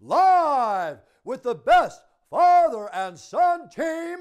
live 0.00 0.98
with 1.24 1.42
the 1.42 1.54
best 1.54 2.02
father 2.30 2.88
and 2.92 3.18
son 3.18 3.68
team 3.68 4.18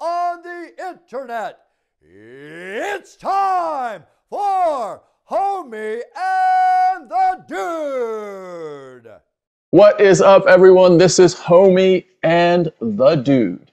on 0.00 0.42
the 0.42 0.70
internet. 0.78 1.58
It's 2.00 3.16
time 3.16 4.04
for 4.30 5.02
Homie 5.30 6.00
and 6.16 7.10
the 7.10 7.44
Dude. 7.48 9.12
What 9.70 10.00
is 10.00 10.22
up, 10.22 10.46
everyone? 10.46 10.96
This 10.96 11.18
is 11.18 11.34
Homie 11.34 12.06
and 12.22 12.72
the 12.80 13.16
Dude. 13.16 13.70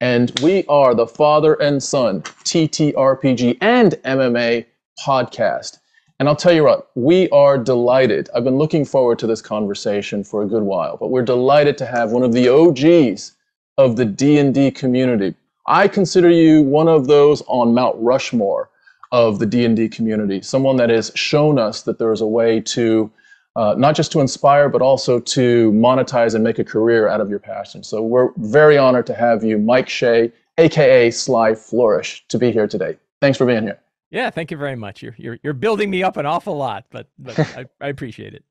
And 0.00 0.38
we 0.42 0.64
are 0.66 0.94
the 0.94 1.06
father 1.06 1.54
and 1.54 1.82
son 1.82 2.22
TTRPG 2.44 3.58
and 3.60 3.92
MMA 4.04 4.66
podcast. 5.04 5.78
And 6.18 6.28
I'll 6.28 6.36
tell 6.36 6.52
you 6.52 6.64
what, 6.64 6.90
we 6.96 7.28
are 7.30 7.56
delighted. 7.56 8.28
I've 8.34 8.42
been 8.42 8.58
looking 8.58 8.84
forward 8.84 9.20
to 9.20 9.26
this 9.28 9.40
conversation 9.40 10.24
for 10.24 10.42
a 10.42 10.46
good 10.46 10.64
while, 10.64 10.96
but 10.96 11.08
we're 11.08 11.22
delighted 11.22 11.78
to 11.78 11.86
have 11.86 12.10
one 12.10 12.24
of 12.24 12.32
the 12.32 12.48
OGs 12.48 13.36
of 13.76 13.96
the 13.96 14.04
D&D 14.04 14.72
community. 14.72 15.34
I 15.68 15.86
consider 15.86 16.28
you 16.28 16.62
one 16.62 16.88
of 16.88 17.06
those 17.06 17.42
on 17.46 17.72
Mount 17.72 17.94
Rushmore 17.98 18.68
of 19.12 19.38
the 19.38 19.46
D&D 19.46 19.90
community, 19.90 20.42
someone 20.42 20.76
that 20.78 20.90
has 20.90 21.12
shown 21.14 21.56
us 21.56 21.82
that 21.82 22.00
there 22.00 22.12
is 22.12 22.20
a 22.20 22.26
way 22.26 22.60
to 22.62 23.10
uh, 23.54 23.74
not 23.76 23.96
just 23.96 24.12
to 24.12 24.20
inspire, 24.20 24.68
but 24.68 24.82
also 24.82 25.18
to 25.18 25.72
monetize 25.72 26.34
and 26.34 26.44
make 26.44 26.60
a 26.60 26.64
career 26.64 27.08
out 27.08 27.20
of 27.20 27.28
your 27.28 27.40
passion. 27.40 27.82
So 27.82 28.02
we're 28.02 28.30
very 28.36 28.78
honored 28.78 29.06
to 29.06 29.14
have 29.14 29.42
you, 29.42 29.58
Mike 29.58 29.88
Shea, 29.88 30.32
aka 30.58 31.10
Sly 31.10 31.54
Flourish, 31.54 32.24
to 32.28 32.38
be 32.38 32.52
here 32.52 32.68
today. 32.68 32.96
Thanks 33.20 33.36
for 33.36 33.46
being 33.46 33.64
here. 33.64 33.80
Yeah, 34.10 34.30
thank 34.30 34.50
you 34.50 34.56
very 34.56 34.76
much. 34.76 35.02
You're 35.02 35.14
you're 35.18 35.38
you're 35.42 35.52
building 35.52 35.90
me 35.90 36.02
up 36.02 36.16
an 36.16 36.26
awful 36.26 36.56
lot, 36.56 36.84
but 36.90 37.08
but 37.18 37.38
I, 37.56 37.66
I 37.80 37.88
appreciate 37.88 38.34
it. 38.34 38.44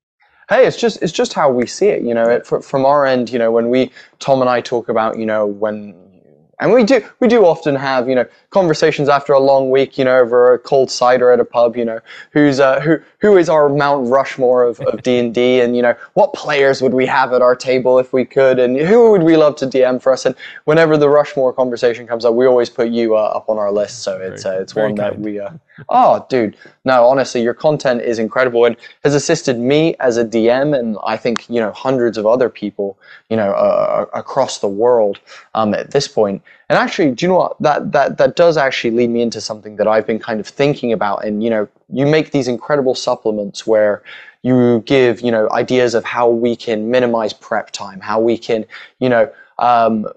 Hey, 0.49 0.65
it's 0.65 0.77
just 0.77 1.01
it's 1.01 1.11
just 1.11 1.33
how 1.33 1.51
we 1.51 1.65
see 1.65 1.87
it, 1.87 2.03
you 2.03 2.13
know. 2.13 2.29
It, 2.29 2.45
from 2.45 2.85
our 2.85 3.05
end, 3.05 3.29
you 3.29 3.39
know, 3.39 3.51
when 3.51 3.69
we 3.69 3.91
Tom 4.19 4.41
and 4.41 4.49
I 4.49 4.61
talk 4.61 4.87
about, 4.87 5.17
you 5.17 5.25
know, 5.25 5.45
when 5.45 5.95
and 6.59 6.71
we 6.71 6.83
do 6.83 7.03
we 7.19 7.27
do 7.27 7.45
often 7.45 7.75
have 7.75 8.09
you 8.09 8.15
know 8.15 8.25
conversations 8.49 9.09
after 9.09 9.33
a 9.33 9.39
long 9.39 9.69
week 9.69 9.97
you 9.97 10.05
know 10.05 10.17
over 10.17 10.53
a 10.53 10.59
cold 10.59 10.89
cider 10.89 11.31
at 11.31 11.39
a 11.39 11.45
pub 11.45 11.75
you 11.75 11.85
know 11.85 11.99
who's 12.31 12.59
uh, 12.59 12.79
who 12.79 12.97
who 13.19 13.37
is 13.37 13.49
our 13.49 13.69
Mount 13.69 14.09
Rushmore 14.09 14.63
of, 14.63 14.79
of 14.81 15.01
D&D 15.07 15.61
and 15.61 15.75
you 15.75 15.81
know 15.81 15.95
what 16.13 16.33
players 16.33 16.81
would 16.81 16.93
we 16.93 17.05
have 17.05 17.33
at 17.33 17.41
our 17.41 17.55
table 17.55 17.99
if 17.99 18.13
we 18.13 18.25
could? 18.25 18.59
And 18.59 18.77
who 18.77 19.11
would 19.11 19.23
we 19.23 19.37
love 19.37 19.55
to 19.57 19.67
DM 19.67 20.01
for 20.01 20.13
us? 20.13 20.25
And 20.25 20.35
whenever 20.65 20.97
the 20.97 21.09
Rushmore 21.09 21.53
conversation 21.53 22.07
comes 22.07 22.25
up 22.25 22.33
we 22.33 22.45
always 22.45 22.69
put 22.69 22.89
you 22.89 23.15
uh, 23.15 23.21
up 23.35 23.49
on 23.49 23.57
our 23.57 23.71
list. 23.71 24.03
So 24.03 24.19
it's 24.19 24.45
uh, 24.45 24.59
it's 24.59 24.75
one 24.75 24.95
kind. 24.95 24.99
that 24.99 25.19
we 25.19 25.39
uh, 25.39 25.51
oh 25.89 26.25
dude 26.29 26.55
no 26.85 27.05
honestly 27.05 27.41
your 27.41 27.53
content 27.53 28.01
is 28.01 28.19
incredible 28.19 28.65
and 28.65 28.75
has 29.03 29.13
assisted 29.13 29.59
me 29.59 29.95
as 29.99 30.17
a 30.17 30.25
DM 30.25 30.77
and 30.77 30.97
I 31.05 31.17
think 31.17 31.49
you 31.49 31.59
know 31.59 31.71
hundreds 31.71 32.17
of 32.17 32.25
other 32.25 32.49
people 32.49 32.97
you 33.29 33.37
know 33.37 33.51
uh, 33.51 34.05
across 34.13 34.59
the 34.59 34.67
world 34.67 35.19
um, 35.53 35.73
at 35.73 35.91
this 35.91 36.07
point 36.07 36.41
and 36.69 36.77
actually, 36.77 37.11
do 37.11 37.25
you 37.25 37.29
know 37.29 37.37
what? 37.37 37.61
That 37.61 37.91
that 37.93 38.17
that 38.17 38.35
does 38.35 38.57
actually 38.57 38.91
lead 38.91 39.09
me 39.09 39.21
into 39.21 39.39
something 39.39 39.77
that 39.77 39.87
I've 39.87 40.05
been 40.05 40.19
kind 40.19 40.39
of 40.39 40.47
thinking 40.47 40.91
about. 40.91 41.25
And 41.25 41.41
you 41.41 41.49
know, 41.49 41.67
you 41.89 42.05
make 42.05 42.31
these 42.31 42.47
incredible 42.47 42.93
supplements 42.93 43.65
where 43.65 44.03
you 44.41 44.83
give 44.85 45.21
you 45.21 45.31
know 45.31 45.49
ideas 45.51 45.93
of 45.93 46.03
how 46.03 46.29
we 46.29 46.55
can 46.55 46.91
minimize 46.91 47.31
prep 47.31 47.71
time, 47.71 48.01
how 48.01 48.19
we 48.19 48.37
can 48.37 48.65
you 48.99 49.09
know. 49.09 49.31
Um, 49.59 50.07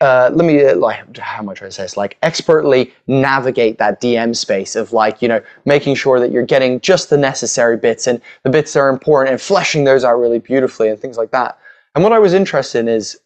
uh, 0.00 0.30
let 0.32 0.46
me 0.46 0.72
like 0.74 1.16
how 1.16 1.42
much 1.42 1.60
I 1.60 1.68
say 1.70 1.82
this 1.82 1.96
like 1.96 2.18
expertly 2.22 2.92
navigate 3.08 3.78
that 3.78 4.00
DM 4.00 4.34
space 4.36 4.76
of 4.76 4.92
like 4.92 5.20
you 5.20 5.26
know 5.28 5.42
making 5.64 5.96
sure 5.96 6.20
that 6.20 6.30
you're 6.30 6.46
getting 6.46 6.80
just 6.80 7.10
the 7.10 7.16
necessary 7.16 7.76
bits 7.76 8.06
and 8.06 8.20
the 8.44 8.50
bits 8.50 8.72
that 8.72 8.80
are 8.80 8.90
important 8.90 9.32
and 9.32 9.40
fleshing 9.40 9.84
those 9.84 10.04
out 10.04 10.14
really 10.18 10.38
beautifully 10.38 10.88
and 10.88 11.00
things 11.00 11.16
like 11.16 11.32
that. 11.32 11.58
And 11.94 12.04
what 12.04 12.12
I 12.12 12.20
was 12.20 12.32
interested 12.32 12.80
in 12.80 12.88
is 12.88 13.18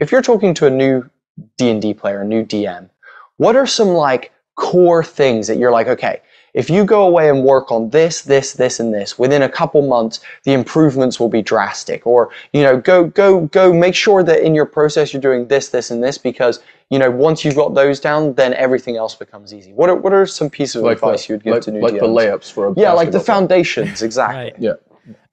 if 0.00 0.12
you're 0.12 0.22
talking 0.22 0.52
to 0.54 0.66
a 0.66 0.70
new 0.70 1.08
D&D 1.56 1.94
player, 1.94 2.20
a 2.20 2.26
new 2.26 2.44
DM, 2.44 2.90
what 3.38 3.56
are 3.56 3.66
some 3.66 3.88
like 3.88 4.32
core 4.56 5.02
things 5.02 5.46
that 5.46 5.56
you're 5.56 5.70
like, 5.70 5.86
okay, 5.86 6.20
if 6.54 6.70
you 6.70 6.84
go 6.84 7.06
away 7.06 7.28
and 7.28 7.44
work 7.44 7.70
on 7.70 7.90
this, 7.90 8.22
this, 8.22 8.52
this, 8.54 8.80
and 8.80 8.92
this, 8.92 9.18
within 9.18 9.42
a 9.42 9.48
couple 9.48 9.86
months, 9.86 10.20
the 10.44 10.52
improvements 10.52 11.20
will 11.20 11.28
be 11.28 11.42
drastic. 11.42 12.06
Or, 12.06 12.30
you 12.52 12.62
know, 12.62 12.80
go, 12.80 13.04
go, 13.04 13.42
go 13.46 13.72
make 13.72 13.94
sure 13.94 14.22
that 14.22 14.42
in 14.42 14.54
your 14.54 14.66
process 14.66 15.12
you're 15.12 15.22
doing 15.22 15.48
this, 15.48 15.68
this, 15.68 15.90
and 15.90 16.02
this 16.02 16.18
because, 16.18 16.60
you 16.90 16.98
know, 16.98 17.10
once 17.10 17.44
you've 17.44 17.56
got 17.56 17.74
those 17.74 18.00
down, 18.00 18.34
then 18.34 18.54
everything 18.54 18.96
else 18.96 19.14
becomes 19.14 19.52
easy. 19.52 19.72
What 19.72 19.90
are, 19.90 19.96
what 19.96 20.12
are 20.12 20.26
some 20.26 20.50
pieces 20.50 20.76
of 20.76 20.84
like 20.84 20.96
advice 20.98 21.26
the, 21.26 21.32
you 21.32 21.36
would 21.36 21.44
give 21.44 21.52
like, 21.54 21.62
to 21.62 21.70
new 21.70 21.80
like 21.80 21.94
DMs? 21.94 22.00
the 22.00 22.06
layups 22.06 22.52
for 22.52 22.68
a 22.68 22.74
Yeah, 22.76 22.92
like 22.92 23.10
the 23.10 23.20
foundations, 23.20 24.02
exactly. 24.08 24.36
Right. 24.36 24.54
Yeah. 24.58 24.72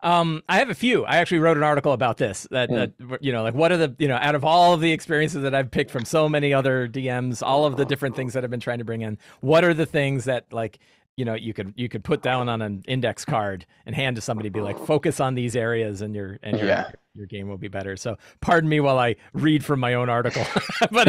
Um, 0.02 0.44
I 0.47 0.59
have 0.59 0.70
a 0.70 0.76
few. 0.76 1.03
I 1.03 1.16
actually 1.18 1.40
wrote 1.40 1.58
an 1.58 1.64
article 1.64 1.92
about 1.92 2.18
this. 2.18 2.47
That, 2.52 2.70
Hmm. 2.70 2.76
that 2.76 2.92
you 3.22 3.32
know, 3.32 3.42
like 3.42 3.56
what 3.56 3.72
are 3.72 3.78
the 3.78 3.96
you 3.97 4.08
know, 4.08 4.18
out 4.22 4.36
of 4.36 4.46
all 4.46 4.74
of 4.74 4.82
the 4.82 4.92
experiences 4.92 5.42
that 5.42 5.56
I've 5.56 5.72
picked 5.72 5.90
from 5.90 6.06
so 6.06 6.30
many 6.30 6.53
other 6.53 6.88
DMs, 6.88 7.42
all 7.42 7.66
of 7.66 7.76
the 7.76 7.86
different 7.86 8.16
things 8.16 8.34
that 8.34 8.44
I've 8.44 8.52
been 8.52 8.59
trying 8.59 8.78
to 8.78 8.86
bring 8.86 9.02
in, 9.02 9.18
what 9.42 9.64
are 9.64 9.74
the 9.74 9.88
things 9.88 10.26
that 10.26 10.46
like 10.53 10.78
you 11.18 11.26
know 11.26 11.34
you 11.34 11.53
could 11.53 11.74
you 11.76 11.88
could 11.90 12.03
put 12.03 12.22
down 12.22 12.50
on 12.50 12.62
an 12.62 12.84
index 12.88 13.24
card 13.26 13.66
and 13.86 13.96
hand 13.96 14.16
to 14.18 14.22
somebody, 14.22 14.50
be 14.50 14.62
like, 14.62 14.78
focus 14.80 15.20
on 15.20 15.36
these 15.36 15.56
areas, 15.56 16.02
and 16.02 16.14
your 16.16 16.40
and 16.44 16.58
your 16.58 16.68
Yeah. 16.68 16.92
your 17.14 17.26
game 17.26 17.48
will 17.48 17.58
be 17.58 17.68
better. 17.70 17.96
So 17.96 18.18
pardon 18.42 18.70
me 18.70 18.80
while 18.80 19.00
I 19.00 19.16
read 19.34 19.64
from 19.64 19.80
my 19.80 19.94
own 19.94 20.09
article, 20.09 20.46
but 20.92 21.08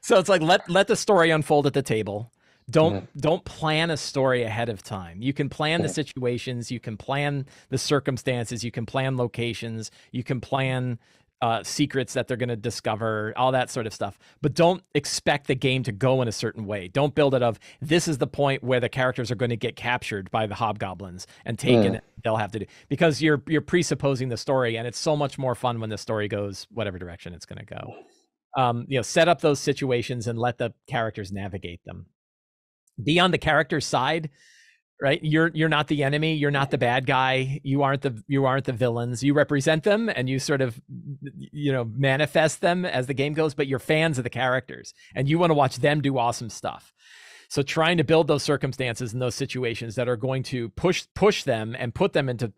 so 0.00 0.18
it's 0.18 0.28
like 0.28 0.42
let 0.42 0.68
let 0.68 0.88
the 0.88 0.96
story 0.96 1.30
unfold 1.30 1.66
at 1.66 1.72
the 1.74 1.82
table. 1.82 2.32
Don't 2.70 3.08
don't 3.20 3.44
plan 3.44 3.90
a 3.90 3.96
story 3.96 4.42
ahead 4.44 4.68
of 4.68 4.82
time. 4.82 5.20
You 5.22 5.32
can 5.32 5.48
plan 5.48 5.82
the 5.82 5.88
situations 5.88 6.70
you 6.70 6.78
can 6.80 6.96
plan 6.96 7.46
the 7.68 7.78
circumstances 7.78 8.62
you 8.62 8.70
can 8.70 8.86
plan 8.86 9.16
locations 9.16 9.90
you 10.12 10.22
can 10.22 10.40
plan 10.40 10.98
uh, 11.42 11.62
secrets 11.62 12.12
that 12.12 12.28
they're 12.28 12.36
going 12.36 12.50
to 12.50 12.56
discover 12.56 13.32
all 13.36 13.52
that 13.52 13.70
sort 13.70 13.86
of 13.86 13.94
stuff. 13.94 14.18
But 14.42 14.54
don't 14.54 14.82
expect 14.94 15.46
the 15.46 15.54
game 15.54 15.82
to 15.84 15.92
go 15.92 16.20
in 16.20 16.28
a 16.28 16.32
certain 16.32 16.66
way. 16.66 16.88
Don't 16.88 17.14
build 17.14 17.34
it 17.34 17.42
of 17.42 17.58
this 17.80 18.08
is 18.08 18.18
the 18.18 18.26
point 18.26 18.62
where 18.62 18.80
the 18.80 18.88
characters 18.88 19.30
are 19.30 19.36
going 19.36 19.50
to 19.50 19.56
get 19.56 19.76
captured 19.76 20.30
by 20.30 20.46
the 20.46 20.54
hobgoblins 20.54 21.26
and 21.44 21.58
taken 21.58 22.00
they'll 22.22 22.36
have 22.36 22.52
to 22.52 22.58
do 22.58 22.66
because 22.88 23.22
you're 23.22 23.42
you're 23.46 23.62
presupposing 23.62 24.28
the 24.28 24.36
story 24.36 24.76
and 24.76 24.86
it's 24.86 24.98
so 24.98 25.16
much 25.16 25.38
more 25.38 25.54
fun 25.54 25.80
when 25.80 25.88
the 25.88 25.96
story 25.96 26.28
goes 26.28 26.66
whatever 26.70 26.98
direction 26.98 27.32
it's 27.32 27.46
going 27.46 27.58
to 27.58 27.64
go. 27.64 27.94
Um, 28.56 28.84
you 28.88 28.98
know 28.98 29.02
set 29.02 29.28
up 29.28 29.40
those 29.40 29.60
situations 29.60 30.26
and 30.26 30.38
let 30.38 30.58
the 30.58 30.74
characters 30.86 31.32
navigate 31.32 31.80
them. 31.84 32.06
Be 33.02 33.18
on 33.18 33.30
the 33.30 33.38
character's 33.38 33.86
side 33.86 34.28
right 35.00 35.20
you're 35.22 35.50
you're 35.54 35.68
not 35.68 35.88
the 35.88 36.02
enemy 36.02 36.34
you're 36.34 36.50
not 36.50 36.70
the 36.70 36.78
bad 36.78 37.06
guy 37.06 37.60
you 37.62 37.82
aren't 37.82 38.02
the 38.02 38.22
you 38.26 38.44
aren't 38.44 38.64
the 38.64 38.72
villains 38.72 39.22
you 39.22 39.34
represent 39.34 39.84
them 39.84 40.08
and 40.08 40.28
you 40.28 40.38
sort 40.38 40.60
of 40.60 40.80
you 41.34 41.72
know 41.72 41.84
manifest 41.96 42.60
them 42.60 42.84
as 42.84 43.06
the 43.06 43.14
game 43.14 43.32
goes 43.32 43.54
but 43.54 43.66
you're 43.66 43.78
fans 43.78 44.18
of 44.18 44.24
the 44.24 44.30
characters 44.30 44.94
and 45.14 45.28
you 45.28 45.38
want 45.38 45.50
to 45.50 45.54
watch 45.54 45.76
them 45.76 46.00
do 46.00 46.18
awesome 46.18 46.50
stuff 46.50 46.92
so 47.50 47.62
trying 47.62 47.96
to 47.96 48.04
build 48.04 48.28
those 48.28 48.44
circumstances 48.44 49.12
and 49.12 49.20
those 49.20 49.34
situations 49.34 49.96
that 49.96 50.08
are 50.08 50.16
going 50.16 50.44
to 50.44 50.68
push 50.70 51.04
push 51.16 51.42
them 51.42 51.74
and 51.76 51.92
put 51.92 52.12
them 52.12 52.28
into 52.28 52.52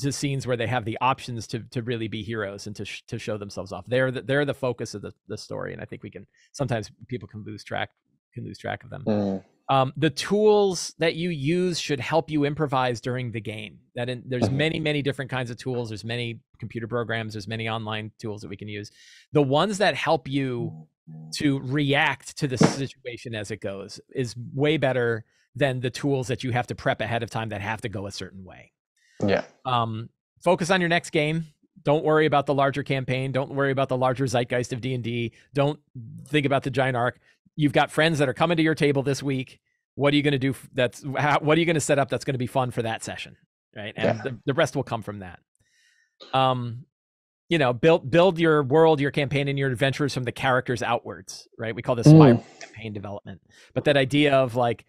to 0.00 0.12
scenes 0.12 0.46
where 0.46 0.56
they 0.56 0.68
have 0.68 0.84
the 0.84 0.96
options 1.00 1.48
to 1.48 1.60
to 1.72 1.82
really 1.82 2.06
be 2.06 2.22
heroes 2.22 2.68
and 2.68 2.76
to 2.76 2.84
sh- 2.84 3.02
to 3.08 3.18
show 3.18 3.36
themselves 3.36 3.72
off. 3.72 3.84
They're 3.88 4.12
the, 4.12 4.22
they're 4.22 4.44
the 4.44 4.54
focus 4.54 4.94
of 4.94 5.02
the, 5.02 5.12
the 5.26 5.36
story, 5.36 5.72
and 5.72 5.82
I 5.82 5.84
think 5.84 6.04
we 6.04 6.10
can 6.10 6.28
sometimes 6.52 6.92
people 7.08 7.26
can 7.26 7.42
lose 7.42 7.64
track 7.64 7.90
can 8.32 8.44
lose 8.44 8.56
track 8.56 8.84
of 8.84 8.90
them. 8.90 9.02
Mm. 9.04 9.44
Um, 9.68 9.92
the 9.96 10.10
tools 10.10 10.94
that 10.98 11.16
you 11.16 11.30
use 11.30 11.78
should 11.78 11.98
help 11.98 12.30
you 12.30 12.44
improvise 12.44 13.00
during 13.00 13.32
the 13.32 13.40
game. 13.40 13.78
That 13.96 14.08
in, 14.08 14.22
there's 14.26 14.48
many 14.50 14.78
many 14.78 15.02
different 15.02 15.30
kinds 15.30 15.50
of 15.50 15.56
tools. 15.56 15.88
There's 15.88 16.04
many 16.04 16.40
computer 16.60 16.86
programs. 16.86 17.34
There's 17.34 17.48
many 17.48 17.68
online 17.68 18.12
tools 18.18 18.42
that 18.42 18.48
we 18.48 18.56
can 18.56 18.68
use. 18.68 18.90
The 19.32 19.42
ones 19.42 19.78
that 19.78 19.94
help 19.94 20.28
you 20.28 20.86
to 21.34 21.60
react 21.60 22.36
to 22.38 22.48
the 22.48 22.58
situation 22.58 23.34
as 23.34 23.50
it 23.50 23.60
goes 23.60 24.00
is 24.14 24.34
way 24.54 24.76
better 24.76 25.24
than 25.54 25.80
the 25.80 25.90
tools 25.90 26.28
that 26.28 26.44
you 26.44 26.50
have 26.52 26.66
to 26.66 26.74
prep 26.74 27.00
ahead 27.00 27.22
of 27.22 27.30
time 27.30 27.48
that 27.48 27.60
have 27.60 27.80
to 27.80 27.88
go 27.88 28.06
a 28.06 28.12
certain 28.12 28.44
way. 28.44 28.72
Yeah. 29.24 29.44
Um, 29.64 30.10
focus 30.42 30.70
on 30.70 30.80
your 30.80 30.88
next 30.88 31.10
game. 31.10 31.46
Don't 31.82 32.04
worry 32.04 32.26
about 32.26 32.46
the 32.46 32.54
larger 32.54 32.82
campaign. 32.82 33.32
Don't 33.32 33.50
worry 33.50 33.70
about 33.70 33.88
the 33.88 33.96
larger 33.96 34.26
zeitgeist 34.26 34.72
of 34.72 34.80
D 34.80 34.94
and 34.94 35.04
D. 35.04 35.32
Don't 35.54 35.78
think 36.28 36.44
about 36.44 36.62
the 36.62 36.70
giant 36.70 36.96
arc. 36.96 37.18
You've 37.56 37.72
got 37.72 37.90
friends 37.90 38.18
that 38.18 38.28
are 38.28 38.34
coming 38.34 38.56
to 38.58 38.62
your 38.62 38.74
table 38.74 39.02
this 39.02 39.22
week. 39.22 39.60
What 39.94 40.12
are 40.12 40.16
you 40.16 40.22
going 40.22 40.32
to 40.32 40.38
do? 40.38 40.54
That's 40.74 41.02
how, 41.16 41.40
what 41.40 41.56
are 41.56 41.60
you 41.60 41.64
going 41.66 41.74
to 41.74 41.80
set 41.80 41.98
up 41.98 42.08
that's 42.10 42.24
going 42.24 42.34
to 42.34 42.38
be 42.38 42.46
fun 42.46 42.70
for 42.70 42.82
that 42.82 43.02
session, 43.02 43.36
right? 43.74 43.94
And 43.96 44.18
Yeah. 44.18 44.22
the, 44.24 44.38
the 44.46 44.54
rest 44.54 44.76
will 44.76 44.82
come 44.82 45.02
from 45.02 45.20
that. 45.20 45.40
Um, 46.34 46.84
you 47.48 47.58
know, 47.58 47.72
build 47.72 48.10
build 48.10 48.38
your 48.38 48.62
world, 48.62 49.00
your 49.00 49.12
campaign, 49.12 49.46
and 49.48 49.58
your 49.58 49.70
adventures 49.70 50.12
from 50.12 50.24
the 50.24 50.32
characters 50.32 50.82
outwards, 50.82 51.46
right? 51.56 51.74
We 51.74 51.80
call 51.80 51.94
this 51.94 52.08
Mm. 52.08 52.42
campaign 52.60 52.92
development. 52.92 53.40
But 53.72 53.84
that 53.84 53.96
idea 53.96 54.34
of 54.34 54.56
like 54.56 54.84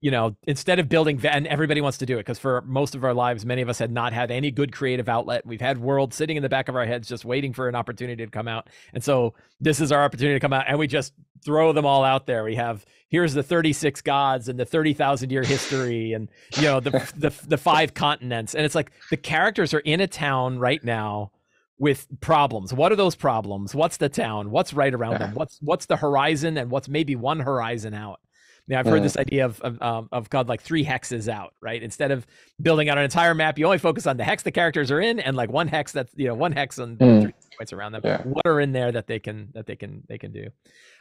you 0.00 0.10
know, 0.10 0.34
instead 0.44 0.78
of 0.78 0.88
building, 0.88 1.20
and 1.26 1.46
everybody 1.46 1.80
wants 1.80 1.98
to 1.98 2.06
do 2.06 2.16
it 2.16 2.20
because 2.20 2.38
for 2.38 2.62
most 2.62 2.94
of 2.94 3.04
our 3.04 3.12
lives, 3.12 3.44
many 3.44 3.60
of 3.60 3.68
us 3.68 3.78
had 3.78 3.90
not 3.90 4.12
had 4.12 4.30
any 4.30 4.50
good 4.50 4.72
creative 4.72 5.08
outlet. 5.08 5.44
We've 5.44 5.60
had 5.60 5.78
worlds 5.78 6.16
sitting 6.16 6.36
in 6.36 6.42
the 6.42 6.48
back 6.48 6.68
of 6.68 6.76
our 6.76 6.86
heads 6.86 7.08
just 7.08 7.24
waiting 7.24 7.52
for 7.52 7.68
an 7.68 7.74
opportunity 7.74 8.24
to 8.24 8.30
come 8.30 8.48
out. 8.48 8.68
And 8.94 9.04
so 9.04 9.34
this 9.60 9.80
is 9.80 9.92
our 9.92 10.02
opportunity 10.02 10.36
to 10.36 10.40
come 10.40 10.54
out 10.54 10.64
and 10.68 10.78
we 10.78 10.86
just 10.86 11.12
throw 11.44 11.72
them 11.72 11.84
all 11.84 12.02
out 12.02 12.26
there. 12.26 12.44
We 12.44 12.54
have 12.54 12.84
here's 13.08 13.34
the 13.34 13.42
36 13.42 14.00
gods 14.02 14.48
and 14.48 14.58
the 14.58 14.64
30,000 14.64 15.30
year 15.30 15.42
history 15.42 16.12
and, 16.12 16.30
you 16.56 16.62
know, 16.62 16.80
the, 16.80 16.90
the, 17.16 17.32
the 17.48 17.58
five 17.58 17.92
continents. 17.92 18.54
And 18.54 18.64
it's 18.64 18.74
like 18.74 18.92
the 19.10 19.16
characters 19.16 19.74
are 19.74 19.80
in 19.80 20.00
a 20.00 20.06
town 20.06 20.58
right 20.58 20.82
now 20.82 21.32
with 21.78 22.06
problems. 22.20 22.72
What 22.72 22.92
are 22.92 22.96
those 22.96 23.16
problems? 23.16 23.74
What's 23.74 23.96
the 23.96 24.08
town? 24.08 24.50
What's 24.50 24.72
right 24.72 24.94
around 24.94 25.18
them? 25.18 25.32
What's 25.34 25.58
what's 25.60 25.86
the 25.86 25.96
horizon 25.96 26.56
and 26.56 26.70
what's 26.70 26.88
maybe 26.88 27.16
one 27.16 27.40
horizon 27.40 27.94
out? 27.94 28.20
Now, 28.68 28.78
I've 28.80 28.86
heard 28.86 29.02
this 29.02 29.16
idea 29.16 29.44
of 29.46 29.60
of, 29.62 29.80
um, 29.82 30.08
of 30.12 30.30
God 30.30 30.48
like 30.48 30.60
three 30.62 30.84
hexes 30.84 31.28
out, 31.28 31.54
right? 31.60 31.82
Instead 31.82 32.10
of 32.10 32.26
building 32.62 32.88
out 32.88 32.98
an 32.98 33.04
entire 33.04 33.34
map, 33.34 33.58
you 33.58 33.64
only 33.64 33.78
focus 33.78 34.06
on 34.06 34.16
the 34.16 34.24
hex 34.24 34.42
the 34.42 34.52
characters 34.52 34.90
are 34.90 35.00
in, 35.00 35.18
and 35.20 35.36
like 35.36 35.50
one 35.50 35.68
hex 35.68 35.92
that's 35.92 36.12
you 36.16 36.28
know 36.28 36.34
one 36.34 36.52
hex 36.52 36.78
and 36.78 36.98
Mm. 36.98 37.22
three 37.22 37.34
points 37.58 37.72
around 37.72 37.92
them. 37.92 38.02
Yeah. 38.04 38.22
What 38.22 38.46
are 38.46 38.60
in 38.60 38.72
there 38.72 38.92
that 38.92 39.06
they 39.06 39.18
can 39.18 39.48
that 39.54 39.66
they 39.66 39.76
can 39.76 40.02
they 40.08 40.18
can 40.18 40.32
do? 40.32 40.48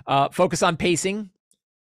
Uh, 0.08 0.30
focus 0.30 0.64
on 0.64 0.78
pacing 0.78 1.30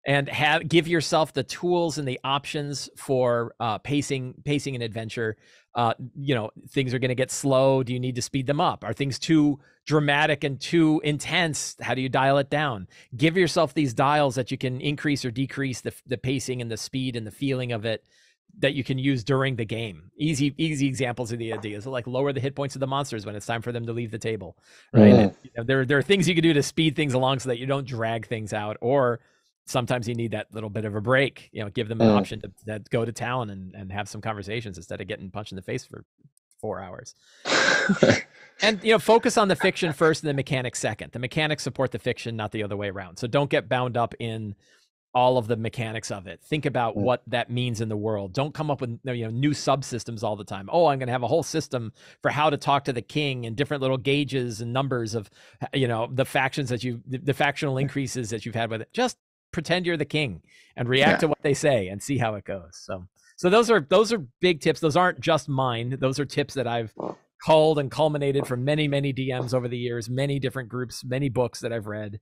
and 0.06 0.28
have 0.28 0.68
give 0.68 0.88
yourself 0.88 1.32
the 1.32 1.42
tools 1.42 1.98
and 1.98 2.06
the 2.06 2.20
options 2.24 2.90
for 2.96 3.54
uh, 3.60 3.78
pacing 3.78 4.34
pacing 4.44 4.74
an 4.76 4.82
adventure. 4.82 5.36
Uh, 5.74 5.94
you 6.16 6.34
know 6.34 6.50
things 6.70 6.94
are 6.94 6.98
going 7.00 7.08
to 7.08 7.14
get 7.16 7.30
slow. 7.30 7.82
Do 7.82 7.92
you 7.92 8.00
need 8.00 8.14
to 8.16 8.22
speed 8.22 8.46
them 8.46 8.60
up? 8.60 8.84
Are 8.84 8.92
things 8.92 9.18
too 9.18 9.58
dramatic 9.86 10.44
and 10.44 10.60
too 10.60 11.00
intense? 11.04 11.76
How 11.80 11.94
do 11.94 12.00
you 12.02 12.08
dial 12.08 12.38
it 12.38 12.50
down? 12.50 12.86
Give 13.16 13.36
yourself 13.36 13.74
these 13.74 13.94
dials 13.94 14.36
that 14.36 14.50
you 14.50 14.58
can 14.58 14.80
increase 14.80 15.24
or 15.24 15.30
decrease 15.30 15.80
the, 15.80 15.92
the 16.06 16.18
pacing 16.18 16.62
and 16.62 16.70
the 16.70 16.76
speed 16.76 17.16
and 17.16 17.26
the 17.26 17.30
feeling 17.32 17.72
of 17.72 17.84
it 17.84 18.04
that 18.58 18.74
you 18.74 18.84
can 18.84 18.98
use 18.98 19.24
during 19.24 19.56
the 19.56 19.64
game. 19.64 20.10
Easy 20.16 20.54
easy 20.58 20.86
examples 20.86 21.32
of 21.32 21.38
the 21.40 21.52
ideas. 21.52 21.86
Like 21.86 22.06
lower 22.06 22.32
the 22.32 22.40
hit 22.40 22.54
points 22.54 22.76
of 22.76 22.80
the 22.80 22.86
monsters 22.86 23.26
when 23.26 23.34
it's 23.34 23.46
time 23.46 23.62
for 23.62 23.72
them 23.72 23.86
to 23.86 23.92
leave 23.92 24.12
the 24.12 24.18
table 24.18 24.56
right? 24.92 25.12
Mhm. 25.12 25.18
And, 25.18 25.36
you 25.42 25.50
know, 25.56 25.64
there, 25.64 25.84
there 25.84 25.98
are 25.98 26.02
things 26.02 26.28
you 26.28 26.34
can 26.34 26.42
do 26.42 26.52
to 26.52 26.62
speed 26.62 26.94
things 26.96 27.14
along 27.14 27.40
so 27.40 27.48
that 27.48 27.58
you 27.58 27.66
don't 27.66 27.86
drag 27.86 28.26
things 28.26 28.52
out 28.52 28.76
or 28.80 29.20
sometimes 29.66 30.06
you 30.08 30.14
need 30.14 30.30
that 30.32 30.46
little 30.52 30.70
bit 30.70 30.84
of 30.84 30.94
a 30.94 31.00
break 31.00 31.48
you 31.52 31.62
know 31.62 31.70
give 31.70 31.88
them 31.88 32.00
an 32.00 32.08
Mm. 32.08 32.16
option 32.18 32.40
to, 32.40 32.50
to 32.66 32.82
go 32.90 33.04
to 33.04 33.12
town 33.12 33.50
and, 33.50 33.74
and 33.74 33.90
have 33.92 34.08
some 34.08 34.20
conversations 34.20 34.76
instead 34.76 35.00
of 35.00 35.06
getting 35.08 35.30
punched 35.30 35.52
in 35.52 35.56
the 35.56 35.62
face 35.62 35.84
for 35.86 36.04
four 36.60 36.80
hours. 36.80 37.14
And 38.62 38.82
you 38.84 38.92
know 38.92 38.98
focus 39.00 39.36
on 39.36 39.48
the 39.48 39.56
fiction 39.56 39.92
first 39.92 40.22
and 40.22 40.30
the 40.30 40.34
mechanics 40.34 40.78
second. 40.78 41.12
The 41.12 41.18
mechanics 41.18 41.62
support 41.62 41.90
the 41.90 41.98
fiction 41.98 42.36
not 42.36 42.52
the 42.52 42.62
other 42.62 42.76
way 42.76 42.88
around. 42.88 43.18
So 43.18 43.26
don't 43.26 43.50
get 43.50 43.68
bound 43.68 43.96
up 43.96 44.14
in 44.20 44.54
all 45.12 45.38
of 45.38 45.46
the 45.48 45.56
mechanics 45.56 46.10
of 46.10 46.26
it. 46.26 46.40
Think 46.42 46.64
about 46.64 46.94
Mm. 46.96 47.00
what 47.02 47.22
that 47.26 47.50
means 47.50 47.80
in 47.80 47.88
the 47.88 47.96
world. 47.96 48.32
Don't 48.32 48.54
come 48.54 48.70
up 48.70 48.80
with 48.80 48.98
you 49.04 49.24
know 49.24 49.30
new 49.30 49.50
subsystems 49.50 50.22
all 50.22 50.36
the 50.36 50.44
time. 50.44 50.68
Oh 50.72 50.86
i'm 50.86 50.98
going 50.98 51.08
to 51.08 51.12
have 51.12 51.24
a 51.24 51.28
whole 51.28 51.42
system 51.42 51.92
for 52.22 52.30
how 52.30 52.48
to 52.48 52.56
talk 52.56 52.84
to 52.84 52.92
the 52.92 53.02
king 53.02 53.44
and 53.44 53.56
different 53.56 53.80
little 53.82 53.98
gauges 53.98 54.60
and 54.60 54.72
numbers 54.72 55.14
of 55.14 55.28
you 55.72 55.88
know 55.88 56.08
the 56.12 56.24
factions 56.24 56.68
that 56.70 56.84
you 56.84 57.02
the, 57.06 57.18
the 57.18 57.34
factional 57.34 57.76
increases 57.76 58.30
that 58.30 58.46
you've 58.46 58.54
had 58.54 58.70
with 58.70 58.82
it. 58.82 58.88
Just 58.92 59.18
pretend 59.54 59.86
you're 59.86 59.96
the 59.96 60.04
king 60.04 60.42
and 60.76 60.88
react 60.88 61.12
Yeah. 61.12 61.16
to 61.18 61.28
what 61.28 61.42
they 61.42 61.54
say 61.54 61.88
and 61.88 62.02
see 62.02 62.18
how 62.18 62.34
it 62.34 62.44
goes 62.44 62.72
so 62.72 63.06
so 63.36 63.48
those 63.48 63.70
are 63.70 63.80
those 63.88 64.12
are 64.12 64.18
big 64.40 64.60
tips 64.60 64.80
those 64.80 64.96
aren't 64.96 65.20
just 65.20 65.48
mine 65.48 65.96
those 66.00 66.18
are 66.20 66.24
tips 66.26 66.54
that 66.54 66.66
i've 66.66 66.92
culled 67.46 67.78
and 67.78 67.90
culminated 67.90 68.46
from 68.46 68.64
many 68.64 68.88
many 68.88 69.12
dms 69.12 69.54
over 69.54 69.68
the 69.68 69.78
years 69.78 70.10
many 70.10 70.38
different 70.38 70.68
groups 70.68 71.04
many 71.04 71.28
books 71.28 71.60
that 71.60 71.72
i've 71.72 71.86
read 71.86 72.18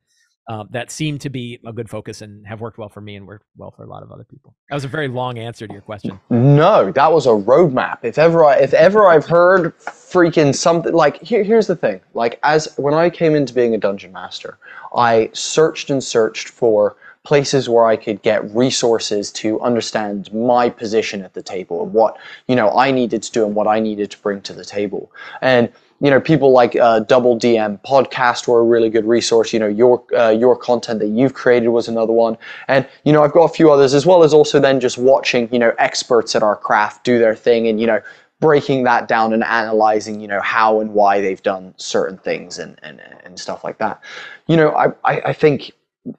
uh, 0.48 0.64
that 0.70 0.90
seem 0.90 1.18
to 1.20 1.30
be 1.30 1.60
a 1.64 1.72
good 1.72 1.88
focus 1.88 2.20
and 2.20 2.44
have 2.46 2.60
worked 2.60 2.76
well 2.76 2.88
for 2.88 3.00
me 3.00 3.14
and 3.14 3.24
worked 3.28 3.46
well 3.56 3.70
for 3.70 3.84
a 3.84 3.88
lot 3.88 4.02
of 4.02 4.10
other 4.10 4.24
people 4.24 4.54
that 4.68 4.74
was 4.74 4.84
a 4.84 4.88
very 4.88 5.06
long 5.06 5.38
answer 5.38 5.66
to 5.68 5.72
your 5.72 5.82
question 5.82 6.18
No, 6.30 6.90
that 6.90 7.12
was 7.12 7.26
a 7.26 7.30
roadmap. 7.30 7.98
If 8.02 8.18
ever 8.18 8.44
I, 8.44 8.56
if 8.56 8.74
ever 8.74 9.06
I've 9.08 9.24
heard 9.24 9.78
freaking 9.78 10.52
something 10.52 10.92
like 10.92 11.22
here, 11.22 11.44
here's 11.44 11.68
the 11.68 11.76
thing. 11.76 12.00
Like 12.14 12.40
as 12.42 12.74
when 12.76 12.92
I 12.92 13.08
came 13.08 13.36
into 13.36 13.54
being 13.54 13.72
a 13.74 13.78
dungeon 13.78 14.12
master, 14.12 14.58
I 14.96 15.30
searched 15.32 15.90
and 15.90 16.02
searched 16.02 16.48
for 16.48 16.96
places 17.24 17.68
where 17.68 17.86
I 17.86 17.96
could 17.96 18.22
get 18.22 18.48
resources 18.54 19.30
to 19.32 19.60
understand 19.60 20.32
my 20.32 20.68
position 20.68 21.22
at 21.22 21.34
the 21.34 21.42
table 21.42 21.84
and 21.84 21.92
what 21.92 22.16
you 22.48 22.56
know 22.56 22.70
I 22.70 22.90
needed 22.90 23.22
to 23.22 23.32
do 23.32 23.46
and 23.46 23.54
what 23.54 23.66
I 23.66 23.80
needed 23.80 24.10
to 24.10 24.18
bring 24.18 24.40
to 24.42 24.52
the 24.52 24.64
table. 24.64 25.10
And 25.40 25.72
you 26.02 26.10
know, 26.10 26.20
people 26.20 26.50
like 26.50 26.74
uh, 26.74 26.98
Double 27.00 27.38
DM 27.38 27.80
podcast 27.82 28.48
were 28.48 28.58
a 28.58 28.64
really 28.64 28.90
good 28.90 29.04
resource. 29.04 29.52
You 29.52 29.60
know, 29.60 29.68
your 29.68 30.02
uh, 30.18 30.30
your 30.30 30.56
content 30.56 30.98
that 30.98 31.08
you've 31.08 31.34
created 31.34 31.68
was 31.68 31.86
another 31.86 32.12
one, 32.12 32.36
and 32.66 32.88
you 33.04 33.12
know, 33.12 33.22
I've 33.22 33.32
got 33.32 33.44
a 33.44 33.54
few 33.54 33.70
others 33.70 33.94
as 33.94 34.04
well 34.04 34.24
as 34.24 34.34
also 34.34 34.58
then 34.58 34.80
just 34.80 34.98
watching 34.98 35.48
you 35.52 35.60
know 35.60 35.72
experts 35.78 36.34
at 36.34 36.42
our 36.42 36.56
craft 36.56 37.04
do 37.04 37.20
their 37.20 37.36
thing 37.36 37.68
and 37.68 37.80
you 37.80 37.86
know 37.86 38.00
breaking 38.40 38.82
that 38.82 39.06
down 39.06 39.32
and 39.32 39.44
analyzing 39.44 40.20
you 40.20 40.26
know 40.26 40.40
how 40.40 40.80
and 40.80 40.92
why 40.92 41.20
they've 41.20 41.44
done 41.44 41.72
certain 41.76 42.18
things 42.18 42.58
and 42.58 42.80
and, 42.82 43.00
and 43.22 43.38
stuff 43.38 43.62
like 43.62 43.78
that. 43.78 44.02
You 44.48 44.56
know, 44.56 44.70
I, 44.70 44.88
I 45.04 45.20
I 45.26 45.32
think 45.32 45.70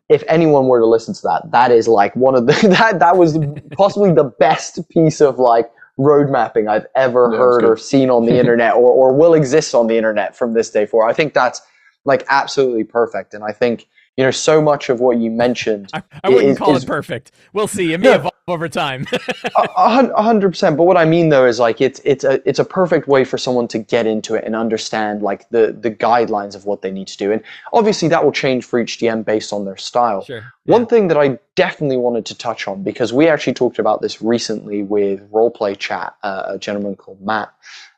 if 0.09 0.23
anyone 0.27 0.67
were 0.67 0.79
to 0.79 0.85
listen 0.85 1.13
to 1.13 1.21
that, 1.23 1.51
that 1.51 1.71
is 1.71 1.87
like 1.87 2.15
one 2.15 2.35
of 2.35 2.47
the 2.47 2.53
that 2.79 2.99
that 2.99 3.17
was 3.17 3.37
possibly 3.77 4.11
the 4.11 4.23
best 4.23 4.87
piece 4.89 5.21
of 5.21 5.39
like 5.39 5.71
road 5.97 6.29
mapping 6.29 6.67
I've 6.67 6.87
ever 6.95 7.35
heard 7.37 7.63
or 7.63 7.77
seen 7.77 8.09
on 8.09 8.25
the 8.25 8.35
internet 8.39 8.75
or 8.75 8.91
or 8.91 9.13
will 9.13 9.33
exist 9.33 9.75
on 9.75 9.87
the 9.87 9.97
internet 9.97 10.35
from 10.35 10.53
this 10.53 10.69
day 10.69 10.85
forward. 10.85 11.09
I 11.09 11.13
think 11.13 11.33
that's 11.33 11.61
like 12.05 12.25
absolutely 12.29 12.83
perfect, 12.83 13.33
and 13.33 13.43
I 13.43 13.51
think 13.51 13.87
you 14.17 14.23
know 14.23 14.31
so 14.31 14.61
much 14.61 14.89
of 14.89 14.99
what 14.99 15.17
you 15.17 15.31
mentioned. 15.31 15.89
i, 15.93 16.03
I 16.23 16.29
wouldn't 16.29 16.51
is- 16.51 16.57
call 16.57 16.75
is- 16.75 16.83
it 16.83 16.87
perfect 16.87 17.31
we'll 17.53 17.67
see 17.67 17.93
it 17.93 17.99
may 17.99 18.09
Yeah. 18.09 18.15
evolve 18.15 18.33
over 18.47 18.67
time 18.67 19.07
A- 19.57 19.61
a 19.77 19.89
hun- 19.89 20.11
a 20.15 20.21
hundred 20.21 20.49
percent. 20.49 20.75
But 20.75 20.83
what 20.83 20.97
I 20.97 21.05
mean 21.05 21.29
though 21.29 21.45
is 21.45 21.59
like 21.59 21.79
it's 21.79 22.01
it's 22.03 22.25
a 22.25 22.41
it's 22.47 22.59
a 22.59 22.65
perfect 22.65 23.07
way 23.07 23.23
for 23.23 23.37
someone 23.37 23.69
to 23.69 23.79
get 23.79 24.05
into 24.05 24.35
it 24.35 24.43
and 24.43 24.53
understand 24.53 25.21
like 25.21 25.47
the 25.49 25.71
the 25.79 25.89
guidelines 25.89 26.53
of 26.53 26.65
what 26.65 26.81
they 26.81 26.91
need 26.91 27.07
to 27.07 27.17
do. 27.17 27.31
And 27.31 27.41
obviously 27.71 28.09
that 28.09 28.21
will 28.23 28.33
change 28.33 28.65
for 28.65 28.79
each 28.81 28.99
DM 28.99 29.23
based 29.23 29.53
on 29.53 29.63
their 29.63 29.77
style. 29.77 30.25
sure 30.25 30.43
One 30.65 30.85
thing 30.87 31.07
that 31.07 31.17
I 31.17 31.39
definitely 31.55 31.95
wanted 31.95 32.25
to 32.25 32.37
touch 32.37 32.67
on 32.67 32.83
because 32.83 33.13
we 33.13 33.29
actually 33.29 33.53
talked 33.53 33.79
about 33.79 34.01
this 34.01 34.21
recently 34.21 34.83
with 34.83 35.31
Roleplay 35.31 35.77
Chat, 35.77 36.13
uh, 36.23 36.43
a 36.47 36.57
gentleman 36.57 36.97
called 36.97 37.21
Matt, 37.21 37.53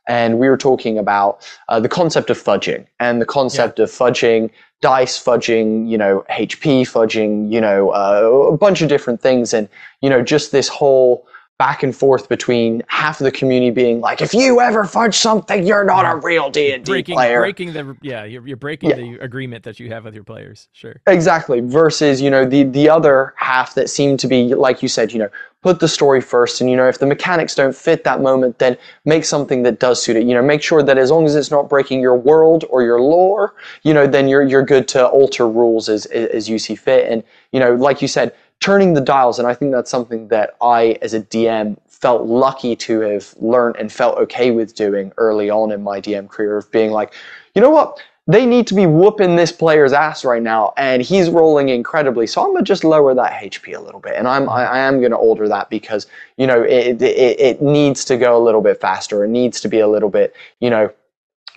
and 0.08 0.40
we 0.40 0.48
were 0.50 0.58
talking 0.58 0.98
about 0.98 1.48
uh, 1.70 1.80
the 1.80 1.90
concept 1.90 2.30
of 2.30 2.42
fudging 2.42 2.86
and 3.00 3.22
the 3.22 3.26
concept 3.26 3.80
of 3.80 3.90
fudging 3.90 4.50
dice, 4.82 5.22
fudging, 5.22 5.90
you 5.90 5.98
know, 5.98 6.24
HP, 6.30 6.82
fudging, 6.82 7.52
you 7.52 7.60
know, 7.60 7.90
uh, 7.90 8.52
a 8.54 8.58
bunch 8.58 8.82
of 8.82 8.90
different 8.90 9.22
things, 9.22 9.54
and 9.54 9.68
you 10.02 10.10
know, 10.10 10.22
just 10.22 10.52
this 10.52 10.68
whole 10.68 11.28
back 11.58 11.84
and 11.84 11.96
forth 11.96 12.28
between 12.28 12.84
half 12.88 13.22
of 13.22 13.24
the 13.26 13.32
community 13.32 13.72
being 13.72 14.02
like, 14.02 14.22
if 14.22 14.34
you 14.34 14.60
ever 14.60 14.84
fudge 14.84 15.16
something, 15.16 15.66
you're 15.66 15.86
not 15.86 16.06
a 16.06 16.18
real 16.18 16.50
D 16.50 16.74
and 16.74 16.84
D 16.84 16.92
breaking 16.92 17.16
player. 17.16 17.40
breaking 17.40 17.74
the 17.74 17.96
yeah 18.02 18.26
you're, 18.26 18.46
you're 18.46 18.58
breaking 18.58 18.90
Yeah. 18.90 18.96
the 18.98 19.18
agreement 19.22 19.64
that 19.64 19.80
you 19.80 19.90
have 19.90 20.04
with 20.04 20.14
your 20.16 20.26
players 20.26 20.68
sure 20.74 21.02
Exactly. 21.08 21.62
Versus, 21.62 22.22
you 22.22 22.30
know, 22.30 22.46
the 22.46 22.64
the 22.64 22.90
other 22.90 23.34
half 23.38 23.74
that 23.76 23.90
seemed 23.90 24.20
to 24.22 24.28
be, 24.28 24.54
like 24.54 24.84
you 24.84 24.90
said, 24.90 25.14
you 25.14 25.20
know, 25.20 25.30
put 25.62 25.80
the 25.80 25.88
story 25.88 26.22
first, 26.22 26.62
and 26.62 26.70
you 26.70 26.76
know, 26.76 26.88
if 26.88 27.00
the 27.00 27.06
mechanics 27.06 27.56
don't 27.56 27.76
fit 27.76 28.04
that 28.04 28.22
moment, 28.22 28.60
then 28.60 28.78
make 29.06 29.24
something 29.26 29.64
that 29.64 29.80
does 29.80 30.04
suit 30.04 30.16
it. 30.18 30.24
You 30.24 30.34
know, 30.36 30.44
make 30.44 30.62
sure 30.62 30.84
that 30.84 30.98
as 30.98 31.10
long 31.10 31.26
as 31.26 31.36
it's 31.36 31.52
not 31.52 31.70
breaking 31.70 32.02
your 32.02 32.16
world 32.16 32.66
or 32.70 32.84
your 32.84 33.00
lore, 33.02 33.56
you 33.84 33.94
know, 33.94 34.06
then 34.08 34.28
you're 34.28 34.44
you're 34.44 34.64
good 34.66 34.88
to 34.90 35.08
alter 35.08 35.48
rules 35.48 35.88
as 35.90 36.06
as 36.08 36.50
you 36.50 36.60
see 36.60 36.76
fit. 36.76 37.10
And 37.10 37.24
you 37.52 37.60
know, 37.62 37.74
like 37.76 38.02
you 38.02 38.08
said, 38.10 38.34
turning 38.60 38.94
the 38.94 39.02
dials, 39.02 39.40
and 39.40 39.48
I 39.48 39.54
think 39.54 39.72
that's 39.72 39.92
something 39.92 40.28
that 40.30 40.56
I, 40.62 40.98
as 41.02 41.14
a 41.14 41.22
DM, 41.22 41.78
felt 41.88 42.24
lucky 42.26 42.76
to 42.76 43.00
have 43.02 43.34
learned 43.40 43.78
and 43.78 43.92
felt 43.92 44.18
okay 44.18 44.52
with 44.52 44.76
doing 44.76 45.12
early 45.18 45.50
on 45.50 45.72
in 45.72 45.84
my 45.84 46.02
DM 46.02 46.30
career 46.30 46.58
of 46.58 46.72
being 46.72 46.92
like, 46.92 47.14
you 47.54 47.62
know 47.62 47.70
what? 47.70 48.00
they 48.28 48.46
need 48.46 48.66
to 48.68 48.74
be 48.74 48.88
whooping 48.88 49.36
this 49.36 49.52
player's 49.52 49.94
ass 49.94 50.26
right 50.26 50.42
now, 50.42 50.74
and 50.78 51.02
he's 51.02 51.30
rolling 51.30 51.70
incredibly. 51.70 52.26
So 52.26 52.42
I'm 52.42 52.54
gonna 52.54 52.64
just 52.64 52.84
lower 52.84 53.14
that 53.14 53.44
HP 53.44 53.78
a 53.78 53.80
little 53.80 54.00
bit, 54.00 54.16
and 54.16 54.28
I'm 54.28 54.50
I, 54.50 54.66
I 54.66 54.78
am 54.80 55.00
gonna 55.00 55.16
alter 55.16 55.48
that 55.48 55.70
because 55.70 56.08
you 56.38 56.48
know 56.48 56.64
it, 56.64 57.02
it 57.02 57.40
it 57.40 57.62
needs 57.62 58.04
to 58.06 58.18
go 58.18 58.36
a 58.36 58.42
little 58.44 58.62
bit 58.62 58.82
faster. 58.82 59.24
It 59.24 59.30
needs 59.30 59.62
to 59.62 59.68
be 59.68 59.80
a 59.80 59.88
little 59.88 60.10
bit 60.10 60.36
you 60.60 60.72
know 60.72 60.92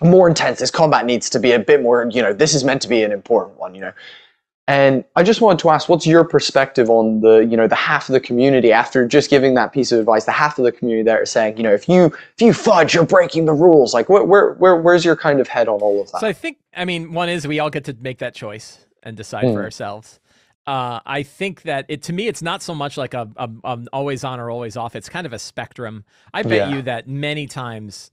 more 0.01 0.29
intense. 0.29 0.59
This 0.59 0.71
combat 0.71 1.05
needs 1.05 1.29
to 1.31 1.39
be 1.39 1.53
a 1.53 1.59
bit 1.59 1.81
more. 1.81 2.07
You 2.11 2.21
know, 2.21 2.33
this 2.33 2.53
is 2.53 2.63
meant 2.63 2.83
to 2.83 2.87
be 2.87 3.01
an 3.01 3.11
important 3.11 3.57
one. 3.57 3.73
You 3.73 3.81
know. 3.81 3.93
And 4.69 5.03
I 5.15 5.23
just 5.23 5.41
wanted 5.41 5.57
to 5.59 5.71
ask, 5.71 5.89
what's 5.89 6.05
your 6.05 6.23
perspective 6.23 6.91
on 6.91 7.21
the, 7.21 7.39
you 7.39 7.57
know, 7.57 7.65
the 7.67 7.73
half 7.73 8.07
of 8.07 8.13
the 8.13 8.19
community 8.19 8.71
after 8.71 9.07
just 9.07 9.31
giving 9.31 9.55
that 9.55 9.73
piece 9.73 9.91
of 9.91 9.97
advice? 9.99 10.25
The 10.25 10.31
half 10.31 10.59
of 10.59 10.63
the 10.63 10.71
community 10.71 11.01
that 11.05 11.19
are 11.19 11.25
saying, 11.25 11.57
you 11.57 11.63
know, 11.63 11.73
if 11.73 11.89
you 11.89 12.05
if 12.05 12.39
you 12.39 12.53
fudge, 12.53 12.93
you're 12.93 13.03
breaking 13.03 13.45
the 13.45 13.53
rules. 13.53 13.95
Like, 13.95 14.09
where 14.09 14.23
where, 14.23 14.53
where 14.53 14.75
where's 14.75 15.03
your 15.03 15.15
kind 15.15 15.39
of 15.39 15.47
head 15.47 15.67
on 15.67 15.81
all 15.81 15.99
of 15.99 16.11
that? 16.11 16.21
So 16.21 16.27
I 16.27 16.33
think, 16.33 16.59
I 16.77 16.85
mean, 16.85 17.13
one 17.13 17.29
is 17.29 17.47
we 17.47 17.57
all 17.59 17.71
get 17.71 17.85
to 17.85 17.97
make 17.99 18.19
that 18.19 18.35
choice 18.35 18.85
and 19.01 19.17
decide 19.17 19.41
for 19.41 19.59
Mm. 19.59 19.63
ourselves. 19.63 20.19
Uh, 20.69 20.99
I 21.05 21.23
think 21.23 21.63
that 21.63 21.85
it 21.89 22.03
to 22.03 22.13
me 22.13 22.27
it's 22.27 22.41
not 22.41 22.61
so 22.61 22.73
much 22.75 22.95
like 22.97 23.13
a, 23.13 23.27
a, 23.37 23.49
a 23.63 23.79
always 23.91 24.23
on 24.23 24.39
or 24.39 24.49
always 24.51 24.77
off. 24.77 24.95
It's 24.95 25.09
kind 25.09 25.25
of 25.25 25.33
a 25.33 25.39
spectrum. 25.39 26.03
I 26.33 26.43
bet 26.43 26.69
Yeah. 26.69 26.75
you 26.75 26.81
that 26.83 27.07
many 27.07 27.47
times 27.47 28.11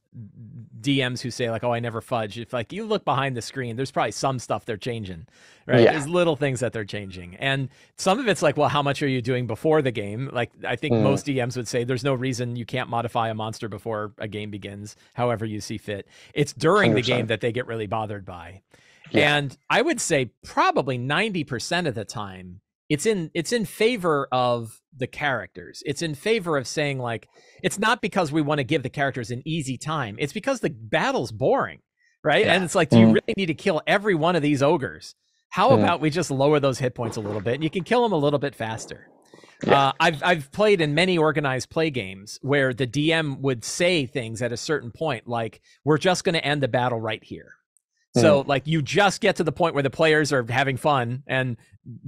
DMs 0.80 1.20
who 1.20 1.30
say 1.30 1.50
like, 1.50 1.62
"Oh, 1.64 1.72
I 1.72 1.80
never 1.80 2.00
fudge." 2.00 2.38
If 2.38 2.52
like 2.52 2.72
you 2.72 2.84
look 2.84 3.04
behind 3.04 3.36
the 3.36 3.42
screen, 3.42 3.76
there's 3.76 3.90
probably 3.90 4.12
some 4.12 4.38
stuff 4.38 4.64
they're 4.64 4.76
changing, 4.76 5.26
right? 5.66 5.80
Yeah. 5.82 5.92
There's 5.92 6.08
little 6.08 6.36
things 6.36 6.60
that 6.60 6.72
they're 6.72 6.84
changing, 6.84 7.36
and 7.36 7.68
some 7.96 8.18
of 8.18 8.28
it's 8.28 8.40
like, 8.42 8.56
well, 8.56 8.68
how 8.70 8.82
much 8.82 9.02
are 9.02 9.08
you 9.08 9.20
doing 9.20 9.46
before 9.46 9.82
the 9.82 9.90
game? 9.92 10.30
Like 10.32 10.50
I 10.66 10.76
think 10.76 10.94
Mm. 10.94 11.02
most 11.02 11.26
DMs 11.26 11.56
would 11.56 11.68
say 11.68 11.84
there's 11.84 12.04
no 12.04 12.14
reason 12.14 12.56
you 12.56 12.64
can't 12.64 12.88
modify 12.88 13.28
a 13.28 13.34
monster 13.34 13.68
before 13.68 14.12
a 14.18 14.28
game 14.28 14.50
begins, 14.50 14.96
however 15.14 15.44
you 15.44 15.60
see 15.60 15.76
fit. 15.78 16.06
It's 16.32 16.52
during 16.54 16.94
the 16.94 17.02
100%. 17.02 17.06
game 17.06 17.26
that 17.26 17.40
they 17.40 17.52
get 17.52 17.66
really 17.66 17.86
bothered 17.86 18.24
by. 18.24 18.62
Yeah. 19.10 19.36
And 19.36 19.56
I 19.70 19.82
would 19.82 20.00
say 20.00 20.32
probably 20.44 20.98
90% 20.98 21.86
of 21.86 21.94
the 21.94 22.04
time 22.04 22.60
it's 22.88 23.04
in 23.04 23.32
it's 23.34 23.52
in 23.52 23.64
favor 23.64 24.28
of 24.30 24.80
the 24.96 25.08
characters. 25.08 25.82
It's 25.84 26.02
in 26.02 26.14
favor 26.14 26.56
of 26.56 26.68
saying 26.68 26.98
like 27.00 27.28
it's 27.62 27.80
not 27.80 28.00
because 28.00 28.30
we 28.30 28.42
want 28.42 28.58
to 28.58 28.64
give 28.64 28.84
the 28.84 28.88
characters 28.90 29.32
an 29.32 29.42
easy 29.44 29.76
time. 29.76 30.14
It's 30.20 30.32
because 30.32 30.60
the 30.60 30.70
battle's 30.70 31.32
boring, 31.32 31.80
right? 32.22 32.44
Yeah. 32.46 32.54
And 32.54 32.62
it's 32.64 32.76
like 32.76 32.90
do 32.90 32.98
you 33.00 33.06
Mhm. 33.06 33.14
really 33.14 33.34
need 33.36 33.46
to 33.46 33.54
kill 33.54 33.82
every 33.88 34.14
one 34.14 34.36
of 34.36 34.42
these 34.42 34.62
ogres? 34.62 35.16
How 35.48 35.70
Mhm. 35.70 35.80
about 35.82 36.00
we 36.00 36.10
just 36.10 36.30
lower 36.30 36.60
those 36.60 36.78
hit 36.78 36.94
points 36.94 37.16
a 37.16 37.20
little 37.20 37.40
bit 37.40 37.54
and 37.54 37.64
you 37.64 37.70
can 37.70 37.82
kill 37.82 38.02
them 38.04 38.12
a 38.12 38.16
little 38.18 38.38
bit 38.38 38.54
faster? 38.54 39.08
Yeah. 39.66 39.86
Uh, 39.88 39.92
I've 39.98 40.22
I've 40.22 40.52
played 40.52 40.80
in 40.80 40.94
many 40.94 41.18
organized 41.18 41.70
play 41.70 41.90
games 41.90 42.38
where 42.42 42.72
the 42.72 42.86
DM 42.86 43.40
would 43.40 43.64
say 43.64 44.06
things 44.06 44.42
at 44.42 44.52
a 44.52 44.56
certain 44.56 44.92
point, 44.92 45.26
like 45.26 45.60
"We're 45.84 45.98
just 45.98 46.22
going 46.22 46.34
to 46.34 46.44
end 46.44 46.62
the 46.62 46.68
battle 46.68 47.00
right 47.00 47.24
here." 47.24 47.54
So 48.20 48.44
like 48.46 48.66
you 48.66 48.82
just 48.82 49.20
get 49.20 49.36
to 49.36 49.44
the 49.44 49.52
point 49.52 49.74
where 49.74 49.82
the 49.82 49.90
players 49.90 50.32
are 50.32 50.44
having 50.48 50.76
fun 50.76 51.22
and 51.26 51.56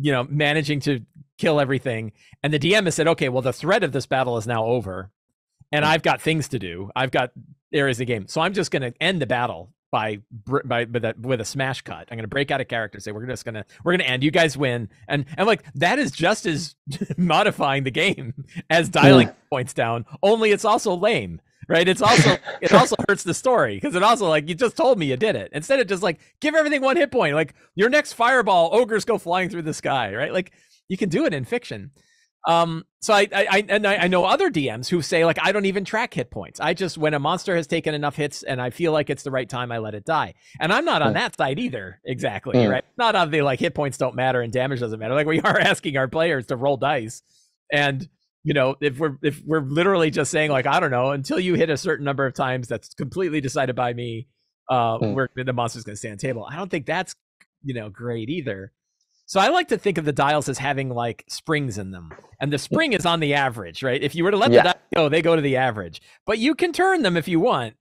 you 0.00 0.12
know 0.12 0.24
managing 0.24 0.80
to 0.80 1.00
kill 1.38 1.60
everything, 1.60 2.12
and 2.42 2.52
the 2.52 2.58
DM 2.58 2.84
has 2.84 2.94
said, 2.94 3.06
"Okay, 3.08 3.28
well 3.28 3.42
the 3.42 3.52
threat 3.52 3.84
of 3.84 3.92
this 3.92 4.06
battle 4.06 4.36
is 4.36 4.46
now 4.46 4.64
over, 4.64 5.10
and 5.72 5.84
I've 5.84 6.02
got 6.02 6.20
things 6.20 6.48
to 6.48 6.58
do. 6.58 6.90
I've 6.96 7.10
got 7.10 7.32
areas 7.72 7.96
of 7.96 8.00
the 8.00 8.04
game, 8.06 8.26
so 8.26 8.40
I'm 8.40 8.54
just 8.54 8.70
going 8.70 8.82
to 8.82 8.94
end 9.02 9.20
the 9.22 9.26
battle." 9.26 9.72
By 9.90 10.18
by 10.66 10.84
with 10.84 11.02
a 11.02 11.14
with 11.18 11.40
a 11.40 11.46
smash 11.46 11.80
cut, 11.80 12.08
I'm 12.10 12.18
gonna 12.18 12.28
break 12.28 12.50
out 12.50 12.60
a 12.60 12.64
character. 12.66 13.00
Say 13.00 13.10
we're 13.10 13.24
just 13.24 13.46
gonna 13.46 13.64
we're 13.82 13.92
gonna 13.92 14.04
end. 14.04 14.22
You 14.22 14.30
guys 14.30 14.54
win, 14.54 14.90
and 15.08 15.24
and 15.38 15.46
like 15.46 15.64
that 15.76 15.98
is 15.98 16.10
just 16.10 16.44
as 16.44 16.74
modifying 17.16 17.84
the 17.84 17.90
game 17.90 18.34
as 18.68 18.90
dialing 18.90 19.30
points 19.48 19.72
down. 19.72 20.04
Only 20.22 20.50
it's 20.52 20.66
also 20.66 20.94
lame, 20.94 21.40
right? 21.68 21.88
It's 21.88 22.02
also 22.02 22.36
it 22.60 22.72
also 22.72 22.96
hurts 23.08 23.22
the 23.22 23.34
story 23.34 23.76
because 23.76 23.94
it 23.94 24.02
also 24.02 24.28
like 24.28 24.48
you 24.48 24.54
just 24.54 24.76
told 24.76 24.98
me 24.98 25.06
you 25.06 25.16
did 25.16 25.36
it 25.36 25.50
instead 25.52 25.80
of 25.80 25.86
just 25.86 26.02
like 26.02 26.20
give 26.40 26.54
everything 26.54 26.82
one 26.82 26.96
hit 26.96 27.10
point. 27.10 27.34
Like 27.34 27.54
your 27.74 27.88
next 27.90 28.12
fireball, 28.12 28.70
ogres 28.72 29.04
go 29.04 29.18
flying 29.18 29.48
through 29.48 29.62
the 29.62 29.74
sky, 29.74 30.14
right? 30.14 30.32
Like 30.32 30.52
you 30.88 30.96
can 30.96 31.08
do 31.08 31.24
it 31.24 31.34
in 31.34 31.44
fiction. 31.44 31.90
Um, 32.46 32.84
so 33.00 33.12
I, 33.12 33.28
I, 33.32 33.46
I 33.50 33.64
and 33.68 33.86
I, 33.86 33.96
I 33.96 34.08
know 34.08 34.24
other 34.24 34.50
DMs 34.50 34.88
who 34.88 35.02
say 35.02 35.24
like 35.24 35.38
I 35.42 35.52
don't 35.52 35.66
even 35.66 35.84
track 35.84 36.14
hit 36.14 36.30
points. 36.30 36.60
I 36.60 36.72
just 36.72 36.96
when 36.96 37.12
a 37.12 37.18
monster 37.18 37.54
has 37.56 37.66
taken 37.66 37.94
enough 37.94 38.16
hits 38.16 38.42
and 38.42 38.62
I 38.62 38.70
feel 38.70 38.92
like 38.92 39.10
it's 39.10 39.22
the 39.24 39.30
right 39.30 39.48
time, 39.48 39.70
I 39.70 39.78
let 39.78 39.94
it 39.94 40.04
die. 40.04 40.34
And 40.58 40.72
I'm 40.72 40.84
not 40.84 41.02
on 41.02 41.12
that 41.14 41.36
side 41.36 41.58
either, 41.58 42.00
exactly, 42.06 42.54
Mm. 42.56 42.70
right? 42.70 42.84
Not 42.96 43.16
on 43.16 43.30
the 43.30 43.42
like 43.42 43.60
hit 43.60 43.74
points 43.74 43.98
don't 43.98 44.14
matter 44.14 44.40
and 44.40 44.52
damage 44.52 44.80
doesn't 44.80 44.98
matter. 44.98 45.14
Like 45.14 45.26
we 45.26 45.40
are 45.40 45.58
asking 45.60 45.96
our 45.98 46.08
players 46.08 46.46
to 46.46 46.56
roll 46.56 46.76
dice, 46.78 47.22
and 47.70 48.08
you 48.48 48.54
know 48.54 48.76
if 48.80 48.98
we're 48.98 49.16
if 49.22 49.42
we're 49.44 49.60
literally 49.78 50.10
just 50.10 50.30
saying 50.30 50.50
like 50.50 50.66
I 50.66 50.80
don't 50.80 50.90
know 50.90 51.10
until 51.10 51.38
you 51.38 51.52
hit 51.54 51.68
a 51.70 51.76
certain 51.76 52.04
number 52.04 52.24
of 52.24 52.32
times 52.34 52.66
that's 52.66 52.94
completely 52.94 53.40
decided 53.42 53.76
by 53.76 53.92
me, 53.92 54.26
uh, 54.70 54.98
Mm. 54.98 55.14
where 55.14 55.28
the 55.36 55.52
monster's 55.52 55.84
going 55.84 55.94
to 55.94 55.98
stay 55.98 56.10
on 56.10 56.16
table. 56.16 56.46
I 56.50 56.56
don't 56.56 56.70
think 56.70 56.86
that's 56.86 57.14
you 57.62 57.74
know 57.74 57.88
great 57.90 58.28
either. 58.30 58.72
So 59.26 59.38
I 59.40 59.48
like 59.48 59.68
to 59.68 59.76
think 59.76 59.98
of 59.98 60.06
the 60.06 60.12
dials 60.12 60.48
as 60.48 60.56
having 60.56 60.88
like 60.88 61.24
springs 61.28 61.76
in 61.76 61.90
them, 61.90 62.10
and 62.40 62.50
the 62.50 62.58
spring 62.58 62.94
is 62.94 63.04
on 63.04 63.20
the 63.20 63.34
average, 63.34 63.82
right? 63.82 64.02
If 64.02 64.14
you 64.14 64.24
were 64.24 64.30
to 64.30 64.38
let 64.38 64.50
Yeah. 64.50 64.62
the 64.62 64.68
dice 64.70 64.82
go, 64.94 65.08
they 65.10 65.20
go 65.20 65.36
to 65.36 65.42
the 65.42 65.56
average, 65.56 66.00
but 66.24 66.38
you 66.38 66.54
can 66.54 66.72
turn 66.72 67.02
them 67.02 67.14
if 67.18 67.28
you 67.28 67.38
want, 67.40 67.74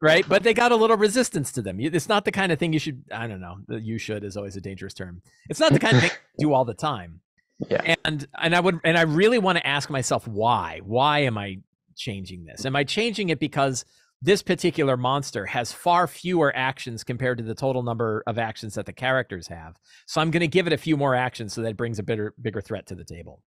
right? 0.00 0.24
But 0.28 0.44
they 0.44 0.54
got 0.54 0.70
a 0.70 0.76
little 0.76 0.96
resistance 0.96 1.50
to 1.54 1.62
them. 1.62 1.80
It's 1.80 2.08
not 2.08 2.24
the 2.24 2.30
kind 2.30 2.52
of 2.52 2.60
thing 2.60 2.72
you 2.72 2.78
should. 2.78 3.02
I 3.10 3.26
don't 3.26 3.40
know. 3.40 3.56
You 3.68 3.98
should 3.98 4.22
is 4.22 4.36
always 4.36 4.54
a 4.54 4.60
dangerous 4.60 4.94
term. 4.94 5.22
It's 5.50 5.58
not 5.58 5.72
the 5.72 5.80
kind 5.80 5.96
of 5.96 6.02
thing 6.04 6.12
you 6.38 6.46
do 6.46 6.52
all 6.54 6.64
the 6.64 6.74
time. 6.74 7.21
Yeah. 7.68 7.94
And 8.04 8.26
and 8.40 8.54
I 8.54 8.60
would 8.60 8.80
and 8.84 8.96
I 8.98 9.02
really 9.02 9.38
want 9.38 9.58
to 9.58 9.66
ask 9.66 9.90
myself 9.90 10.26
why? 10.26 10.80
Why 10.84 11.20
am 11.20 11.38
I 11.38 11.58
changing 11.96 12.44
this? 12.44 12.64
Am 12.64 12.76
I 12.76 12.84
changing 12.84 13.28
it 13.28 13.38
because 13.38 13.84
this 14.22 14.40
particular 14.40 14.96
monster 14.96 15.46
has 15.46 15.72
far 15.72 16.06
fewer 16.06 16.54
actions 16.54 17.02
compared 17.02 17.38
to 17.38 17.44
the 17.44 17.56
total 17.56 17.82
number 17.82 18.22
of 18.26 18.38
actions 18.38 18.74
that 18.74 18.86
the 18.86 18.92
characters 18.92 19.48
have. 19.48 19.76
So 20.06 20.20
I'm 20.20 20.30
going 20.30 20.42
to 20.42 20.46
give 20.46 20.68
it 20.68 20.72
a 20.72 20.78
few 20.78 20.96
more 20.96 21.16
actions 21.16 21.52
so 21.52 21.62
that 21.62 21.70
it 21.70 21.76
brings 21.76 21.98
a 21.98 22.04
bigger 22.04 22.32
bigger 22.40 22.60
threat 22.60 22.86
to 22.86 22.94
the 22.94 23.04
table. 23.04 23.42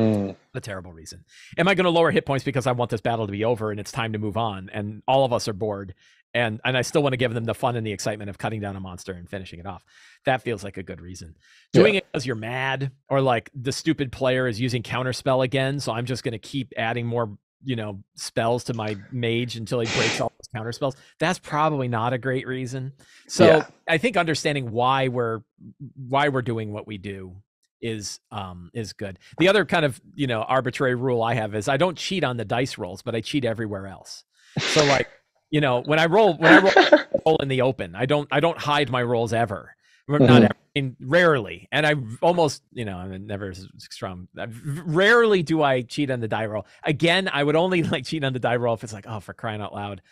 Mm. 0.00 0.36
A 0.54 0.60
terrible 0.60 0.92
reason. 0.92 1.24
Am 1.58 1.68
I 1.68 1.74
going 1.74 1.84
to 1.84 1.90
lower 1.90 2.10
hit 2.10 2.24
points 2.24 2.44
because 2.44 2.66
I 2.66 2.72
want 2.72 2.90
this 2.90 3.00
battle 3.00 3.26
to 3.26 3.32
be 3.32 3.44
over 3.44 3.70
and 3.70 3.80
it's 3.80 3.92
time 3.92 4.12
to 4.12 4.18
move 4.18 4.36
on 4.36 4.70
and 4.72 5.02
all 5.06 5.24
of 5.24 5.32
us 5.32 5.48
are 5.48 5.52
bored 5.52 5.94
and 6.34 6.60
and 6.64 6.76
I 6.76 6.82
still 6.82 7.02
want 7.02 7.12
to 7.12 7.16
give 7.16 7.34
them 7.34 7.44
the 7.44 7.54
fun 7.54 7.76
and 7.76 7.86
the 7.86 7.92
excitement 7.92 8.30
of 8.30 8.38
cutting 8.38 8.60
down 8.60 8.76
a 8.76 8.80
monster 8.80 9.12
and 9.12 9.28
finishing 9.28 9.60
it 9.60 9.66
off. 9.66 9.84
That 10.24 10.42
feels 10.42 10.64
like 10.64 10.76
a 10.76 10.82
good 10.82 11.00
reason. 11.00 11.36
Doing 11.72 11.94
it 11.96 12.06
because 12.10 12.26
you're 12.26 12.36
mad 12.36 12.92
or 13.08 13.20
like 13.20 13.50
the 13.54 13.72
stupid 13.72 14.12
player 14.12 14.46
is 14.46 14.60
using 14.60 14.82
counterspell 14.82 15.44
again, 15.44 15.80
so 15.80 15.92
I'm 15.92 16.06
just 16.06 16.22
going 16.24 16.32
to 16.32 16.38
keep 16.38 16.72
adding 16.76 17.06
more, 17.06 17.36
you 17.64 17.76
know, 17.76 18.02
spells 18.14 18.64
to 18.64 18.74
my 18.74 18.96
mage 19.10 19.56
until 19.56 19.80
he 19.80 19.86
breaks 19.96 20.20
all 20.20 20.32
those 20.38 20.62
counterspells. 20.62 20.96
That's 21.18 21.38
probably 21.38 21.88
not 21.88 22.12
a 22.12 22.18
great 22.18 22.46
reason. 22.46 22.92
So 23.28 23.46
Yeah. 23.46 23.66
I 23.88 23.98
think 23.98 24.16
understanding 24.16 24.70
why 24.70 25.08
we're 25.08 25.40
why 25.96 26.28
we're 26.28 26.42
doing 26.42 26.72
what 26.72 26.86
we 26.86 26.98
do 26.98 27.36
is 27.80 28.20
um 28.30 28.70
is 28.74 28.92
good. 28.92 29.18
The 29.38 29.48
other 29.48 29.64
kind 29.64 29.84
of, 29.84 30.00
you 30.14 30.28
know, 30.28 30.42
arbitrary 30.42 30.94
rule 30.94 31.20
I 31.22 31.34
have 31.34 31.54
is 31.54 31.68
I 31.68 31.76
don't 31.76 31.98
cheat 31.98 32.22
on 32.22 32.36
the 32.36 32.44
dice 32.44 32.78
rolls, 32.78 33.02
but 33.02 33.14
I 33.16 33.20
cheat 33.20 33.44
everywhere 33.44 33.88
else. 33.88 34.24
So 34.58 34.84
like, 34.84 35.08
you 35.52 35.60
know, 35.60 35.82
when 35.82 36.00
I 36.00 36.06
roll 36.06 36.34
when 36.34 36.50
I 36.50 36.58
roll, 36.58 36.72
roll 37.26 37.36
in 37.36 37.46
the 37.48 37.62
open, 37.62 37.94
I 37.94 38.06
don't 38.06 38.26
I 38.32 38.40
don't 38.40 38.58
hide 38.58 38.90
my 38.90 39.02
rolls 39.04 39.32
ever. 39.32 39.76
Not 40.08 40.20
Mhm. 40.28 40.44
ever, 40.46 40.46
I 40.76 40.80
mean, 40.80 40.96
rarely, 41.00 41.68
and 41.70 41.86
I 41.86 41.94
almost, 42.20 42.62
you 42.72 42.84
know, 42.84 42.96
I'm 42.98 43.24
never 43.26 43.50
as 43.50 43.68
strong. 43.78 44.26
I- 44.36 44.48
Rarely 44.64 45.44
do 45.44 45.62
I 45.62 45.82
cheat 45.82 46.10
on 46.10 46.18
the 46.18 46.26
die 46.26 46.46
roll. 46.46 46.66
Again, 46.82 47.30
I 47.32 47.44
would 47.44 47.54
only 47.54 47.82
like 47.94 48.04
cheat 48.04 48.24
on 48.24 48.32
the 48.32 48.40
die 48.40 48.56
roll 48.56 48.74
if 48.74 48.82
it's 48.82 48.92
like, 48.92 49.06
oh, 49.08 49.20
for 49.20 49.32
crying 49.32 49.60
out 49.60 49.72
loud, 49.72 50.02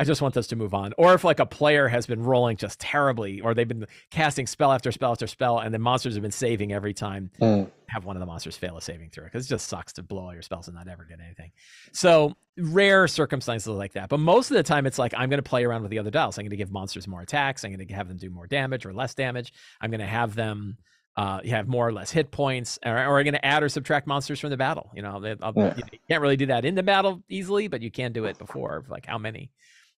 I 0.00 0.04
just 0.04 0.22
want 0.22 0.34
this 0.34 0.46
to 0.48 0.56
move 0.56 0.72
on. 0.74 0.92
Or 0.98 1.14
if 1.14 1.24
like 1.24 1.40
a 1.40 1.46
player 1.46 1.86
has 1.88 2.06
been 2.06 2.22
rolling 2.22 2.56
just 2.56 2.80
terribly, 2.80 3.40
or 3.40 3.54
they've 3.54 3.68
been 3.68 3.86
casting 4.10 4.46
spell 4.46 4.72
after 4.72 4.90
spell 4.92 5.12
after 5.12 5.26
spell, 5.26 5.58
and 5.58 5.72
the 5.74 5.78
monsters 5.78 6.14
have 6.14 6.22
been 6.22 6.30
saving 6.32 6.72
every 6.72 6.94
time. 6.94 7.30
Mm. 7.40 7.70
Have 7.88 8.04
one 8.04 8.16
of 8.16 8.20
the 8.20 8.26
monsters 8.26 8.56
fail 8.56 8.76
a 8.76 8.80
saving 8.80 9.10
throw 9.10 9.24
because 9.24 9.46
it 9.46 9.48
just 9.48 9.68
sucks 9.68 9.92
to 9.94 10.02
blow 10.02 10.22
all 10.26 10.32
your 10.32 10.42
spells 10.42 10.68
and 10.68 10.76
not 10.76 10.86
ever 10.88 11.04
get 11.04 11.18
anything. 11.20 11.50
So 11.92 12.36
rare 12.56 13.08
circumstances 13.08 13.66
like 13.68 13.92
that, 13.94 14.08
but 14.08 14.20
most 14.20 14.50
of 14.50 14.56
the 14.56 14.62
time 14.62 14.86
it's 14.86 14.98
like 14.98 15.12
I'm 15.16 15.28
going 15.28 15.42
to 15.42 15.48
play 15.48 15.64
around 15.64 15.82
with 15.82 15.90
the 15.90 15.98
other 15.98 16.10
dials. 16.10 16.38
I'm 16.38 16.44
going 16.44 16.50
to 16.50 16.56
give 16.56 16.70
monsters 16.70 17.08
more 17.08 17.20
attacks. 17.20 17.64
I'm 17.64 17.72
going 17.74 17.86
to 17.86 17.94
have 17.94 18.08
them 18.08 18.16
do 18.16 18.30
more 18.30 18.46
damage 18.46 18.86
or 18.86 18.92
less 18.92 19.14
damage. 19.14 19.52
I'm 19.80 19.90
going 19.90 20.00
to 20.00 20.06
have 20.06 20.34
them 20.34 20.76
uh, 21.16 21.40
have 21.50 21.66
more 21.66 21.88
or 21.88 21.92
less 21.92 22.12
hit 22.12 22.30
points, 22.30 22.78
or, 22.86 22.92
or 22.92 23.18
I'm 23.18 23.24
going 23.24 23.34
to 23.34 23.44
add 23.44 23.64
or 23.64 23.68
subtract 23.68 24.06
monsters 24.06 24.38
from 24.38 24.50
the 24.50 24.56
battle. 24.56 24.90
You 24.94 25.02
know, 25.02 25.20
they- 25.20 25.34
I'll- 25.42 25.52
Yeah. 25.56 25.74
you 25.76 25.98
can't 26.08 26.22
really 26.22 26.36
do 26.36 26.46
that 26.46 26.64
in 26.64 26.76
the 26.76 26.84
battle 26.84 27.22
easily, 27.28 27.66
but 27.66 27.82
you 27.82 27.90
can 27.90 28.12
do 28.12 28.24
it 28.26 28.38
before. 28.38 28.84
Like 28.88 29.04
how 29.06 29.18
many? 29.18 29.50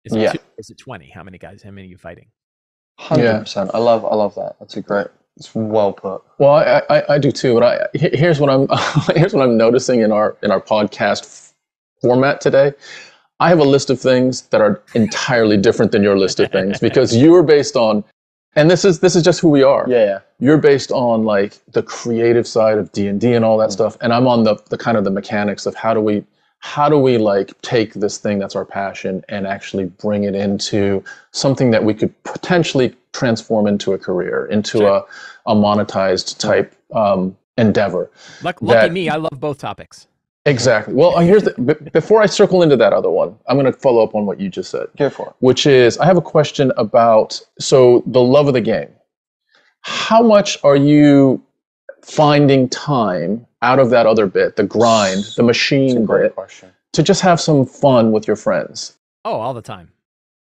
Is 0.05 0.13
it 0.13 0.19
Yeah. 0.19 0.31
two 0.33 0.39
is 0.57 0.69
it 0.69 0.77
twenty? 0.77 1.09
How 1.09 1.23
many 1.23 1.37
guys? 1.37 1.61
How 1.63 1.71
many 1.71 1.87
are 1.87 1.89
you 1.91 1.97
fighting? 1.97 2.27
Hundred 2.99 3.39
percent. 3.39 3.71
I 3.73 3.77
love. 3.79 4.05
I 4.05 4.15
love 4.15 4.35
that. 4.35 4.55
That's 4.59 4.77
a 4.77 4.81
great. 4.81 5.07
It's 5.37 5.53
well 5.55 5.93
put. 5.93 6.21
Well, 6.39 6.55
I, 6.55 6.81
I, 6.89 7.13
I 7.15 7.17
do 7.17 7.31
too, 7.31 7.53
but 7.57 7.63
I, 7.63 7.87
here's 7.97 8.39
what 8.39 8.49
I'm 8.49 8.67
here's 9.15 9.33
what 9.33 9.43
I'm 9.43 9.57
noticing 9.57 10.01
in 10.01 10.11
our 10.11 10.37
in 10.43 10.51
our 10.51 10.61
podcast 10.61 11.53
format 12.01 12.41
today. 12.41 12.73
I 13.39 13.49
have 13.49 13.59
a 13.59 13.63
list 13.63 13.89
of 13.89 13.99
things 13.99 14.43
that 14.49 14.61
are 14.61 14.83
entirely 14.93 15.57
different 15.57 15.91
than 15.91 16.03
your 16.03 16.17
list 16.17 16.39
of 16.39 16.51
things 16.51 16.79
because 16.87 17.15
you 17.15 17.33
are 17.33 17.41
based 17.41 17.75
on, 17.75 18.03
and 18.55 18.69
this 18.69 18.85
is 18.85 18.99
this 18.99 19.15
is 19.15 19.23
just 19.23 19.39
who 19.39 19.49
we 19.49 19.63
are. 19.63 19.85
Yeah. 19.87 20.05
yeah. 20.05 20.19
You're 20.39 20.57
based 20.59 20.91
on 20.91 21.23
like 21.23 21.53
the 21.71 21.81
creative 21.81 22.45
side 22.47 22.77
of 22.77 22.91
D 22.91 23.07
and 23.07 23.19
D 23.19 23.33
and 23.33 23.43
all 23.45 23.57
that 23.59 23.69
Mm. 23.69 23.73
stuff, 23.73 23.97
and 24.01 24.13
I'm 24.13 24.27
on 24.27 24.43
the 24.43 24.57
the 24.69 24.77
kind 24.77 24.97
of 24.97 25.05
the 25.05 25.11
mechanics 25.11 25.65
of 25.65 25.73
how 25.75 25.93
do 25.93 26.01
we 26.01 26.23
how 26.63 26.87
do 26.87 26.97
we 26.97 27.17
like 27.17 27.59
take 27.61 27.93
this 27.95 28.17
thing 28.19 28.37
that's 28.39 28.55
our 28.55 28.63
passion 28.65 29.23
and 29.29 29.45
actually 29.47 29.85
bring 29.85 30.23
it 30.25 30.35
into 30.35 31.03
something 31.31 31.71
that 31.71 31.83
we 31.83 31.93
could 31.93 32.13
potentially 32.23 32.95
transform 33.13 33.65
into 33.67 33.93
a 33.93 33.97
career, 33.97 34.45
into 34.45 34.77
Sure. 34.77 35.03
a, 35.47 35.51
a 35.51 35.55
monetized 35.55 36.37
type 36.37 36.73
um, 36.93 37.35
endeavor. 37.57 38.09
Luck, 38.43 38.61
lucky 38.61 38.87
That- 38.87 38.91
me, 38.93 39.09
I 39.09 39.15
love 39.15 39.39
both 39.39 39.57
topics. 39.57 40.07
Exactly. 40.45 40.93
Well, 40.95 41.19
here's 41.19 41.43
the, 41.43 41.53
b- 41.61 41.89
before 41.91 42.21
I 42.21 42.25
circle 42.25 42.63
into 42.63 42.75
that 42.77 42.93
other 42.93 43.11
one, 43.11 43.35
I'm 43.47 43.57
going 43.59 43.71
to 43.71 43.77
follow 43.79 44.03
up 44.03 44.15
on 44.15 44.25
what 44.25 44.39
you 44.39 44.49
just 44.49 44.71
said, 44.71 44.87
Go 44.97 45.07
for 45.09 45.27
it. 45.29 45.33
which 45.39 45.67
is 45.67 45.97
I 45.99 46.05
have 46.05 46.17
a 46.17 46.21
question 46.21 46.71
about 46.77 47.39
so 47.59 48.01
the 48.07 48.21
love 48.21 48.47
of 48.47 48.53
the 48.55 48.61
game. 48.61 48.89
How 49.81 50.21
much 50.23 50.57
are 50.63 50.75
you 50.75 51.43
finding 52.03 52.69
time 52.69 53.45
out 53.61 53.79
of 53.79 53.89
that 53.91 54.05
other 54.05 54.27
bit, 54.27 54.55
the 54.55 54.63
grind, 54.63 55.25
the 55.37 55.43
machine 55.43 56.05
bit, 56.05 56.35
question. 56.35 56.71
to 56.93 57.03
just 57.03 57.21
have 57.21 57.39
some 57.39 57.65
fun 57.65 58.11
with 58.11 58.27
your 58.27 58.35
friends? 58.35 58.97
Oh, 59.23 59.39
all 59.39 59.53
the 59.53 59.61
time. 59.61 59.91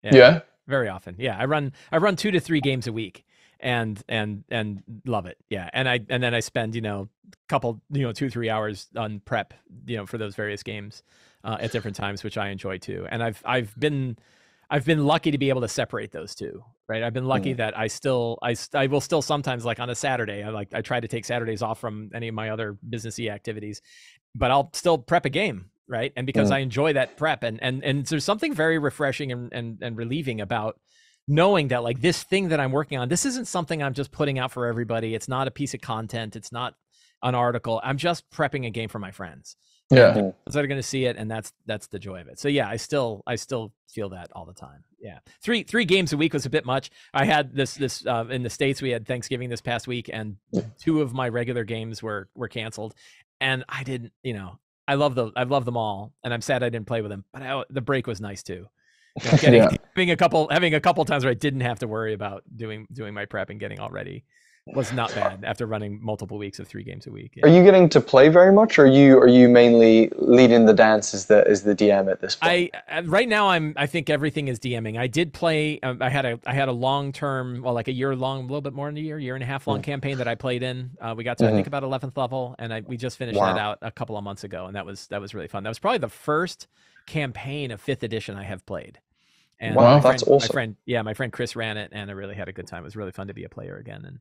Yeah. 0.02 0.40
very 0.66 0.88
often. 0.88 1.16
Yeah, 1.18 1.36
I 1.36 1.44
run 1.46 1.72
I 1.90 1.96
run 1.98 2.16
two 2.16 2.30
to 2.30 2.40
three 2.40 2.60
games 2.60 2.86
a 2.86 2.92
week, 2.92 3.24
and 3.60 4.00
and 4.08 4.44
and 4.50 4.82
love 5.04 5.26
it. 5.26 5.38
Yeah, 5.48 5.68
and 5.72 5.88
I 5.88 6.00
and 6.08 6.22
then 6.22 6.34
I 6.34 6.40
spend 6.40 6.74
you 6.74 6.80
know 6.80 7.08
a 7.32 7.36
couple 7.48 7.80
you 7.90 8.02
know 8.02 8.12
two 8.12 8.30
three 8.30 8.48
hours 8.48 8.88
on 8.96 9.20
prep 9.20 9.54
you 9.86 9.96
know 9.96 10.06
for 10.06 10.18
those 10.18 10.34
various 10.36 10.62
games 10.62 11.02
uh, 11.44 11.56
at 11.60 11.72
different 11.72 11.96
times, 11.96 12.22
which 12.22 12.38
I 12.38 12.48
enjoy 12.50 12.78
too. 12.78 13.06
And 13.10 13.22
I've 13.22 13.42
I've 13.44 13.78
been 13.78 14.16
I've 14.70 14.84
been 14.84 15.06
lucky 15.06 15.30
to 15.30 15.38
be 15.38 15.48
able 15.48 15.62
to 15.62 15.68
separate 15.68 16.12
those 16.12 16.34
two. 16.34 16.62
Right, 16.88 17.02
I've 17.02 17.12
been 17.12 17.26
lucky 17.26 17.52
Mhm. 17.54 17.58
that 17.58 17.78
I 17.78 17.86
still 17.86 18.38
I, 18.42 18.54
I 18.74 18.86
will 18.86 19.00
still 19.02 19.20
sometimes 19.22 19.64
like 19.64 19.78
on 19.80 19.90
a 19.90 19.94
Saturday 19.94 20.42
I 20.42 20.48
like 20.50 20.72
I 20.74 20.80
try 20.80 21.00
to 21.00 21.08
take 21.08 21.24
Saturdays 21.24 21.62
off 21.62 21.78
from 21.78 22.10
any 22.14 22.28
of 22.28 22.34
my 22.34 22.50
other 22.50 22.78
businessy 22.88 23.30
activities, 23.30 23.82
but 24.34 24.50
I'll 24.50 24.70
still 24.72 24.98
prep 24.98 25.24
a 25.26 25.30
game 25.30 25.70
right 25.90 26.12
and 26.16 26.26
because 26.26 26.50
Mhm. 26.50 26.54
i 26.54 26.58
enjoy 26.58 26.92
that 26.92 27.16
prep 27.16 27.42
and 27.42 27.62
and 27.62 27.82
and 27.82 28.04
there's 28.04 28.22
something 28.22 28.52
very 28.52 28.78
refreshing 28.78 29.32
and, 29.32 29.50
and 29.54 29.78
and 29.82 29.96
relieving 29.96 30.38
about 30.42 30.78
knowing 31.26 31.68
that 31.68 31.82
like 31.82 32.02
this 32.02 32.22
thing 32.24 32.48
that 32.48 32.60
i'm 32.60 32.72
working 32.72 32.98
on 32.98 33.08
this 33.08 33.24
isn't 33.24 33.46
something 33.46 33.82
i'm 33.82 33.94
just 33.94 34.12
putting 34.12 34.38
out 34.38 34.52
for 34.52 34.66
everybody 34.66 35.14
it's 35.14 35.28
not 35.28 35.48
a 35.48 35.50
piece 35.50 35.72
of 35.72 35.80
content 35.80 36.36
it's 36.36 36.52
not 36.52 36.74
an 37.22 37.34
article 37.34 37.80
i'm 37.84 37.96
just 37.96 38.28
prepping 38.30 38.66
a 38.66 38.70
game 38.70 38.90
for 38.90 38.98
my 38.98 39.10
friends 39.10 39.56
Yeah. 39.90 40.30
that 40.46 40.56
are 40.56 40.66
going 40.66 40.78
to 40.78 40.82
see 40.82 41.06
it 41.06 41.16
and 41.16 41.30
that's 41.30 41.52
that's 41.66 41.86
the 41.86 41.98
joy 41.98 42.20
of 42.20 42.28
it. 42.28 42.38
So 42.38 42.48
yeah 42.48 42.68
i 42.68 42.76
still 42.76 43.22
i 43.26 43.36
still 43.36 43.72
feel 43.88 44.10
that 44.10 44.28
all 44.32 44.44
the 44.44 44.52
time. 44.54 44.84
Yeah. 45.00 45.18
Three 45.42 45.62
three 45.62 45.84
games 45.84 46.12
a 46.12 46.16
week 46.16 46.34
was 46.34 46.44
a 46.44 46.50
bit 46.50 46.66
much. 46.66 46.90
I 47.14 47.24
had 47.24 47.54
this 47.54 47.74
this 47.74 48.04
uh, 48.06 48.26
in 48.30 48.42
the 48.42 48.50
states 48.50 48.82
we 48.82 48.90
had 48.90 49.06
thanksgiving 49.06 49.48
this 49.48 49.60
past 49.60 49.86
week 49.86 50.10
and 50.12 50.36
two 50.78 51.00
of 51.00 51.14
my 51.14 51.28
regular 51.28 51.64
games 51.64 52.02
were 52.02 52.28
were 52.34 52.48
canceled 52.48 52.94
and 53.40 53.64
i 53.68 53.84
didn't 53.84 54.12
you 54.24 54.34
know 54.34 54.58
i 54.88 54.94
love 54.94 55.14
the 55.14 55.30
i 55.36 55.44
love 55.44 55.64
them 55.64 55.76
all 55.76 56.12
and 56.24 56.34
i'm 56.34 56.40
sad 56.40 56.62
i 56.64 56.68
didn't 56.68 56.86
play 56.88 57.00
with 57.02 57.10
them 57.10 57.24
but 57.32 57.40
I, 57.42 57.62
the 57.70 57.80
break 57.80 58.06
was 58.08 58.20
nice 58.20 58.42
too. 58.42 58.66
You 59.24 59.24
know, 59.30 59.38
getting, 59.38 59.62
Yeah. 59.62 59.70
having 59.94 60.10
a 60.10 60.16
couple 60.16 60.48
having 60.50 60.74
a 60.74 60.80
couple 60.80 61.04
times 61.04 61.24
where 61.24 61.30
i 61.30 61.34
didn't 61.34 61.60
have 61.60 61.78
to 61.78 61.86
worry 61.86 62.12
about 62.14 62.42
doing 62.56 62.86
doing 62.92 63.14
my 63.14 63.24
prep 63.24 63.50
and 63.50 63.60
getting 63.60 63.78
all 63.80 63.90
ready 63.90 64.24
was 64.74 64.92
not 64.92 65.14
bad 65.14 65.44
after 65.44 65.66
running 65.66 66.02
multiple 66.02 66.38
weeks 66.38 66.58
of 66.58 66.68
three 66.68 66.82
games 66.82 67.06
a 67.06 67.10
week 67.10 67.38
Are 67.42 67.48
you 67.48 67.62
getting 67.62 67.88
to 67.90 68.00
play 68.00 68.28
very 68.28 68.52
much, 68.52 68.78
or 68.78 68.84
are 68.84 68.86
you 68.86 69.18
are 69.18 69.28
you 69.28 69.48
mainly 69.48 70.10
leading 70.16 70.66
the 70.66 70.74
dance 70.74 71.14
as 71.14 71.26
the 71.26 71.46
as 71.48 71.62
the 71.62 71.74
DM 71.74 72.10
at 72.10 72.20
this 72.20 72.36
point? 72.36 72.72
I 72.88 72.98
uh, 72.98 73.02
right 73.04 73.28
now 73.28 73.48
I'm 73.48 73.74
I 73.76 73.86
think 73.86 74.10
everything 74.10 74.48
is 74.48 74.58
DMing. 74.58 74.98
I 74.98 75.06
did 75.06 75.32
play. 75.32 75.80
Um, 75.80 76.02
I 76.02 76.10
had 76.10 76.24
a 76.24 76.38
I 76.46 76.54
had 76.54 76.68
a 76.68 76.72
long 76.72 77.12
term, 77.12 77.62
well, 77.62 77.74
like 77.74 77.88
a 77.88 77.92
year 77.92 78.14
long, 78.14 78.40
a 78.40 78.42
little 78.42 78.60
bit 78.60 78.72
more 78.72 78.86
than 78.86 78.96
a 78.96 79.00
year, 79.00 79.18
year 79.18 79.34
and 79.34 79.42
a 79.42 79.46
half 79.46 79.66
long 79.66 79.82
campaign 79.82 80.18
that 80.18 80.28
I 80.28 80.34
played 80.34 80.62
in. 80.62 80.90
Uh, 81.00 81.14
we 81.16 81.24
got 81.24 81.38
to 81.38 81.48
I 81.48 81.50
think 81.52 81.66
about 81.66 81.82
eleventh 81.82 82.16
level, 82.16 82.54
and 82.58 82.72
I 82.72 82.80
we 82.80 82.96
just 82.96 83.16
finished 83.18 83.38
that 83.38 83.58
out 83.58 83.78
a 83.82 83.90
couple 83.90 84.16
of 84.16 84.24
months 84.24 84.44
ago, 84.44 84.66
and 84.66 84.76
that 84.76 84.86
was 84.86 85.06
that 85.08 85.20
was 85.20 85.34
really 85.34 85.48
fun. 85.48 85.62
That 85.62 85.70
was 85.70 85.78
probably 85.78 85.98
the 85.98 86.08
first 86.08 86.66
campaign 87.06 87.70
of 87.70 87.80
fifth 87.80 88.02
edition 88.02 88.36
I 88.36 88.44
have 88.44 88.64
played. 88.66 89.00
And 89.60 89.74
Wow, 89.74 89.96
my 89.96 90.00
that's 90.00 90.22
awesome. 90.22 90.48
My 90.48 90.52
friend, 90.52 90.76
yeah, 90.86 91.02
my 91.02 91.14
friend 91.14 91.32
Chris 91.32 91.56
ran 91.56 91.76
it, 91.76 91.90
and 91.92 92.10
I 92.10 92.14
really 92.14 92.34
had 92.36 92.48
a 92.48 92.52
good 92.52 92.68
time. 92.68 92.82
It 92.82 92.84
was 92.84 92.96
really 92.96 93.10
fun 93.10 93.26
to 93.26 93.34
be 93.34 93.44
a 93.44 93.48
player 93.48 93.76
again, 93.76 94.04
and 94.04 94.20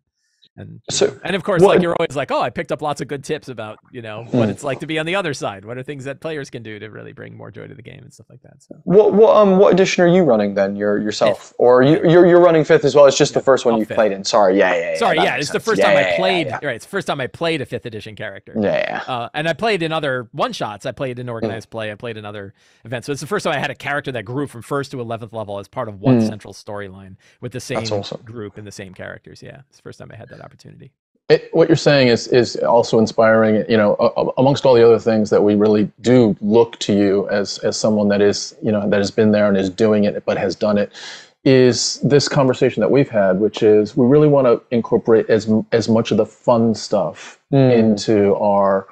and 0.57 0.81
So, 0.89 1.17
and 1.23 1.35
of 1.35 1.43
course, 1.43 1.61
what- 1.61 1.75
like 1.75 1.81
you're 1.83 1.95
always 1.97 2.15
like, 2.15 2.31
oh, 2.31 2.41
I 2.41 2.49
picked 2.49 2.71
up 2.71 2.81
lots 2.81 2.99
of 3.01 3.07
good 3.07 3.23
tips 3.23 3.47
about 3.47 3.77
you 3.91 4.01
know 4.01 4.23
what 4.31 4.45
Hmm. 4.45 4.49
it's 4.51 4.63
like 4.63 4.79
to 4.79 4.87
be 4.87 4.97
on 4.99 5.05
the 5.05 5.15
other 5.15 5.33
side. 5.33 5.65
What 5.65 5.77
are 5.77 5.83
things 5.83 6.03
that 6.05 6.19
players 6.19 6.49
can 6.49 6.63
do 6.63 6.79
to 6.79 6.87
really 6.89 7.13
bring 7.13 7.37
more 7.37 7.51
joy 7.51 7.67
to 7.67 7.73
the 7.75 7.81
game 7.81 7.99
and 8.01 8.13
stuff 8.13 8.27
like 8.29 8.41
that. 8.41 8.61
So. 8.63 8.75
What 8.83 9.13
what 9.13 9.35
um 9.35 9.57
what 9.57 9.73
edition 9.73 10.03
are 10.03 10.07
you 10.07 10.23
running 10.23 10.53
then? 10.55 10.75
Your 10.75 10.97
yourself, 10.99 11.53
or 11.57 11.83
you 11.83 11.99
you're 12.09 12.25
you're 12.27 12.41
running 12.41 12.63
fifth 12.63 12.85
as 12.85 12.95
well? 12.95 13.05
It's 13.05 13.17
just 13.17 13.33
the 13.33 13.41
first 13.41 13.65
one 13.65 13.77
you've 13.77 13.87
fifth. 13.87 13.95
played 13.95 14.11
in. 14.11 14.23
Sorry, 14.23 14.57
yeah, 14.57 14.73
yeah. 14.75 14.91
yeah 14.91 14.97
Sorry, 14.97 15.17
yeah, 15.17 15.35
it's 15.35 15.51
the 15.51 15.59
first 15.59 15.79
Yeah, 15.79 15.85
time 15.93 15.97
yeah, 15.97 16.13
I 16.13 16.17
played. 16.17 16.47
Yeah, 16.47 16.59
Right, 16.63 16.75
it's 16.75 16.85
the 16.85 16.89
first 16.91 17.07
time 17.07 17.21
I 17.21 17.27
played 17.27 17.61
a 17.61 17.65
fifth 17.65 17.85
edition 17.85 18.15
character. 18.15 18.53
yeah. 18.59 19.01
yeah. 19.07 19.13
Uh, 19.13 19.29
and 19.33 19.47
I 19.47 19.53
played 19.53 19.83
in 19.83 19.91
other 19.91 20.27
one 20.31 20.53
shots. 20.53 20.85
I 20.85 20.91
played 20.91 21.17
Hmm. 21.17 21.21
in 21.21 21.29
organized 21.29 21.69
play. 21.69 21.91
I 21.91 21.95
played 21.95 22.17
in 22.17 22.25
other 22.25 22.53
events. 22.83 23.05
So 23.05 23.11
it's 23.11 23.21
the 23.21 23.27
first 23.27 23.43
time 23.43 23.53
I 23.53 23.59
had 23.59 23.69
a 23.71 23.75
character 23.75 24.11
that 24.11 24.23
grew 24.25 24.47
from 24.47 24.61
first 24.61 24.91
to 24.91 24.99
eleventh 24.99 25.33
level 25.33 25.59
as 25.59 25.67
part 25.67 25.87
of 25.87 25.99
one 26.01 26.19
Mm. 26.21 26.27
central 26.27 26.53
storyline 26.53 27.15
with 27.41 27.51
the 27.51 27.59
same 27.59 27.79
awesome. 27.91 28.21
group 28.23 28.57
and 28.57 28.65
the 28.65 28.71
same 28.71 28.93
characters. 28.93 29.41
Yeah, 29.43 29.61
it's 29.69 29.77
the 29.77 29.83
first 29.83 29.99
time 29.99 30.09
I 30.11 30.15
had 30.15 30.29
that 30.29 30.41
opportunity. 30.47 30.91
It, 31.29 31.49
what 31.51 31.67
you're 31.67 31.75
saying 31.75 32.07
is 32.07 32.27
is 32.27 32.55
also 32.57 32.99
inspiring. 32.99 33.65
You 33.69 33.75
know, 33.75 33.97
a- 33.99 34.21
a- 34.21 34.31
amongst 34.37 34.65
all 34.65 34.73
the 34.73 34.85
other 34.85 34.97
things 34.99 35.29
that 35.29 35.43
we 35.43 35.55
really 35.55 35.91
do 36.01 36.37
look 36.39 36.79
to 36.79 36.93
you 36.93 37.27
as 37.29 37.57
as 37.59 37.75
someone 37.77 38.07
that 38.13 38.21
is 38.21 38.55
you 38.63 38.71
know 38.71 38.87
that 38.89 38.99
has 38.99 39.11
been 39.11 39.31
there 39.33 39.47
and 39.49 39.57
is 39.57 39.69
doing 39.69 40.05
it, 40.05 40.23
but 40.25 40.37
has 40.37 40.55
done 40.55 40.77
it, 40.77 40.89
is 41.43 41.99
this 42.01 42.29
conversation 42.29 42.79
that 42.79 42.91
we've 42.91 43.09
had, 43.09 43.41
which 43.41 43.61
is 43.61 43.97
we 43.97 44.05
really 44.05 44.29
want 44.29 44.47
to 44.47 44.61
incorporate 44.71 45.29
as 45.29 45.51
as 45.73 45.89
much 45.89 46.11
of 46.11 46.17
the 46.17 46.25
fun 46.25 46.73
stuff 46.73 47.37
Mm. 47.53 47.77
into 47.77 48.35
our 48.35 48.87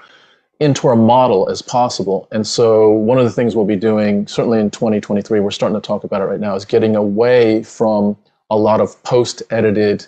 into 0.59 0.87
our 0.89 0.95
model 0.95 1.49
as 1.49 1.61
possible. 1.61 2.27
And 2.33 2.45
so 2.47 2.89
one 2.89 3.17
of 3.17 3.25
the 3.25 3.31
things 3.31 3.55
we'll 3.55 3.65
be 3.65 3.75
doing 3.91 4.25
certainly 4.27 4.59
in 4.59 4.69
2023, 4.71 5.39
we're 5.41 5.51
starting 5.51 5.75
to 5.81 5.85
talk 5.85 6.03
about 6.05 6.21
it 6.21 6.25
right 6.25 6.39
now, 6.39 6.55
is 6.55 6.63
getting 6.65 6.95
away 6.95 7.63
from 7.63 8.15
a 8.49 8.57
lot 8.57 8.79
of 8.81 9.01
post 9.03 9.41
edited 9.51 10.05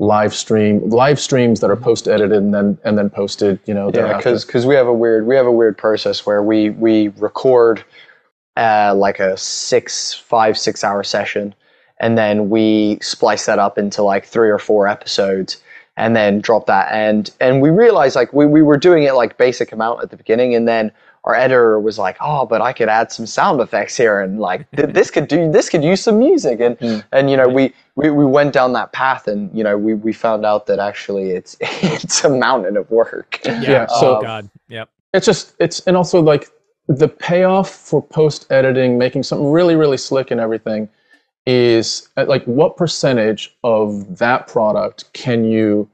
live 0.00 0.34
stream 0.34 0.88
live 0.90 1.20
streams 1.20 1.60
that 1.60 1.70
are 1.70 1.76
post 1.76 2.08
edited 2.08 2.38
and 2.42 2.52
then 2.52 2.76
and 2.84 2.98
then 2.98 3.08
posted 3.08 3.60
you 3.64 3.72
know 3.72 3.86
Yeah, 3.86 3.92
thereafter. 3.92 4.36
because 4.36 4.66
we 4.66 4.74
have 4.74 4.88
a 4.88 4.92
weird 4.92 5.26
we 5.26 5.36
have 5.36 5.46
a 5.46 5.52
weird 5.52 5.78
process 5.78 6.26
where 6.26 6.42
we 6.42 6.70
we 6.70 7.08
record 7.18 7.84
uh, 8.56 8.94
like 8.94 9.20
a 9.20 9.36
six 9.36 10.12
five 10.14 10.56
six 10.58 10.84
hour 10.84 11.02
session, 11.02 11.54
and 12.00 12.16
then 12.18 12.50
we 12.50 12.98
splice 13.02 13.46
that 13.46 13.58
up 13.58 13.78
into 13.78 14.02
like 14.02 14.26
three 14.26 14.48
or 14.50 14.58
four 14.60 14.86
episodes, 14.86 15.60
and 15.96 16.14
then 16.14 16.40
drop 16.40 16.66
that. 16.66 16.92
And 16.92 17.30
and 17.40 17.60
we 17.60 17.70
realized 17.70 18.14
like 18.16 18.32
we 18.32 18.46
we 18.46 18.62
were 18.62 18.76
doing 18.76 19.04
it 19.04 19.14
like 19.14 19.38
basic 19.38 19.72
amount 19.72 20.02
at 20.02 20.10
the 20.10 20.16
beginning, 20.16 20.54
and 20.54 20.68
then 20.68 20.92
our 21.24 21.34
editor 21.34 21.80
was 21.80 21.98
like, 21.98 22.16
oh, 22.20 22.44
but 22.46 22.60
I 22.60 22.72
could 22.72 22.88
add 22.88 23.10
some 23.10 23.26
sound 23.26 23.60
effects 23.60 23.96
here, 23.96 24.20
and 24.20 24.38
like 24.40 24.70
th- 24.72 24.90
this 24.92 25.10
could 25.10 25.28
do 25.28 25.50
this 25.50 25.68
could 25.70 25.82
use 25.84 26.02
some 26.02 26.18
music, 26.18 26.60
and 26.60 26.78
Mm. 26.78 27.04
and 27.12 27.30
you 27.30 27.36
know 27.36 27.48
we. 27.48 27.72
We, 27.96 28.10
we 28.10 28.26
went 28.26 28.52
down 28.52 28.72
that 28.72 28.90
path 28.92 29.28
and 29.28 29.56
you 29.56 29.62
know 29.62 29.78
we, 29.78 29.94
we 29.94 30.12
found 30.12 30.44
out 30.44 30.66
that 30.66 30.80
actually 30.80 31.30
it's 31.30 31.56
it's 31.60 32.24
a 32.24 32.28
mountain 32.28 32.76
of 32.76 32.90
work. 32.90 33.38
Yeah, 33.44 33.86
so- 33.86 34.18
oh 34.18 34.20
god, 34.20 34.50
yep. 34.68 34.90
it's 35.12 35.24
just 35.26 35.54
it's 35.60 35.78
and 35.86 35.96
also 35.96 36.20
like 36.20 36.48
the 36.88 37.06
payoff 37.06 37.70
for 37.70 38.02
post 38.02 38.50
editing 38.50 38.98
making 38.98 39.22
something 39.22 39.48
really 39.48 39.76
really 39.76 39.96
slick 39.96 40.32
and 40.32 40.40
everything 40.40 40.88
is 41.46 42.08
uh, 42.16 42.24
like 42.26 42.42
what 42.46 42.76
percentage 42.76 43.56
of 43.62 44.18
that 44.18 44.48
product 44.48 45.12
can 45.12 45.44
you 45.44 45.88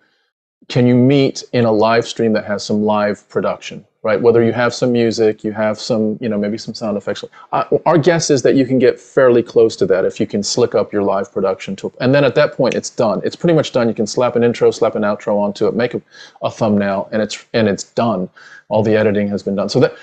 can 0.69 0.87
you 0.87 0.95
meet 0.95 1.45
in 1.53 1.67
a 1.67 1.73
live 1.73 2.07
stream 2.07 2.33
that 2.33 2.47
has 2.47 2.65
some 2.65 2.83
live 2.83 3.29
production 3.29 3.85
right? 4.03 4.21
Whether 4.21 4.43
you 4.43 4.53
have 4.53 4.73
some 4.75 4.93
music 4.93 5.45
you 5.45 5.53
have 5.53 5.79
some 5.79 6.19
you 6.21 6.29
know 6.29 6.39
maybe 6.39 6.59
some 6.59 6.75
sound 6.75 6.97
effects. 6.97 7.25
Uh, 7.53 7.65
our 7.87 7.99
guess 7.99 8.31
is 8.31 8.43
that 8.43 8.55
you 8.55 8.67
can 8.67 8.79
get 8.79 8.99
fairly 8.99 9.43
close 9.43 9.77
to 9.77 9.87
that 9.87 10.05
if 10.05 10.21
you 10.21 10.27
can 10.27 10.43
slick 10.43 10.75
up 10.75 10.93
your 10.93 11.03
live 11.03 11.33
production 11.33 11.77
tool 11.77 11.93
and 12.01 12.15
then 12.15 12.25
at 12.25 12.35
that 12.35 12.55
point 12.55 12.75
it's 12.75 12.91
done. 12.91 13.21
It's 13.25 13.37
pretty 13.37 13.55
much 13.55 13.73
done. 13.73 13.89
You 13.89 13.95
can 13.95 14.07
slap 14.07 14.37
an 14.37 14.45
intro 14.45 14.71
slap 14.71 14.95
an 14.95 15.03
outro 15.03 15.39
onto 15.39 15.67
it 15.67 15.75
make 15.75 15.95
a, 15.95 16.03
a 16.43 16.51
thumbnail 16.51 17.09
and 17.13 17.23
it's 17.23 17.45
and 17.53 17.69
it's 17.69 17.85
done. 17.85 18.29
All 18.69 18.83
the 18.83 18.97
editing 18.97 19.29
has 19.29 19.43
been 19.43 19.57
done. 19.57 19.69
So 19.69 19.81
that 19.81 19.95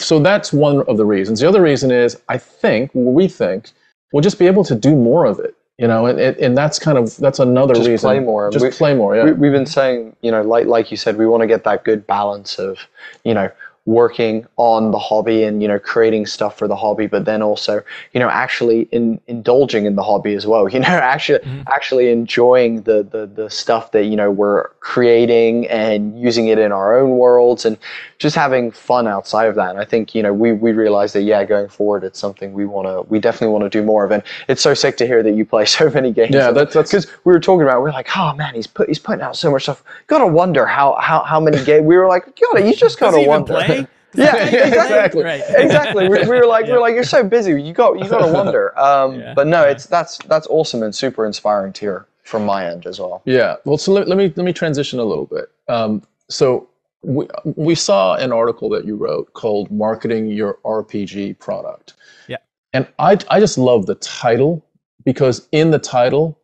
so 0.00 0.18
that's 0.18 0.52
one 0.52 0.82
of 0.82 0.96
the 0.96 1.04
reasons. 1.04 1.40
The 1.40 1.48
other 1.48 1.62
reason 1.62 1.90
is 1.90 2.20
i 2.28 2.36
think 2.38 2.90
we 2.94 3.28
think 3.28 3.70
we'll 4.12 4.22
just 4.22 4.38
be 4.38 4.46
able 4.46 4.64
to 4.64 4.74
do 4.74 4.94
more 4.94 5.24
of 5.24 5.38
it 5.38 5.54
you 5.80 5.88
know 5.88 6.06
and, 6.06 6.20
and, 6.20 6.36
and 6.36 6.56
that's 6.56 6.78
kind 6.78 6.98
of 6.98 7.16
that's 7.16 7.38
another 7.38 7.74
Just 7.74 7.88
reason 7.88 8.06
play 8.08 8.20
more. 8.20 8.50
just 8.50 8.64
We- 8.64 8.70
play 8.70 8.94
more 8.94 9.16
yeah 9.16 9.24
we, 9.24 9.32
we've 9.32 9.52
been 9.52 9.66
saying, 9.66 10.14
you 10.20 10.30
know, 10.30 10.42
like 10.42 10.66
like 10.66 10.90
you 10.90 10.96
said, 10.96 11.16
we 11.16 11.26
want 11.26 11.40
to 11.40 11.46
get 11.46 11.64
that 11.64 11.84
good 11.84 12.06
balance 12.06 12.58
of, 12.58 12.78
you 13.24 13.34
know, 13.34 13.50
working 13.86 14.46
on 14.58 14.90
the 14.90 14.98
hobby 14.98 15.42
and 15.42 15.62
you 15.62 15.68
know 15.68 15.78
creating 15.78 16.26
stuff 16.26 16.52
for 16.58 16.68
the 16.68 16.76
hobby, 16.76 17.06
but 17.06 17.24
then 17.24 17.40
also, 17.42 17.82
you 18.12 18.20
know, 18.20 18.28
actually 18.28 18.80
in, 18.92 19.18
indulging 19.26 19.86
in 19.86 19.94
the 19.96 20.02
hobby 20.02 20.34
as 20.34 20.46
well. 20.46 20.68
You 20.74 20.80
know, 20.80 20.86
actually 21.14 21.38
Mhm. 21.40 21.64
actually 21.76 22.10
enjoying 22.10 22.82
the, 22.82 22.98
the 23.14 23.22
the 23.40 23.48
stuff 23.48 23.92
that 23.92 24.04
you 24.04 24.16
know 24.16 24.30
we're 24.30 24.68
creating 24.80 25.66
and 25.68 26.20
using 26.20 26.48
it 26.48 26.58
in 26.58 26.72
our 26.72 26.98
own 27.00 27.10
worlds 27.16 27.64
and 27.64 27.78
just 28.20 28.36
having 28.36 28.70
fun 28.70 29.08
outside 29.08 29.46
of 29.48 29.56
that. 29.56 29.70
And 29.70 29.80
I 29.80 29.84
think 29.84 30.14
you 30.14 30.22
know 30.22 30.32
we 30.32 30.52
we 30.52 30.70
realize 30.70 31.12
that 31.14 31.22
yeah, 31.22 31.42
going 31.44 31.68
forward, 31.68 32.04
it's 32.04 32.18
something 32.20 32.52
we 32.52 32.66
want 32.66 32.86
to 32.86 33.02
we 33.10 33.18
definitely 33.18 33.48
want 33.48 33.64
to 33.64 33.70
do 33.70 33.82
more 33.84 34.04
of. 34.04 34.12
And 34.12 34.22
it's 34.46 34.62
so 34.62 34.74
sick 34.74 34.96
to 34.98 35.06
hear 35.06 35.22
that 35.24 35.32
you 35.32 35.44
play 35.44 35.64
so 35.78 35.90
many 35.90 36.12
games. 36.12 36.32
Yeah, 36.34 36.52
that's- 36.52 36.74
that's- 36.74 36.90
because 36.92 37.06
we 37.24 37.32
were 37.32 37.40
talking 37.40 37.62
about. 37.62 37.82
We 37.82 37.90
are 37.90 37.92
like, 37.92 38.16
oh 38.16 38.32
man, 38.34 38.54
he's 38.54 38.68
put 38.68 38.86
he's 38.88 39.00
putting 39.00 39.22
out 39.22 39.36
so 39.36 39.50
much 39.50 39.64
stuff. 39.64 39.82
Gotta 40.06 40.26
wonder 40.28 40.66
how 40.66 40.94
how 41.00 41.24
how 41.24 41.40
many 41.40 41.64
games. 41.64 41.84
We 41.84 41.96
were 41.96 42.06
like, 42.06 42.24
gotta 42.40 42.64
you 42.64 42.76
just 42.76 43.00
gotta 43.00 43.16
he 43.16 43.22
even 43.24 43.30
wonder. 43.30 43.54
play? 43.54 43.86
Yeah, 44.12 44.34
exactly. 44.44 45.22
Right. 45.22 45.40
exactly. 45.50 46.08
We, 46.08 46.18
we 46.22 46.26
were 46.26 46.44
like, 46.44 46.64
we 46.64 46.70
Yeah. 46.70 46.74
were 46.74 46.80
like, 46.80 46.94
you're 46.94 47.04
so 47.04 47.22
busy. 47.22 47.62
You 47.62 47.72
got, 47.72 47.96
you 47.96 48.08
got 48.10 48.26
to 48.26 48.32
wonder. 48.32 48.76
Um, 48.76 49.20
Yeah, 49.20 49.34
but 49.34 49.46
no, 49.46 49.62
it's 49.62 49.86
that's 49.86 50.18
that's 50.26 50.48
awesome 50.48 50.82
and 50.82 50.92
super 50.92 51.24
inspiring 51.26 51.72
to 51.74 51.80
hear 51.80 52.06
from 52.24 52.44
my 52.44 52.66
end 52.68 52.86
as 52.86 52.98
well. 52.98 53.22
Yeah. 53.24 53.54
Well, 53.64 53.78
so 53.78 53.92
let, 53.92 54.08
let 54.08 54.18
me 54.18 54.32
let 54.34 54.44
me 54.44 54.52
transition 54.52 54.98
a 54.98 55.04
little 55.04 55.26
bit. 55.26 55.52
Um, 55.68 56.02
so 56.28 56.66
we 57.02 57.26
we 57.44 57.74
saw 57.74 58.14
an 58.14 58.32
article 58.32 58.68
that 58.70 58.84
you 58.84 58.96
wrote 58.96 59.32
called 59.34 59.70
"Marketing 59.70 60.28
Your 60.28 60.58
RPG 60.64 61.38
Product." 61.38 61.94
Yeah. 62.28 62.38
And 62.72 62.86
I 62.98 63.18
I 63.30 63.40
just 63.40 63.58
love 63.58 63.86
the 63.86 63.94
title 63.96 64.64
because 65.04 65.48
in 65.52 65.70
the 65.70 65.78
title 65.78 66.38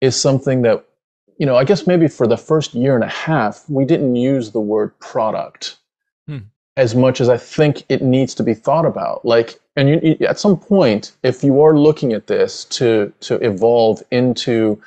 is 0.00 0.14
something 0.20 0.62
that 0.62 0.84
you 1.38 1.46
know 1.46 1.56
I 1.56 1.64
guess 1.64 1.86
maybe 1.86 2.08
for 2.08 2.26
the 2.26 2.36
first 2.36 2.74
year 2.74 2.94
and 2.94 3.04
a 3.04 3.08
half 3.08 3.64
we 3.68 3.84
didn't 3.84 4.16
use 4.16 4.50
the 4.52 4.60
word 4.60 4.98
product 5.00 5.78
Hmm. 6.28 6.38
as 6.76 6.94
much 6.94 7.20
as 7.20 7.28
I 7.28 7.36
think 7.36 7.84
it 7.88 8.02
needs 8.02 8.34
to 8.36 8.42
be 8.42 8.54
thought 8.54 8.86
about. 8.86 9.24
Like, 9.26 9.58
and 9.76 9.88
you, 9.90 10.00
you- 10.02 10.26
at 10.26 10.38
some 10.38 10.58
point, 10.58 11.12
if 11.22 11.44
you 11.44 11.60
are 11.62 11.76
looking 11.78 12.12
at 12.12 12.26
this 12.26 12.64
to 12.66 13.12
to 13.20 13.34
evolve 13.36 14.02
into 14.10 14.80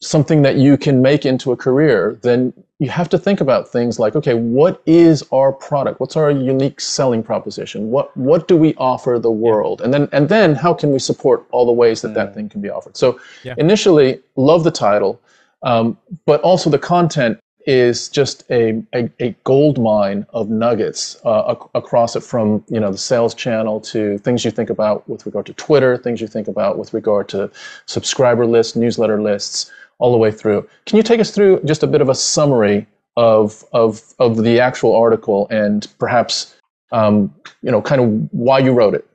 something 0.00 0.42
that 0.42 0.56
you 0.56 0.76
can 0.76 1.00
make 1.02 1.24
into 1.24 1.52
a 1.52 1.56
career, 1.56 2.18
then 2.22 2.52
you 2.82 2.90
have 2.90 3.08
to 3.08 3.16
think 3.16 3.40
about 3.40 3.68
things 3.68 4.00
like, 4.00 4.16
okay, 4.16 4.34
what 4.34 4.82
is 4.86 5.22
our 5.30 5.52
product? 5.52 6.00
What's 6.00 6.16
our 6.16 6.32
unique 6.32 6.80
selling 6.80 7.22
proposition? 7.22 7.90
What 7.92 8.14
what 8.16 8.48
do 8.48 8.56
we 8.56 8.74
offer 8.74 9.20
the 9.20 9.30
world? 9.30 9.80
And 9.82 9.94
then 9.94 10.08
and 10.10 10.28
then 10.28 10.56
how 10.56 10.74
can 10.74 10.90
we 10.90 10.98
support 10.98 11.46
all 11.52 11.64
the 11.64 11.72
ways 11.82 12.02
that 12.02 12.14
that 12.14 12.34
thing 12.34 12.48
can 12.48 12.60
be 12.60 12.70
offered? 12.70 12.96
So 12.96 13.20
Yeah. 13.44 13.54
initially, 13.56 14.20
love 14.34 14.64
the 14.64 14.72
title, 14.72 15.20
um, 15.62 15.96
but 16.26 16.40
also 16.40 16.70
the 16.70 16.78
content 16.96 17.38
is 17.66 18.08
just 18.08 18.42
a, 18.50 18.82
a, 18.92 19.08
a 19.20 19.28
gold 19.44 19.80
mine 19.80 20.26
of 20.30 20.50
nuggets 20.50 21.16
uh, 21.24 21.54
ac- 21.54 21.68
across 21.76 22.16
it 22.16 22.22
from 22.22 22.64
you 22.68 22.80
know 22.80 22.90
the 22.90 22.98
sales 22.98 23.34
channel 23.34 23.80
to 23.80 24.18
things 24.18 24.44
you 24.44 24.50
think 24.50 24.70
about 24.70 25.08
with 25.08 25.24
regard 25.24 25.46
to 25.46 25.54
Twitter, 25.54 25.96
things 25.96 26.20
you 26.20 26.26
think 26.26 26.48
about 26.48 26.78
with 26.78 26.92
regard 26.92 27.28
to 27.28 27.48
subscriber 27.86 28.44
lists, 28.44 28.74
newsletter 28.74 29.22
lists, 29.22 29.70
all 30.02 30.10
the 30.10 30.18
way 30.18 30.32
through. 30.32 30.68
Can 30.86 30.96
you 30.96 31.02
take 31.04 31.20
us 31.20 31.30
through 31.30 31.60
just 31.64 31.84
a 31.84 31.86
bit 31.86 32.00
of 32.00 32.08
a 32.08 32.14
summary 32.14 32.86
of 33.16 33.64
of 33.72 34.02
of 34.18 34.42
the 34.42 34.58
actual 34.58 34.96
article 34.96 35.46
and 35.50 35.86
perhaps 35.98 36.56
um, 36.90 37.32
you 37.62 37.70
know 37.70 37.80
kind 37.80 38.00
of 38.00 38.08
why 38.32 38.58
you 38.58 38.72
wrote 38.72 38.94
it? 38.94 39.06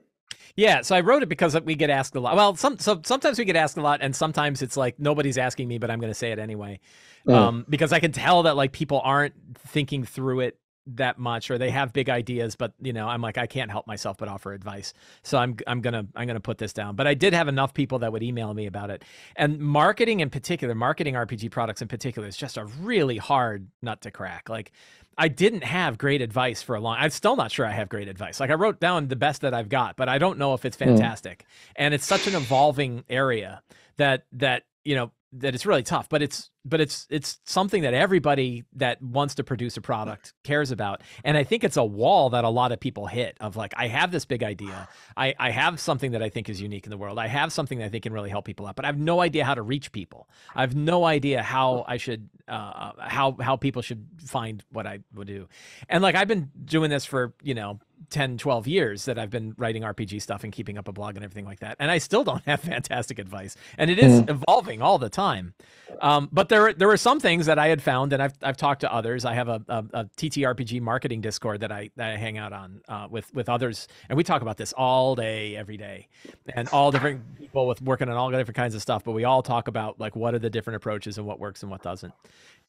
Yeah, 0.55 0.81
so 0.81 0.95
I 0.95 1.01
wrote 1.01 1.21
it 1.21 1.29
because 1.29 1.59
we 1.61 1.75
get 1.75 1.91
asked 1.91 2.15
a 2.15 2.19
lot. 2.19 2.35
Well, 2.35 2.55
some 2.55 2.79
so 2.79 3.01
sometimes 3.03 3.37
we 3.37 3.45
get 3.45 3.57
asked 3.57 3.77
a 3.77 3.81
lot, 3.81 3.99
and 4.01 4.15
sometimes 4.15 4.61
it's 4.61 4.77
like 4.77 4.97
nobody's 4.97 5.37
asking 5.37 5.67
me, 5.67 5.77
but 5.77 5.91
I'm 5.91 5.99
going 5.99 6.09
to 6.09 6.17
say 6.17 6.31
it 6.31 6.39
anyway, 6.39 6.79
Mm. 7.27 7.33
um, 7.35 7.65
because 7.69 7.91
I 7.91 7.99
can 7.99 8.13
tell 8.13 8.43
that 8.43 8.55
like 8.55 8.71
people 8.71 9.01
aren't 9.03 9.33
thinking 9.67 10.05
through 10.05 10.39
it 10.39 10.57
that 10.95 11.19
much, 11.19 11.51
or 11.51 11.57
they 11.57 11.69
have 11.69 11.93
big 11.93 12.09
ideas, 12.09 12.55
but 12.55 12.73
you 12.81 12.93
know, 12.93 13.07
I'm 13.07 13.21
like 13.21 13.37
I 13.37 13.47
can't 13.47 13.69
help 13.69 13.87
myself 13.87 14.17
but 14.17 14.27
offer 14.27 14.53
advice. 14.53 14.93
So 15.23 15.37
I'm 15.37 15.57
I'm 15.67 15.81
gonna 15.81 16.05
I'm 16.15 16.27
gonna 16.27 16.39
put 16.39 16.57
this 16.57 16.73
down. 16.73 16.95
But 16.95 17.07
I 17.07 17.13
did 17.13 17.33
have 17.33 17.47
enough 17.47 17.73
people 17.73 17.99
that 17.99 18.11
would 18.11 18.23
email 18.23 18.53
me 18.53 18.65
about 18.65 18.89
it, 18.89 19.03
and 19.35 19.59
marketing 19.59 20.19
in 20.21 20.29
particular, 20.29 20.73
marketing 20.75 21.15
RPG 21.15 21.51
products 21.51 21.81
in 21.81 21.87
particular, 21.87 22.27
is 22.27 22.37
just 22.37 22.57
a 22.57 22.65
really 22.65 23.17
hard 23.17 23.67
nut 23.81 24.01
to 24.01 24.11
crack. 24.11 24.49
Like. 24.49 24.71
I 25.19 25.29
didn't 25.29 25.63
have 25.63 25.97
great 25.97 26.21
advice 26.21 26.61
for 26.61 26.75
a 26.75 26.79
long. 26.79 26.95
I'm 26.99 27.09
still 27.09 27.35
not 27.35 27.51
sure 27.51 27.65
I 27.65 27.71
have 27.71 27.89
great 27.89 28.07
advice. 28.07 28.39
Like 28.39 28.51
I 28.51 28.53
wrote 28.53 28.79
down 28.79 29.07
the 29.07 29.15
best 29.15 29.41
that 29.41 29.51
I've 29.51 29.67
got, 29.67 29.95
but 29.95 30.07
I 30.07 30.19
don't 30.19 30.37
know 30.37 30.53
if 30.53 30.63
it's 30.63 30.77
hmm. 30.77 30.83
fantastic. 30.83 31.43
And 31.75 31.95
it's 31.95 32.05
such 32.05 32.27
an 32.27 32.35
evolving 32.35 33.03
area 33.09 33.63
that 33.95 34.25
that 34.33 34.65
you 34.85 34.93
know 34.93 35.11
that 35.39 35.55
it's 35.55 35.65
really 35.65 35.83
tough. 35.83 36.09
But 36.09 36.21
it's 36.21 36.49
but 36.65 36.81
it's 36.81 37.07
it's 37.09 37.39
something 37.45 37.83
that 37.83 37.93
everybody 37.93 38.65
that 38.73 39.01
wants 39.01 39.35
to 39.35 39.43
produce 39.43 39.77
a 39.77 39.81
product 39.81 40.33
cares 40.43 40.71
about. 40.71 41.01
And 41.23 41.37
I 41.37 41.43
think 41.43 41.63
it's 41.63 41.77
a 41.77 41.83
wall 41.83 42.29
that 42.31 42.43
a 42.43 42.49
lot 42.49 42.71
of 42.71 42.79
people 42.79 43.07
hit 43.07 43.37
of 43.39 43.55
like 43.55 43.73
I 43.77 43.87
have 43.87 44.11
this 44.11 44.25
big 44.25 44.43
idea. 44.43 44.87
I 45.15 45.33
I 45.39 45.51
have 45.51 45.79
something 45.79 46.11
that 46.11 46.21
I 46.21 46.29
think 46.29 46.49
is 46.49 46.61
unique 46.61 46.85
in 46.85 46.89
the 46.89 46.97
world. 46.97 47.19
I 47.19 47.27
have 47.27 47.53
something 47.53 47.79
that 47.79 47.85
I 47.85 47.89
think 47.89 48.03
can 48.03 48.13
really 48.13 48.29
help 48.29 48.45
people 48.45 48.67
out, 48.67 48.75
but 48.75 48.85
I 48.85 48.89
have 48.89 48.99
no 48.99 49.21
idea 49.21 49.45
how 49.45 49.55
to 49.55 49.61
reach 49.61 49.91
people. 49.91 50.27
I 50.55 50.61
have 50.61 50.75
no 50.75 51.05
idea 51.05 51.41
how 51.41 51.85
I 51.87 51.97
should 51.97 52.29
uh, 52.47 52.91
how 52.99 53.35
how 53.39 53.55
people 53.55 53.81
should 53.81 54.05
find 54.25 54.63
what 54.71 54.87
I 54.87 54.99
would 55.13 55.27
do. 55.27 55.47
And 55.89 56.03
like 56.03 56.15
I've 56.15 56.27
been 56.27 56.51
doing 56.65 56.89
this 56.89 57.05
for, 57.05 57.33
you 57.41 57.53
know, 57.53 57.79
10, 58.09 58.37
12 58.37 58.67
years 58.67 59.05
that 59.05 59.19
I've 59.19 59.29
been 59.29 59.53
writing 59.57 59.83
RPG 59.83 60.21
stuff 60.21 60.43
and 60.43 60.53
keeping 60.53 60.77
up 60.77 60.87
a 60.87 60.91
blog 60.91 61.15
and 61.15 61.23
everything 61.23 61.45
like 61.45 61.59
that. 61.59 61.75
And 61.79 61.91
I 61.91 61.97
still 61.97 62.23
don't 62.23 62.43
have 62.45 62.61
fantastic 62.61 63.19
advice. 63.19 63.55
And 63.77 63.89
it 63.91 63.99
is 63.99 64.23
evolving 64.27 64.81
all 64.81 64.97
the 64.97 65.09
time. 65.09 65.53
Um, 66.01 66.29
but 66.31 66.49
there 66.49 66.73
there 66.73 66.87
were 66.87 66.97
some 66.97 67.19
things 67.19 67.45
that 67.47 67.57
I 67.59 67.67
had 67.67 67.81
found 67.81 68.13
and 68.13 68.21
I've 68.21 68.33
I've 68.41 68.57
talked 68.57 68.81
to 68.81 68.93
others. 68.93 69.25
I 69.25 69.33
have 69.33 69.49
a, 69.49 69.61
a, 69.67 69.85
a 69.93 70.05
TTRPG 70.17 70.81
marketing 70.81 71.21
Discord 71.21 71.61
that 71.61 71.71
I 71.71 71.89
that 71.95 72.11
I 72.11 72.17
hang 72.17 72.37
out 72.37 72.53
on 72.53 72.81
uh, 72.87 73.07
with 73.09 73.33
with 73.33 73.49
others 73.49 73.87
and 74.09 74.17
we 74.17 74.23
talk 74.23 74.41
about 74.41 74.57
this 74.57 74.73
all 74.73 75.15
day, 75.15 75.55
every 75.55 75.77
day. 75.77 76.07
And 76.53 76.67
all 76.69 76.91
different 76.91 77.37
people 77.37 77.67
with 77.67 77.81
working 77.81 78.09
on 78.09 78.15
all 78.15 78.29
different 78.31 78.55
kinds 78.55 78.75
of 78.75 78.81
stuff, 78.81 79.03
but 79.03 79.11
we 79.13 79.23
all 79.23 79.41
talk 79.41 79.67
about 79.67 79.99
like 79.99 80.15
what 80.15 80.33
are 80.33 80.39
the 80.39 80.49
different 80.49 80.75
approaches 80.77 81.17
and 81.17 81.25
what 81.27 81.39
works 81.39 81.63
and 81.63 81.71
what 81.71 81.81
doesn't. 81.81 82.13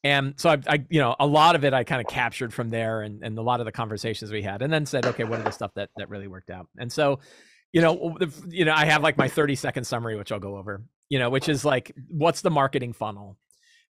And 0.03 0.33
so 0.37 0.49
I, 0.49 0.57
I, 0.67 0.85
you 0.89 0.99
know, 0.99 1.15
a 1.19 1.27
lot 1.27 1.55
of 1.55 1.63
it 1.65 1.73
I 1.73 1.83
kind 1.83 2.01
of 2.01 2.07
captured 2.07 2.53
from 2.53 2.69
there 2.69 3.01
and, 3.01 3.21
and 3.23 3.37
a 3.37 3.41
lot 3.41 3.59
of 3.59 3.65
the 3.65 3.71
conversations 3.71 4.31
we 4.31 4.41
had 4.41 4.61
and 4.61 4.71
then 4.71 4.85
said, 4.85 5.05
okay, 5.05 5.25
what 5.25 5.39
are 5.39 5.43
the 5.43 5.51
stuff 5.51 5.71
that, 5.75 5.89
that 5.97 6.09
really 6.09 6.27
worked 6.27 6.49
out? 6.49 6.67
And 6.77 6.91
so, 6.91 7.19
you 7.73 7.81
know, 7.81 8.17
you 8.47 8.65
know, 8.65 8.73
I 8.73 8.85
have 8.85 9.03
like 9.03 9.17
my 9.17 9.27
30 9.27 9.55
second 9.55 9.83
summary, 9.83 10.15
which 10.15 10.31
I'll 10.31 10.39
go 10.39 10.57
over, 10.57 10.81
you 11.09 11.19
know, 11.19 11.29
which 11.29 11.49
is 11.49 11.65
like, 11.65 11.91
what's 12.07 12.41
the 12.41 12.49
marketing 12.49 12.93
funnel? 12.93 13.37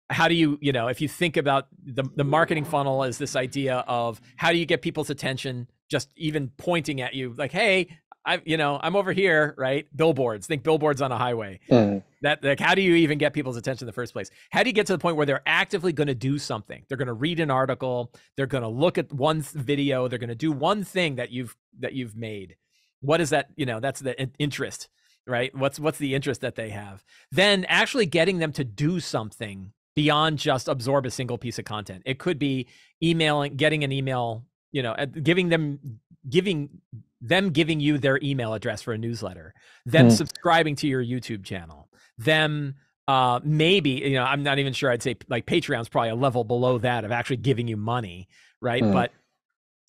How 0.09 0.29
do 0.29 0.35
you, 0.35 0.59
you 0.61 0.73
know, 0.73 0.87
if 0.87 1.01
you 1.01 1.09
think 1.09 1.37
about 1.37 1.67
the, 1.85 2.05
the 2.15 2.25
marketing 2.25 2.65
funnel 2.65 3.03
is 3.03 3.19
this 3.19 3.35
idea 3.35 3.79
of 3.89 4.21
how 4.37 4.53
do 4.53 4.59
you 4.59 4.67
get 4.67 4.83
people's 4.83 5.11
attention, 5.11 5.69
just 5.91 6.09
even 6.17 6.53
pointing 6.57 7.01
at 7.01 7.15
you 7.15 7.35
like, 7.37 7.51
Hey, 7.51 7.89
I, 8.25 8.41
you 8.45 8.57
know, 8.57 8.79
I'm 8.81 8.97
over 8.97 9.13
here, 9.13 9.55
right? 9.59 9.87
Billboards, 9.95 10.47
think 10.47 10.63
billboards 10.63 11.03
on 11.03 11.11
a 11.13 11.19
highway 11.19 11.61
Mm. 11.71 12.03
That 12.27 12.45
like 12.45 12.61
how 12.61 12.75
do 12.75 12.83
you 12.83 12.95
even 12.97 13.19
get 13.19 13.33
people's 13.33 13.57
attention 13.57 13.85
in 13.85 13.87
the 13.87 13.93
first 13.93 14.13
place? 14.13 14.31
How 14.51 14.63
do 14.63 14.69
you 14.69 14.75
get 14.75 14.87
to 14.89 14.93
the 14.93 14.99
point 14.99 15.17
where 15.17 15.27
they're 15.27 15.43
actively 15.47 15.93
going 15.93 16.09
to 16.09 16.15
do 16.15 16.39
something? 16.39 16.85
They're 16.89 16.99
going 16.99 17.09
to 17.09 17.15
read 17.15 17.41
an 17.41 17.51
article 17.51 18.13
they're 18.37 18.47
going 18.47 18.63
to 18.63 18.69
look 18.69 18.99
at 18.99 19.13
one 19.13 19.43
video 19.43 20.09
they're 20.09 20.19
going 20.19 20.29
to 20.29 20.35
do 20.35 20.53
one 20.53 20.85
thing 20.85 21.17
that 21.17 21.31
you've 21.31 21.57
that 21.81 21.95
you've 21.95 22.17
made. 22.17 22.57
What 23.01 23.21
is 23.21 23.31
that 23.31 23.51
you 23.57 23.67
know 23.67 23.81
that's 23.81 24.01
the 24.01 24.19
interest 24.39 24.89
right? 25.29 25.55
What's 25.55 25.81
what's 25.81 25.99
the 25.99 26.15
interest 26.15 26.41
that 26.43 26.55
they 26.57 26.71
have? 26.71 27.05
Then 27.33 27.65
actually 27.67 28.07
getting 28.07 28.39
them 28.39 28.53
to 28.53 28.65
do 28.65 29.01
something 29.01 29.73
beyond 29.97 30.39
just 30.39 30.69
absorb 30.69 31.07
a 31.07 31.11
single 31.11 31.39
piece 31.39 31.59
of 31.59 31.65
content. 31.65 32.03
It 32.07 32.19
could 32.19 32.39
be 32.39 32.69
emailing 33.03 33.57
getting 33.57 33.85
an 33.85 33.93
email 33.93 34.45
you 34.73 34.83
know 34.83 34.95
giving 35.23 35.49
them 35.49 36.01
giving 36.29 36.69
them 37.21 37.51
giving 37.51 37.81
you 37.81 37.99
their 37.99 38.19
email 38.23 38.55
address 38.55 38.83
for 38.83 38.93
a 38.93 38.99
newsletter 38.99 39.55
them 39.87 40.07
Hmm. 40.07 40.11
subscribing 40.11 40.77
to 40.77 40.87
your 40.87 41.03
youtube 41.05 41.45
channel 41.45 41.89
them 42.19 42.75
uh 43.09 43.39
maybe 43.45 43.91
you 43.91 44.15
know 44.15 44.25
i'm 44.25 44.43
not 44.43 44.59
even 44.59 44.73
sure 44.73 44.91
i'd 44.91 45.03
say 45.03 45.17
like 45.29 45.47
patreon's 45.47 45.89
probably 45.89 46.11
a 46.11 46.15
level 46.15 46.43
below 46.45 46.79
that 46.79 47.05
of 47.05 47.13
actually 47.13 47.37
giving 47.37 47.69
you 47.69 47.77
money 47.77 48.29
right? 48.61 48.83
Mm. 48.83 48.93
but 48.93 49.13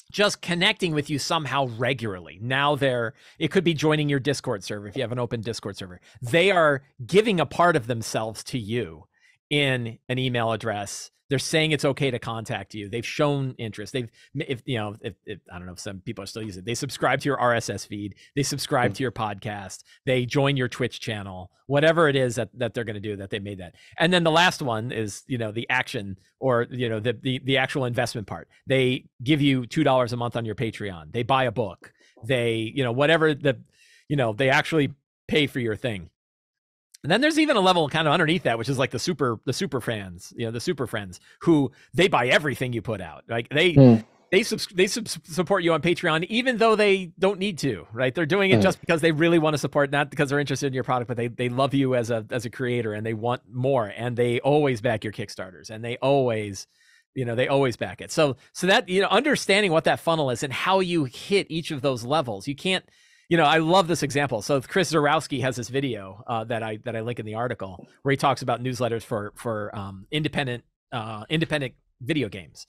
just 0.10 0.42
connecting 0.42 0.94
with 0.94 1.10
you 1.10 1.20
somehow 1.20 1.68
regularly. 1.78 2.40
Now 2.42 2.76
they're 2.76 3.14
it 3.40 3.50
could 3.52 3.64
be 3.64 3.74
joining 3.74 4.08
your 4.08 4.20
discord 4.20 4.64
server 4.64 4.88
if 4.88 4.96
you 4.96 5.02
have 5.02 5.12
an 5.12 5.20
open 5.20 5.42
discord 5.42 5.76
server. 5.76 6.00
They 6.22 6.52
are 6.52 6.84
giving 7.06 7.40
a 7.40 7.46
part 7.46 7.76
of 7.76 7.88
themselves 7.88 8.44
to 8.46 8.60
you 8.60 9.08
in 9.50 10.00
an 10.08 10.18
email 10.18 10.52
address 10.52 11.12
they're 11.30 11.40
saying 11.40 11.72
it's 11.72 11.86
okay 11.86 12.12
to 12.12 12.20
contact 12.20 12.74
you. 12.74 12.90
They've 12.90 13.06
shown 13.06 13.56
interest. 13.58 13.94
They've 13.94 14.10
if 14.36 14.62
you 14.66 14.78
know 14.78 14.96
if, 15.02 15.16
if 15.26 15.40
i 15.52 15.58
don't 15.58 15.66
know 15.66 15.74
if 15.74 15.80
some 15.80 16.00
people 16.00 16.24
are 16.24 16.28
still 16.28 16.42
using 16.42 16.62
it 16.62 16.66
they 16.66 16.76
subscribe 16.76 17.20
to 17.22 17.30
your 17.30 17.38
rss 17.38 17.86
feed. 17.88 18.16
They 18.36 18.44
subscribe 18.44 18.92
hmm. 18.92 18.96
to 18.96 19.04
your 19.04 19.12
podcast. 19.12 19.84
They 20.06 20.26
join 20.26 20.58
your 20.58 20.68
twitch 20.68 21.00
channel. 21.00 21.52
Whatever 21.66 22.08
it 22.08 22.16
is 22.16 22.36
that, 22.36 22.50
that 22.58 22.74
they're 22.74 22.86
going 22.86 22.96
to 22.96 23.02
do 23.02 23.18
that 23.18 23.30
they 23.30 23.40
made 23.40 23.60
that. 23.60 23.76
And 24.00 24.14
then 24.14 24.24
the 24.24 24.32
last 24.32 24.62
one 24.62 24.92
is 24.92 25.24
you 25.28 25.38
know 25.38 25.52
the 25.52 25.70
action 25.70 26.18
or 26.40 26.68
you 26.70 26.90
know 26.90 27.00
the, 27.00 27.14
the 27.14 27.40
the 27.44 27.58
actual 27.58 27.86
investment 27.86 28.28
part. 28.28 28.48
They 28.66 29.06
give 29.24 29.42
you 29.42 29.66
two 29.66 29.84
dollars 29.84 30.14
a 30.14 30.18
month 30.18 30.36
on 30.36 30.46
your 30.46 30.56
patreon. 30.56 31.12
They 31.12 31.24
buy 31.24 31.44
a 31.46 31.52
book. 31.52 31.92
They 32.26 32.72
you 32.74 32.84
know 32.84 32.92
whatever 32.92 33.34
the 33.34 33.60
you 34.08 34.16
know 34.16 34.34
they 34.34 34.50
actually 34.50 34.94
pay 35.28 35.48
for 35.48 35.60
your 35.60 35.76
thing 35.76 36.10
and 37.04 37.12
then 37.12 37.22
there's 37.22 37.40
even 37.40 37.56
a 37.56 37.62
level 37.62 37.88
kind 37.90 38.08
of 38.08 38.14
underneath 38.14 38.44
that, 38.44 38.58
which 38.58 38.70
is 38.70 38.78
like 38.78 38.92
the 38.92 39.00
super 39.00 39.40
the 39.46 39.54
super 39.54 39.80
fans, 39.82 40.34
you 40.36 40.46
know, 40.46 40.52
the 40.52 40.60
super 40.60 40.88
friends 40.88 41.20
who 41.42 41.72
they 41.94 42.08
buy 42.08 42.28
everything 42.28 42.74
you 42.74 42.82
put 42.82 43.02
out. 43.02 43.24
Like 43.30 43.50
they 43.50 43.74
Hmm. 43.74 43.96
they 44.32 44.44
subs- 44.44 44.68
they 44.74 44.88
subs- 44.88 45.20
support 45.24 45.64
you 45.64 45.72
on 45.74 45.82
Patreon 45.82 46.26
even 46.26 46.58
though 46.58 46.76
they 46.76 47.12
don't 47.18 47.40
need 47.40 47.58
to, 47.60 47.88
right? 47.94 48.14
They're 48.14 48.26
doing 48.26 48.52
it 48.52 48.56
Hmm. 48.56 48.62
just 48.62 48.80
because 48.82 49.00
they 49.02 49.12
really 49.12 49.40
want 49.40 49.54
to 49.54 49.58
support, 49.58 49.90
not 49.92 50.10
because 50.10 50.30
they're 50.30 50.40
interested 50.40 50.68
in 50.68 50.74
your 50.74 50.84
product, 50.84 51.08
but 51.08 51.16
they 51.18 51.28
they 51.28 51.50
love 51.50 51.74
you 51.74 51.96
as 51.96 52.10
a 52.10 52.26
as 52.32 52.46
a 52.46 52.50
creator 52.50 52.94
and 52.94 53.06
they 53.06 53.14
want 53.14 53.42
more 53.52 53.94
and 53.96 54.18
they 54.18 54.40
always 54.42 54.82
back 54.82 55.04
your 55.04 55.14
Kickstarters 55.14 55.70
and 55.70 55.84
they 55.86 55.98
always 55.98 56.68
you 57.16 57.26
know 57.26 57.36
they 57.36 57.48
always 57.48 57.78
back 57.78 58.00
it 58.02 58.12
so 58.12 58.36
so 58.54 58.68
that 58.68 58.88
you 58.90 59.02
know 59.02 59.08
understanding 59.08 59.72
what 59.72 59.86
that 59.86 60.00
funnel 60.00 60.30
is 60.30 60.44
and 60.44 60.54
how 60.54 60.80
you 60.82 61.06
hit 61.06 61.48
each 61.50 61.72
of 61.72 61.82
those 61.82 62.04
levels 62.04 62.48
you 62.48 62.56
can't 62.56 62.86
you 63.30 63.38
know 63.38 63.46
i 63.46 63.58
love 63.58 63.88
this 63.88 64.04
example 64.04 64.42
so 64.42 64.60
chris 64.62 64.92
Zukowski 64.92 65.42
has 65.42 65.56
this 65.56 65.70
video 65.70 66.24
uh, 66.28 66.44
that 66.46 66.64
i 66.64 66.78
that 66.86 66.96
i 66.96 67.02
link 67.02 67.20
in 67.20 67.26
the 67.26 67.36
article 67.36 67.88
where 68.02 68.12
he 68.12 68.18
talks 68.18 68.42
about 68.42 68.62
newsletters 68.62 69.04
for 69.04 69.34
for 69.36 69.76
um, 69.76 70.08
independent 70.12 70.64
uh, 70.92 71.26
independent 71.30 71.74
video 72.02 72.30
games 72.30 72.68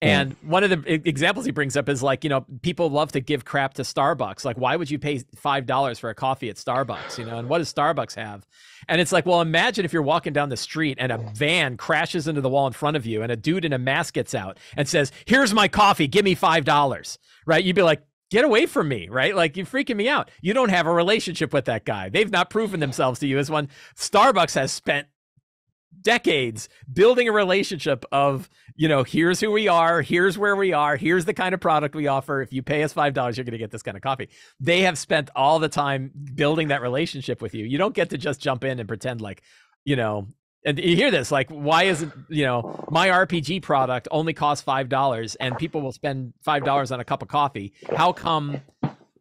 and 0.00 0.36
one 0.42 0.62
of 0.62 0.70
the 0.70 0.92
examples 1.08 1.44
he 1.44 1.50
brings 1.50 1.76
up 1.76 1.88
is 1.88 2.04
like, 2.04 2.22
you 2.22 2.30
know, 2.30 2.46
people 2.62 2.88
love 2.88 3.10
to 3.12 3.20
give 3.20 3.44
crap 3.44 3.74
to 3.74 3.82
Starbucks. 3.82 4.44
Like, 4.44 4.56
why 4.56 4.76
would 4.76 4.88
you 4.88 4.98
pay 4.98 5.18
$5 5.18 5.98
for 5.98 6.10
a 6.10 6.14
coffee 6.14 6.48
at 6.50 6.56
Starbucks? 6.56 7.18
You 7.18 7.24
know, 7.24 7.36
and 7.36 7.48
what 7.48 7.58
does 7.58 7.72
Starbucks 7.72 8.14
have? 8.14 8.46
And 8.86 9.00
it's 9.00 9.10
like, 9.10 9.26
well, 9.26 9.40
imagine 9.40 9.84
if 9.84 9.92
you're 9.92 10.02
walking 10.02 10.32
down 10.32 10.50
the 10.50 10.56
street 10.56 10.98
and 11.00 11.10
a 11.10 11.18
van 11.34 11.76
crashes 11.76 12.28
into 12.28 12.40
the 12.40 12.48
wall 12.48 12.68
in 12.68 12.74
front 12.74 12.96
of 12.96 13.06
you 13.06 13.22
and 13.22 13.32
a 13.32 13.36
dude 13.36 13.64
in 13.64 13.72
a 13.72 13.78
mask 13.78 14.14
gets 14.14 14.36
out 14.36 14.58
and 14.76 14.88
says, 14.88 15.10
Here's 15.24 15.52
my 15.52 15.66
coffee, 15.66 16.06
give 16.06 16.24
me 16.24 16.36
$5, 16.36 17.18
right? 17.44 17.64
You'd 17.64 17.74
be 17.74 17.82
like, 17.82 18.02
Get 18.30 18.44
away 18.44 18.66
from 18.66 18.88
me, 18.88 19.08
right? 19.08 19.34
Like 19.34 19.56
you're 19.56 19.66
freaking 19.66 19.96
me 19.96 20.08
out. 20.08 20.30
You 20.42 20.52
don't 20.52 20.68
have 20.68 20.86
a 20.86 20.92
relationship 20.92 21.52
with 21.52 21.64
that 21.66 21.84
guy. 21.84 22.08
They've 22.10 22.30
not 22.30 22.50
proven 22.50 22.80
themselves 22.80 23.20
to 23.20 23.26
you 23.26 23.38
as 23.38 23.50
one. 23.50 23.68
Starbucks 23.96 24.54
has 24.54 24.70
spent 24.70 25.08
decades 26.02 26.68
building 26.92 27.28
a 27.28 27.32
relationship 27.32 28.04
of 28.12 28.48
you 28.76 28.88
know 28.88 29.02
here's 29.02 29.40
who 29.40 29.50
we 29.50 29.68
are 29.68 30.02
here's 30.02 30.38
where 30.38 30.54
we 30.54 30.72
are 30.72 30.96
here's 30.96 31.24
the 31.24 31.34
kind 31.34 31.54
of 31.54 31.60
product 31.60 31.94
we 31.94 32.06
offer 32.06 32.40
if 32.40 32.52
you 32.52 32.62
pay 32.62 32.82
us 32.82 32.92
five 32.92 33.14
dollars 33.14 33.36
you're 33.36 33.44
going 33.44 33.52
to 33.52 33.58
get 33.58 33.70
this 33.70 33.82
kind 33.82 33.96
of 33.96 34.02
coffee 34.02 34.28
they 34.60 34.82
have 34.82 34.98
spent 34.98 35.30
all 35.34 35.58
the 35.58 35.68
time 35.68 36.10
building 36.34 36.68
that 36.68 36.82
relationship 36.82 37.40
with 37.42 37.54
you 37.54 37.64
you 37.64 37.78
don't 37.78 37.94
get 37.94 38.10
to 38.10 38.18
just 38.18 38.40
jump 38.40 38.64
in 38.64 38.78
and 38.78 38.86
pretend 38.86 39.20
like 39.20 39.42
you 39.84 39.96
know 39.96 40.28
and 40.64 40.78
you 40.78 40.96
hear 40.96 41.10
this 41.10 41.30
like 41.30 41.48
why 41.50 41.84
is 41.84 42.02
it 42.02 42.10
you 42.28 42.44
know 42.44 42.84
my 42.90 43.08
rpg 43.08 43.62
product 43.62 44.08
only 44.10 44.32
costs 44.32 44.62
five 44.64 44.88
dollars 44.88 45.34
and 45.36 45.56
people 45.58 45.80
will 45.80 45.92
spend 45.92 46.32
five 46.42 46.64
dollars 46.64 46.90
on 46.92 47.00
a 47.00 47.04
cup 47.04 47.22
of 47.22 47.28
coffee. 47.28 47.72
How 47.94 48.12
come 48.12 48.60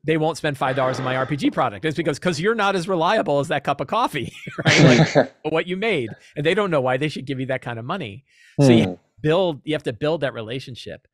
they 0.03 0.17
won't 0.17 0.37
spend 0.37 0.57
five 0.57 0.75
dollars 0.75 0.97
on 0.99 1.05
my 1.05 1.15
rpg 1.15 1.51
product? 1.53 1.85
It's 1.85 1.97
because 1.97 2.17
because 2.19 2.39
you're 2.39 2.55
not 2.55 2.75
as 2.75 2.87
reliable 2.87 3.39
as 3.39 3.49
that 3.49 3.63
cup 3.63 3.81
of 3.81 3.87
coffee 3.87 4.31
right? 4.65 5.15
Like 5.15 5.33
what 5.43 5.67
you 5.67 5.77
made. 5.77 6.09
And 6.35 6.45
they 6.45 6.53
don't 6.53 6.71
know 6.71 6.81
why 6.81 6.97
they 6.97 7.07
should 7.09 7.25
give 7.25 7.39
you 7.39 7.45
that 7.47 7.61
kind 7.61 7.77
of 7.79 7.85
money. 7.85 8.25
So 8.61 8.71
you 8.71 8.85
Hmm. 8.85 8.93
build 9.21 9.61
you 9.63 9.73
have 9.75 9.83
to 9.83 9.93
build 9.93 10.21
that 10.21 10.33
relationship. 10.33 11.07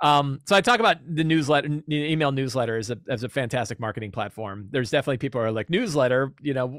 Um, 0.00 0.38
so 0.46 0.54
I 0.54 0.60
talk 0.60 0.78
about 0.78 0.98
the 1.12 1.24
newsletter, 1.24 1.66
n- 1.66 1.82
email 1.90 2.30
newsletter 2.30 2.76
as 2.76 2.88
a, 2.90 2.98
as 3.08 3.24
a 3.24 3.28
fantastic 3.28 3.80
marketing 3.80 4.12
platform. 4.12 4.68
There's 4.70 4.90
definitely 4.90 5.18
people 5.18 5.40
who 5.40 5.48
are 5.48 5.50
like 5.52 5.68
newsletter, 5.70 6.32
you 6.40 6.54
know, 6.54 6.78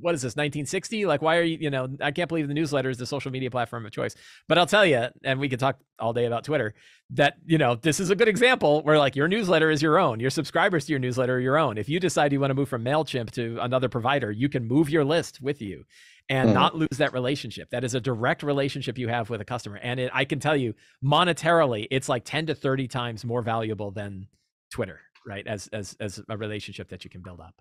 what 0.00 0.14
is 0.14 0.22
this 0.22 0.32
1960? 0.32 1.06
Like, 1.06 1.22
why 1.22 1.36
are 1.36 1.42
you, 1.42 1.58
you 1.60 1.70
know, 1.70 1.88
I 2.00 2.10
can't 2.10 2.28
believe 2.28 2.48
the 2.48 2.54
newsletter 2.54 2.90
is 2.90 2.98
the 2.98 3.06
social 3.06 3.30
media 3.30 3.50
platform 3.50 3.86
of 3.86 3.92
choice. 3.92 4.14
But 4.48 4.58
I'll 4.58 4.66
tell 4.66 4.84
you, 4.84 5.06
and 5.24 5.40
we 5.40 5.48
could 5.48 5.60
talk 5.60 5.78
all 5.98 6.12
day 6.12 6.26
about 6.26 6.44
Twitter, 6.44 6.74
that, 7.10 7.34
you 7.46 7.58
know, 7.58 7.74
this 7.76 8.00
is 8.00 8.10
a 8.10 8.16
good 8.16 8.28
example 8.28 8.82
where 8.82 8.98
like 8.98 9.14
your 9.16 9.28
newsletter 9.28 9.70
is 9.70 9.82
your 9.82 9.98
own, 9.98 10.20
your 10.20 10.30
subscribers 10.30 10.86
to 10.86 10.92
your 10.92 10.98
newsletter 11.00 11.36
are 11.36 11.40
your 11.40 11.58
own. 11.58 11.78
If 11.78 11.88
you 11.88 12.00
decide 12.00 12.32
you 12.32 12.40
want 12.40 12.50
to 12.50 12.54
move 12.54 12.68
from 12.68 12.84
MailChimp 12.84 13.30
to 13.32 13.58
another 13.60 13.88
provider, 13.88 14.30
you 14.30 14.48
can 14.48 14.66
move 14.66 14.90
your 14.90 15.04
list 15.04 15.40
with 15.40 15.60
you 15.62 15.84
and 16.28 16.50
Mhm. 16.50 16.54
not 16.54 16.74
lose 16.74 16.96
that 16.98 17.12
relationship. 17.12 17.68
That 17.70 17.84
is 17.84 17.94
a 17.94 18.00
direct 18.00 18.42
relationship 18.42 18.96
you 18.96 19.08
have 19.08 19.28
with 19.28 19.40
a 19.40 19.44
customer. 19.44 19.76
And 19.82 20.00
it, 20.00 20.10
I 20.14 20.24
can 20.24 20.40
tell 20.40 20.56
you 20.56 20.74
monetarily, 21.04 21.86
it's 21.90 22.08
like 22.08 22.24
10 22.24 22.46
to 22.46 22.54
30 22.54 22.88
times 22.88 23.24
more 23.24 23.42
valuable 23.42 23.90
than 23.90 24.26
Twitter, 24.72 25.00
right? 25.26 25.46
As, 25.46 25.68
as, 25.68 25.96
as 26.00 26.20
a 26.28 26.36
relationship 26.36 26.88
that 26.88 27.04
you 27.04 27.10
can 27.10 27.20
build 27.22 27.40
up. 27.40 27.54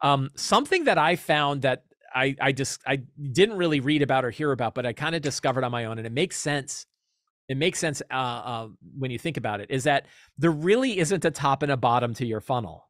Um, 0.00 0.30
something 0.36 0.84
that 0.84 0.98
I 0.98 1.16
found 1.16 1.62
that 1.62 1.84
I, 2.14 2.36
I 2.40 2.52
just, 2.52 2.80
I 2.86 3.00
didn't 3.32 3.56
really 3.56 3.80
read 3.80 4.02
about 4.02 4.24
or 4.24 4.30
hear 4.30 4.52
about, 4.52 4.74
but 4.74 4.86
I 4.86 4.92
kind 4.92 5.14
of 5.14 5.22
discovered 5.22 5.64
on 5.64 5.70
my 5.72 5.84
own 5.86 5.98
and 5.98 6.06
it 6.06 6.12
makes 6.12 6.36
sense. 6.36 6.86
It 7.48 7.56
makes 7.56 7.78
sense 7.78 8.02
uh, 8.10 8.14
uh, 8.14 8.68
when 8.98 9.10
you 9.10 9.18
think 9.18 9.36
about 9.36 9.60
it 9.60 9.70
is 9.70 9.84
that 9.84 10.06
there 10.36 10.50
really 10.50 10.98
isn't 10.98 11.24
a 11.24 11.30
top 11.30 11.62
and 11.62 11.72
a 11.72 11.76
bottom 11.76 12.14
to 12.14 12.26
your 12.26 12.40
funnel. 12.40 12.88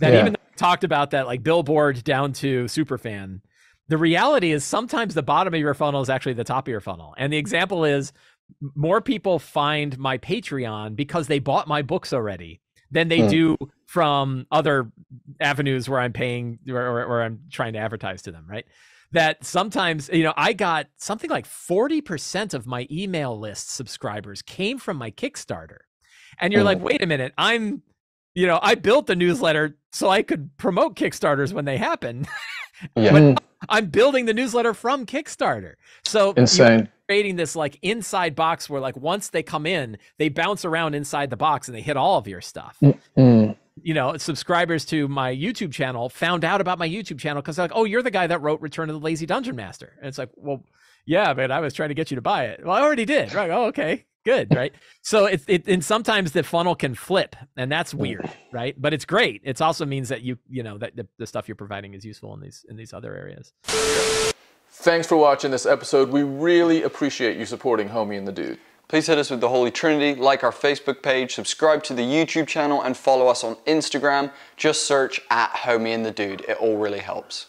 That 0.00 0.12
Yeah. 0.12 0.20
even 0.20 0.36
talked 0.56 0.84
about 0.84 1.10
that 1.12 1.26
like 1.26 1.42
billboard 1.42 2.04
down 2.04 2.32
to 2.34 2.64
superfan, 2.64 3.40
the 3.88 3.96
reality 3.98 4.52
is 4.52 4.64
sometimes 4.64 5.14
the 5.14 5.22
bottom 5.22 5.54
of 5.54 5.60
your 5.60 5.74
funnel 5.74 6.00
is 6.00 6.08
actually 6.10 6.34
the 6.34 6.44
top 6.44 6.66
of 6.66 6.70
your 6.70 6.80
funnel. 6.80 7.14
And 7.18 7.32
the 7.32 7.36
example 7.36 7.84
is 7.84 8.12
more 8.74 9.00
people 9.00 9.38
find 9.38 9.98
my 9.98 10.18
Patreon 10.18 10.96
because 10.96 11.26
they 11.26 11.38
bought 11.38 11.66
my 11.68 11.82
books 11.82 12.12
already 12.12 12.60
than 12.90 13.08
they 13.08 13.20
Hmm. 13.22 13.28
do 13.28 13.56
from 13.86 14.46
other 14.50 14.90
avenues 15.40 15.88
where 15.88 16.00
I'm 16.00 16.12
paying 16.12 16.58
or, 16.68 16.76
or, 16.80 17.04
or 17.04 17.22
I'm 17.22 17.40
trying 17.50 17.72
to 17.74 17.78
advertise 17.78 18.22
to 18.22 18.32
them, 18.32 18.46
right? 18.48 18.66
That 19.12 19.44
sometimes, 19.44 20.08
you 20.12 20.24
know, 20.24 20.34
I 20.36 20.52
got 20.54 20.86
something 20.96 21.30
like 21.30 21.46
40% 21.46 22.54
of 22.54 22.66
my 22.66 22.86
email 22.90 23.38
list 23.38 23.70
subscribers 23.70 24.42
came 24.42 24.78
from 24.78 24.96
my 24.96 25.10
Kickstarter. 25.10 25.78
And 26.40 26.52
you're 26.52 26.62
Hmm. 26.62 26.66
like, 26.66 26.82
wait 26.82 27.02
a 27.02 27.06
minute, 27.06 27.32
I'm, 27.38 27.82
you 28.34 28.46
know, 28.48 28.58
I 28.60 28.74
built 28.74 29.06
the 29.06 29.14
newsletter 29.14 29.76
so 29.92 30.08
I 30.08 30.22
could 30.22 30.56
promote 30.56 30.96
Kickstarters 30.96 31.52
when 31.52 31.64
they 31.64 31.76
happen. 31.76 32.26
Yeah. 32.96 33.12
Mm, 33.12 33.38
I'm 33.68 33.86
building 33.86 34.26
the 34.26 34.34
newsletter 34.34 34.74
from 34.74 35.06
Kickstarter. 35.06 35.74
So 36.04 36.30
you 36.30 36.40
insane. 36.42 36.88
creating 37.08 37.36
this 37.36 37.54
like 37.54 37.78
inside 37.82 38.34
box 38.34 38.68
where 38.68 38.80
like 38.80 38.96
once 38.96 39.30
they 39.30 39.44
come 39.44 39.64
in, 39.64 39.96
they 40.18 40.28
bounce 40.28 40.64
around 40.64 40.94
inside 40.96 41.30
the 41.30 41.36
box 41.36 41.68
and 41.68 41.74
they 41.76 41.80
hit 41.80 41.96
all 41.96 42.18
of 42.18 42.26
your 42.26 42.40
stuff. 42.40 42.76
Mm, 43.16 43.56
You 43.82 43.94
know, 43.94 44.16
subscribers 44.16 44.84
to 44.86 45.08
my 45.08 45.34
YouTube 45.34 45.72
channel 45.72 46.08
found 46.08 46.44
out 46.44 46.60
about 46.60 46.78
my 46.78 46.88
YouTube 46.88 47.18
channel 47.18 47.42
because 47.42 47.56
they're 47.56 47.64
like, 47.64 47.72
oh, 47.74 47.84
you're 47.84 48.02
the 48.02 48.10
guy 48.10 48.26
that 48.26 48.40
wrote 48.40 48.60
Return 48.60 48.88
of 48.88 48.94
the 48.94 49.04
Lazy 49.04 49.26
Dungeon 49.26 49.56
Master. 49.56 49.94
And 49.98 50.08
it's 50.08 50.18
like, 50.18 50.30
well, 50.36 50.64
yeah, 51.06 51.34
but 51.34 51.50
I 51.50 51.60
was 51.60 51.74
trying 51.74 51.88
to 51.90 51.94
get 51.94 52.10
you 52.10 52.14
to 52.14 52.22
buy 52.22 52.46
it. 52.46 52.64
Well, 52.64 52.74
I 52.74 52.82
already 52.82 53.04
did. 53.04 53.34
Right. 53.34 53.50
Oh, 53.50 53.66
okay. 53.66 54.06
Good. 54.24 54.54
Right. 54.54 54.72
so 55.02 55.26
it, 55.26 55.42
it 55.46 55.68
and 55.68 55.84
sometimes 55.84 56.32
the 56.32 56.42
funnel 56.42 56.74
can 56.74 56.94
flip 56.94 57.36
and 57.56 57.70
that's 57.70 57.92
mm. 57.92 57.98
weird. 57.98 58.30
Right. 58.52 58.80
But 58.80 58.94
it's 58.94 59.04
great. 59.04 59.42
It 59.44 59.60
also 59.60 59.84
means 59.84 60.08
that 60.08 60.22
you, 60.22 60.38
you 60.48 60.62
know, 60.62 60.78
that 60.78 60.96
the, 60.96 61.06
the 61.18 61.26
stuff 61.26 61.46
you're 61.46 61.56
providing 61.56 61.94
is 61.94 62.04
useful 62.04 62.32
in 62.34 62.40
these 62.40 62.64
in 62.68 62.76
these 62.76 62.92
other 62.92 63.14
areas. 63.14 63.52
Thanks 64.70 65.06
for 65.06 65.16
watching 65.16 65.50
this 65.50 65.66
episode. 65.66 66.08
We 66.08 66.22
really 66.22 66.82
appreciate 66.82 67.36
you 67.36 67.46
supporting 67.46 67.88
Homie 67.88 68.18
and 68.18 68.26
the 68.26 68.32
Dude. 68.32 68.58
Please 68.94 69.08
hit 69.08 69.18
us 69.18 69.28
with 69.28 69.40
the 69.40 69.48
Holy 69.48 69.72
Trinity, 69.72 70.14
like 70.14 70.44
our 70.44 70.52
Facebook 70.52 71.02
page, 71.02 71.34
subscribe 71.34 71.82
to 71.82 71.94
the 71.94 72.02
YouTube 72.02 72.46
channel, 72.46 72.80
and 72.80 72.96
follow 72.96 73.26
us 73.26 73.42
on 73.42 73.56
Instagram. 73.66 74.30
Just 74.56 74.86
search 74.86 75.20
at 75.30 75.50
Homie 75.50 75.88
and 75.88 76.06
the 76.06 76.12
Dude. 76.12 76.42
It 76.42 76.58
all 76.58 76.76
really 76.76 77.00
helps. 77.00 77.46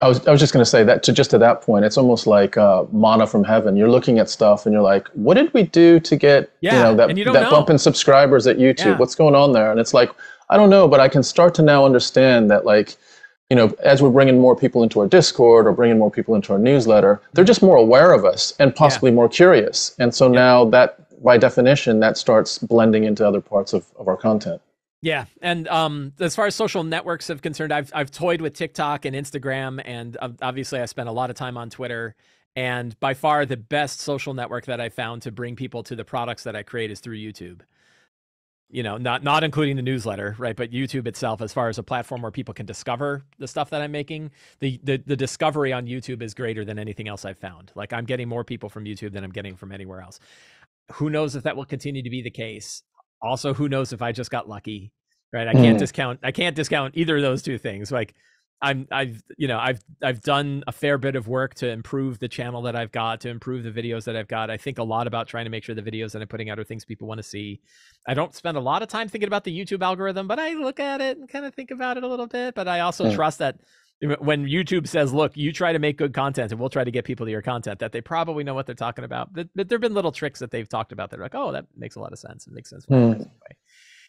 I 0.00 0.08
was, 0.08 0.26
I 0.26 0.32
was 0.32 0.40
just 0.40 0.52
going 0.52 0.64
to 0.64 0.68
say 0.68 0.82
that 0.82 1.04
to 1.04 1.12
just 1.12 1.30
to 1.30 1.38
that 1.38 1.62
point, 1.62 1.84
it's 1.84 1.96
almost 1.96 2.26
like 2.26 2.56
uh, 2.56 2.84
mana 2.90 3.28
from 3.28 3.44
heaven. 3.44 3.76
You're 3.76 3.88
looking 3.88 4.18
at 4.18 4.28
stuff 4.28 4.66
and 4.66 4.72
you're 4.72 4.82
like, 4.82 5.06
what 5.10 5.34
did 5.34 5.54
we 5.54 5.62
do 5.62 6.00
to 6.00 6.16
get 6.16 6.50
you 6.60 6.72
know 6.72 6.96
that, 6.96 7.10
and 7.10 7.16
you 7.16 7.26
that 7.26 7.42
know. 7.42 7.50
bump 7.50 7.70
in 7.70 7.78
subscribers 7.78 8.48
at 8.48 8.56
YouTube? 8.56 8.86
Yeah. 8.86 8.98
What's 8.98 9.14
going 9.14 9.36
on 9.36 9.52
there? 9.52 9.70
And 9.70 9.78
it's 9.78 9.94
like, 9.94 10.10
I 10.50 10.56
don't 10.56 10.68
know, 10.68 10.88
but 10.88 10.98
I 10.98 11.06
can 11.06 11.22
start 11.22 11.54
to 11.54 11.62
now 11.62 11.84
understand 11.84 12.50
that 12.50 12.64
like, 12.64 12.96
you 13.50 13.56
know, 13.56 13.74
as 13.80 14.02
we're 14.02 14.10
bringing 14.10 14.40
more 14.40 14.56
people 14.56 14.82
into 14.82 15.00
our 15.00 15.06
Discord 15.06 15.66
or 15.66 15.72
bringing 15.72 15.98
more 15.98 16.10
people 16.10 16.34
into 16.34 16.52
our 16.52 16.58
newsletter, 16.58 17.20
they're 17.32 17.44
just 17.44 17.62
more 17.62 17.76
aware 17.76 18.12
of 18.12 18.24
us 18.24 18.52
and 18.58 18.74
possibly 18.74 19.10
more 19.10 19.28
curious. 19.28 19.94
And 19.98 20.14
so 20.14 20.26
now 20.28 20.64
that 20.66 21.22
by 21.22 21.38
definition, 21.38 22.00
that 22.00 22.16
starts 22.16 22.58
blending 22.58 23.04
into 23.04 23.26
other 23.26 23.40
parts 23.40 23.72
of, 23.72 23.86
of 23.98 24.08
our 24.08 24.16
content. 24.16 24.60
Yeah, 25.02 25.26
and 25.40 25.68
um, 25.68 26.12
as 26.18 26.34
far 26.34 26.46
as 26.46 26.54
social 26.54 26.82
networks 26.82 27.30
are 27.30 27.36
concerned, 27.36 27.72
I've 27.72 27.92
I've 27.94 28.10
toyed 28.10 28.40
with 28.40 28.54
TikTok 28.54 29.04
and 29.04 29.14
Instagram, 29.14 29.80
and 29.84 30.16
obviously 30.42 30.80
I 30.80 30.86
spent 30.86 31.08
a 31.08 31.12
lot 31.12 31.30
of 31.30 31.36
time 31.36 31.56
on 31.56 31.70
Twitter. 31.70 32.16
And 32.56 32.98
by 33.00 33.12
far 33.12 33.44
the 33.44 33.58
best 33.58 34.00
social 34.00 34.32
network 34.32 34.64
that 34.64 34.80
I 34.80 34.88
found 34.88 35.22
to 35.22 35.30
bring 35.30 35.54
people 35.56 35.82
to 35.84 35.94
the 35.94 36.04
products 36.04 36.42
that 36.44 36.56
I 36.56 36.62
create 36.62 36.90
is 36.90 37.00
through 37.00 37.18
YouTube. 37.18 37.60
You 38.68 38.82
know, 38.82 38.96
not 38.96 39.22
not 39.22 39.44
including 39.44 39.76
the 39.76 39.82
newsletter, 39.82 40.34
right? 40.38 40.56
But 40.56 40.72
YouTube 40.72 41.06
itself, 41.06 41.40
as 41.40 41.52
far 41.52 41.68
as 41.68 41.78
a 41.78 41.82
platform 41.84 42.22
where 42.22 42.32
people 42.32 42.52
can 42.52 42.66
discover 42.66 43.22
the 43.38 43.46
stuff 43.46 43.70
that 43.70 43.80
I'm 43.80 43.92
making, 43.92 44.32
the 44.58 44.80
the, 44.82 44.96
the 45.06 45.16
discovery 45.16 45.72
on 45.72 45.86
YouTube 45.86 46.20
is 46.20 46.34
greater 46.34 46.64
than 46.64 46.78
anything 46.78 47.06
else 47.08 47.24
I've 47.24 47.38
found. 47.38 47.70
Like 47.76 47.92
I'm 47.92 48.04
getting 48.04 48.28
more 48.28 48.42
people 48.44 48.68
from 48.68 48.84
YouTube 48.84 49.12
than 49.12 49.22
I'm 49.22 49.30
getting 49.30 49.54
from 49.56 49.70
anywhere 49.72 50.00
else. 50.00 50.18
Who 50.94 51.10
knows 51.10 51.36
if 51.36 51.44
that 51.44 51.56
will 51.56 51.64
continue 51.64 52.02
to 52.02 52.10
be 52.10 52.22
the 52.22 52.30
case? 52.30 52.82
also 53.22 53.54
who 53.54 53.66
knows 53.66 53.94
if 53.94 54.02
i 54.02 54.12
just 54.12 54.30
got 54.30 54.46
lucky 54.46 54.92
right 55.32 55.48
i 55.48 55.52
can't 55.54 55.76
Mm. 55.76 55.78
discount 55.78 56.20
i 56.22 56.30
can't 56.30 56.54
discount 56.54 56.94
either 56.98 57.16
of 57.16 57.22
those 57.22 57.40
two 57.42 57.56
things 57.56 57.90
like 57.90 58.14
i'm 58.62 58.88
i've 58.90 59.22
you 59.36 59.46
know 59.46 59.58
i've 59.58 59.82
i've 60.02 60.20
done 60.22 60.64
a 60.66 60.72
fair 60.72 60.96
bit 60.96 61.14
of 61.14 61.28
work 61.28 61.54
to 61.54 61.68
improve 61.68 62.18
the 62.18 62.28
channel 62.28 62.62
that 62.62 62.74
i've 62.74 62.90
got 62.90 63.20
to 63.20 63.28
improve 63.28 63.62
the 63.62 63.70
videos 63.70 64.04
that 64.04 64.16
i've 64.16 64.28
got 64.28 64.50
i 64.50 64.56
think 64.56 64.78
a 64.78 64.82
lot 64.82 65.06
about 65.06 65.28
trying 65.28 65.44
to 65.44 65.50
make 65.50 65.62
sure 65.62 65.74
the 65.74 65.82
videos 65.82 66.12
that 66.12 66.22
i'm 66.22 66.28
putting 66.28 66.48
out 66.48 66.58
are 66.58 66.64
things 66.64 66.84
people 66.84 67.06
want 67.06 67.18
to 67.18 67.22
see 67.22 67.60
i 68.08 68.14
don't 68.14 68.34
spend 68.34 68.56
a 68.56 68.60
lot 68.60 68.82
of 68.82 68.88
time 68.88 69.08
thinking 69.08 69.28
about 69.28 69.44
the 69.44 69.56
youtube 69.56 69.82
algorithm 69.82 70.26
but 70.26 70.38
i 70.38 70.54
look 70.54 70.80
at 70.80 71.00
it 71.00 71.18
and 71.18 71.28
kind 71.28 71.44
of 71.44 71.54
think 71.54 71.70
about 71.70 71.96
it 71.96 72.02
a 72.02 72.08
little 72.08 72.26
bit 72.26 72.54
but 72.54 72.66
i 72.66 72.80
also 72.80 73.04
Mm. 73.04 73.14
trust 73.14 73.38
that 73.40 73.58
when 74.18 74.44
YouTube 74.44 74.86
says, 74.86 75.14
"Look, 75.14 75.38
you 75.38 75.54
try 75.54 75.72
to 75.72 75.78
make 75.78 75.96
good 75.96 76.12
content, 76.12 76.52
and 76.52 76.60
we'll 76.60 76.68
try 76.68 76.84
to 76.84 76.90
get 76.90 77.06
people 77.06 77.24
to 77.24 77.32
your 77.32 77.40
content," 77.40 77.78
that 77.78 77.92
they 77.92 78.02
probably 78.02 78.44
know 78.44 78.52
what 78.52 78.66
they're 78.66 78.74
talking 78.74 79.04
about. 79.04 79.32
But, 79.32 79.48
but 79.54 79.70
there've 79.70 79.80
been 79.80 79.94
little 79.94 80.12
tricks 80.12 80.38
that 80.40 80.50
they've 80.50 80.68
talked 80.68 80.92
about 80.92 81.08
that 81.10 81.18
are 81.18 81.22
like, 81.22 81.34
"Oh, 81.34 81.50
that 81.52 81.64
makes 81.74 81.96
a 81.96 82.00
lot 82.00 82.12
of 82.12 82.18
sense. 82.18 82.46
It 82.46 82.52
makes 82.52 82.68
sense." 82.68 82.84
when 82.88 83.30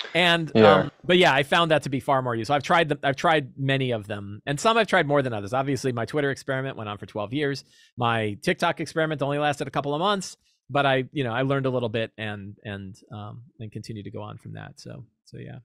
it 0.01 0.05
works 0.05 0.23
that 0.23 0.33
way." 0.33 0.41
And 0.43 0.51
Yeah. 0.55 0.75
um, 0.75 0.91
but 1.03 1.17
yeah, 1.17 1.33
I 1.33 1.43
found 1.43 1.71
that 1.71 1.83
to 1.83 1.89
be 1.89 1.99
far 1.99 2.21
more 2.21 2.35
useful. 2.35 2.55
I've 2.55 2.63
tried 2.63 2.89
them. 2.89 2.99
I've 3.03 3.15
tried 3.15 3.53
many 3.57 3.91
of 3.91 4.07
them, 4.07 4.41
and 4.45 4.59
some 4.59 4.77
I've 4.77 4.87
tried 4.87 5.07
more 5.07 5.21
than 5.21 5.33
others. 5.33 5.53
Obviously, 5.53 5.91
my 5.91 6.05
Twitter 6.05 6.31
experiment 6.31 6.77
went 6.77 6.89
on 6.89 6.97
for 6.97 7.05
12 7.05 7.33
years. 7.33 7.63
My 7.97 8.37
TikTok 8.43 8.79
experiment 8.79 9.21
only 9.21 9.39
lasted 9.39 9.67
a 9.67 9.71
couple 9.71 9.93
of 9.93 9.99
months, 9.99 10.37
but 10.69 10.85
I, 10.85 11.05
you 11.11 11.23
know, 11.23 11.33
I 11.33 11.43
learned 11.43 11.65
a 11.65 11.69
little 11.69 11.89
bit 11.89 12.11
and 12.17 12.55
and 12.63 12.95
um 13.13 13.43
and 13.59 13.71
continue 13.71 14.03
to 14.03 14.11
go 14.11 14.21
on 14.21 14.37
from 14.37 14.53
that. 14.53 14.79
So 14.79 15.05
so 15.25 15.37
yeah. 15.37 15.59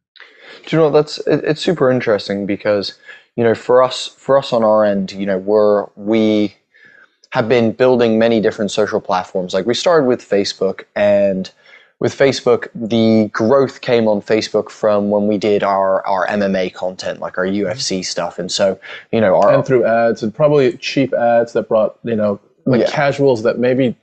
Do 0.66 0.76
you 0.76 0.78
know 0.78 0.84
what, 0.84 0.92
that's 0.94 1.18
it, 1.26 1.44
it's 1.44 1.60
super 1.62 1.90
interesting 1.90 2.46
because 2.46 2.98
you 3.36 3.44
know 3.44 3.54
for 3.54 3.82
us 3.82 4.08
for 4.08 4.36
us 4.38 4.52
on 4.52 4.64
our 4.64 4.84
end 4.84 5.12
you 5.12 5.26
know 5.26 5.38
we're 5.38 5.86
we 5.96 6.54
have 7.30 7.48
been 7.48 7.72
building 7.72 8.18
many 8.18 8.40
different 8.40 8.70
social 8.70 9.00
platforms 9.00 9.54
like 9.54 9.64
we 9.66 9.74
started 9.74 10.06
with 10.06 10.20
Facebook 10.20 10.84
and 10.96 11.50
with 12.02 12.18
Facebook 12.18 12.66
the 12.74 13.28
growth 13.32 13.80
came 13.80 14.08
on 14.08 14.20
Facebook 14.20 14.70
from 14.70 15.10
when 15.10 15.28
we 15.28 15.38
did 15.38 15.62
our 15.62 16.04
our 16.04 16.26
MMA 16.26 16.74
content 16.74 17.20
like 17.20 17.38
our 17.38 17.46
UFC 17.46 18.04
stuff 18.04 18.40
and 18.40 18.50
so 18.50 18.78
you 19.12 19.20
know 19.20 19.36
our 19.36 19.54
and 19.54 19.64
through 19.64 19.84
ads 19.84 20.20
and 20.22 20.34
probably 20.34 20.76
cheap 20.78 21.14
ads 21.14 21.52
that 21.52 21.68
brought 21.68 21.98
you 22.02 22.16
know 22.16 22.40
like 22.66 22.80
Yeah. 22.80 22.90
casuals 22.90 23.44
that 23.44 23.60
maybe 23.60 23.94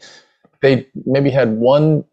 they 0.62 0.88
maybe 1.06 1.30
had 1.30 1.50
one 1.58 2.06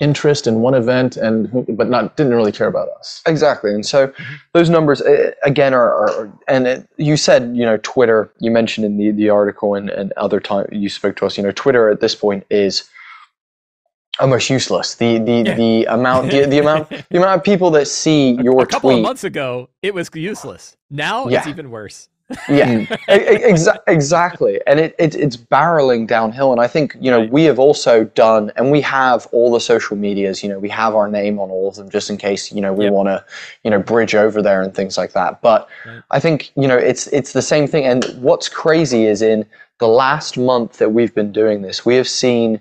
interest 0.00 0.46
in 0.46 0.60
one 0.60 0.74
event 0.74 1.16
and 1.16 1.48
but 1.78 1.88
not 1.88 2.14
didn't 2.18 2.34
really 2.34 2.52
care 2.52 2.66
about 2.66 2.88
us 2.98 3.22
Exactly, 3.26 3.72
and 3.72 3.86
so 3.86 4.12
those 4.52 4.68
numbers 4.68 5.00
uh, 5.00 5.30
again 5.44 5.72
are, 5.72 5.94
are 5.94 6.32
and 6.46 6.66
it, 6.66 6.88
you 6.98 7.16
said 7.16 7.56
you 7.56 7.64
know 7.64 7.78
Twitter. 7.78 8.30
You 8.40 8.50
mentioned 8.50 8.84
in 8.84 8.98
the 8.98 9.12
the 9.12 9.30
article 9.30 9.74
and, 9.76 9.88
and 9.90 10.12
other 10.18 10.40
time 10.40 10.66
you 10.72 10.88
spoke 10.90 11.16
to 11.16 11.26
us. 11.26 11.36
You 11.38 11.42
know 11.44 11.52
Twitter 11.52 11.88
at 11.88 12.00
this 12.00 12.14
point 12.16 12.44
is 12.50 12.82
almost 14.20 14.50
useless. 14.50 14.94
The 14.94 15.18
the 15.18 15.42
Yeah. 15.46 15.54
the 15.54 15.84
amount 15.86 16.30
the, 16.30 16.46
the 16.46 16.58
amount 16.58 16.88
the 17.10 17.18
amount 17.18 17.36
of 17.38 17.44
people 17.44 17.70
that 17.72 17.86
see 17.88 18.32
your 18.42 18.62
a 18.62 18.66
couple 18.66 18.90
tweet. 18.90 18.98
of 18.98 19.02
months 19.02 19.24
ago, 19.24 19.68
it 19.82 19.94
was 19.94 20.10
useless. 20.14 20.76
Now 20.90 21.28
Yeah. 21.28 21.38
it's 21.38 21.46
even 21.48 21.70
worse. 21.70 22.08
Yeah, 22.48 22.84
exa- 23.10 23.80
exactly. 23.86 24.58
And 24.66 24.80
it, 24.80 24.94
it, 24.98 25.14
it's 25.14 25.36
barreling 25.36 26.06
downhill. 26.06 26.50
And 26.52 26.62
I 26.62 26.66
think, 26.66 26.96
you 26.98 27.10
know, 27.10 27.20
Right. 27.20 27.30
we 27.30 27.44
have 27.44 27.58
also 27.58 28.04
done, 28.04 28.50
and 28.56 28.70
we 28.70 28.80
have 28.80 29.26
all 29.32 29.52
the 29.52 29.60
social 29.60 29.98
medias, 29.98 30.42
you 30.42 30.48
know, 30.48 30.58
we 30.58 30.70
have 30.70 30.94
our 30.94 31.08
name 31.08 31.38
on 31.38 31.50
all 31.50 31.68
of 31.68 31.74
them 31.74 31.90
just 31.90 32.08
in 32.08 32.16
case, 32.16 32.50
you 32.50 32.62
know, 32.62 32.72
we 32.72 32.84
Yep. 32.84 32.92
want 32.94 33.08
to, 33.08 33.22
you 33.64 33.70
know, 33.70 33.80
bridge 33.80 34.14
over 34.14 34.40
there 34.40 34.62
and 34.62 34.74
things 34.74 34.96
like 34.96 35.12
that. 35.12 35.42
But 35.42 35.68
Right. 35.86 36.00
I 36.10 36.20
think, 36.20 36.52
you 36.56 36.66
know, 36.68 36.76
it's, 36.78 37.06
it's 37.08 37.32
the 37.32 37.42
same 37.42 37.66
thing. 37.66 37.84
And 37.84 38.02
what's 38.20 38.48
crazy 38.48 39.04
is 39.04 39.20
in 39.20 39.44
the 39.78 39.88
last 39.88 40.38
month 40.38 40.78
that 40.78 40.90
we've 40.90 41.14
been 41.14 41.32
doing 41.32 41.60
this, 41.60 41.84
we 41.84 41.96
have 41.96 42.08
seen 42.08 42.60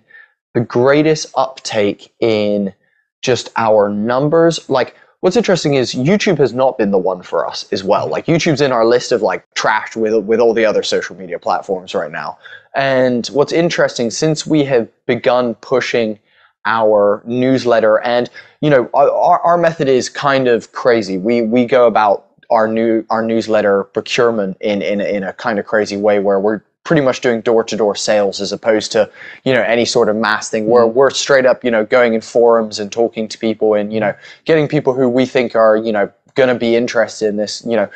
the 0.53 0.61
greatest 0.61 1.27
uptake 1.35 2.13
in 2.19 2.73
just 3.21 3.49
our 3.55 3.89
numbers. 3.89 4.69
Like, 4.69 4.95
what's 5.21 5.37
interesting 5.37 5.75
is 5.75 5.93
YouTube 5.93 6.37
has 6.39 6.53
not 6.53 6.77
been 6.77 6.91
the 6.91 6.97
one 6.97 7.21
for 7.21 7.47
us 7.47 7.65
as 7.71 7.83
well. 7.83 8.07
Like, 8.07 8.25
YouTube's 8.25 8.61
in 8.61 8.71
our 8.71 8.85
list 8.85 9.11
of 9.11 9.21
like 9.21 9.45
trashed 9.55 9.95
with 9.95 10.25
with 10.25 10.39
all 10.39 10.53
the 10.53 10.65
other 10.65 10.83
social 10.83 11.15
media 11.15 11.39
platforms 11.39 11.93
right 11.93 12.11
now. 12.11 12.37
And 12.75 13.27
what's 13.27 13.51
interesting, 13.51 14.11
since 14.11 14.45
we 14.45 14.63
have 14.65 14.87
begun 15.05 15.55
pushing 15.55 16.19
our 16.65 17.23
newsletter, 17.25 17.99
and 18.01 18.29
you 18.61 18.69
know, 18.69 18.89
our, 18.93 19.39
our 19.41 19.57
method 19.57 19.87
is 19.87 20.09
kind 20.09 20.47
of 20.47 20.71
crazy. 20.71 21.17
We 21.17 21.41
we 21.41 21.65
go 21.65 21.87
about 21.87 22.27
our 22.49 22.67
new 22.67 23.03
our 23.09 23.23
newsletter 23.23 23.85
procurement 23.85 24.57
in 24.61 24.81
in 24.81 25.01
in 25.01 25.23
a 25.23 25.33
kind 25.33 25.59
of 25.59 25.65
crazy 25.65 25.97
way 25.97 26.19
where 26.19 26.39
we're 26.39 26.61
pretty 26.83 27.01
much 27.01 27.21
doing 27.21 27.41
door 27.41 27.63
to 27.63 27.77
door 27.77 27.95
sales 27.95 28.41
as 28.41 28.51
opposed 28.51 28.91
to 28.91 29.09
you 29.43 29.53
know 29.53 29.61
any 29.61 29.85
sort 29.85 30.09
of 30.09 30.15
mass 30.15 30.49
thing. 30.49 30.67
Where 30.67 30.83
mm-hmm. 30.83 30.97
we're 30.97 31.09
straight 31.11 31.45
up 31.45 31.63
you 31.63 31.71
know 31.71 31.85
going 31.85 32.13
in 32.13 32.21
forums 32.21 32.79
and 32.79 32.91
talking 32.91 33.27
to 33.27 33.37
people 33.37 33.73
and 33.73 33.93
you 33.93 33.99
know 33.99 34.13
getting 34.45 34.67
people 34.67 34.93
who 34.93 35.07
we 35.09 35.25
think 35.25 35.55
are 35.55 35.77
you 35.77 35.91
know 35.91 36.11
going 36.35 36.49
to 36.49 36.55
be 36.55 36.75
interested 36.75 37.27
in 37.27 37.37
this 37.37 37.63
you 37.65 37.75
know 37.75 37.89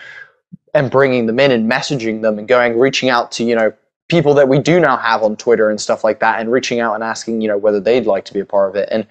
and 0.73 0.91
bringing 0.91 1.25
them 1.25 1.39
in 1.39 1.51
and 1.51 1.71
messaging 1.71 2.21
them 2.21 2.37
and 2.37 2.47
going 2.47 2.77
reaching 2.77 3.09
out 3.09 3.31
to 3.31 3.43
you 3.43 3.55
know 3.55 3.73
people 4.07 4.33
that 4.35 4.47
we 4.47 4.59
do 4.59 4.79
now 4.79 4.97
have 4.97 5.23
on 5.23 5.35
Twitter 5.35 5.69
and 5.69 5.81
stuff 5.81 6.03
like 6.03 6.19
that 6.19 6.39
and 6.39 6.51
reaching 6.51 6.79
out 6.79 6.93
and 6.93 7.03
asking 7.03 7.41
you 7.41 7.47
know 7.47 7.57
whether 7.57 7.79
they'd 7.79 8.05
like 8.05 8.25
to 8.25 8.33
be 8.33 8.39
a 8.39 8.45
part 8.45 8.69
of 8.69 8.75
it. 8.75 8.87
And 8.91 9.07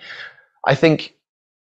I 0.67 0.75
think 0.75 1.14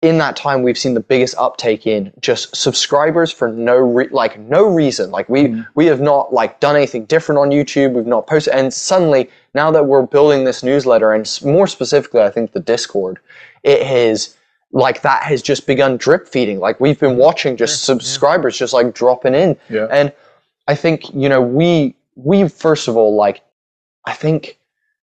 in 0.03 0.17
that 0.17 0.35
time 0.35 0.63
we've 0.63 0.79
seen 0.79 0.95
the 0.95 1.01
biggest 1.01 1.35
uptake 1.37 1.87
in 1.87 2.13
just 2.21 2.57
subscribers 2.57 3.31
for 3.31 3.49
no 3.49 3.77
re- 3.77 4.09
like 4.11 4.39
no 4.39 4.67
reason. 4.67 5.11
Like 5.11 5.29
we 5.29 5.49
mm. 5.49 5.67
we 5.75 5.87
have 5.87 6.01
not 6.01 6.33
like 6.33 6.59
done 6.61 6.75
anything 6.75 7.05
different 7.05 7.39
on 7.39 7.51
YouTube. 7.51 7.93
We've 7.93 8.07
not 8.07 8.27
posted 8.27 8.55
and 8.55 8.73
suddenly 8.73 9.29
now 9.55 9.71
that 9.71 9.85
we're 9.85 10.07
building 10.07 10.45
this 10.45 10.63
newsletter 10.63 11.13
and 11.13 11.29
more 11.45 11.67
specifically 11.67 12.23
I 12.23 12.31
think 12.31 12.53
the 12.53 12.61
Discord 12.61 13.19
it 13.63 13.87
has 13.87 14.37
like 14.73 15.03
that 15.03 15.25
has 15.25 15.43
just 15.43 15.67
begun 15.67 15.99
drip 15.99 16.27
feeding. 16.27 16.61
Like 16.61 16.81
we've 16.81 16.99
been 16.99 17.17
mm. 17.17 17.19
watching 17.19 17.57
just 17.57 17.83
yeah. 17.83 17.87
subscribers 17.93 18.57
just 18.57 18.73
like 18.73 18.95
dropping 18.95 19.35
in. 19.35 19.57
Yeah. 19.69 19.87
and 19.91 20.13
I 20.67 20.77
think 20.77 21.13
you 21.15 21.29
know 21.29 21.43
we 21.43 21.95
we 22.15 22.49
first 22.49 22.89
of 22.89 22.97
all 22.97 23.17
like 23.17 23.43
I 24.07 24.15
think 24.15 24.60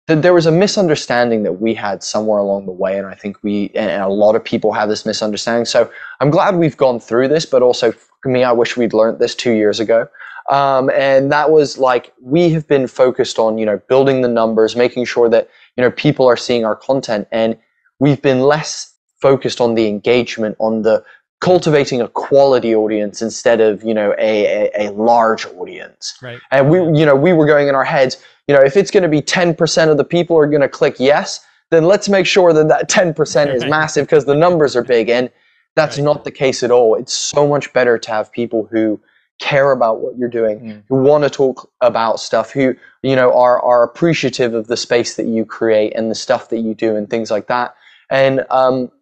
there 0.06 0.34
was 0.34 0.46
a 0.46 0.52
misunderstanding 0.52 1.44
that 1.44 1.54
we 1.54 1.74
had 1.74 2.02
somewhere 2.02 2.38
along 2.38 2.66
the 2.66 2.72
way, 2.72 2.98
and 2.98 3.06
I 3.06 3.14
think 3.14 3.42
we 3.42 3.70
and 3.74 4.02
a 4.02 4.08
lot 4.08 4.34
of 4.34 4.44
people 4.44 4.72
have 4.72 4.88
this 4.88 5.06
misunderstanding. 5.06 5.64
So 5.64 5.90
I'm 6.20 6.30
glad 6.30 6.56
we've 6.56 6.76
gone 6.76 6.98
through 6.98 7.28
this, 7.28 7.46
but 7.46 7.62
also 7.62 7.92
for 7.92 8.28
me, 8.28 8.44
I 8.44 8.52
wish 8.52 8.76
we'd 8.76 8.92
learned 8.92 9.18
this 9.18 9.34
two 9.34 9.52
years 9.52 9.80
ago. 9.80 10.08
Um, 10.50 10.90
and 10.90 11.30
that 11.30 11.50
was 11.50 11.78
like 11.78 12.12
we 12.20 12.50
have 12.50 12.66
been 12.66 12.88
focused 12.88 13.38
on 13.38 13.58
you 13.58 13.66
know 13.66 13.80
building 13.88 14.22
the 14.22 14.28
numbers, 14.28 14.74
making 14.74 15.04
sure 15.04 15.28
that 15.28 15.48
you 15.76 15.82
know 15.82 15.90
people 15.92 16.26
are 16.26 16.36
seeing 16.36 16.64
our 16.64 16.76
content, 16.76 17.28
and 17.30 17.56
we've 18.00 18.20
been 18.20 18.40
less 18.40 18.94
focused 19.20 19.60
on 19.60 19.76
the 19.76 19.86
engagement, 19.86 20.56
on 20.58 20.82
the 20.82 21.04
cultivating 21.42 22.00
a 22.00 22.06
quality 22.08 22.72
audience 22.72 23.20
instead 23.20 23.60
of 23.60 23.82
you 23.82 23.92
know 23.92 24.14
a, 24.16 24.70
a, 24.74 24.86
a 24.86 24.92
large 24.92 25.44
audience 25.46 26.16
Right. 26.22 26.40
and 26.52 26.70
we 26.70 26.78
you 26.98 27.04
know 27.04 27.16
we 27.16 27.32
were 27.32 27.46
going 27.46 27.66
in 27.68 27.74
our 27.74 27.84
heads 27.84 28.16
you 28.46 28.54
know 28.54 28.62
if 28.62 28.76
it's 28.76 28.92
going 28.92 29.02
to 29.02 29.08
be 29.08 29.20
10% 29.20 29.90
of 29.90 29.96
the 29.96 30.04
people 30.04 30.38
are 30.38 30.46
going 30.46 30.60
to 30.62 30.68
click 30.68 30.96
yes 31.00 31.40
then 31.70 31.84
let's 31.84 32.08
make 32.08 32.26
sure 32.26 32.52
that 32.52 32.68
that 32.68 32.88
10% 32.88 33.54
is 33.54 33.64
massive 33.78 34.06
because 34.06 34.24
the 34.24 34.36
numbers 34.36 34.76
are 34.76 34.84
big 34.84 35.10
and 35.10 35.30
that's 35.74 35.96
Right. 35.98 36.04
not 36.04 36.22
the 36.24 36.30
case 36.30 36.62
at 36.62 36.70
all 36.70 36.94
it's 36.94 37.12
so 37.12 37.48
much 37.48 37.72
better 37.72 37.98
to 37.98 38.10
have 38.10 38.30
people 38.30 38.68
who 38.70 39.00
care 39.40 39.72
about 39.72 40.00
what 40.00 40.16
you're 40.16 40.28
doing 40.40 40.60
Mm. 40.60 40.82
who 40.88 40.96
want 41.02 41.24
to 41.24 41.30
talk 41.30 41.68
about 41.80 42.20
stuff 42.20 42.52
who 42.52 42.76
you 43.02 43.16
know 43.16 43.32
are 43.36 43.60
are 43.60 43.82
appreciative 43.82 44.54
of 44.54 44.68
the 44.68 44.76
space 44.76 45.16
that 45.16 45.26
you 45.26 45.44
create 45.44 45.92
and 45.96 46.08
the 46.08 46.14
stuff 46.26 46.50
that 46.50 46.58
you 46.66 46.72
do 46.74 46.94
and 46.94 47.10
things 47.10 47.32
like 47.32 47.48
that 47.48 47.74
and 48.10 48.44
um 48.50 48.92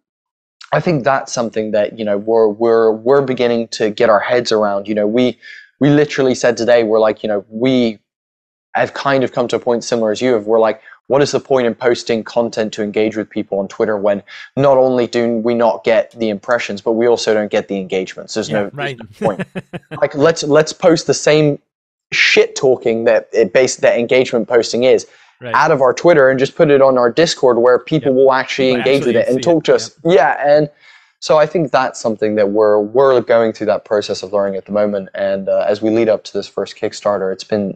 I 0.73 0.79
think 0.79 1.03
that's 1.03 1.33
something 1.33 1.71
that 1.71 1.99
you 1.99 2.05
know 2.05 2.17
we're 2.17 2.47
we're 2.47 2.91
we're 2.91 3.21
beginning 3.21 3.69
to 3.69 3.89
get 3.89 4.09
our 4.09 4.19
heads 4.19 4.51
around. 4.51 4.87
You 4.87 4.95
know, 4.95 5.07
we 5.07 5.39
we 5.79 5.89
literally 5.89 6.35
said 6.35 6.57
today 6.57 6.83
we're 6.83 6.99
like 6.99 7.23
you 7.23 7.29
know 7.29 7.45
we 7.49 7.99
have 8.75 8.93
kind 8.93 9.23
of 9.23 9.33
come 9.33 9.47
to 9.49 9.57
a 9.57 9.59
point 9.59 9.83
similar 9.83 10.11
as 10.11 10.21
you 10.21 10.33
have. 10.33 10.45
We're 10.47 10.59
like, 10.59 10.81
what 11.07 11.21
is 11.21 11.31
the 11.31 11.39
point 11.39 11.67
in 11.67 11.75
posting 11.75 12.23
content 12.23 12.73
to 12.73 12.83
engage 12.83 13.17
with 13.17 13.29
people 13.29 13.59
on 13.59 13.67
Twitter 13.67 13.97
when 13.97 14.23
not 14.55 14.77
only 14.77 15.07
do 15.07 15.37
we 15.37 15.53
not 15.53 15.83
get 15.83 16.11
the 16.19 16.29
impressions, 16.29 16.81
but 16.81 16.93
we 16.93 17.07
also 17.07 17.33
don't 17.33 17.51
get 17.51 17.67
the 17.67 17.77
engagements. 17.77 18.33
There's 18.35 18.49
Yeah, 18.49 18.63
no 18.63 18.71
right. 18.73 18.97
point. 19.21 19.43
like 20.01 20.15
let's 20.15 20.43
let's 20.43 20.73
post 20.73 21.07
the 21.07 21.13
same 21.13 21.59
shit 22.13 22.55
talking 22.55 23.05
that 23.05 23.29
it 23.33 23.53
base 23.53 23.77
that 23.77 23.99
engagement 23.99 24.47
posting 24.47 24.83
is 24.83 25.07
Right. 25.41 25.55
out 25.55 25.71
of 25.71 25.81
our 25.81 25.91
Twitter 25.91 26.29
and 26.29 26.37
just 26.37 26.55
put 26.55 26.69
it 26.69 26.83
on 26.83 26.99
our 26.99 27.11
Discord 27.11 27.57
where 27.57 27.79
people 27.79 28.13
will 28.13 28.31
actually 28.31 28.73
engage 28.73 29.05
with 29.07 29.15
it 29.15 29.27
and 29.27 29.41
talk 29.41 29.63
it, 29.63 29.65
to 29.65 29.75
us. 29.75 29.97
Yeah, 30.05 30.37
and 30.47 30.69
so 31.19 31.39
I 31.39 31.47
think 31.47 31.71
that's 31.71 31.99
something 31.99 32.35
that 32.35 32.49
we're 32.49 32.79
we're 32.79 33.19
going 33.21 33.51
through 33.53 33.65
that 33.67 33.83
process 33.83 34.21
of 34.21 34.33
learning 34.33 34.55
at 34.55 34.65
the 34.65 34.71
moment. 34.71 35.09
And 35.15 35.49
uh, 35.49 35.65
as 35.67 35.81
we 35.81 35.89
lead 35.89 36.09
up 36.09 36.23
to 36.25 36.33
this 36.33 36.47
first 36.47 36.75
Kickstarter, 36.75 37.33
it's 37.33 37.43
been 37.43 37.75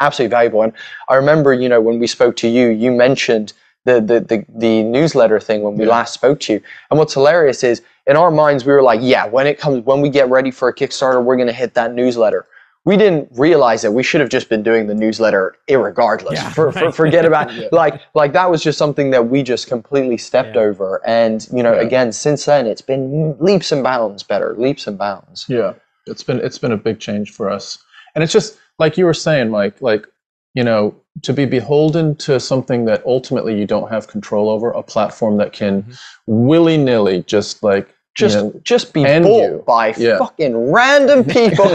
absolutely 0.00 0.30
valuable. 0.30 0.62
And 0.62 0.72
I 1.10 1.16
remember, 1.16 1.52
you 1.52 1.68
know, 1.68 1.82
when 1.82 1.98
we 1.98 2.06
spoke 2.06 2.34
to 2.36 2.48
you, 2.48 2.68
you 2.68 2.90
mentioned 2.90 3.52
the 3.84 4.00
the 4.00 4.20
the, 4.20 4.46
the 4.48 4.82
newsletter 4.82 5.38
thing 5.38 5.62
when 5.62 5.76
we 5.76 5.84
Yeah. 5.84 5.90
last 5.90 6.14
spoke 6.14 6.40
to 6.40 6.54
you. 6.54 6.62
And 6.90 6.98
what's 6.98 7.12
hilarious 7.12 7.62
is 7.62 7.82
in 8.06 8.16
our 8.16 8.30
minds 8.30 8.64
we 8.64 8.72
were 8.72 8.82
like, 8.82 9.00
yeah, 9.02 9.26
when 9.26 9.46
it 9.46 9.58
comes 9.58 9.84
when 9.84 10.00
we 10.00 10.08
get 10.08 10.30
ready 10.30 10.50
for 10.50 10.68
a 10.68 10.74
Kickstarter, 10.74 11.22
we're 11.22 11.36
gonna 11.36 11.52
hit 11.52 11.74
that 11.74 11.92
newsletter. 11.92 12.46
We 12.84 12.96
didn't 12.96 13.28
realize 13.38 13.82
that 13.82 13.92
we 13.92 14.02
should 14.02 14.20
have 14.20 14.30
just 14.30 14.48
been 14.48 14.64
doing 14.64 14.88
the 14.88 14.94
newsletter 14.94 15.54
irregardless. 15.68 16.32
Yeah, 16.32 16.50
for, 16.50 16.72
for, 16.72 16.90
forget 16.90 17.24
about 17.24 17.54
Yeah. 17.54 17.68
like 17.70 18.00
like 18.14 18.32
that 18.32 18.50
was 18.50 18.60
just 18.62 18.76
something 18.76 19.10
that 19.10 19.28
we 19.28 19.44
just 19.44 19.68
completely 19.68 20.18
stepped 20.18 20.56
Yeah. 20.56 20.62
over. 20.62 21.00
And 21.06 21.46
you 21.52 21.62
know, 21.62 21.78
again, 21.78 22.10
since 22.10 22.44
then 22.44 22.66
it's 22.66 22.82
been 22.82 23.36
leaps 23.38 23.70
and 23.70 23.84
bounds 23.84 24.24
better, 24.24 24.56
leaps 24.58 24.86
and 24.88 24.98
bounds. 24.98 25.46
Yeah, 25.48 25.74
it's 26.06 26.24
been 26.24 26.40
it's 26.40 26.58
been 26.58 26.72
a 26.72 26.76
big 26.76 26.98
change 26.98 27.30
for 27.30 27.48
us, 27.48 27.78
and 28.16 28.24
it's 28.24 28.32
just 28.32 28.58
like 28.80 28.98
you 28.98 29.04
were 29.04 29.14
saying, 29.14 29.50
Mike. 29.50 29.80
Like 29.80 30.06
you 30.54 30.64
know, 30.64 30.94
to 31.22 31.32
be 31.32 31.44
beholden 31.46 32.16
to 32.16 32.38
something 32.40 32.84
that 32.86 33.02
ultimately 33.06 33.58
you 33.58 33.66
don't 33.66 33.90
have 33.90 34.08
control 34.08 34.50
over, 34.50 34.70
a 34.72 34.82
platform 34.82 35.36
that 35.36 35.52
can 35.52 35.84
Mhm. 35.84 35.98
willy 36.26 36.76
nilly 36.76 37.22
just 37.22 37.62
like 37.62 37.94
Just 38.14 38.36
you 38.36 38.42
know, 38.44 38.60
just 38.64 38.92
be 38.92 39.04
bought 39.04 39.24
you. 39.24 39.64
by 39.66 39.94
Yeah. 39.96 40.18
fucking 40.18 40.72
random 40.72 41.24
people. 41.36 41.66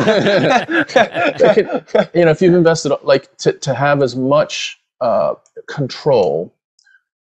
You 2.14 2.26
know, 2.26 2.32
if 2.32 2.42
you've 2.42 2.54
invested 2.54 2.94
like 3.04 3.36
to, 3.38 3.54
to 3.54 3.74
have 3.74 4.02
as 4.04 4.16
much 4.16 4.80
uh, 5.02 5.36
control 5.68 6.54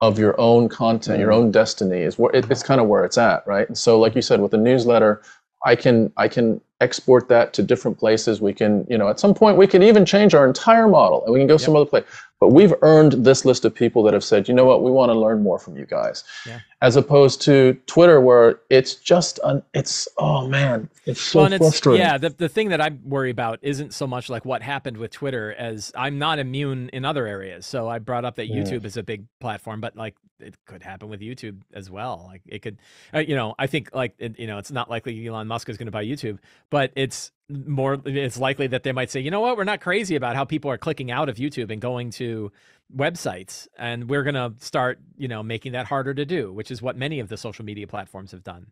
of 0.01 0.19
your 0.19 0.39
own 0.41 0.69
content, 0.69 1.21
your 1.21 1.33
own 1.33 1.51
destiny 1.51 2.01
is 2.03 2.19
where 2.19 2.35
it, 2.35 2.51
it's 2.51 2.63
kind 2.63 2.81
of 2.81 2.89
where 2.89 3.05
it's 3.05 3.19
at, 3.19 3.47
right? 3.47 3.67
And 3.69 3.77
so, 3.79 3.99
like 4.01 4.15
you 4.15 4.23
said, 4.23 4.41
with 4.41 4.51
the 4.51 4.59
newsletter, 4.59 5.23
I 5.65 5.77
can 5.77 6.13
I 6.17 6.29
can 6.29 6.61
export 6.81 7.29
that 7.29 7.53
to 7.55 7.63
different 7.63 7.99
places. 7.99 8.41
We 8.41 8.53
can, 8.53 8.87
you 8.91 8.99
know, 8.99 9.09
at 9.09 9.21
some 9.21 9.35
point 9.35 9.57
we 9.57 9.67
can 9.67 9.83
even 9.83 10.05
change 10.05 10.35
our 10.35 10.47
entire 10.47 10.89
model 10.89 11.25
and 11.25 11.33
we 11.33 11.39
can 11.41 11.47
go 11.47 11.57
some 11.57 11.77
other 11.77 11.87
place. 11.87 12.05
But 12.41 12.49
we've 12.49 12.75
earned 12.83 13.13
this 13.25 13.45
list 13.45 13.65
of 13.65 13.75
people 13.75 14.03
that 14.03 14.13
have 14.13 14.25
said, 14.25 14.49
you 14.49 14.55
know 14.55 14.65
what, 14.67 14.83
we 14.83 14.91
want 14.91 15.09
to 15.11 15.19
learn 15.19 15.43
more 15.43 15.59
from 15.59 15.77
you 15.77 15.87
guys, 15.87 16.25
Yeah. 16.45 16.59
as 16.83 16.97
opposed 16.97 17.41
to 17.43 17.75
Twitter, 17.87 18.21
where 18.21 18.61
it's 18.69 18.97
just 18.97 19.39
an, 19.45 19.63
it's 19.73 20.09
oh 20.19 20.47
man, 20.47 20.91
it's 21.07 21.21
so 21.21 21.39
well, 21.39 21.47
and 21.47 21.55
it's, 21.55 21.63
frustrating. 21.65 22.03
yeah, 22.05 22.19
the, 22.19 22.31
the 22.31 22.49
thing 22.49 22.69
that 22.71 22.81
I 22.83 22.91
worry 23.05 23.31
about 23.31 23.61
isn't 23.63 23.95
so 23.95 24.07
much 24.07 24.29
like 24.29 24.45
what 24.45 24.63
happened 24.63 24.97
with 24.99 25.13
Twitter 25.13 25.55
as 25.55 25.93
I'm 25.95 26.19
not 26.19 26.39
immune 26.39 26.91
in 26.93 27.05
other 27.05 27.27
areas. 27.27 27.65
So 27.67 27.89
I 27.89 27.99
brought 28.01 28.25
up 28.27 28.35
that 28.37 28.49
Yeah. 28.49 28.63
YouTube 28.63 28.85
is 28.85 28.97
a 28.97 29.03
big 29.03 29.25
platform, 29.41 29.81
but 29.81 29.97
like 29.97 30.17
it 30.41 30.57
could 30.67 30.83
happen 30.83 31.09
with 31.09 31.21
YouTube 31.21 31.61
as 31.73 31.89
well. 31.89 32.25
Like 32.27 32.43
it 32.47 32.59
could, 32.61 32.79
uh, 33.15 33.21
you 33.21 33.37
know, 33.37 33.55
I 33.59 33.69
think 33.69 33.91
like, 33.95 34.15
it, 34.19 34.39
you 34.39 34.49
know, 34.49 34.59
it's 34.59 34.73
not 34.73 34.91
likely 34.91 35.27
Elon 35.27 35.47
Musk 35.47 35.69
is 35.71 35.79
going 35.79 35.87
to 35.87 35.93
buy 35.93 36.05
YouTube, 36.05 36.39
but 36.75 36.91
it's 36.97 37.31
more, 37.49 38.03
it's 38.05 38.37
likely 38.37 38.67
that 38.67 38.83
they 38.83 38.91
might 38.91 39.09
say, 39.09 39.21
you 39.21 39.31
know 39.31 39.39
what, 39.39 39.57
we're 39.57 39.63
not 39.63 39.81
crazy 39.81 40.17
about 40.17 40.35
how 40.35 40.45
people 40.45 40.69
are 40.73 40.77
clicking 40.77 41.09
out 41.13 41.29
of 41.29 41.37
YouTube 41.37 41.71
and 41.71 41.81
going 41.81 42.11
to 42.11 42.51
websites 42.95 43.67
and 43.79 44.11
we're 44.11 44.23
going 44.23 44.35
to 44.35 44.53
start 44.63 45.01
you 45.17 45.27
know 45.27 45.43
making 45.43 45.73
that 45.73 45.87
harder 45.87 46.13
to 46.13 46.25
do 46.27 46.53
which 46.53 46.71
is 46.71 46.83
what 46.83 46.97
many 46.97 47.19
of 47.19 47.29
the 47.29 47.37
social 47.37 47.65
media 47.65 47.87
platforms 47.87 48.31
have 48.31 48.45
done. 48.45 48.67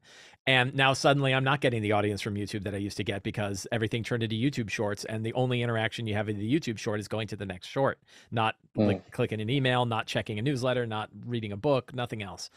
And 0.47 0.75
now 0.75 0.93
suddenly 0.93 1.33
i'm 1.33 1.45
not 1.45 1.61
getting 1.61 1.81
the 1.83 1.93
audience 1.93 2.21
from 2.21 2.35
youtube 2.35 2.65
that 2.65 2.75
i 2.75 2.77
used 2.77 2.99
to 2.99 3.05
get 3.05 3.23
because 3.23 3.67
everything 3.73 4.05
turned 4.05 4.23
into 4.23 4.37
youtube 4.37 4.69
shorts 4.69 5.05
and 5.07 5.25
the 5.25 5.33
only 5.33 5.63
interaction 5.63 6.07
you 6.07 6.15
have 6.15 6.29
in 6.29 6.39
the 6.39 6.55
youtube 6.55 6.79
short 6.79 7.01
is 7.01 7.09
going 7.09 7.27
to 7.29 7.37
the 7.37 7.47
next 7.47 7.69
short 7.69 7.99
not 8.31 8.55
Mm. 8.77 8.87
like 8.87 9.11
clicking 9.11 9.41
an 9.41 9.51
email 9.51 9.85
not 9.87 10.07
checking 10.07 10.39
a 10.39 10.43
newsletter 10.43 10.87
not 10.87 11.11
reading 11.27 11.53
a 11.53 11.57
book 11.59 11.95
nothing 11.95 12.23
else 12.23 12.49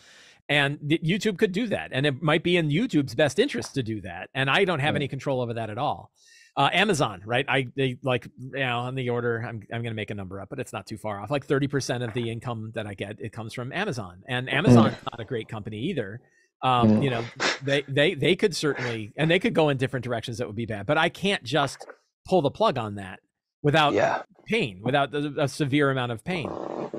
and 0.50 0.78
youtube 0.80 1.38
could 1.38 1.52
do 1.52 1.68
that 1.68 1.90
and 1.92 2.06
it 2.06 2.22
might 2.22 2.44
be 2.44 2.56
in 2.58 2.70
youtube's 2.70 3.16
best 3.16 3.40
interest 3.40 3.74
to 3.74 3.82
do 3.84 4.02
that 4.02 4.30
and 4.34 4.50
i 4.50 4.64
don't 4.66 4.80
have 4.80 4.96
any 4.96 5.08
control 5.08 5.42
over 5.42 5.54
that 5.56 5.70
at 5.70 5.78
all 5.78 6.12
Uh, 6.58 6.70
Amazon, 6.72 7.22
right? 7.26 7.46
I 7.50 7.68
they 7.76 7.98
like 8.02 8.30
you 8.40 8.52
know 8.66 8.80
on 8.88 8.96
the 8.96 9.10
order. 9.10 9.44
I'm 9.46 9.60
I'm 9.74 9.84
gonna 9.84 9.94
make 9.94 10.10
a 10.10 10.16
number 10.16 10.40
up, 10.40 10.48
but 10.50 10.58
it's 10.58 10.72
not 10.72 10.86
too 10.88 10.98
far 10.98 11.20
off. 11.20 11.30
Like 11.30 11.46
thirty 11.46 11.68
percent 11.68 12.02
of 12.02 12.14
the 12.14 12.30
income 12.34 12.72
that 12.76 12.88
I 12.88 12.94
get, 12.94 13.20
it 13.20 13.34
comes 13.34 13.54
from 13.54 13.74
Amazon, 13.74 14.24
and 14.30 14.50
Amazon's 14.50 14.96
not 15.12 15.20
a 15.20 15.26
great 15.26 15.50
company 15.50 15.80
either. 15.92 16.22
Um, 16.62 17.02
you 17.04 17.10
know, 17.10 17.26
they 17.62 17.84
they 17.90 18.16
they 18.16 18.38
could 18.38 18.56
certainly 18.56 19.12
and 19.18 19.30
they 19.30 19.38
could 19.38 19.54
go 19.54 19.68
in 19.68 19.76
different 19.76 20.06
directions 20.06 20.38
that 20.38 20.48
would 20.48 20.56
be 20.56 20.66
bad, 20.66 20.86
but 20.86 20.98
I 20.98 21.10
can't 21.10 21.44
just 21.44 21.86
pull 22.26 22.42
the 22.42 22.52
plug 22.52 22.78
on 22.78 22.96
that 22.96 23.20
without 23.62 23.92
Yeah. 23.94 24.22
pain, 24.48 24.80
without 24.82 25.14
a, 25.14 25.34
a 25.44 25.48
severe 25.50 25.92
amount 25.92 26.14
of 26.14 26.24
pain. 26.24 26.48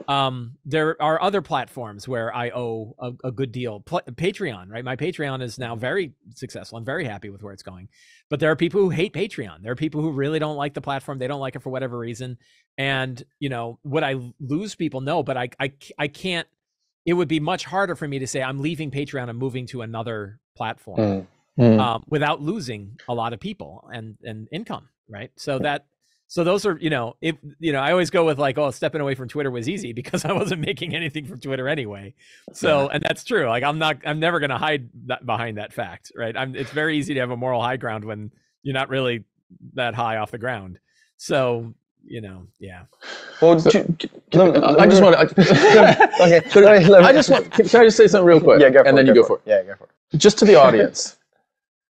Um, 0.13 0.57
there 0.65 1.01
are 1.03 1.21
other 1.21 1.43
platforms 1.43 2.07
where 2.07 2.35
I 2.35 2.51
owe 2.51 2.95
a, 2.99 3.13
a 3.29 3.33
good 3.33 3.51
deal. 3.53 3.81
Pl- 3.81 4.03
Patreon, 4.13 4.71
right? 4.71 4.85
My 4.85 4.97
Patreon 4.97 5.43
is 5.43 5.59
now 5.59 5.75
very 5.77 6.13
successful. 6.35 6.79
I'm 6.79 6.85
very 6.85 7.05
happy 7.05 7.29
with 7.31 7.43
where 7.43 7.53
it's 7.53 7.63
going. 7.63 7.89
But 8.31 8.41
there 8.41 8.51
are 8.51 8.57
people 8.57 8.81
who 8.81 8.91
hate 8.91 9.13
Patreon. 9.13 9.63
There 9.63 9.73
are 9.73 9.77
people 9.77 10.01
who 10.03 10.11
really 10.13 10.39
don't 10.39 10.57
like 10.57 10.75
the 10.75 10.81
platform. 10.81 11.19
They 11.19 11.27
don't 11.27 11.41
like 11.41 11.57
it 11.57 11.63
for 11.63 11.71
whatever 11.71 11.99
reason. 11.99 12.39
And 12.79 13.23
you 13.41 13.49
know, 13.49 13.79
would 13.85 14.03
I 14.03 14.15
lose 14.41 14.75
people? 14.75 15.01
No, 15.01 15.23
but 15.23 15.37
I 15.37 15.49
I 15.59 15.73
I 15.99 16.09
can't. 16.09 16.47
It 17.05 17.13
would 17.15 17.29
be 17.29 17.41
much 17.41 17.65
harder 17.65 17.95
for 17.95 18.07
me 18.09 18.19
to 18.19 18.27
say 18.27 18.43
I'm 18.43 18.59
leaving 18.59 18.91
Patreon 18.91 19.29
and 19.31 19.39
moving 19.39 19.67
to 19.69 19.83
another 19.83 20.41
platform 20.57 20.99
Mm. 20.99 21.27
Mm. 21.59 21.81
um, 21.81 22.05
without 22.09 22.43
losing 22.43 22.99
a 23.09 23.15
lot 23.15 23.33
of 23.33 23.41
people 23.41 23.89
and 23.93 24.17
and 24.23 24.49
income, 24.53 24.89
right? 25.09 25.31
So 25.37 25.59
that 25.61 25.87
so 26.29 26.43
those 26.45 26.66
are 26.66 26.77
you 26.81 26.91
know 26.91 27.16
if 27.20 27.37
you 27.61 27.72
know 27.72 27.81
I 27.81 27.93
always 27.93 28.11
go 28.11 28.24
with 28.24 28.39
like 28.39 28.59
oh 28.59 28.70
stepping 28.70 29.01
away 29.01 29.14
from 29.14 29.29
Twitter 29.29 29.51
was 29.51 29.68
easy 29.68 29.93
because 30.01 30.24
I 30.24 30.33
wasn't 30.33 30.61
making 30.61 30.95
anything 30.95 31.27
from 31.27 31.41
Twitter 31.41 31.68
anyway. 31.68 32.14
So 32.53 32.89
and 32.89 33.03
that's 33.03 33.24
true. 33.24 33.47
Like 33.49 33.62
I'm 33.62 33.79
not 33.79 33.99
I'm 34.07 34.18
never 34.20 34.41
gonna 34.41 34.59
hide 34.59 34.89
that 35.07 35.24
behind 35.27 35.59
that 35.59 35.72
fact, 35.72 36.12
right? 36.16 36.37
I'm 36.37 36.55
it's 36.57 36.70
very 36.70 36.97
easy 36.99 37.14
to 37.14 37.20
have 37.20 37.31
a 37.31 37.37
moral 37.37 37.62
high 37.62 37.77
ground 37.77 38.05
when 38.05 38.31
you're 38.62 38.74
not 38.74 38.89
really 38.89 39.24
that 39.74 39.95
high 39.95 40.16
off 40.16 40.31
the 40.31 40.39
ground. 40.39 40.79
So 41.16 41.72
you 42.09 42.20
know 42.20 42.47
yeah 42.61 42.83
Well, 43.43 43.59
So- 43.59 43.70
do- 43.70 43.85
do- 43.99 44.09
let- 44.39 44.57
uh, 44.57 44.66
I 44.66 44.70
let 44.72 44.91
just 44.91 45.03
want 45.03 45.16
to. 45.16 45.41
okay. 46.22 46.41
let 46.61 46.81
me- 46.83 46.89
let 46.89 47.03
me- 47.03 47.09
I 47.09 47.12
just 47.12 47.31
want. 47.31 47.51
Can, 47.53 47.68
can 47.68 47.81
I 47.81 47.85
just 47.85 47.97
say 47.97 48.07
something 48.07 48.27
real 48.27 48.41
quick? 48.41 48.61
Yeah, 48.61 48.70
go 48.70 48.83
for 48.83 48.89
and 48.89 48.99
it. 48.99 49.07
then 49.07 49.14
you 49.14 49.22
go 49.22 49.27
for 49.27 49.37
it. 49.37 49.43
Yeah, 49.47 49.62
go 49.62 49.74
for 49.77 49.85
it. 50.12 50.18
Just 50.18 50.39
to 50.39 50.45
the 50.45 50.55
audience, 50.55 51.16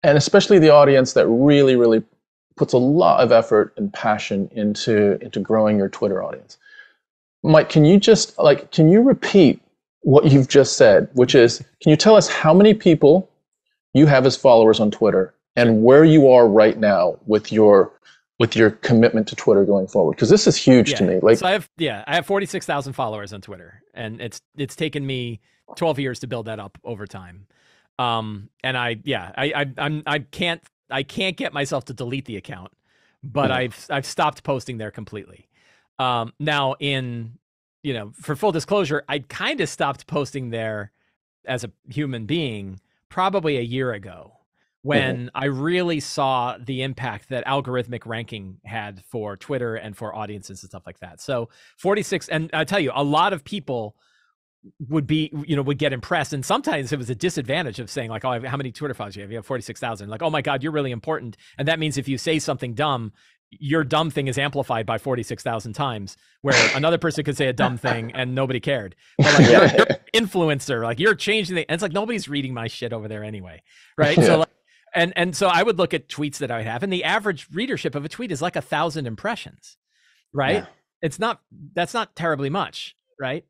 and 0.05 0.17
especially 0.17 0.59
the 0.61 0.71
audience 0.71 1.15
that 1.15 1.27
really, 1.27 1.75
really 1.75 2.03
puts 2.57 2.73
a 2.73 2.79
lot 2.79 3.21
of 3.21 3.33
effort 3.33 3.75
and 3.77 3.93
passion 3.93 4.49
into 4.53 5.19
into 5.23 5.41
growing 5.41 5.79
your 5.79 5.89
Twitter 5.89 6.23
audience. 6.23 6.59
Mike, 7.43 7.69
can 7.69 7.85
you 7.85 7.99
just 7.99 8.39
like 8.39 8.71
can 8.71 8.89
you 8.89 9.03
repeat 9.03 9.61
what 10.05 10.31
you've 10.31 10.49
just 10.49 10.77
said? 10.77 11.09
Which 11.15 11.35
is, 11.35 11.59
can 11.83 11.91
you 11.91 11.97
tell 11.97 12.15
us 12.15 12.29
how 12.29 12.55
many 12.55 12.75
people 12.75 13.29
you 13.95 14.07
have 14.07 14.27
as 14.27 14.37
followers 14.37 14.79
on 14.79 14.91
Twitter 14.91 15.35
and 15.57 15.83
where 15.83 16.05
you 16.05 16.31
are 16.31 16.47
right 16.47 16.79
now 16.79 17.19
with 17.27 17.51
your 17.51 17.93
with 18.39 18.57
your 18.57 18.71
commitment 18.71 19.29
to 19.29 19.37
Twitter 19.37 19.65
going 19.65 19.87
forward? 19.87 20.13
Because 20.13 20.31
this 20.31 20.47
is 20.47 20.57
huge 20.57 20.95
to 20.95 21.05
me. 21.05 21.21
Like, 21.21 21.39
so 21.39 21.47
I 21.47 21.53
have 21.53 21.69
yeah, 21.79 22.05
I 22.07 22.15
have 22.15 22.27
forty 22.27 22.47
six 22.47 22.67
thousand 22.67 22.93
followers 22.93 23.33
on 23.33 23.41
Twitter, 23.41 23.83
and 23.95 24.21
it's 24.21 24.41
it's 24.57 24.77
taken 24.77 25.07
me 25.07 25.41
twelve 25.77 25.99
years 25.99 26.21
to 26.21 26.27
build 26.27 26.47
that 26.47 26.61
up 26.61 26.79
over 26.85 27.07
time. 27.07 27.47
Um, 27.99 28.51
and 28.63 28.77
I 28.77 28.99
yeah, 29.05 29.33
I 29.37 29.45
I 29.55 29.67
I'm 29.79 30.03
I 30.07 30.19
can't 30.21 30.63
I 30.91 31.03
can't 31.03 31.37
get 31.37 31.53
myself 31.53 31.85
to 31.87 31.95
delete 31.95 32.25
the 32.27 32.37
account, 32.37 32.73
but. 33.23 33.51
I've 33.51 33.87
I've 33.91 34.07
stopped 34.07 34.43
posting 34.43 34.79
there 34.79 34.91
completely. 34.91 35.49
Um, 35.99 36.33
now 36.39 36.75
in 36.81 37.39
you 37.83 37.95
know 37.95 38.13
for 38.21 38.37
full 38.37 38.53
disclosure, 38.53 39.05
I 39.09 39.21
kind 39.21 39.61
of 39.61 39.69
stopped 39.69 40.07
posting 40.07 40.51
there 40.51 40.93
as 41.47 41.65
a 41.65 41.71
human 41.89 42.27
being 42.27 42.81
probably 43.09 43.57
a 43.59 43.63
year 43.63 43.93
ago 43.93 44.33
when 44.83 45.31
I 45.35 45.47
really 45.47 45.99
saw 46.01 46.59
the 46.59 46.83
impact 46.83 47.31
that 47.31 47.47
algorithmic 47.47 48.05
ranking 48.05 48.59
had 48.65 49.03
for 49.05 49.35
Twitter 49.35 49.77
and 49.77 49.97
for 49.97 50.15
audiences 50.15 50.63
and 50.63 50.71
stuff 50.71 50.83
like 50.85 50.99
that. 51.01 51.23
So 51.23 51.49
46 51.79 52.29
and 52.29 52.51
I 52.53 52.65
tell 52.65 52.81
you 52.81 52.93
a 52.95 53.03
lot 53.03 53.33
of 53.33 53.45
people 53.45 53.97
would 54.89 55.07
be 55.07 55.31
you 55.47 55.55
know 55.57 55.63
would 55.63 55.79
get 55.79 55.93
impressed 55.93 56.33
and 56.33 56.45
sometimes 56.45 56.93
it 56.93 56.99
was 56.99 57.11
a 57.11 57.15
disadvantage 57.15 57.79
of 57.79 57.91
saying 57.91 58.09
like 58.11 58.25
oh 58.25 58.41
how 58.47 58.57
many 58.57 58.73
Twitter 58.73 58.95
followers 58.95 59.15
do 59.15 59.21
you 59.21 59.25
have 59.25 59.31
you 59.31 59.37
have 59.37 59.47
46,000 59.47 60.09
like 60.09 60.23
oh 60.23 60.31
my 60.31 60.41
god 60.43 60.63
you're 60.63 60.73
really 60.73 60.91
important 60.91 61.37
and 61.59 61.69
that 61.69 61.79
means 61.79 61.99
if 61.99 62.09
you 62.09 62.17
say 62.17 62.39
something 62.39 62.75
dumb 62.75 63.13
your 63.51 63.85
dumb 63.85 64.11
thing 64.11 64.27
is 64.27 64.39
amplified 64.39 64.87
by 64.87 64.99
46,000 64.99 65.75
times 65.75 66.17
where 66.41 66.55
another 66.75 66.99
person 66.99 67.25
could 67.25 67.37
say 67.37 67.47
a 67.47 67.53
dumb 67.53 67.77
thing 67.77 68.11
and 68.13 68.35
nobody 68.35 68.59
cared 68.59 68.97
but 69.19 69.39
like 69.39 69.51
you're, 69.51 69.67
you're 69.77 69.87
influencer 70.27 70.83
like 70.83 70.99
you're 70.99 71.15
changing 71.15 71.57
the 71.57 71.69
and 71.69 71.75
it's 71.75 71.83
like 71.83 71.93
nobody's 71.93 72.29
reading 72.29 72.55
my 72.55 72.67
shit 72.67 72.93
over 72.93 73.07
there 73.07 73.23
anyway 73.23 73.63
right 73.99 74.17
Yeah. 74.17 74.25
so 74.25 74.39
like 74.39 74.49
and 74.95 75.13
and 75.17 75.37
so 75.37 75.49
I 75.49 75.63
would 75.63 75.77
look 75.77 75.93
at 75.93 76.09
tweets 76.09 76.39
that 76.39 76.53
I 76.53 76.59
would 76.59 76.67
have, 76.69 76.85
and 76.85 76.93
the 76.93 77.03
average 77.03 77.49
readership 77.53 77.97
of 77.97 78.05
a 78.05 78.09
tweet 78.09 78.31
is 78.31 78.41
like 78.41 78.55
a 78.55 78.63
thousand 78.63 79.09
impressions, 79.09 79.77
right? 80.33 80.59
Yeah. 80.59 80.67
It's 81.03 81.19
not 81.19 81.41
that's 81.75 81.93
not 81.95 82.15
terribly 82.15 82.49
much, 82.49 82.95
right? 83.21 83.45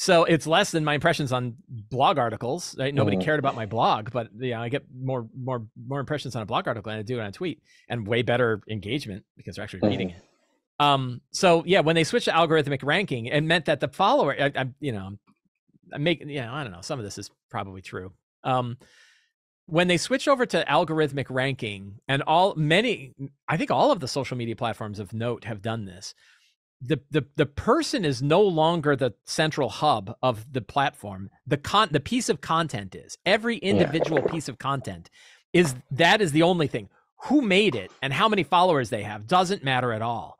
So 0.00 0.24
it's 0.24 0.46
less 0.46 0.70
than 0.70 0.82
my 0.82 0.94
impressions 0.94 1.30
on 1.30 1.56
blog 1.68 2.16
articles. 2.16 2.74
Right? 2.78 2.94
Nobody 2.94 3.18
Mhm. 3.18 3.22
cared 3.22 3.38
about 3.38 3.54
my 3.54 3.66
blog, 3.66 4.10
but 4.10 4.30
yeah, 4.38 4.58
I 4.58 4.70
get 4.70 4.84
more 4.94 5.28
more 5.36 5.66
more 5.76 6.00
impressions 6.00 6.34
on 6.34 6.40
a 6.40 6.46
blog 6.46 6.66
article 6.66 6.88
than 6.90 6.98
I 6.98 7.02
do 7.02 7.18
it 7.18 7.20
on 7.20 7.26
a 7.26 7.32
tweet, 7.32 7.60
and 7.86 8.08
way 8.08 8.22
better 8.22 8.62
engagement 8.66 9.26
because 9.36 9.56
they're 9.56 9.62
actually 9.62 9.86
reading 9.86 10.08
it. 10.08 10.22
Um. 10.78 11.20
So 11.32 11.62
yeah, 11.66 11.80
when 11.80 11.96
they 11.96 12.04
switched 12.04 12.24
to 12.24 12.30
algorithmic 12.32 12.82
ranking, 12.82 13.26
it 13.26 13.42
meant 13.42 13.66
that 13.66 13.80
the 13.80 13.88
follower, 13.88 14.34
I, 14.40 14.50
I 14.56 14.70
you 14.80 14.92
know, 14.92 15.18
I 15.92 15.98
make 15.98 16.24
yeah, 16.24 16.50
I 16.50 16.62
don't 16.62 16.72
know. 16.72 16.80
Some 16.80 16.98
of 16.98 17.04
this 17.04 17.18
is 17.18 17.30
probably 17.50 17.82
true. 17.82 18.14
Um, 18.42 18.78
when 19.66 19.86
they 19.86 19.98
switch 19.98 20.26
over 20.28 20.46
to 20.46 20.64
algorithmic 20.64 21.26
ranking 21.28 22.00
and 22.08 22.22
all 22.22 22.54
many 22.56 23.14
i 23.48 23.56
think 23.56 23.70
all 23.70 23.92
of 23.92 24.00
the 24.00 24.08
social 24.08 24.36
media 24.36 24.56
platforms 24.56 24.98
of 24.98 25.12
note 25.12 25.44
have 25.44 25.62
done 25.62 25.84
this 25.84 26.12
the 26.82 27.00
the, 27.10 27.26
the 27.36 27.46
person 27.46 28.04
is 28.04 28.22
no 28.22 28.40
longer 28.40 28.96
the 28.96 29.12
central 29.26 29.68
hub 29.68 30.14
of 30.22 30.52
the 30.52 30.62
platform. 30.62 31.30
The 31.46 31.56
con 31.58 31.88
the 31.90 32.00
piece 32.00 32.28
of 32.28 32.40
content 32.40 32.94
is. 32.94 33.18
Every 33.26 33.58
individual 33.58 34.22
piece 34.22 34.48
of 34.48 34.58
content 34.58 35.10
is 35.52 35.74
that 35.90 36.20
is 36.22 36.32
the 36.32 36.42
only 36.42 36.66
thing. 36.66 36.88
Who 37.24 37.42
made 37.42 37.74
it 37.74 37.90
and 38.00 38.12
how 38.12 38.28
many 38.28 38.42
followers 38.44 38.88
they 38.90 39.02
have 39.02 39.26
doesn't 39.26 39.62
matter 39.62 39.92
at 39.92 40.00
all. 40.02 40.38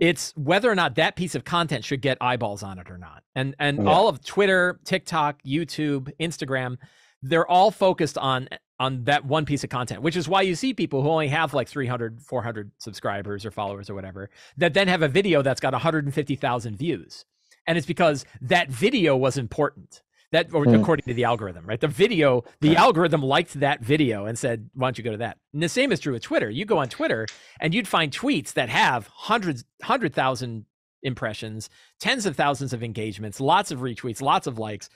It's 0.00 0.32
whether 0.36 0.70
or 0.70 0.74
not 0.74 0.94
that 0.96 1.16
piece 1.16 1.34
of 1.34 1.44
content 1.44 1.84
should 1.84 2.02
get 2.02 2.18
eyeballs 2.20 2.62
on 2.62 2.78
it 2.78 2.90
or 2.90 2.98
not. 2.98 3.22
And 3.34 3.54
and 3.58 3.84
Yeah. 3.84 3.90
all 3.90 4.08
of 4.08 4.24
twitter 4.24 4.80
tiktok 4.84 5.42
youtube 5.44 6.10
instagram 6.20 6.78
they're 7.22 7.46
all 7.46 7.70
focused 7.70 8.16
on 8.18 8.48
on 8.80 9.04
that 9.04 9.24
one 9.24 9.44
piece 9.44 9.64
of 9.64 9.70
content 9.70 10.02
which 10.02 10.16
is 10.16 10.28
why 10.28 10.40
you 10.40 10.54
see 10.54 10.72
people 10.72 11.02
who 11.02 11.08
only 11.10 11.28
have 11.28 11.52
like 11.52 11.68
300 11.68 12.22
400 12.22 12.70
subscribers 12.78 13.44
or 13.44 13.50
followers 13.50 13.90
or 13.90 13.94
whatever 13.94 14.30
that 14.56 14.74
then 14.74 14.86
have 14.88 15.02
a 15.02 15.08
video 15.08 15.42
that's 15.42 15.60
got 15.60 15.72
150,000 15.72 16.76
views. 16.76 17.24
And 17.66 17.76
it's 17.76 17.86
because 17.86 18.24
that 18.40 18.70
video 18.70 19.16
was 19.16 19.36
important. 19.36 20.02
That 20.30 20.52
or 20.54 20.64
Hmm. 20.64 20.74
according 20.74 21.04
to 21.06 21.14
the 21.14 21.24
algorithm 21.24 21.66
right? 21.66 21.80
The 21.80 21.88
video 21.88 22.44
the 22.60 22.76
algorithm 22.76 23.22
liked 23.22 23.54
that 23.60 23.80
video 23.80 24.26
and 24.26 24.38
said 24.38 24.70
why 24.74 24.86
don't 24.88 24.98
you 24.98 25.04
go 25.04 25.10
to 25.12 25.16
that? 25.18 25.38
And 25.52 25.62
the 25.62 25.68
same 25.68 25.90
is 25.90 26.00
true 26.00 26.12
with 26.12 26.22
twitter. 26.22 26.48
You 26.50 26.64
go 26.64 26.78
on 26.78 26.88
twitter 26.88 27.26
and 27.60 27.74
you'd 27.74 27.88
find 27.88 28.12
tweets 28.12 28.52
that 28.52 28.68
have 28.68 29.08
hundreds 29.08 29.64
hundred 29.82 30.14
thousand 30.14 30.66
impressions 31.02 31.70
tens 32.00 32.26
of 32.26 32.36
thousands 32.36 32.72
of 32.72 32.82
engagements 32.82 33.40
lots 33.40 33.70
of 33.70 33.78
retweets 33.78 34.20
lots 34.20 34.48
of 34.48 34.58
likes 34.58 34.90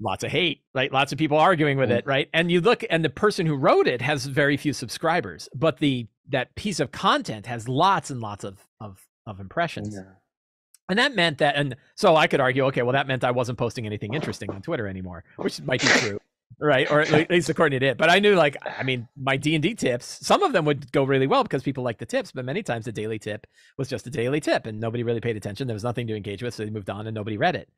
lots 0.00 0.22
of 0.24 0.30
hate 0.30 0.62
right? 0.74 0.92
Lots 0.92 1.12
of 1.12 1.18
people 1.18 1.38
arguing 1.38 1.78
with 1.78 1.90
Mm. 1.90 1.98
it 1.98 2.06
right? 2.06 2.28
And 2.34 2.50
you 2.50 2.60
look 2.60 2.84
and 2.90 3.04
the 3.04 3.10
person 3.10 3.46
who 3.46 3.56
wrote 3.56 3.86
it 3.88 4.02
has 4.02 4.26
very 4.26 4.56
few 4.56 4.72
subscribers 4.72 5.48
but 5.54 5.78
the 5.78 6.06
that 6.28 6.54
piece 6.54 6.80
of 6.80 6.90
content 6.90 7.46
has 7.46 7.68
lots 7.68 8.10
and 8.10 8.20
lots 8.20 8.44
of 8.44 8.58
of 8.80 9.06
of 9.26 9.40
impressions. 9.40 9.96
And 10.88 10.98
that 10.98 11.14
meant 11.16 11.38
that 11.38 11.56
and 11.56 11.74
so 11.94 12.14
i 12.14 12.26
could 12.26 12.40
argue 12.40 12.64
okay 12.66 12.82
well 12.82 12.92
that 12.92 13.06
meant 13.08 13.24
i 13.24 13.30
wasn't 13.30 13.58
posting 13.58 13.86
anything 13.86 14.14
interesting 14.14 14.50
on 14.50 14.62
twitter 14.62 14.86
anymore 14.86 15.24
which 15.36 15.60
might 15.62 15.80
be 15.80 15.88
true 15.88 16.20
right? 16.60 16.90
Or 16.90 17.00
at 17.02 17.28
least 17.28 17.50
according 17.50 17.80
to 17.80 17.86
it. 17.86 17.98
But 17.98 18.08
i 18.08 18.18
knew 18.18 18.34
like 18.34 18.56
i 18.64 18.82
mean 18.82 19.08
my 19.16 19.36
d&d 19.36 19.74
tips 19.74 20.24
some 20.26 20.42
of 20.42 20.52
them 20.52 20.64
would 20.64 20.90
go 20.92 21.02
really 21.04 21.26
well 21.26 21.42
because 21.42 21.62
people 21.62 21.82
like 21.84 21.98
the 21.98 22.06
tips 22.06 22.30
but 22.32 22.44
many 22.44 22.62
times 22.62 22.84
the 22.84 22.92
daily 22.92 23.18
tip 23.18 23.46
was 23.78 23.88
just 23.88 24.06
a 24.06 24.10
daily 24.10 24.40
tip 24.40 24.64
and 24.66 24.78
nobody 24.80 25.02
really 25.02 25.20
paid 25.20 25.36
attention. 25.36 25.66
There 25.66 25.74
was 25.74 25.84
nothing 25.84 26.06
to 26.06 26.16
engage 26.16 26.42
with 26.42 26.54
so 26.54 26.64
they 26.64 26.70
moved 26.70 26.88
on 26.88 27.06
and 27.06 27.14
nobody 27.14 27.36
read 27.36 27.56
it 27.56 27.68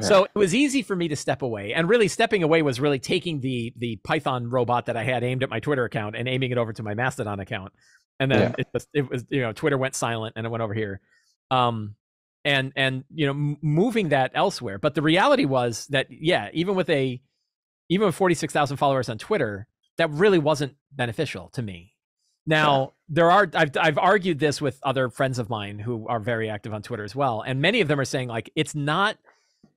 so 0.00 0.24
it 0.24 0.30
was 0.34 0.54
easy 0.54 0.82
for 0.82 0.94
me 0.94 1.08
to 1.08 1.16
step 1.16 1.42
away 1.42 1.72
and 1.72 1.88
really 1.88 2.08
stepping 2.08 2.42
away 2.42 2.60
was 2.62 2.78
really 2.80 2.98
taking 2.98 3.40
the 3.40 3.72
the 3.78 3.96
python 4.04 4.50
robot 4.50 4.86
that 4.86 4.96
i 4.96 5.02
had 5.04 5.24
aimed 5.24 5.42
at 5.42 5.48
my 5.48 5.60
twitter 5.60 5.84
account 5.84 6.14
and 6.16 6.28
aiming 6.28 6.50
it 6.50 6.58
over 6.58 6.72
to 6.72 6.82
my 6.82 6.94
mastodon 6.94 7.40
account. 7.40 7.72
And 8.18 8.30
then 8.30 8.40
Yeah. 8.40 8.54
it, 8.58 8.66
was, 8.72 8.86
it 8.94 9.10
was 9.10 9.24
you 9.30 9.40
know 9.42 9.52
twitter 9.52 9.78
went 9.78 9.94
silent 9.94 10.34
and 10.36 10.46
it 10.46 10.50
went 10.50 10.62
over 10.62 10.74
here. 10.74 11.00
Um 11.50 11.94
and 12.44 12.72
and 12.76 13.04
you 13.14 13.26
know 13.26 13.32
m- 13.32 13.56
moving 13.62 14.08
that 14.10 14.30
elsewhere. 14.34 14.78
But 14.78 14.94
the 14.94 15.02
reality 15.02 15.44
was 15.44 15.86
that 15.88 16.06
yeah 16.10 16.48
even 16.52 16.74
with 16.74 16.88
a 16.90 17.20
even 17.88 18.06
with 18.06 18.14
46,000 18.16 18.76
followers 18.78 19.08
on 19.08 19.18
twitter 19.18 19.66
that 19.98 20.10
really 20.10 20.38
wasn't 20.38 20.74
beneficial 20.92 21.48
to 21.54 21.62
me. 21.62 21.92
Now 22.46 22.92
there 23.08 23.30
are 23.30 23.48
I've, 23.54 23.70
I've 23.78 23.98
argued 23.98 24.38
this 24.38 24.60
with 24.60 24.78
other 24.82 25.08
friends 25.10 25.38
of 25.38 25.48
mine 25.50 25.78
who 25.78 26.06
are 26.08 26.20
very 26.20 26.48
active 26.50 26.72
on 26.74 26.82
twitter 26.82 27.04
as 27.04 27.14
well 27.14 27.42
and 27.46 27.60
many 27.60 27.80
of 27.80 27.88
them 27.88 27.98
are 28.00 28.04
saying 28.04 28.28
like 28.28 28.50
it's 28.56 28.74
not 28.74 29.16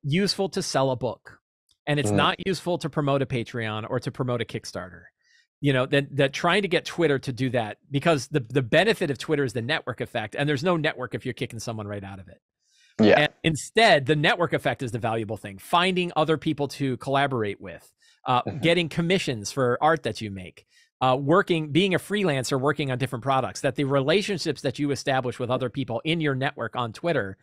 useful 0.03 0.49
to 0.49 0.61
sell 0.61 0.91
a 0.91 0.95
book 0.95 1.39
and 1.87 1.99
it's 1.99 2.11
Mm. 2.11 2.15
not 2.15 2.47
useful 2.47 2.77
to 2.77 2.89
promote 2.89 3.21
a 3.21 3.25
patreon 3.25 3.89
or 3.89 3.99
to 3.99 4.11
promote 4.11 4.41
a 4.41 4.45
kickstarter 4.45 5.03
you 5.61 5.73
know 5.73 5.85
that 5.85 6.15
that 6.15 6.31
trying 6.33 6.61
to 6.61 6.67
get 6.69 6.85
Twitter 6.85 7.19
to 7.19 7.33
do 7.33 7.49
that 7.49 7.77
because 7.91 8.27
the 8.29 8.39
the 8.39 8.61
benefit 8.61 9.11
of 9.11 9.17
Twitter 9.17 9.43
is 9.43 9.51
the 9.51 9.61
network 9.61 9.99
effect, 9.99 10.33
and 10.35 10.47
there's 10.47 10.63
no 10.63 10.77
network 10.77 11.13
if 11.13 11.25
you're 11.25 11.33
kicking 11.33 11.59
someone 11.59 11.85
right 11.85 12.03
out 12.03 12.17
of 12.19 12.29
it. 12.29 12.39
Yeah. 13.01 13.19
And 13.19 13.33
instead, 13.43 14.05
the 14.05 14.15
network 14.15 14.53
effect 14.53 14.81
is 14.83 14.93
the 14.93 14.99
valuable 14.99 15.35
thing. 15.35 15.57
Finding 15.57 16.13
other 16.15 16.37
people 16.37 16.69
to 16.69 16.95
collaborate 16.97 17.59
with, 17.59 17.91
uh, 18.25 18.41
Mhm. 18.43 18.61
getting 18.61 18.87
commissions 18.87 19.51
for 19.51 19.77
art 19.81 20.03
that 20.03 20.21
you 20.21 20.31
make, 20.31 20.65
uh, 21.01 21.17
working, 21.19 21.73
being 21.73 21.93
a 21.93 21.99
freelancer, 21.99 22.57
working 22.57 22.89
on 22.89 22.97
different 22.97 23.23
products. 23.23 23.59
That 23.59 23.75
the 23.75 23.83
relationships 23.83 24.61
that 24.61 24.79
you 24.79 24.91
establish 24.91 25.39
with 25.39 25.49
other 25.49 25.69
people 25.69 26.01
in 26.05 26.21
your 26.21 26.35
network 26.35 26.77
on 26.77 26.93
Twitter, 26.93 27.37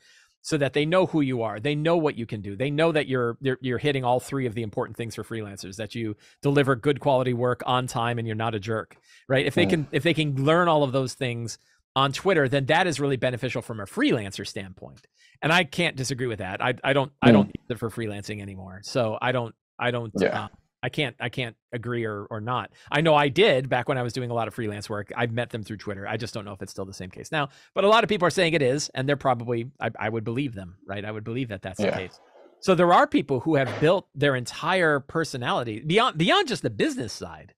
so 0.47 0.57
that 0.57 0.75
they 0.75 0.87
know 0.87 1.07
who 1.07 1.23
you 1.23 1.43
are, 1.43 1.59
they 1.59 1.75
know 1.75 1.97
what 1.97 2.17
you 2.17 2.25
can 2.25 2.41
do, 2.41 2.55
they 2.55 2.71
know 2.71 2.93
that 2.93 3.09
you're 3.09 3.37
you're, 3.41 3.59
you're 3.61 3.79
hitting 3.79 4.05
all 4.05 4.21
three 4.21 4.47
of 4.47 4.55
the 4.55 4.63
important 4.63 4.97
things 4.97 5.17
for 5.17 5.25
freelancers. 5.25 5.75
That 5.75 5.97
you 5.97 6.15
deliver 6.41 6.77
good 6.77 7.01
quality 7.01 7.35
work 7.35 7.65
on 7.67 7.89
time 7.89 8.17
and 8.21 8.29
you're 8.29 8.37
not 8.37 8.55
a 8.55 8.61
jerk, 8.61 8.97
right? 9.29 9.45
If 9.45 9.57
they 9.57 9.67
can 9.67 9.89
if 9.91 10.05
they 10.05 10.15
can 10.15 10.45
learn 10.45 10.69
all 10.69 10.85
of 10.85 10.93
those 10.93 11.15
things 11.15 11.59
on 11.97 12.13
Twitter, 12.13 12.49
then 12.49 12.67
that 12.67 12.87
is 12.87 13.01
really 13.01 13.17
beneficial 13.17 13.61
from 13.61 13.81
a 13.81 13.87
freelancer 13.87 14.47
standpoint. 14.47 15.05
And 15.43 15.53
I 15.53 15.65
can't 15.65 15.97
disagree 15.97 16.29
with 16.29 16.39
that. 16.39 16.63
I 16.63 16.75
I 16.85 16.93
don't 16.93 17.11
I 17.21 17.31
Mm. 17.31 17.33
don't 17.33 17.47
use 17.49 17.65
it 17.71 17.79
for 17.81 17.91
freelancing 17.91 18.41
anymore. 18.41 18.83
So 18.85 19.19
I 19.21 19.33
don't 19.33 19.53
I 19.81 19.91
don't 19.91 20.13
Yeah. 20.17 20.45
uh, 20.45 20.49
I 20.87 20.89
can't 20.89 21.17
I 21.19 21.29
can't 21.29 21.57
agree 21.73 22.05
or 22.05 22.27
or 22.31 22.41
not. 22.41 22.71
I 22.93 23.01
know 23.01 23.17
I 23.17 23.29
did 23.29 23.69
back 23.69 23.89
when 23.89 23.99
I 23.99 24.03
was 24.03 24.13
doing 24.13 24.31
a 24.31 24.35
lot 24.35 24.47
of 24.47 24.55
freelance 24.55 24.89
work. 24.89 25.11
I've 25.17 25.33
met 25.33 25.51
them 25.51 25.65
through 25.65 25.79
Twitter. 25.79 26.07
I 26.07 26.17
just 26.17 26.33
don't 26.33 26.45
know 26.45 26.53
if 26.53 26.63
it's 26.63 26.71
still 26.71 26.85
the 26.85 26.95
same 26.95 27.11
case 27.11 27.33
now. 27.33 27.49
But 27.75 27.83
a 27.83 27.89
lot 27.89 28.05
of 28.05 28.09
people 28.09 28.29
are 28.29 28.31
saying 28.31 28.53
it 28.55 28.63
is, 28.63 28.89
and 28.95 29.09
they're 29.09 29.17
probably 29.17 29.69
I, 29.81 29.91
I 29.99 30.09
would 30.09 30.23
believe 30.23 30.55
them, 30.55 30.77
right? 30.87 31.05
I 31.05 31.11
would 31.11 31.25
believe 31.25 31.49
that 31.49 31.61
that's 31.63 31.81
Yeah. 31.81 31.91
the 31.91 31.97
case. 31.97 32.21
So 32.61 32.77
there 32.77 32.93
are 32.93 33.09
people 33.09 33.41
who 33.41 33.57
have 33.57 33.81
built 33.81 34.07
their 34.15 34.37
entire 34.37 35.01
personality 35.01 35.81
beyond 35.81 36.19
beyond 36.19 36.47
just 36.47 36.63
the 36.63 36.71
business 36.71 37.13
side. 37.13 37.53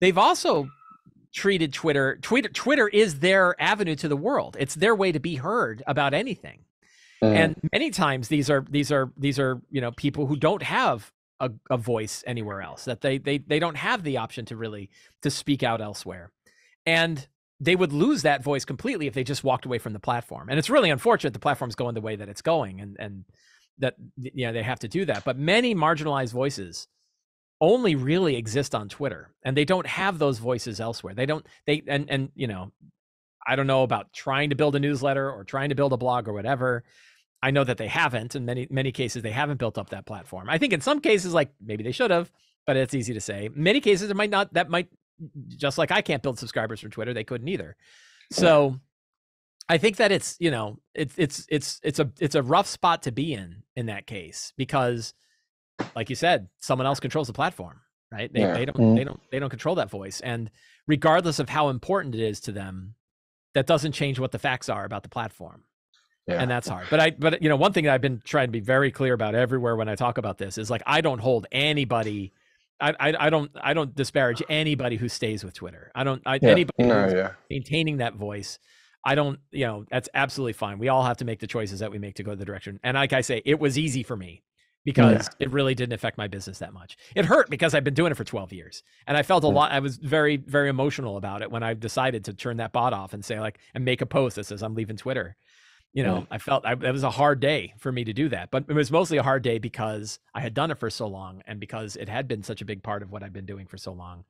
They've 0.00 0.16
also 0.18 0.68
treated 1.34 1.72
Twitter 1.72 2.18
Twitter 2.22 2.48
Twitter 2.48 2.86
is 2.86 3.18
their 3.18 3.60
avenue 3.60 3.96
to 3.96 4.08
the 4.08 4.16
world. 4.16 4.56
It's 4.60 4.76
their 4.76 4.94
way 4.94 5.10
to 5.10 5.18
be 5.18 5.34
heard 5.34 5.82
about 5.88 6.14
anything. 6.14 6.60
Mm. 7.22 7.34
And 7.34 7.70
many 7.72 7.90
times 7.90 8.28
these 8.28 8.48
are 8.50 8.64
these 8.70 8.92
are 8.92 9.10
these 9.16 9.38
are, 9.38 9.60
you 9.70 9.80
know, 9.80 9.90
people 9.90 10.26
who 10.26 10.36
don't 10.36 10.62
have 10.62 11.10
a, 11.40 11.50
a 11.70 11.76
voice 11.76 12.24
anywhere 12.26 12.62
else, 12.62 12.84
that 12.84 13.00
they 13.00 13.18
they 13.18 13.38
they 13.38 13.58
don't 13.58 13.76
have 13.76 14.02
the 14.02 14.18
option 14.18 14.44
to 14.46 14.56
really 14.56 14.90
to 15.22 15.30
speak 15.30 15.62
out 15.62 15.80
elsewhere. 15.80 16.32
And 16.84 17.26
they 17.60 17.76
would 17.76 17.92
lose 17.92 18.22
that 18.22 18.42
voice 18.42 18.64
completely 18.64 19.06
if 19.06 19.14
they 19.14 19.24
just 19.24 19.44
walked 19.44 19.64
away 19.64 19.78
from 19.78 19.92
the 19.92 19.98
platform. 19.98 20.48
And 20.48 20.58
it's 20.58 20.70
really 20.70 20.90
unfortunate 20.90 21.32
the 21.32 21.38
platform's 21.38 21.74
going 21.74 21.94
the 21.94 22.00
way 22.00 22.16
that 22.16 22.28
it's 22.28 22.42
going 22.42 22.80
and 22.80 22.96
and 22.98 23.24
that 23.78 23.94
you 24.16 24.46
know 24.46 24.52
they 24.52 24.62
have 24.62 24.80
to 24.80 24.88
do 24.88 25.04
that. 25.06 25.24
But 25.24 25.38
many 25.38 25.74
marginalized 25.74 26.32
voices 26.32 26.88
only 27.60 27.94
really 27.94 28.36
exist 28.36 28.74
on 28.74 28.88
Twitter 28.88 29.30
and 29.42 29.56
they 29.56 29.64
don't 29.64 29.86
have 29.86 30.18
those 30.18 30.38
voices 30.38 30.80
elsewhere. 30.80 31.14
They 31.14 31.26
don't 31.26 31.46
they 31.66 31.82
and 31.86 32.10
and 32.10 32.30
you 32.34 32.46
know 32.46 32.72
I 33.46 33.56
don't 33.56 33.66
know 33.66 33.82
about 33.82 34.12
trying 34.12 34.50
to 34.50 34.56
build 34.56 34.74
a 34.76 34.80
newsletter 34.80 35.30
or 35.30 35.44
trying 35.44 35.68
to 35.68 35.74
build 35.74 35.92
a 35.92 35.96
blog 35.96 36.28
or 36.28 36.32
whatever. 36.32 36.84
I 37.42 37.50
know 37.50 37.64
that 37.64 37.76
they 37.78 37.88
haven't. 37.88 38.34
In 38.34 38.44
many 38.44 38.66
many 38.70 38.92
cases, 38.92 39.22
they 39.22 39.30
haven't 39.30 39.58
built 39.58 39.78
up 39.78 39.90
that 39.90 40.06
platform. 40.06 40.48
I 40.48 40.58
think 40.58 40.72
in 40.72 40.80
some 40.80 41.00
cases, 41.00 41.34
like 41.34 41.52
maybe 41.60 41.84
they 41.84 41.92
should 41.92 42.10
have, 42.10 42.30
but 42.66 42.76
it's 42.76 42.94
easy 42.94 43.14
to 43.14 43.20
say. 43.20 43.46
In 43.46 43.52
many 43.62 43.80
cases, 43.80 44.10
it 44.10 44.16
might 44.16 44.30
not. 44.30 44.52
That 44.54 44.70
might 44.70 44.88
just 45.48 45.78
like 45.78 45.90
I 45.90 46.02
can't 46.02 46.22
build 46.22 46.38
subscribers 46.38 46.80
for 46.80 46.88
Twitter, 46.88 47.14
they 47.14 47.24
couldn't 47.24 47.48
either. 47.48 47.76
So 48.32 48.80
I 49.68 49.78
think 49.78 49.96
that 49.96 50.12
it's 50.12 50.36
you 50.40 50.50
know 50.50 50.78
it's 50.94 51.14
it's 51.16 51.46
it's 51.48 51.80
it's 51.82 51.98
a 51.98 52.10
it's 52.20 52.34
a 52.34 52.42
rough 52.42 52.66
spot 52.66 53.02
to 53.04 53.12
be 53.12 53.32
in 53.34 53.62
in 53.76 53.86
that 53.86 54.06
case 54.06 54.52
because, 54.56 55.14
like 55.94 56.10
you 56.10 56.16
said, 56.16 56.48
someone 56.58 56.86
else 56.86 57.00
controls 57.00 57.26
the 57.26 57.32
platform, 57.32 57.80
right? 58.10 58.32
They 58.32 58.40
Yeah. 58.40 58.54
they 58.54 58.64
don't 58.64 58.76
Mhm. 58.76 58.96
they 58.96 59.04
don't 59.04 59.20
they 59.30 59.38
don't 59.38 59.50
control 59.50 59.74
that 59.76 59.90
voice, 59.90 60.20
and 60.20 60.50
regardless 60.86 61.38
of 61.38 61.48
how 61.48 61.68
important 61.68 62.14
it 62.14 62.20
is 62.20 62.40
to 62.40 62.52
them, 62.52 62.94
that 63.54 63.66
doesn't 63.66 63.92
change 63.92 64.18
what 64.18 64.32
the 64.32 64.38
facts 64.38 64.68
are 64.68 64.84
about 64.84 65.02
the 65.02 65.08
platform 65.08 65.64
yeah. 66.26 66.40
and 66.40 66.50
that's 66.50 66.68
hard 66.68 66.86
but 66.90 67.00
i 67.00 67.10
but 67.10 67.42
you 67.42 67.48
know 67.48 67.56
one 67.56 67.72
thing 67.72 67.84
that 67.84 67.94
i've 67.94 68.00
been 68.00 68.20
trying 68.24 68.48
to 68.48 68.52
be 68.52 68.60
very 68.60 68.90
clear 68.90 69.14
about 69.14 69.34
everywhere 69.34 69.76
when 69.76 69.88
i 69.88 69.94
talk 69.94 70.18
about 70.18 70.38
this 70.38 70.58
is 70.58 70.70
like 70.70 70.82
i 70.86 71.00
don't 71.00 71.20
hold 71.20 71.46
anybody 71.52 72.32
i 72.80 72.90
i, 73.00 73.26
I 73.26 73.30
don't 73.30 73.50
i 73.62 73.74
don't 73.74 73.94
disparage 73.94 74.42
anybody 74.48 74.96
who 74.96 75.08
stays 75.08 75.44
with 75.44 75.54
twitter 75.54 75.90
i 75.94 76.04
don't 76.04 76.22
I, 76.26 76.38
yeah. 76.42 76.50
anybody 76.50 76.84
no, 76.84 77.04
who's 77.04 77.12
yeah. 77.14 77.32
maintaining 77.50 77.98
that 77.98 78.14
voice 78.14 78.58
i 79.04 79.14
don't 79.14 79.38
you 79.52 79.66
know 79.66 79.84
that's 79.90 80.08
absolutely 80.14 80.54
fine 80.54 80.78
we 80.78 80.88
all 80.88 81.04
have 81.04 81.18
to 81.18 81.24
make 81.24 81.40
the 81.40 81.46
choices 81.46 81.80
that 81.80 81.90
we 81.90 81.98
make 81.98 82.14
to 82.16 82.22
go 82.22 82.34
the 82.34 82.44
direction 82.44 82.80
and 82.82 82.96
like 82.96 83.12
i 83.12 83.20
say 83.20 83.42
it 83.44 83.58
was 83.60 83.78
easy 83.78 84.02
for 84.02 84.16
me 84.16 84.42
because 84.84 85.28
it 85.40 85.50
really 85.50 85.74
didn't 85.74 85.94
affect 85.94 86.16
my 86.16 86.28
business 86.28 86.58
that 86.58 86.72
much 86.72 86.96
it 87.16 87.24
hurt 87.24 87.50
because 87.50 87.74
i've 87.74 87.82
been 87.82 87.94
doing 87.94 88.12
it 88.12 88.16
for 88.16 88.22
12 88.24 88.52
years 88.52 88.82
and 89.08 89.16
i 89.16 89.22
felt 89.22 89.42
a 89.42 89.46
Mm. 89.48 89.54
lot 89.54 89.72
i 89.72 89.80
was 89.80 89.96
very 89.96 90.36
very 90.36 90.68
emotional 90.68 91.16
about 91.16 91.42
it 91.42 91.50
when 91.50 91.62
i 91.64 91.74
decided 91.74 92.24
to 92.26 92.32
turn 92.34 92.58
that 92.58 92.72
bot 92.72 92.92
off 92.92 93.12
and 93.12 93.24
say 93.24 93.40
like 93.40 93.58
and 93.74 93.84
make 93.84 94.00
a 94.00 94.06
post 94.06 94.36
that 94.36 94.44
says 94.46 94.62
i'm 94.62 94.74
leaving 94.74 94.96
twitter 94.96 95.36
you 95.96 96.04
know 96.04 96.22
Mm. 96.22 96.28
i 96.30 96.38
felt 96.38 96.66
I, 96.66 96.74
it 96.74 96.92
was 96.92 97.04
a 97.04 97.10
hard 97.10 97.40
day 97.40 97.74
for 97.78 97.92
me 97.92 98.04
to 98.04 98.14
do 98.14 98.30
that 98.30 98.52
but 98.52 98.66
it 98.68 98.74
was 98.74 98.92
mostly 98.92 99.18
a 99.18 99.24
hard 99.24 99.42
day 99.44 99.58
because 99.58 100.20
i 100.34 100.42
had 100.42 100.54
done 100.54 100.70
it 100.72 100.78
for 100.80 100.90
so 100.90 101.08
long 101.08 101.42
and 101.48 101.60
because 101.60 101.96
it 101.96 102.08
had 102.10 102.28
been 102.28 102.44
such 102.44 102.62
a 102.62 102.66
big 102.66 102.84
part 102.84 103.02
of 103.02 103.12
what 103.12 103.24
i've 103.24 103.34
been 103.34 103.46
doing 103.46 103.66
for 103.68 103.78
so 103.78 103.92
long 103.94 104.24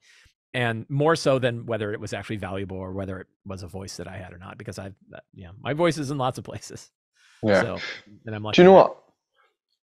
and 0.55 0.87
more 0.91 1.17
so 1.17 1.39
than 1.41 1.67
whether 1.67 1.93
it 1.95 2.01
was 2.01 2.13
actually 2.15 2.39
valuable 2.39 2.79
or 2.79 2.93
whether 2.93 3.21
it 3.21 3.29
was 3.47 3.63
a 3.65 3.69
voice 3.69 3.99
that 3.99 4.09
i 4.09 4.19
had 4.19 4.33
or 4.35 4.39
not 4.39 4.59
because 4.59 4.79
i've 4.81 4.97
uh, 5.15 5.21
yeah 5.35 5.51
my 5.63 5.75
voice 5.75 5.99
is 5.99 6.11
in 6.13 6.19
lots 6.19 6.39
of 6.39 6.45
places 6.45 6.91
Yeah. 7.43 7.61
so 7.63 7.85
and 8.27 8.37
i'm 8.37 8.45
like 8.45 8.55
Do 8.55 8.63
you 8.63 8.67
know 8.67 8.73
what? 8.75 8.97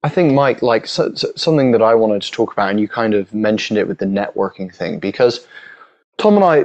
I 0.02 0.08
think, 0.10 0.32
Mike, 0.32 0.62
like 0.62 0.86
so, 0.86 1.14
so, 1.14 1.28
something 1.36 1.72
that 1.72 1.82
I 1.82 1.94
wanted 1.94 2.22
to 2.22 2.32
talk 2.32 2.54
about, 2.54 2.70
and 2.70 2.80
you 2.80 2.88
kind 2.88 3.14
of 3.14 3.34
mentioned 3.34 3.78
it 3.78 3.88
with 3.88 3.98
the 3.98 4.06
networking 4.06 4.74
thing, 4.74 4.98
because 4.98 5.46
Tom 6.20 6.36
and 6.36 6.44
I, 6.44 6.64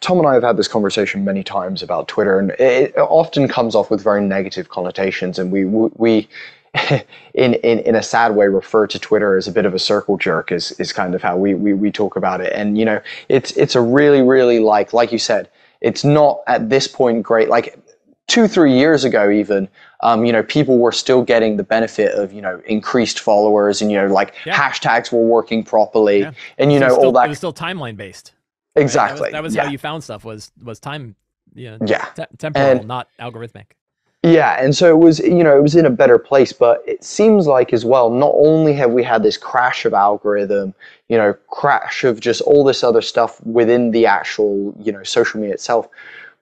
Tom 0.00 0.18
and 0.18 0.26
I 0.26 0.32
have 0.32 0.42
had 0.42 0.56
this 0.56 0.66
conversation 0.66 1.22
many 1.22 1.44
times 1.44 1.82
about 1.82 2.08
Twitter, 2.08 2.38
and 2.38 2.52
it, 2.52 2.96
often 2.96 3.46
comes 3.46 3.74
off 3.74 3.90
with 3.90 4.02
very 4.02 4.22
negative 4.22 4.70
connotations, 4.70 5.38
and 5.38 5.52
we 5.52 5.64
we. 5.64 6.28
In, 7.34 7.54
in 7.54 7.78
in 7.80 7.94
a 7.94 8.02
sad 8.02 8.36
way 8.36 8.46
refer 8.46 8.86
to 8.88 8.98
Twitter 8.98 9.36
as 9.36 9.48
a 9.48 9.52
bit 9.52 9.64
of 9.64 9.74
a 9.74 9.78
circle 9.78 10.16
jerk 10.18 10.52
is 10.52 10.72
is 10.72 10.92
kind 10.92 11.14
of 11.14 11.22
how 11.22 11.36
we, 11.36 11.54
we 11.54 11.72
we 11.72 11.90
talk 11.90 12.14
about 12.14 12.40
it 12.42 12.52
and 12.52 12.76
you 12.76 12.84
know 12.84 13.00
it's 13.30 13.52
it's 13.52 13.74
a 13.74 13.80
really 13.80 14.20
really 14.20 14.58
like 14.58 14.92
like 14.92 15.10
you 15.10 15.18
said 15.18 15.48
it's 15.80 16.04
not 16.04 16.40
at 16.46 16.68
this 16.68 16.86
point 16.86 17.22
great 17.22 17.48
like 17.48 17.78
two 18.26 18.46
three 18.46 18.74
years 18.74 19.04
ago 19.04 19.30
even 19.30 19.66
um, 20.00 20.26
you 20.26 20.32
know 20.32 20.42
people 20.42 20.78
were 20.78 20.92
still 20.92 21.22
getting 21.22 21.56
the 21.56 21.64
benefit 21.64 22.12
of 22.14 22.32
you 22.32 22.42
know 22.42 22.60
increased 22.66 23.20
followers 23.20 23.80
and 23.80 23.90
you 23.90 23.96
know 23.96 24.06
like 24.06 24.34
Yeah. 24.44 24.54
hatags 24.54 25.10
were 25.10 25.24
working 25.24 25.64
properly 25.64 26.20
Yeah. 26.20 26.32
and 26.58 26.70
you 26.70 26.78
know 26.80 26.88
was 26.88 26.98
all 26.98 27.12
that 27.12 27.24
it 27.24 27.28
was 27.30 27.38
still 27.38 27.54
timeline 27.54 27.96
based 27.96 28.32
right? 28.78 28.84
exactly 28.84 29.30
that 29.30 29.32
was, 29.32 29.32
that 29.32 29.42
was 29.42 29.54
yeah. 29.54 29.64
how 29.64 29.70
you 29.70 29.78
found 29.78 30.02
stuff 30.04 30.24
was 30.24 30.50
was 30.62 30.78
time 30.80 31.14
yeah 31.54 31.78
yeah 31.86 32.06
te- 32.14 32.24
temporal 32.38 32.66
And- 32.66 32.86
not 32.88 33.08
algorithmic 33.20 33.72
Yeah, 34.24 34.62
and 34.62 34.74
so 34.74 34.88
it 34.88 34.98
was, 34.98 35.20
you 35.20 35.44
know, 35.44 35.56
it 35.56 35.62
was 35.62 35.76
in 35.76 35.86
a 35.86 35.90
better 35.90 36.18
place, 36.18 36.52
but 36.52 36.82
it 36.88 37.04
seems 37.04 37.46
like 37.46 37.72
as 37.72 37.84
well, 37.84 38.10
not 38.10 38.32
only 38.34 38.72
have 38.74 38.90
we 38.90 39.04
had 39.04 39.22
this 39.22 39.36
crash 39.36 39.84
of 39.84 39.94
algorithm, 39.94 40.74
you 41.08 41.16
know, 41.16 41.34
crash 41.50 42.02
of 42.02 42.18
just 42.18 42.40
all 42.42 42.64
this 42.64 42.82
other 42.82 43.00
stuff 43.00 43.40
within 43.46 43.92
the 43.92 44.06
actual, 44.06 44.74
you 44.80 44.90
know, 44.90 45.04
social 45.04 45.38
media 45.40 45.54
itself, 45.54 45.86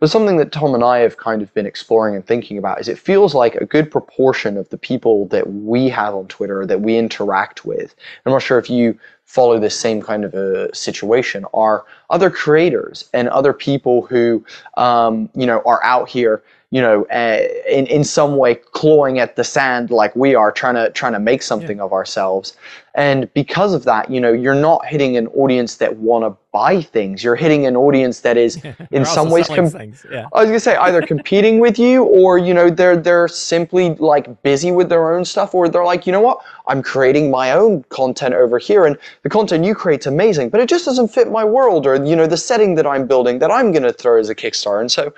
but 0.01 0.11
something 0.11 0.39
that 0.39 0.53
Tom 0.53 0.75
and 0.75 0.83
I 0.85 0.99
have 0.99 1.17
kind 1.19 1.43
of 1.43 1.53
been 1.55 1.67
exploring 1.67 2.15
and 2.17 2.27
thinking 2.27 2.57
about 2.59 2.81
is 2.81 2.89
it 2.89 2.99
feels 2.99 3.35
like 3.35 3.55
a 3.57 3.67
good 3.67 3.91
proportion 3.91 4.57
of 4.57 4.69
the 4.71 4.79
people 4.79 5.27
that 5.29 5.47
we 5.53 5.89
have 5.91 6.15
on 6.15 6.29
Twitter 6.29 6.65
that 6.67 6.81
we 6.81 6.97
interact 6.97 7.67
with. 7.67 7.95
I'm 8.25 8.33
not 8.33 8.43
sure 8.43 8.59
if 8.59 8.71
you 8.71 8.99
follow 9.27 9.59
this 9.59 9.79
same 9.79 10.01
kind 10.01 10.25
of 10.25 10.33
a 10.35 10.75
situation 10.75 11.45
are 11.53 11.85
other 12.11 12.31
creators 12.31 13.11
and 13.13 13.29
other 13.29 13.53
people 13.53 14.07
who, 14.07 14.43
um, 14.77 15.29
you 15.35 15.45
know, 15.45 15.61
are 15.67 15.83
out 15.85 16.09
here 16.09 16.43
you 16.71 16.81
know, 16.81 17.05
uh, 17.05 17.47
in 17.69 17.87
in 17.87 18.03
some 18.03 18.37
way 18.37 18.57
clawing 18.57 19.21
at 19.21 19.37
the 19.37 19.45
sand 19.45 19.91
like 19.91 20.15
we 20.17 20.35
are, 20.35 20.51
trying 20.51 20.75
to 20.75 20.91
trying 20.91 21.13
to 21.13 21.21
make 21.21 21.43
something 21.43 21.81
of 21.81 21.93
ourselves. 21.93 22.57
And 22.97 23.33
because 23.35 23.75
of 23.75 23.85
that, 23.85 24.11
you 24.11 24.21
know, 24.21 24.33
you're 24.33 24.55
not 24.55 24.87
hitting 24.87 25.19
an 25.19 25.27
audience 25.29 25.77
that 25.77 25.97
want 25.97 26.25
to 26.25 26.35
buy 26.51 26.81
things. 26.81 27.23
You're 27.23 27.37
hitting 27.37 27.67
an 27.67 27.77
audience 27.77 28.21
that 28.21 28.39
is, 28.39 28.57
in 28.65 28.75
They're 28.91 29.05
some 29.05 29.31
ways, 29.31 29.47
com- 29.47 29.71
yeah 30.11 30.27
I 30.33 30.41
was 30.41 30.47
gonna 30.47 30.59
say 30.59 30.77
either 30.77 31.03
competing 31.15 31.61
with 31.61 31.79
you, 31.79 32.05
or 32.05 32.39
you 32.39 32.53
know, 32.53 32.69
they're 32.69 32.97
they're 32.97 33.29
simply 33.29 33.95
like 33.97 34.43
busy 34.43 34.73
with 34.73 34.89
their 34.89 35.15
own 35.15 35.25
stuff, 35.25 35.55
or 35.55 35.69
they're 35.69 35.85
like, 35.85 36.05
you 36.07 36.13
know 36.13 36.23
what, 36.23 36.41
I'm 36.67 36.83
creating 36.83 37.31
my 37.31 37.53
own 37.53 37.85
content 37.91 38.35
over 38.35 38.59
here, 38.59 38.87
and 38.87 38.97
the 39.23 39.29
content 39.29 39.65
you 39.65 39.75
create's 39.75 40.07
amazing, 40.07 40.49
but 40.49 40.61
it 40.61 40.69
just 40.69 40.85
doesn't 40.85 41.09
fit 41.09 41.31
my 41.31 41.45
world, 41.45 41.87
or 41.87 42.03
you 42.05 42.17
know, 42.17 42.27
the 42.27 42.37
setting 42.37 42.75
that 42.75 42.87
I'm 42.87 43.07
building 43.07 43.39
that 43.39 43.53
I'm 43.53 43.71
gonna 43.73 43.93
throw 43.93 44.19
as 44.19 44.31
a 44.31 44.35
Kickstarter. 44.35 44.81
And 44.81 44.91
so, 44.91 45.13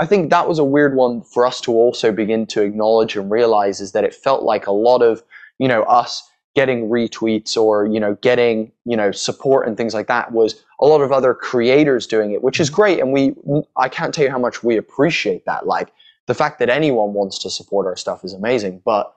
I 0.00 0.06
think 0.06 0.30
that 0.30 0.48
was 0.48 0.58
a 0.58 0.64
weird 0.64 0.96
one 0.96 1.22
for 1.22 1.46
us 1.46 1.60
to 1.62 1.72
also 1.72 2.10
begin 2.10 2.46
to 2.46 2.62
acknowledge 2.62 3.16
and 3.16 3.30
realize 3.30 3.80
is 3.80 3.92
that 3.92 4.04
it 4.04 4.14
felt 4.14 4.42
like 4.42 4.66
a 4.66 4.72
lot 4.72 5.02
of 5.02 5.22
you 5.58 5.68
know 5.68 5.82
us 5.84 6.28
getting 6.54 6.88
retweets 6.88 7.56
or 7.56 7.86
you 7.86 8.00
know 8.00 8.14
getting 8.16 8.72
you 8.84 8.96
know 8.96 9.12
support 9.12 9.66
and 9.66 9.76
things 9.76 9.94
like 9.94 10.08
that 10.08 10.32
was 10.32 10.62
a 10.80 10.86
lot 10.86 11.00
of 11.00 11.12
other 11.12 11.34
creators 11.34 12.06
doing 12.06 12.32
it 12.32 12.42
which 12.42 12.60
is 12.60 12.70
great. 12.70 12.98
And 13.00 13.12
we 13.12 13.34
i 13.76 13.88
can't 13.88 14.12
tell 14.12 14.24
you 14.24 14.30
how 14.30 14.38
much 14.38 14.64
we 14.64 14.76
appreciate 14.76 15.46
that. 15.46 15.66
Like 15.66 15.92
the 16.26 16.34
fact 16.34 16.58
that 16.58 16.70
anyone 16.70 17.12
wants 17.12 17.38
to 17.40 17.50
support 17.50 17.86
our 17.86 17.96
stuff 17.96 18.24
is 18.24 18.32
amazing. 18.32 18.82
But 18.84 19.14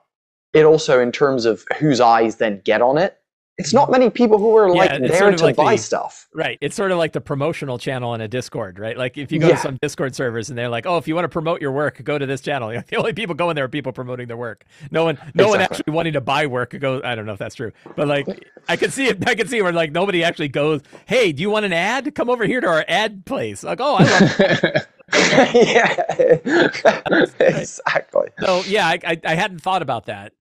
it 0.52 0.64
also 0.64 1.00
in 1.00 1.12
terms 1.12 1.44
of 1.44 1.64
whose 1.78 2.00
eyes 2.00 2.36
then 2.36 2.62
get 2.64 2.82
on 2.82 2.98
it 2.98 3.17
it's 3.58 3.74
not 3.74 3.90
many 3.90 4.08
people 4.08 4.38
who 4.38 4.56
are 4.56 4.70
like 4.72 4.90
it's 4.90 5.08
there 5.10 5.18
sort 5.18 5.34
of 5.34 5.40
to 5.40 5.44
like 5.46 5.56
buy 5.56 5.74
the- 5.74 5.82
stuff. 5.82 6.28
Right. 6.32 6.58
It's 6.60 6.76
sort 6.76 6.92
of 6.92 6.98
like 6.98 7.12
the 7.12 7.20
promotional 7.20 7.76
channel 7.78 8.14
in 8.14 8.20
a 8.20 8.28
Discord, 8.28 8.78
right? 8.78 8.96
Like 8.96 9.18
if 9.18 9.32
you 9.32 9.40
go 9.40 9.48
Yeah. 9.48 9.56
to 9.56 9.60
some 9.60 9.78
Discord 9.82 10.14
servers 10.14 10.48
and 10.48 10.56
they're 10.56 10.68
like, 10.68 10.86
"Oh, 10.86 10.96
if 10.98 11.08
you 11.08 11.14
want 11.16 11.24
to 11.24 11.28
promote 11.28 11.60
your 11.60 11.72
work, 11.72 12.02
go 12.04 12.16
to 12.18 12.26
this 12.26 12.40
channel." 12.40 12.68
The 12.88 12.96
only 12.96 13.12
people 13.12 13.34
going 13.34 13.56
there 13.56 13.64
are 13.64 13.68
people 13.68 13.92
promoting 13.92 14.28
their 14.28 14.36
work. 14.36 14.64
No 14.90 15.04
one, 15.04 15.18
no 15.34 15.48
one 15.48 15.60
actually 15.60 15.92
wanting 15.92 16.12
to 16.12 16.20
buy 16.20 16.46
work 16.46 16.78
go. 16.78 17.00
I 17.02 17.14
don't 17.14 17.26
know 17.26 17.32
if 17.32 17.38
that's 17.38 17.54
true, 17.56 17.72
but 17.96 18.06
like 18.08 18.26
I 18.68 18.76
could 18.76 18.92
see 18.92 19.06
it. 19.08 19.28
I 19.28 19.34
could 19.34 19.50
see 19.50 19.60
where 19.62 19.72
like 19.72 19.90
nobody 19.92 20.22
actually 20.22 20.48
goes, 20.48 20.82
"Hey, 21.06 21.32
do 21.32 21.42
you 21.42 21.50
want 21.50 21.64
an 21.66 21.72
ad? 21.72 22.14
Come 22.14 22.30
over 22.30 22.44
here 22.46 22.60
to 22.60 22.66
our 22.68 22.84
ad 22.88 23.24
place." 23.26 23.62
Like, 23.64 23.80
oh, 23.80 23.96
I 23.98 24.04
love. 24.04 24.86
yeah, 25.54 26.04
exactly. 27.40 28.28
so 28.40 28.62
yeah, 28.66 28.86
I, 28.86 28.98
I 29.04 29.20
I 29.24 29.34
hadn't 29.34 29.60
thought 29.60 29.82
about 29.82 30.06
that. 30.06 30.32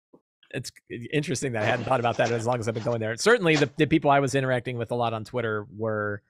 It's 0.58 0.72
interesting 1.14 1.54
that 1.54 1.64
I 1.64 1.66
hadn't 1.66 1.86
thought 1.86 2.00
about 2.00 2.18
that 2.18 2.32
as 2.32 2.46
long 2.46 2.60
as 2.60 2.68
I've 2.68 2.74
been 2.74 2.84
going 2.84 3.00
there. 3.00 3.16
Certainly, 3.18 3.58
the, 3.58 3.70
the 3.78 3.86
people 3.86 4.10
I 4.12 4.20
was 4.20 4.36
interacting 4.36 4.78
with 4.78 4.92
a 4.92 4.96
lot 4.96 5.14
on 5.14 5.24
Twitter 5.24 5.66
were 5.76 6.22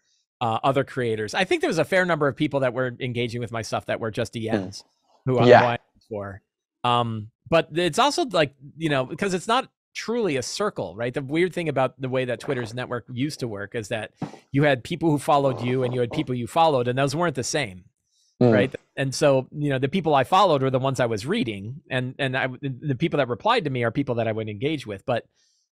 uh, 0.41 0.59
other 0.63 0.83
creators. 0.83 1.33
I 1.33 1.43
think 1.45 1.61
there 1.61 1.69
was 1.69 1.79
a 1.79 1.85
fair 1.85 2.05
number 2.05 2.27
of 2.27 2.35
people 2.35 2.59
that 2.59 2.73
were 2.73 2.95
engaging 2.99 3.41
with 3.41 3.51
my 3.51 3.61
stuff 3.63 3.85
that 3.87 3.99
were 3.99 4.11
just 4.11 4.33
DMs 4.33 4.83
who 5.25 5.39
I'm 5.39 5.47
Yeah. 5.47 5.77
for. 6.09 6.41
Um, 6.83 7.31
but 7.49 7.69
it's 7.73 7.99
also 7.99 8.25
like 8.25 8.53
you 8.77 8.89
know 8.89 9.05
because 9.05 9.33
it's 9.33 9.47
not 9.47 9.69
truly 9.95 10.35
a 10.37 10.43
circle, 10.43 10.95
right? 10.95 11.13
The 11.13 11.21
weird 11.23 11.53
thing 11.53 11.69
about 11.69 11.99
the 11.99 12.09
way 12.09 12.25
that 12.25 12.39
Twitter's 12.39 12.73
network 12.73 13.05
used 13.11 13.39
to 13.39 13.47
work 13.47 13.73
is 13.73 13.87
that 13.87 14.11
you 14.51 14.63
had 14.63 14.83
people 14.83 15.09
who 15.09 15.17
followed 15.17 15.61
you 15.61 15.83
and 15.83 15.93
you 15.93 16.01
had 16.01 16.11
people 16.11 16.35
you 16.35 16.45
followed, 16.45 16.87
and 16.87 16.97
those 16.99 17.15
weren't 17.15 17.35
the 17.35 17.43
same 17.43 17.85
Mm. 18.41 18.53
right? 18.53 18.75
And 18.95 19.13
so 19.13 19.47
you 19.51 19.69
know 19.69 19.79
the 19.79 19.87
people 19.87 20.13
i 20.15 20.23
followed 20.23 20.61
were 20.61 20.69
the 20.69 20.79
ones 20.79 20.99
i 20.99 21.05
was 21.05 21.25
reading 21.25 21.81
and 21.89 22.15
and 22.17 22.35
i 22.35 22.47
the 22.61 22.95
people 22.95 23.17
that 23.17 23.27
replied 23.27 23.63
to 23.63 23.69
me 23.69 23.83
are 23.83 23.91
people 23.91 24.15
that 24.15 24.27
i 24.27 24.31
would 24.31 24.49
engage 24.49 24.87
with 24.87 25.05
but 25.05 25.23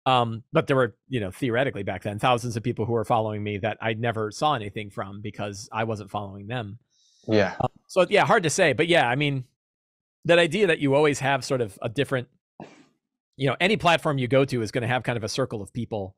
um 0.05 0.43
but 0.53 0.67
there 0.67 0.75
were 0.75 0.95
you 1.09 1.19
know 1.19 1.31
theoretically 1.31 1.83
back 1.83 2.03
then 2.03 2.19
thousands 2.19 2.55
of 2.55 2.63
people 2.63 2.85
who 2.85 2.93
were 2.93 3.03
following 3.05 3.43
me 3.43 3.57
that 3.57 3.77
i 3.81 3.93
never 3.93 4.31
saw 4.31 4.53
anything 4.53 4.89
from 4.91 5.21
because 5.21 5.67
i 5.71 5.83
wasn't 5.83 6.09
following 6.09 6.47
them. 6.47 6.77
Yeah, 7.27 7.55
so 7.87 8.05
yeah 8.09 8.25
hard 8.25 8.43
to 8.43 8.49
say 8.49 8.73
but 8.73 8.87
yeah 8.87 9.09
i 9.09 9.15
mean 9.15 9.43
that 10.25 10.39
idea 10.39 10.67
that 10.67 10.79
you 10.79 10.95
always 10.95 11.19
have 11.19 11.43
sort 11.43 11.61
of 11.61 11.77
a 11.81 11.89
different 11.89 12.27
you 13.35 13.47
know 13.47 13.55
any 13.59 13.77
platform 13.77 14.17
you 14.17 14.27
go 14.27 14.45
to 14.45 14.61
is 14.61 14.71
going 14.71 14.83
to 14.83 14.87
have 14.87 15.03
kind 15.03 15.17
of 15.17 15.23
a 15.23 15.29
circle 15.29 15.61
of 15.61 15.73
people 15.73 16.15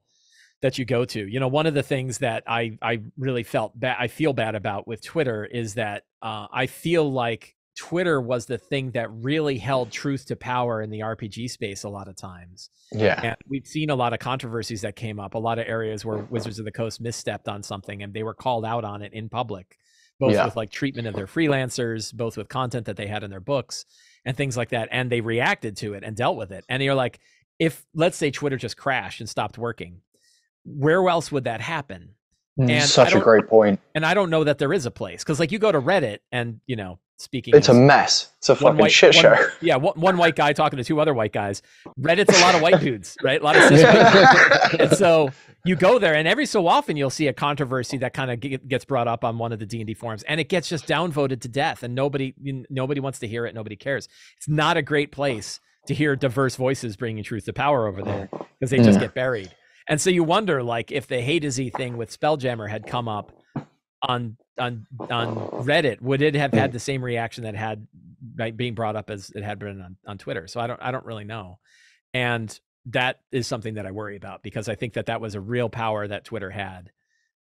that 0.61 0.77
you 0.77 0.85
go 0.85 1.05
to 1.05 1.27
you 1.27 1.39
know 1.39 1.47
one 1.47 1.65
of 1.65 1.73
the 1.73 1.83
things 1.83 2.17
that 2.19 2.43
i 2.47 2.77
i 2.81 3.01
really 3.17 3.43
felt 3.43 3.77
bad 3.79 3.95
i 3.99 4.07
feel 4.07 4.33
bad 4.33 4.55
about 4.55 4.87
with 4.87 5.01
twitter 5.03 5.45
is 5.45 5.75
that 5.75 6.03
uh, 6.21 6.47
i 6.51 6.65
feel 6.67 7.09
like 7.11 7.55
twitter 7.77 8.19
was 8.19 8.45
the 8.45 8.57
thing 8.57 8.91
that 8.91 9.09
really 9.11 9.57
held 9.57 9.89
truth 9.89 10.25
to 10.25 10.35
power 10.35 10.81
in 10.81 10.89
the 10.89 10.99
rpg 10.99 11.49
space 11.49 11.83
a 11.83 11.89
lot 11.89 12.07
of 12.09 12.15
times 12.15 12.69
yeah, 12.91 13.21
and 13.23 13.35
we've 13.47 13.67
seen 13.67 13.91
a 13.91 13.95
lot 13.95 14.13
of 14.13 14.19
controversies 14.19 14.81
that 14.81 14.95
came 14.95 15.19
up, 15.19 15.35
a 15.35 15.37
lot 15.37 15.59
of 15.59 15.67
areas 15.67 16.03
where 16.03 16.17
Wizards 16.31 16.57
of 16.57 16.65
the 16.65 16.71
Coast 16.71 17.03
misstepped 17.03 17.47
on 17.47 17.61
something 17.61 18.01
and 18.01 18.11
they 18.15 18.23
were 18.23 18.33
called 18.33 18.65
out 18.65 18.83
on 18.83 19.03
it 19.03 19.13
in 19.13 19.29
public, 19.29 19.77
both 20.19 20.33
Yeah. 20.33 20.45
with 20.45 20.55
like 20.55 20.71
treatment 20.71 21.07
of 21.07 21.13
their 21.13 21.27
freelancers, 21.27 22.11
both 22.11 22.35
with 22.35 22.49
content 22.49 22.87
that 22.87 22.97
they 22.97 23.05
had 23.05 23.23
in 23.23 23.29
their 23.29 23.39
books 23.39 23.85
and 24.25 24.35
things 24.35 24.57
like 24.57 24.69
that. 24.69 24.89
And 24.91 25.11
they 25.11 25.21
reacted 25.21 25.77
to 25.77 25.93
it 25.93 26.03
and 26.03 26.15
dealt 26.17 26.35
with 26.35 26.51
it. 26.51 26.65
And 26.67 26.81
you're 26.81 26.95
like, 26.95 27.19
if 27.59 27.85
let's 27.93 28.17
say 28.17 28.31
Twitter 28.31 28.57
just 28.57 28.75
crashed 28.75 29.19
and 29.19 29.29
stopped 29.29 29.59
working, 29.59 30.01
where 30.77 31.07
else 31.09 31.31
would 31.31 31.43
that 31.45 31.61
happen? 31.61 32.09
And 32.57 32.83
such 32.83 33.13
a 33.15 33.19
great 33.21 33.47
point. 33.47 33.79
And 33.95 34.05
I 34.05 34.13
don't 34.13 34.29
know 34.29 34.43
that 34.43 34.57
there 34.57 34.73
is 34.73 34.85
a 34.85 34.91
place 34.91 35.23
because, 35.23 35.39
like, 35.39 35.49
you 35.53 35.59
go 35.59 35.71
to 35.71 35.79
Reddit 35.79 36.19
and, 36.29 36.59
you 36.67 36.75
know, 36.75 36.99
speaking 37.17 37.55
It's 37.55 37.69
a 37.69 37.73
mess. 37.73 38.31
It's 38.39 38.49
a 38.49 38.55
fucking 38.55 38.77
white 38.77 38.91
shit 38.91 39.15
one- 39.15 39.37
yeah, 39.61 39.77
one, 39.77 39.93
one 39.99 40.17
white 40.17 40.35
guy 40.35 40.51
talking 40.51 40.75
to 40.75 40.83
two 40.83 40.99
other 40.99 41.13
white 41.13 41.31
guys. 41.31 41.61
Reddit's 41.97 42.37
a 42.37 42.41
lot 42.41 42.55
of 42.55 42.61
white 42.61 42.79
dudes, 42.81 43.15
right? 43.23 43.39
A 43.39 43.43
lot 43.43 43.55
of 43.55 43.63
cis 43.63 43.81
and 44.79 44.91
so 44.97 45.29
you 45.65 45.77
go 45.77 45.99
there 45.99 46.13
and 46.15 46.27
every 46.27 46.45
so 46.45 46.67
often 46.67 46.97
you'll 46.97 47.09
see 47.09 47.27
a 47.27 47.33
controversy 47.33 47.97
that 47.99 48.13
kind 48.13 48.29
of 48.31 48.67
gets 48.67 48.83
brought 48.85 49.07
up 49.07 49.23
on 49.23 49.37
one 49.37 49.51
of 49.51 49.59
the 49.59 49.65
d&d 49.65 49.93
forums 49.93 50.23
and 50.23 50.39
it 50.39 50.47
gets 50.49 50.69
just 50.69 50.85
downvoted 50.87 51.41
to 51.41 51.47
death 51.49 51.83
and 51.83 51.93
nobody 51.93 52.33
nobody 52.69 53.01
wants 53.01 53.19
to 53.19 53.27
hear 53.27 53.45
it 53.45 53.53
nobody 53.53 53.75
cares 53.75 54.07
it's 54.37 54.47
not 54.47 54.77
a 54.77 54.81
great 54.81 55.11
place 55.11 55.59
to 55.87 55.93
hear 55.93 56.15
diverse 56.15 56.55
voices 56.55 56.95
bringing 56.95 57.23
truth 57.25 57.43
to 57.43 57.51
power 57.51 57.87
over 57.87 58.01
there 58.01 58.29
because 58.57 58.69
they 58.71 58.77
just 58.77 58.97
Mm. 58.99 59.01
get 59.01 59.13
buried 59.13 59.51
and 59.89 59.99
so 59.99 60.09
you 60.09 60.23
wonder 60.23 60.63
like 60.63 60.91
if 60.91 61.07
the 61.07 61.15
Hadozee 61.15 61.73
thing 61.73 61.97
with 61.97 62.17
spelljammer 62.17 62.69
had 62.69 62.87
come 62.87 63.09
up 63.09 63.33
on 64.01 64.37
on 64.57 64.87
on 64.99 65.35
reddit 65.35 66.01
would 66.01 66.21
it 66.21 66.35
have 66.35 66.53
had 66.53 66.71
the 66.71 66.79
same 66.79 67.03
reaction 67.03 67.43
that 67.43 67.55
had 67.55 67.85
right, 68.37 68.55
being 68.55 68.75
brought 68.75 68.95
up 68.95 69.09
as 69.09 69.29
it 69.31 69.43
had 69.43 69.59
been 69.59 69.81
on, 69.81 69.97
on 70.07 70.17
twitter 70.17 70.47
so 70.47 70.61
i 70.61 70.67
don't 70.67 70.81
i 70.81 70.91
don't 70.91 71.05
really 71.05 71.25
know 71.25 71.59
and 72.13 72.57
that 72.85 73.19
is 73.31 73.47
something 73.47 73.75
that 73.75 73.85
I 73.85 73.91
worry 73.91 74.15
about 74.15 74.43
because 74.43 74.69
I 74.69 74.75
think 74.75 74.93
that 74.93 75.07
that 75.07 75.21
was 75.21 75.35
a 75.35 75.41
real 75.41 75.69
power 75.69 76.07
that 76.07 76.25
Twitter 76.25 76.49
had. 76.49 76.91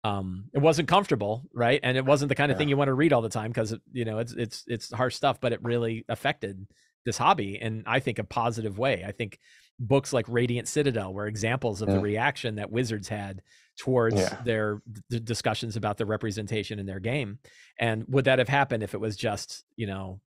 Um, 0.02 0.46
it 0.52 0.58
wasn't 0.58 0.88
comfortable, 0.88 1.44
right? 1.52 1.80
And 1.82 1.96
it 1.96 2.04
wasn't 2.04 2.28
the 2.28 2.34
kind 2.34 2.52
of 2.52 2.58
thing 2.58 2.68
you 2.68 2.76
want 2.76 2.88
to 2.88 2.94
read 2.94 3.12
all 3.12 3.22
the 3.22 3.30
time 3.30 3.50
because 3.50 3.74
you 3.92 4.04
know 4.04 4.18
it's 4.18 4.32
it's 4.32 4.64
it's 4.66 4.92
harsh 4.92 5.14
stuff, 5.14 5.40
but 5.40 5.52
it 5.52 5.62
really 5.62 6.04
affected 6.08 6.66
this 7.06 7.16
hobby 7.18 7.58
and 7.60 7.84
I 7.86 8.00
think 8.00 8.18
a 8.18 8.24
positive 8.24 8.78
way. 8.78 9.04
I 9.06 9.12
think 9.12 9.38
books 9.78 10.12
like 10.12 10.26
Radiant 10.28 10.68
Citadel 10.68 11.12
were 11.12 11.26
examples 11.26 11.82
of 11.82 11.90
the 11.90 12.00
reaction 12.00 12.56
that 12.56 12.70
Wizards 12.70 13.08
had 13.08 13.42
towards 13.78 14.16
Yeah. 14.20 14.36
their 14.44 14.82
discussions 15.24 15.76
about 15.76 15.96
the 15.98 16.06
representation 16.06 16.78
in 16.78 16.86
their 16.86 17.00
game. 17.00 17.38
And 17.78 18.04
would 18.08 18.24
that 18.26 18.38
have 18.38 18.48
happened 18.48 18.82
if 18.82 18.94
it 18.94 19.00
was 19.00 19.16
just 19.16 19.64
you 19.76 19.86
know 19.86 20.20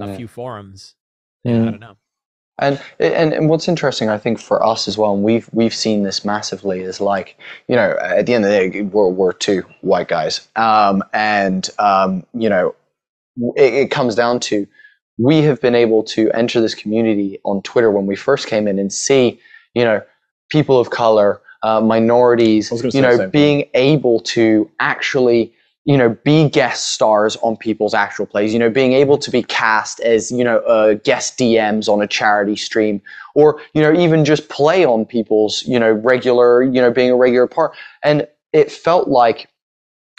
a 0.00 0.06
Mm. 0.06 0.16
few 0.16 0.28
forums? 0.28 0.94
Yeah, 1.44 1.52
I 1.52 1.56
Mm. 1.56 1.70
don't 1.72 1.80
know. 1.80 1.96
And, 2.58 2.80
and 3.00 3.34
and 3.34 3.50
what's 3.50 3.68
interesting, 3.68 4.08
I 4.08 4.16
think, 4.16 4.38
for 4.40 4.64
us 4.64 4.88
as 4.88 4.96
well, 4.96 5.12
and 5.12 5.22
we've 5.22 5.50
we've 5.52 5.74
seen 5.74 6.04
this 6.04 6.24
massively, 6.24 6.80
is 6.80 7.02
like 7.02 7.36
you 7.68 7.76
know, 7.76 7.96
at 8.00 8.24
the 8.24 8.32
end 8.34 8.44
of 8.46 8.50
the 8.50 8.70
day, 8.70 8.80
we're 8.82 9.08
we're 9.10 9.32
two 9.34 9.62
white 9.82 10.08
guys, 10.08 10.48
um, 10.56 11.04
and 11.12 11.68
um, 11.78 12.24
you 12.32 12.48
know, 12.48 12.74
it, 13.56 13.74
it 13.74 13.90
comes 13.90 14.14
down 14.14 14.40
to 14.40 14.66
we 15.18 15.42
have 15.42 15.60
been 15.60 15.74
able 15.74 16.02
to 16.02 16.30
enter 16.32 16.60
this 16.60 16.74
community 16.74 17.38
on 17.44 17.62
Twitter 17.62 17.90
when 17.90 18.06
we 18.06 18.16
first 18.16 18.46
came 18.46 18.68
in 18.68 18.78
and 18.78 18.92
see, 18.92 19.40
you 19.74 19.84
know, 19.84 20.02
people 20.50 20.78
of 20.78 20.90
color, 20.90 21.40
uh, 21.62 21.80
minorities, 21.80 22.70
I 22.70 22.74
was 22.74 22.82
gonna 22.82 22.92
you 22.94 23.02
know, 23.02 23.16
same 23.16 23.18
thing. 23.18 23.30
being 23.30 23.70
able 23.74 24.20
to 24.20 24.70
actually 24.80 25.54
you 25.86 25.96
know, 25.96 26.18
be 26.24 26.48
guest 26.48 26.94
stars 26.94 27.36
on 27.36 27.56
people's 27.56 27.94
actual 27.94 28.26
plays, 28.26 28.52
you 28.52 28.58
know, 28.58 28.68
being 28.68 28.92
able 28.92 29.16
to 29.16 29.30
be 29.30 29.40
cast 29.44 30.00
as, 30.00 30.32
you 30.32 30.42
know, 30.42 30.58
uh, 30.58 30.94
guest 30.94 31.38
DMs 31.38 31.88
on 31.88 32.02
a 32.02 32.08
charity 32.08 32.56
stream, 32.56 33.00
or, 33.36 33.60
you 33.72 33.80
know, 33.80 33.92
even 33.94 34.24
just 34.24 34.48
play 34.48 34.84
on 34.84 35.06
people's, 35.06 35.62
you 35.62 35.78
know, 35.78 35.92
regular, 35.92 36.64
you 36.64 36.80
know, 36.80 36.90
being 36.90 37.12
a 37.12 37.16
regular 37.16 37.46
part. 37.46 37.72
And 38.02 38.26
it 38.52 38.70
felt 38.72 39.06
like, 39.06 39.48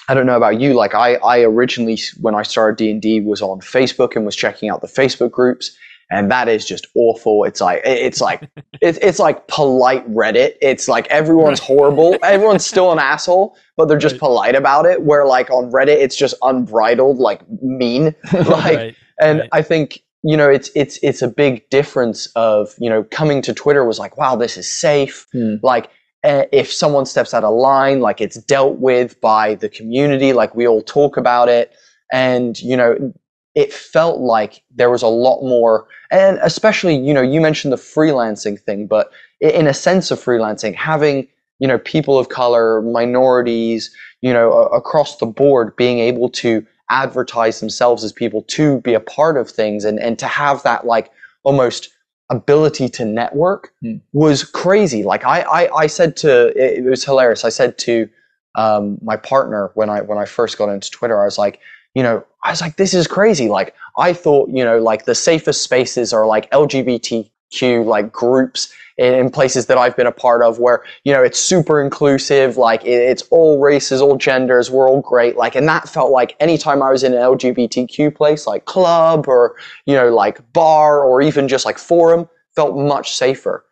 I 0.08 0.14
don't 0.14 0.26
know 0.26 0.38
about 0.38 0.60
you, 0.62 0.74
like 0.74 0.94
I, 0.96 1.16
I 1.16 1.40
originally, 1.42 2.00
when 2.22 2.34
I 2.36 2.44
started 2.44 2.78
D&D 2.78 3.22
was 3.22 3.42
on 3.42 3.60
Facebook 3.60 4.16
and 4.16 4.26
was 4.26 4.36
checking 4.36 4.70
out 4.70 4.82
the 4.82 4.88
Facebook 4.88 5.32
groups. 5.32 5.76
And 6.10 6.32
that 6.32 6.48
is 6.48 6.66
just 6.66 6.88
awful. 6.96 7.44
It's 7.44 7.60
like, 7.60 7.82
it's 7.84 8.22
like, 8.22 8.50
it's, 8.82 8.98
it's 9.00 9.20
like 9.20 9.46
polite 9.48 10.10
Reddit. 10.10 10.54
It's 10.62 10.88
like 10.88 11.06
everyone's 11.08 11.60
horrible. 11.60 12.18
Everyone's 12.24 12.66
still 12.66 12.94
an 12.94 13.00
asshole, 13.00 13.58
but 13.76 13.90
they're 13.90 13.98
just 13.98 14.14
Right. 14.14 14.20
polite 14.22 14.56
about 14.56 14.86
it. 14.86 15.02
Where 15.02 15.26
like 15.26 15.50
on 15.52 15.70
Reddit, 15.70 15.98
it's 15.98 16.16
just 16.16 16.36
unbridled, 16.42 17.18
like 17.18 17.42
mean. 17.62 18.16
Like, 18.34 18.78
right. 18.78 18.96
and 19.20 19.40
right. 19.40 19.50
I 19.52 19.62
think 19.62 20.00
you 20.24 20.38
know 20.38 20.50
it's 20.50 20.72
it's 20.76 20.98
it's 21.04 21.22
a 21.22 21.28
big 21.28 21.70
difference 21.70 22.28
of 22.36 22.74
you 22.80 22.90
know 22.90 23.04
coming 23.12 23.42
to 23.42 23.54
Twitter 23.54 23.84
was 23.84 24.00
like, 24.00 24.18
wow, 24.18 24.38
this 24.38 24.56
is 24.56 24.70
safe. 24.74 25.28
Hmm. 25.34 25.56
Like 25.62 25.90
Eh, 26.24 26.46
if 26.52 26.72
someone 26.72 27.06
steps 27.06 27.34
out 27.34 27.44
of 27.44 27.54
line, 27.54 28.00
like 28.00 28.22
it's 28.22 28.38
dealt 28.38 28.80
with 28.80 29.20
by 29.22 29.56
the 29.56 29.70
community. 29.70 30.34
Like 30.34 30.56
we 30.56 30.68
all 30.68 30.82
talk 30.82 31.16
about 31.18 31.48
it, 31.50 31.74
and 32.12 32.60
you 32.60 32.76
know 32.76 33.14
it 33.56 33.74
felt 33.74 34.20
like 34.20 34.64
there 34.76 34.92
was 34.92 35.02
a 35.02 35.08
lot 35.08 35.42
more 35.42 35.88
and 36.12 36.38
especially 36.44 36.96
you 36.96 37.14
know 37.14 37.24
you 37.24 37.42
mentioned 37.42 37.74
the 37.74 37.78
freelancing 37.78 38.60
thing 38.60 38.86
but 38.86 39.12
in 39.42 39.66
a 39.68 39.74
sense 39.74 40.12
of 40.12 40.20
freelancing 40.20 40.76
having 40.76 41.28
you 41.60 41.68
know 41.68 41.80
people 41.80 42.20
of 42.20 42.30
color 42.30 42.82
minorities 42.82 43.94
you 44.22 44.32
know 44.32 44.52
across 44.68 45.18
the 45.18 45.26
board 45.26 45.76
being 45.76 46.00
able 46.00 46.30
to 46.30 46.66
advertise 46.90 47.60
themselves 47.60 48.04
as 48.04 48.14
people 48.14 48.44
to 48.44 48.80
be 48.82 48.94
a 48.94 49.00
part 49.00 49.38
of 49.38 49.50
things 49.50 49.84
and 49.84 50.00
and 50.00 50.20
to 50.20 50.28
have 50.28 50.62
that 50.64 50.86
like 50.86 51.12
almost 51.44 51.90
ability 52.30 52.90
to 52.90 53.06
network 53.06 53.74
Hmm. 53.82 53.98
was 54.14 54.44
crazy. 54.44 55.04
Like 55.04 55.24
I, 55.26 55.42
I 55.42 55.78
i 55.84 55.88
said 55.88 56.18
to 56.18 56.48
it, 56.58 56.86
it 56.86 56.90
was 56.90 57.04
hilarious. 57.06 57.46
I 57.46 57.50
said 57.50 57.78
to 57.80 58.10
um, 58.56 58.98
my 59.04 59.16
partner 59.18 59.72
when 59.76 59.90
i 59.90 60.02
when 60.02 60.18
i 60.18 60.26
first 60.26 60.58
got 60.58 60.70
into 60.70 60.90
twitter 60.90 61.22
i 61.22 61.26
was 61.26 61.38
like 61.38 61.60
you 61.94 62.02
know 62.04 62.26
i 62.44 62.50
was 62.52 62.62
like 62.62 62.78
this 62.78 62.94
is 62.94 63.08
crazy. 63.08 63.50
Like 63.50 63.76
i 64.00 64.14
thought 64.14 64.50
you 64.50 64.64
know 64.66 64.80
like 64.80 65.06
the 65.06 65.16
safest 65.16 65.62
spaces 65.62 66.12
are 66.14 66.26
like 66.26 66.50
lgbtq 66.52 67.86
like 67.86 68.12
groups 68.12 68.74
in, 68.98 69.30
places 69.30 69.68
that 69.68 69.78
i've 69.78 69.96
been 69.96 70.08
a 70.08 70.12
part 70.12 70.42
of 70.42 70.60
where 70.60 70.84
you 71.04 71.14
know 71.14 71.24
it's 71.24 71.40
super 71.40 71.82
inclusive 71.82 72.58
like 72.58 72.84
it's 72.86 73.24
all 73.32 73.60
races 73.60 74.02
all 74.02 74.18
genders 74.18 74.72
we're 74.72 74.90
all 74.90 75.02
great 75.02 75.38
like 75.38 75.56
and 75.56 75.68
that 75.68 75.88
felt 75.90 76.12
like 76.12 76.36
anytime 76.40 76.82
i 76.84 76.92
was 76.92 77.04
in 77.04 77.14
an 77.14 77.20
lgbtq 77.20 78.16
place 78.16 78.48
like 78.48 78.66
club 78.66 79.28
or 79.28 79.56
you 79.86 79.96
know 79.96 80.10
like 80.10 80.42
bar 80.54 81.02
or 81.04 81.22
even 81.22 81.48
just 81.48 81.66
like 81.66 81.78
forum 81.78 82.28
felt 82.56 82.76
much 82.78 83.14
safer 83.16 83.64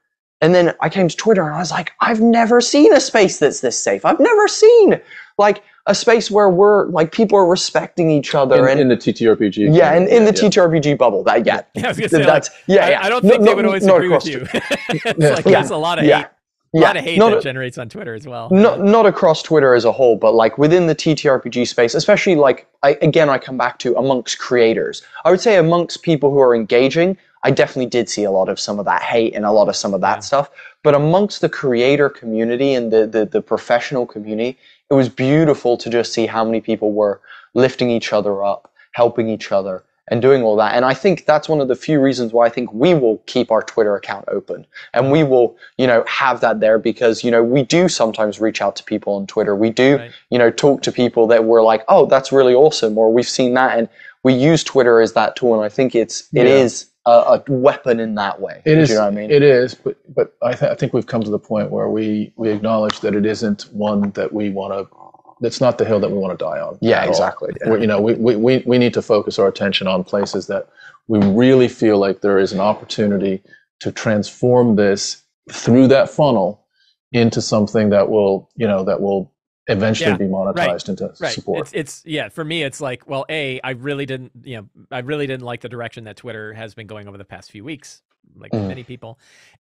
And 0.41 0.53
then 0.55 0.73
I 0.81 0.89
came 0.89 1.07
to 1.07 1.15
Twitter 1.15 1.43
and 1.43 1.55
I 1.55 1.59
was 1.59 1.71
like, 1.71 1.93
I've 2.01 2.21
never 2.21 2.61
seen 2.61 2.93
a 2.93 2.99
space 2.99 3.39
that's 3.39 3.61
this 3.61 3.81
safe. 3.81 4.05
I've 4.05 4.19
never 4.19 4.47
seen 4.47 5.01
like 5.37 5.63
a 5.87 5.93
space 5.95 6.31
where 6.31 6.49
we're 6.49 6.85
like 6.87 7.11
people 7.11 7.37
are 7.37 7.45
respecting 7.47 8.09
each 8.09 8.33
other 8.33 8.67
in, 8.67 8.79
and 8.79 8.79
in 8.81 8.87
the 8.89 8.97
TTRPG. 8.97 9.75
yeah, 9.75 9.93
and 9.93 10.07
in 10.07 10.25
the 10.25 10.31
yeah. 10.33 10.49
TTRPG 10.49 10.97
bubble. 10.97 11.23
That 11.23 11.45
yeah, 11.45 11.61
Yeah, 11.75 11.85
I 11.85 11.87
was 11.89 11.97
gonna 11.97 12.09
say, 12.09 12.17
like, 12.19 12.27
that's 12.27 12.49
yeah, 12.67 12.85
I, 12.85 12.89
yeah. 12.91 13.03
I 13.05 13.09
don't 13.09 13.21
think 13.21 13.41
no- 13.41 13.45
they 13.47 13.55
would 13.55 13.65
always 13.65 13.85
not 13.85 13.97
agree 13.97 14.09
with 14.09 14.25
across 14.25 14.27
you. 14.27 14.47
it's 14.89 15.19
Yeah. 15.19 15.29
like 15.35 15.45
Yeah. 15.45 15.51
there's 15.51 15.69
a 15.71 15.77
lot 15.77 15.99
of 15.99 16.05
yeah. 16.05 16.17
hate. 16.19 16.27
A 16.75 16.79
lot 16.79 16.97
of 16.97 17.03
hate 17.05 17.17
not 17.19 17.29
that 17.29 17.37
a- 17.37 17.41
generates 17.41 17.77
on 17.77 17.87
Twitter 17.87 18.13
as 18.15 18.27
well. 18.27 18.49
not 18.51 18.81
not 18.83 19.05
across 19.05 19.41
Twitter 19.43 19.75
as 19.75 19.85
a 19.85 19.91
whole, 19.91 20.17
but 20.17 20.33
like 20.33 20.57
within 20.57 20.87
the 20.87 20.95
TTRPG 20.95 21.67
space, 21.67 21.93
especially 21.95 22.35
like 22.35 22.67
I, 22.83 22.97
again, 23.01 23.29
I 23.29 23.37
come 23.37 23.57
back 23.57 23.79
to 23.79 23.95
amongst 23.95 24.39
creators. 24.39 25.01
I 25.23 25.31
would 25.31 25.39
say 25.39 25.55
amongst 25.57 26.01
people 26.03 26.31
who 26.31 26.39
are 26.39 26.53
engaging, 26.55 27.17
I 27.43 27.51
definitely 27.51 27.85
did 27.85 28.09
see 28.09 28.23
a 28.25 28.31
lot 28.31 28.49
of 28.49 28.59
some 28.59 28.77
of 28.79 28.85
that 28.85 29.03
hate 29.03 29.35
and 29.35 29.45
a 29.45 29.51
lot 29.51 29.69
of 29.69 29.75
some 29.75 29.93
of 29.93 30.01
that 30.01 30.15
Yeah. 30.17 30.19
stuff. 30.21 30.49
But 30.83 30.95
amongst 30.95 31.39
the 31.41 31.49
creator 31.49 32.09
community 32.09 32.73
and 32.73 32.91
the, 32.91 33.07
the 33.07 33.25
the 33.25 33.41
professional 33.41 34.05
community, 34.05 34.57
it 34.89 34.93
was 34.93 35.09
beautiful 35.09 35.77
to 35.77 35.89
just 35.89 36.13
see 36.13 36.25
how 36.25 36.43
many 36.45 36.61
people 36.61 36.91
were 36.91 37.21
lifting 37.53 37.89
each 37.89 38.13
other 38.13 38.43
up, 38.43 38.71
helping 38.93 39.29
each 39.29 39.51
other, 39.51 39.83
and 40.09 40.21
doing 40.21 40.43
all 40.43 40.55
that. 40.55 40.75
And 40.75 40.85
I 40.85 40.93
think 40.93 41.25
that's 41.25 41.49
one 41.49 41.59
of 41.61 41.67
the 41.67 41.75
few 41.75 41.99
reasons 41.99 42.31
why 42.31 42.45
I 42.45 42.49
think 42.49 42.71
we 42.71 42.93
will 42.93 43.17
keep 43.25 43.51
our 43.51 43.63
Twitter 43.63 43.95
account 43.95 44.25
open 44.27 44.67
and 44.93 45.11
we 45.11 45.23
will, 45.23 45.57
you 45.79 45.87
know, 45.87 46.03
have 46.07 46.41
that 46.41 46.59
there 46.59 46.77
because, 46.77 47.23
you 47.23 47.31
know, 47.31 47.43
we 47.43 47.63
do 47.63 47.89
sometimes 47.89 48.39
reach 48.39 48.61
out 48.61 48.75
to 48.75 48.83
people 48.83 49.15
on 49.15 49.25
Twitter. 49.25 49.55
We 49.55 49.71
do, 49.71 49.97
Right. 49.97 50.11
you 50.29 50.37
know, 50.37 50.51
talk 50.51 50.83
to 50.83 50.91
people 50.91 51.25
that 51.27 51.45
we're 51.45 51.63
like, 51.63 51.83
oh, 51.87 52.05
that's 52.05 52.31
really 52.31 52.53
awesome, 52.53 52.97
or 52.99 53.11
we've 53.11 53.27
seen 53.27 53.55
that. 53.55 53.79
And 53.79 53.89
we 54.23 54.33
use 54.33 54.63
Twitter 54.63 55.01
as 55.01 55.13
that 55.13 55.35
tool. 55.35 55.55
And 55.55 55.63
I 55.63 55.69
think 55.69 55.95
it's, 55.95 56.21
it 56.33 56.45
Yeah. 56.45 56.53
is 56.53 56.85
a, 57.05 57.11
a 57.11 57.43
weapon 57.47 57.99
in 57.99 58.15
that 58.15 58.41
way. 58.41 58.61
It 58.65 58.77
is. 58.77 58.89
You 58.89 58.95
know 58.95 59.01
what 59.03 59.13
I 59.13 59.15
mean, 59.15 59.31
it 59.31 59.43
is. 59.43 59.75
but 59.75 59.97
but 60.13 60.35
I, 60.41 60.53
th- 60.53 60.71
I 60.71 60.75
think 60.75 60.93
we've 60.93 61.05
come 61.05 61.23
to 61.23 61.31
the 61.31 61.39
point 61.39 61.71
where 61.71 61.89
we 61.89 62.33
we 62.35 62.49
acknowledge 62.49 62.99
that 63.01 63.15
it 63.15 63.25
isn't 63.25 63.63
one 63.73 64.11
that 64.11 64.33
we 64.33 64.49
want 64.49 64.73
to. 64.89 64.97
It's 65.45 65.61
not 65.61 65.77
the 65.77 65.85
hill 65.85 65.99
that 65.99 66.09
we 66.11 66.17
want 66.17 66.37
to 66.37 66.43
die 66.43 66.59
on. 66.59 66.77
Yeah, 66.81 67.03
exactly, 67.05 67.53
yeah. 67.65 67.75
You 67.75 67.87
know, 67.87 67.99
we, 68.01 68.13
we, 68.15 68.35
we, 68.37 68.63
we 68.65 68.77
need 68.77 68.93
to 68.93 69.01
focus 69.01 69.37
our 69.37 69.47
attention 69.47 69.85
on 69.87 70.03
places 70.03 70.47
that 70.47 70.69
we 71.07 71.19
really 71.19 71.67
feel 71.67 71.97
like 71.99 72.21
there 72.21 72.39
is 72.39 72.53
an 72.53 72.61
opportunity 72.61 73.43
to 73.81 73.91
transform 73.91 74.77
this 74.77 75.23
through 75.51 75.87
that 75.89 76.09
funnel 76.09 76.65
into 77.11 77.41
something 77.41 77.89
that 77.89 78.09
will, 78.09 78.49
you 78.55 78.67
know, 78.67 78.83
that 78.85 79.01
will 79.01 79.31
eventually 79.67 80.11
Yeah, 80.11 80.17
be 80.17 80.25
monetized 80.25 80.89
into 80.89 81.13
right 81.19 81.33
support. 81.33 81.61
it's, 81.61 81.71
it's 81.73 82.03
yeah 82.05 82.29
for 82.29 82.43
me 82.43 82.61
it's 82.63 82.79
like 82.79 83.07
well 83.07 83.25
a 83.29 83.59
i 83.63 83.71
really 83.71 84.05
didn't 84.05 84.31
you 84.43 84.57
know 84.57 84.69
i 84.91 84.99
really 84.99 85.25
didn't 85.27 85.43
like 85.45 85.61
the 85.61 85.69
direction 85.69 86.03
that 86.03 86.17
twitter 86.17 86.53
has 86.53 86.73
been 86.75 86.87
going 86.87 87.07
over 87.07 87.17
the 87.17 87.25
past 87.25 87.51
few 87.51 87.63
weeks 87.63 88.01
like 88.37 88.51
Mm. 88.51 88.67
many 88.67 88.83
people 88.83 89.17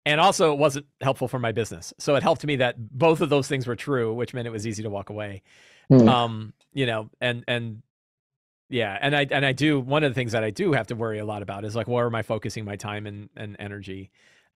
and 0.07 0.21
also 0.21 0.53
it 0.53 0.59
wasn't 0.59 0.87
helpful 1.01 1.29
for 1.29 1.39
my 1.39 1.53
business 1.53 1.93
so 1.99 2.15
it 2.17 2.23
helped 2.23 2.45
me 2.45 2.57
that 2.57 2.77
both 2.97 3.21
of 3.21 3.29
those 3.29 3.47
things 3.49 3.67
were 3.67 3.77
true 3.77 4.13
which 4.15 4.35
meant 4.35 4.47
it 4.47 4.51
was 4.51 4.67
easy 4.67 4.83
to 4.83 4.91
walk 4.91 5.11
away 5.11 5.43
Hmm. 5.89 6.09
um 6.09 6.53
you 6.73 6.87
know 6.87 7.11
and 7.21 7.45
and 7.49 7.83
yeah 8.71 8.97
and 9.01 9.15
i 9.17 9.27
and 9.31 9.45
i 9.45 9.53
do 9.53 9.79
one 9.81 10.05
of 10.05 10.11
the 10.11 10.15
things 10.15 10.33
that 10.33 10.43
i 10.45 10.51
do 10.51 10.73
have 10.73 10.87
to 10.89 10.95
worry 10.95 11.19
a 11.19 11.25
lot 11.25 11.43
about 11.43 11.65
is 11.65 11.77
like 11.77 11.87
where 11.89 12.07
am 12.07 12.15
i 12.15 12.23
focusing 12.23 12.65
my 12.65 12.77
time 12.77 13.07
and 13.07 13.29
and 13.37 13.57
energy 13.59 14.11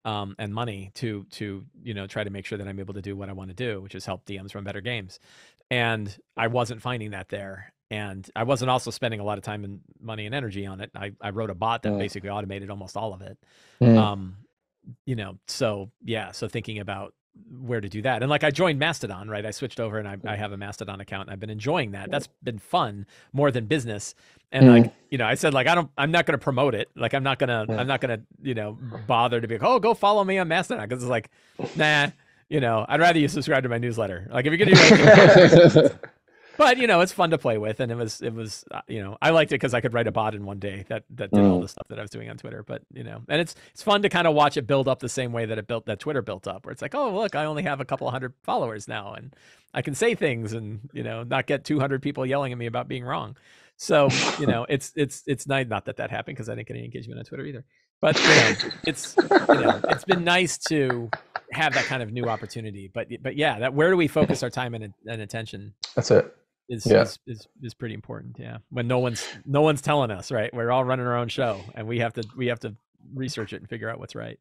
um 0.07 0.35
and 0.39 0.53
money 0.53 0.89
to 0.95 1.25
to 1.31 1.63
you 1.83 1.93
know 1.93 2.07
try 2.07 2.23
to 2.23 2.29
make 2.31 2.45
sure 2.45 2.57
that 2.57 2.67
i'm 2.67 2.79
able 2.79 2.93
to 2.93 3.01
do 3.01 3.15
what 3.15 3.29
i 3.29 3.33
want 3.33 3.49
to 3.49 3.55
do 3.55 3.81
which 3.81 3.93
is 3.93 4.05
help 4.05 4.25
dms 4.25 4.55
run 4.55 4.63
better 4.63 4.81
games 4.81 5.19
and 5.69 6.17
i 6.35 6.47
wasn't 6.47 6.81
finding 6.81 7.11
that 7.11 7.27
there 7.29 7.73
and 7.91 8.29
i 8.35 8.43
wasn't 8.43 8.69
also 8.69 8.89
spending 8.89 9.19
a 9.19 9.23
lot 9.23 9.37
of 9.37 9.43
time 9.43 9.63
and 9.65 9.79
money 9.99 10.25
and 10.25 10.33
energy 10.33 10.65
on 10.65 10.79
it 10.81 10.89
i, 10.95 11.11
I 11.21 11.29
wrote 11.31 11.49
a 11.49 11.55
bot 11.55 11.83
that 11.83 11.93
Mm. 11.93 11.99
basically 11.99 12.29
automated 12.29 12.69
almost 12.69 12.95
all 12.97 13.13
of 13.13 13.21
it 13.21 13.37
Mm. 13.81 13.97
um 13.97 14.37
you 15.05 15.15
know 15.17 15.37
so 15.47 15.91
yeah 16.03 16.31
so 16.31 16.47
thinking 16.47 16.79
about 16.79 17.13
where 17.61 17.81
to 17.81 17.89
do 17.89 18.01
that. 18.03 18.21
And 18.21 18.29
like 18.29 18.43
i 18.43 18.51
joined 18.51 18.79
mastodon 18.79 19.29
right? 19.29 19.45
I 19.45 19.51
switched 19.51 19.79
over 19.79 19.97
and 19.99 20.07
i, 20.07 20.17
I 20.25 20.35
have 20.35 20.51
a 20.51 20.57
mastodon 20.57 20.99
account 21.01 21.27
and 21.27 21.33
i've 21.33 21.39
been 21.39 21.49
enjoying 21.49 21.91
that. 21.91 22.09
That's 22.11 22.27
been 22.43 22.59
fun 22.59 23.05
more 23.33 23.51
than 23.51 23.65
business. 23.65 24.15
And 24.51 24.65
Mm. 24.67 24.81
like 24.83 24.93
you 25.09 25.17
know 25.17 25.25
i 25.25 25.35
said 25.35 25.53
like 25.53 25.67
i 25.67 25.75
don't 25.75 25.89
i'm 25.97 26.11
not 26.11 26.25
going 26.25 26.37
to 26.39 26.43
promote 26.43 26.75
it. 26.75 26.89
Like 26.95 27.13
i'm 27.13 27.23
not 27.23 27.39
going 27.39 27.49
to 27.49 27.65
Yeah. 27.73 27.79
i'm 27.79 27.87
not 27.87 28.01
going 28.01 28.17
to 28.19 28.25
you 28.41 28.53
know 28.53 28.77
bother 29.07 29.41
to 29.41 29.47
be 29.47 29.55
like 29.55 29.63
oh 29.63 29.79
go 29.79 29.93
follow 29.93 30.23
me 30.23 30.37
on 30.37 30.47
mastodon. 30.47 30.87
Because 30.87 31.03
it's 31.03 31.09
like 31.09 31.29
nah 31.75 32.07
you 32.49 32.59
know 32.61 32.85
i'd 32.87 32.99
rather 32.99 33.19
you 33.19 33.27
subscribe 33.27 33.63
to 33.63 33.69
my 33.69 33.77
newsletter. 33.77 34.27
Like 34.31 34.45
if 34.45 34.51
you're 34.53 34.65
going 34.65 34.75
to 34.75 34.75
do 34.75 35.81
anything 35.83 35.99
but 36.57 36.77
you 36.77 36.87
know 36.87 37.01
it's 37.01 37.11
fun 37.11 37.29
to 37.29 37.37
play 37.37 37.57
with 37.57 37.79
and 37.79 37.91
it 37.91 37.95
was 37.95 38.21
it 38.21 38.33
was 38.33 38.65
uh, 38.71 38.81
you 38.87 39.01
know 39.01 39.17
i 39.21 39.29
liked 39.29 39.51
it 39.51 39.55
because 39.55 39.73
i 39.73 39.81
could 39.81 39.93
write 39.93 40.07
a 40.07 40.11
bot 40.11 40.35
in 40.35 40.45
one 40.45 40.59
day 40.59 40.85
that 40.89 41.03
that 41.09 41.31
did 41.31 41.43
all 41.43 41.59
Mm. 41.59 41.61
the 41.61 41.67
stuff 41.67 41.87
that 41.89 41.99
i 41.99 42.01
was 42.01 42.11
doing 42.11 42.29
on 42.29 42.37
twitter 42.37 42.63
but 42.63 42.81
you 42.93 43.03
know 43.03 43.21
and 43.29 43.39
it's 43.41 43.55
it's 43.71 43.83
fun 43.83 44.01
to 44.01 44.09
kind 44.09 44.27
of 44.27 44.33
watch 44.35 44.57
it 44.57 44.67
build 44.67 44.87
up 44.87 44.99
the 44.99 45.09
same 45.09 45.31
way 45.31 45.45
that 45.45 45.57
it 45.57 45.67
built 45.67 45.85
that 45.85 45.99
twitter 45.99 46.21
built 46.21 46.47
up 46.47 46.65
where 46.65 46.71
it's 46.73 46.81
like 46.81 46.95
oh 46.95 47.13
look 47.15 47.35
i 47.35 47.45
only 47.45 47.63
have 47.63 47.79
a 47.79 47.85
couple 47.85 48.09
hundred 48.11 48.33
followers 48.43 48.87
now 48.87 49.13
and 49.13 49.35
i 49.73 49.81
can 49.81 49.93
say 49.95 50.15
things 50.15 50.53
and 50.53 50.79
you 50.93 51.03
know 51.03 51.23
not 51.23 51.45
get 51.47 51.63
200 51.63 52.01
people 52.01 52.25
yelling 52.25 52.51
at 52.51 52.57
me 52.57 52.65
about 52.65 52.87
being 52.87 53.03
wrong 53.03 53.35
so 53.77 54.09
you 54.39 54.47
know 54.47 54.65
it's 54.69 54.91
it's 54.95 55.23
it's 55.27 55.47
nice 55.47 55.67
not 55.67 55.85
that 55.85 55.97
that 55.97 56.09
happened 56.11 56.35
because 56.35 56.49
i 56.49 56.55
didn't 56.55 56.67
get 56.67 56.75
any 56.75 56.85
engagement 56.85 57.19
on 57.19 57.25
twitter 57.25 57.45
either 57.45 57.63
but 58.01 58.17
you 58.19 58.27
know 58.27 58.53
it's 58.85 59.15
you 59.17 59.55
know 59.61 59.79
it's 59.89 60.03
been 60.05 60.23
nice 60.23 60.57
to 60.57 61.09
have 61.51 61.73
that 61.73 61.85
kind 61.85 62.03
of 62.03 62.11
new 62.11 62.25
opportunity 62.25 62.89
but 62.93 63.07
but 63.21 63.35
yeah 63.37 63.57
that 63.59 63.73
where 63.73 63.89
do 63.89 63.97
we 63.97 64.07
focus 64.07 64.43
our 64.43 64.49
time 64.49 64.73
and, 64.75 64.93
and 65.07 65.21
attention 65.21 65.73
That's 65.95 66.11
it. 66.11 66.35
Is, 66.69 66.85
Yeah. 66.85 67.01
is 67.03 67.19
is 67.27 67.47
is 67.63 67.73
pretty 67.73 67.93
important. 67.95 68.37
Yeah, 68.39 68.57
when 68.69 68.87
no 68.87 68.99
one's 68.99 69.25
no 69.45 69.61
one's 69.61 69.81
telling 69.81 70.11
us, 70.11 70.31
right? 70.31 70.53
We're 70.53 70.71
all 70.71 70.83
running 70.83 71.05
our 71.05 71.15
own 71.17 71.27
show, 71.29 71.61
and 71.75 71.87
we 71.87 71.99
have 71.99 72.13
to 72.13 72.23
we 72.35 72.47
have 72.47 72.59
to 72.61 72.75
research 73.15 73.53
it 73.53 73.57
and 73.61 73.69
figure 73.69 73.89
out 73.89 73.99
what's 73.99 74.15
right. 74.15 74.37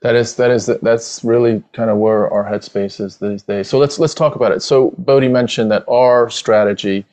That 0.00 0.14
is 0.14 0.36
that 0.36 0.50
is 0.50 0.66
that's 0.66 1.22
really 1.24 1.62
kind 1.72 1.90
of 1.90 1.98
where 1.98 2.30
our 2.30 2.44
headspace 2.44 3.00
is 3.00 3.18
these 3.18 3.42
days. 3.42 3.68
So 3.68 3.78
let's 3.78 3.98
let's 3.98 4.14
talk 4.14 4.36
about 4.36 4.52
it. 4.52 4.62
So 4.62 4.92
Bodhi 4.98 5.28
mentioned 5.28 5.70
that 5.70 5.84
our 5.88 6.30
strategy 6.30 7.04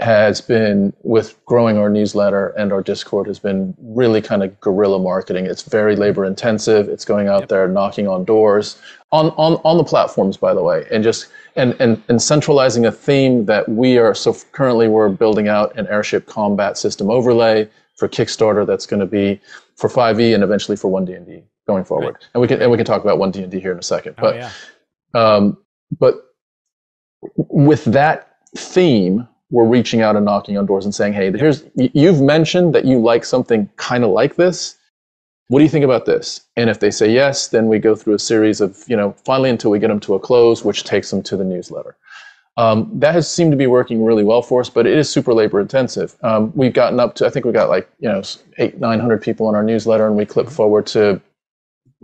has 0.00 0.40
been 0.40 0.92
with 1.04 1.38
growing 1.46 1.78
our 1.78 1.88
newsletter 1.88 2.48
and 2.58 2.72
our 2.72 2.82
Discord 2.82 3.28
has 3.28 3.38
been 3.38 3.72
really 3.80 4.20
kind 4.20 4.42
of 4.42 4.58
guerrilla 4.60 4.98
marketing. 4.98 5.46
It's 5.46 5.62
very 5.62 5.94
labor 5.94 6.24
intensive. 6.24 6.88
It's 6.88 7.04
going 7.04 7.28
out 7.28 7.42
Yep. 7.42 7.48
there 7.48 7.68
knocking 7.68 8.08
on 8.08 8.24
doors 8.24 8.76
on, 9.12 9.26
on 9.36 9.60
on 9.64 9.76
the 9.76 9.84
platforms, 9.84 10.36
by 10.36 10.52
the 10.52 10.62
way, 10.64 10.84
and 10.90 11.04
just 11.04 11.28
and, 11.56 11.76
and 11.80 12.02
and 12.08 12.20
centralizing 12.20 12.86
a 12.86 12.92
theme 12.92 13.46
that 13.46 13.68
we 13.68 13.98
are. 13.98 14.14
So 14.14 14.36
currently, 14.52 14.88
we're 14.88 15.08
building 15.08 15.48
out 15.48 15.76
an 15.78 15.86
airship 15.88 16.26
combat 16.26 16.76
system 16.78 17.10
overlay 17.10 17.68
for 17.96 18.08
Kickstarter. 18.08 18.66
That's 18.66 18.86
going 18.86 19.00
to 19.00 19.06
be 19.06 19.40
for 19.76 19.88
5e 19.88 20.34
and 20.34 20.42
eventually 20.42 20.76
for 20.76 20.90
1D&D 20.90 21.42
going 21.66 21.84
forward. 21.84 22.16
And 22.34 22.40
we 22.40 22.48
can 22.48 22.60
and 22.60 22.70
we 22.70 22.76
can 22.76 22.86
talk 22.86 23.02
about 23.02 23.18
1D&D 23.18 23.60
here 23.60 23.72
in 23.72 23.78
a 23.78 23.82
second. 23.82 24.14
Oh 24.18 24.22
But 24.22 24.34
yeah, 24.36 24.50
um, 25.14 25.58
but 25.98 26.14
with 27.36 27.84
that 27.84 28.36
theme, 28.56 29.26
we're 29.50 29.66
reaching 29.66 30.00
out 30.00 30.16
and 30.16 30.24
knocking 30.24 30.58
on 30.58 30.66
doors 30.66 30.84
and 30.84 30.94
saying, 30.94 31.12
"Hey, 31.12 31.30
here's 31.30 31.64
you've 31.74 32.20
mentioned 32.20 32.74
that 32.74 32.84
you 32.84 33.00
like 33.00 33.24
something 33.24 33.68
kind 33.76 34.04
of 34.04 34.10
like 34.10 34.36
this. 34.36 34.76
What 35.48 35.58
do 35.58 35.64
you 35.64 35.70
think 35.70 35.84
about 35.84 36.06
this?" 36.06 36.40
And 36.56 36.70
if 36.70 36.80
they 36.80 36.90
say 36.90 37.12
yes, 37.12 37.48
then 37.48 37.68
we 37.68 37.78
go 37.78 37.94
through 37.94 38.14
a 38.14 38.18
series 38.18 38.60
of 38.60 38.84
you 38.86 38.96
know 38.96 39.14
finally 39.24 39.50
until 39.50 39.70
we 39.70 39.78
get 39.78 39.88
them 39.88 40.00
to 40.00 40.14
a 40.14 40.20
close, 40.20 40.64
which 40.64 40.84
takes 40.84 41.10
them 41.10 41.22
to 41.24 41.36
the 41.36 41.44
newsletter. 41.44 41.96
Um, 42.56 42.88
that 42.94 43.14
has 43.14 43.28
seemed 43.28 43.50
to 43.50 43.56
be 43.56 43.66
working 43.66 44.04
really 44.04 44.22
well 44.22 44.40
for 44.40 44.60
us, 44.60 44.70
but 44.70 44.86
it 44.86 44.96
is 44.96 45.10
super 45.10 45.34
labor 45.34 45.60
intensive. 45.60 46.14
Um, 46.22 46.52
we've 46.54 46.72
gotten 46.72 47.00
up 47.00 47.16
to 47.16 47.26
I 47.26 47.30
think 47.30 47.44
we 47.44 47.52
got 47.52 47.68
like 47.68 47.90
you 47.98 48.08
know 48.08 48.22
eight 48.58 48.78
nine 48.78 49.00
hundred 49.00 49.22
people 49.22 49.46
on 49.46 49.54
our 49.54 49.64
newsletter, 49.64 50.06
and 50.06 50.16
we 50.16 50.24
clip 50.24 50.48
forward 50.48 50.86
to 50.88 51.20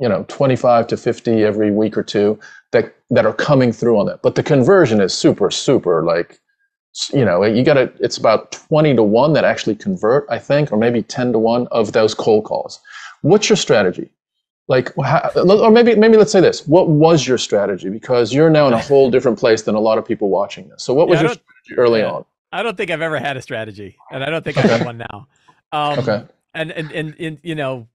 you 0.01 0.09
know 0.09 0.25
25 0.29 0.87
to 0.89 0.97
50 0.97 1.45
every 1.45 1.71
week 1.71 1.97
or 1.97 2.03
two 2.03 2.39
that 2.73 2.95
that 3.11 3.27
are 3.27 3.35
coming 3.35 3.71
through 3.71 3.99
on 3.99 4.07
that 4.07 4.23
but 4.23 4.35
the 4.35 4.43
conversion 4.43 5.01
is 5.01 5.13
super 5.13 5.51
super 5.51 6.03
like 6.03 6.41
you 7.13 7.25
know 7.25 7.45
you 7.45 7.63
got 7.63 7.75
to 7.75 7.93
it's 8.01 8.17
about 8.17 8.51
20 8.53 8.97
to 8.97 9.03
1 9.03 9.33
that 9.35 9.45
actually 9.45 9.77
convert 9.77 10.27
i 10.31 10.39
think 10.39 10.73
or 10.73 10.77
maybe 10.79 11.03
10 11.03 11.33
to 11.33 11.39
1 11.39 11.69
of 11.71 11.93
those 11.93 12.15
cold 12.15 12.45
calls 12.45 12.81
what's 13.23 13.49
your 13.49 13.57
strategy 13.57 14.11
like 14.69 14.95
how, 15.03 15.31
or 15.37 15.71
maybe 15.71 15.95
maybe 15.97 16.17
let's 16.17 16.33
say 16.33 16.41
this 16.41 16.67
what 16.67 16.89
was 16.89 17.27
your 17.27 17.39
strategy 17.39 17.89
because 17.91 18.33
you're 18.33 18.51
now 18.51 18.67
in 18.69 18.73
a 18.73 18.79
whole 18.89 19.11
different 19.11 19.39
place 19.39 19.63
than 19.63 19.75
a 19.75 19.81
lot 19.81 19.99
of 19.99 20.05
people 20.05 20.29
watching 20.29 20.69
this 20.69 20.83
so 20.83 20.95
what 20.95 21.09
was 21.09 21.19
Yeah, 21.19 21.23
your 21.23 21.35
strategy 21.35 21.75
early 21.77 22.01
yeah. 22.01 22.11
on 22.11 22.25
I 22.53 22.63
don't 22.63 22.77
think 22.77 22.91
I've 22.91 23.01
ever 23.01 23.19
had 23.19 23.37
a 23.37 23.43
strategy, 23.43 23.97
and 24.11 24.25
I 24.25 24.29
don't 24.29 24.43
think 24.45 24.59
I 24.59 24.63
have 24.63 24.85
one 24.85 24.99
now. 24.99 25.29
Um, 25.73 26.01
Okay. 26.01 26.25
and 26.53 26.73
and 26.73 26.91
and, 26.91 27.15
and 27.21 27.39
you 27.43 27.55
know. 27.55 27.87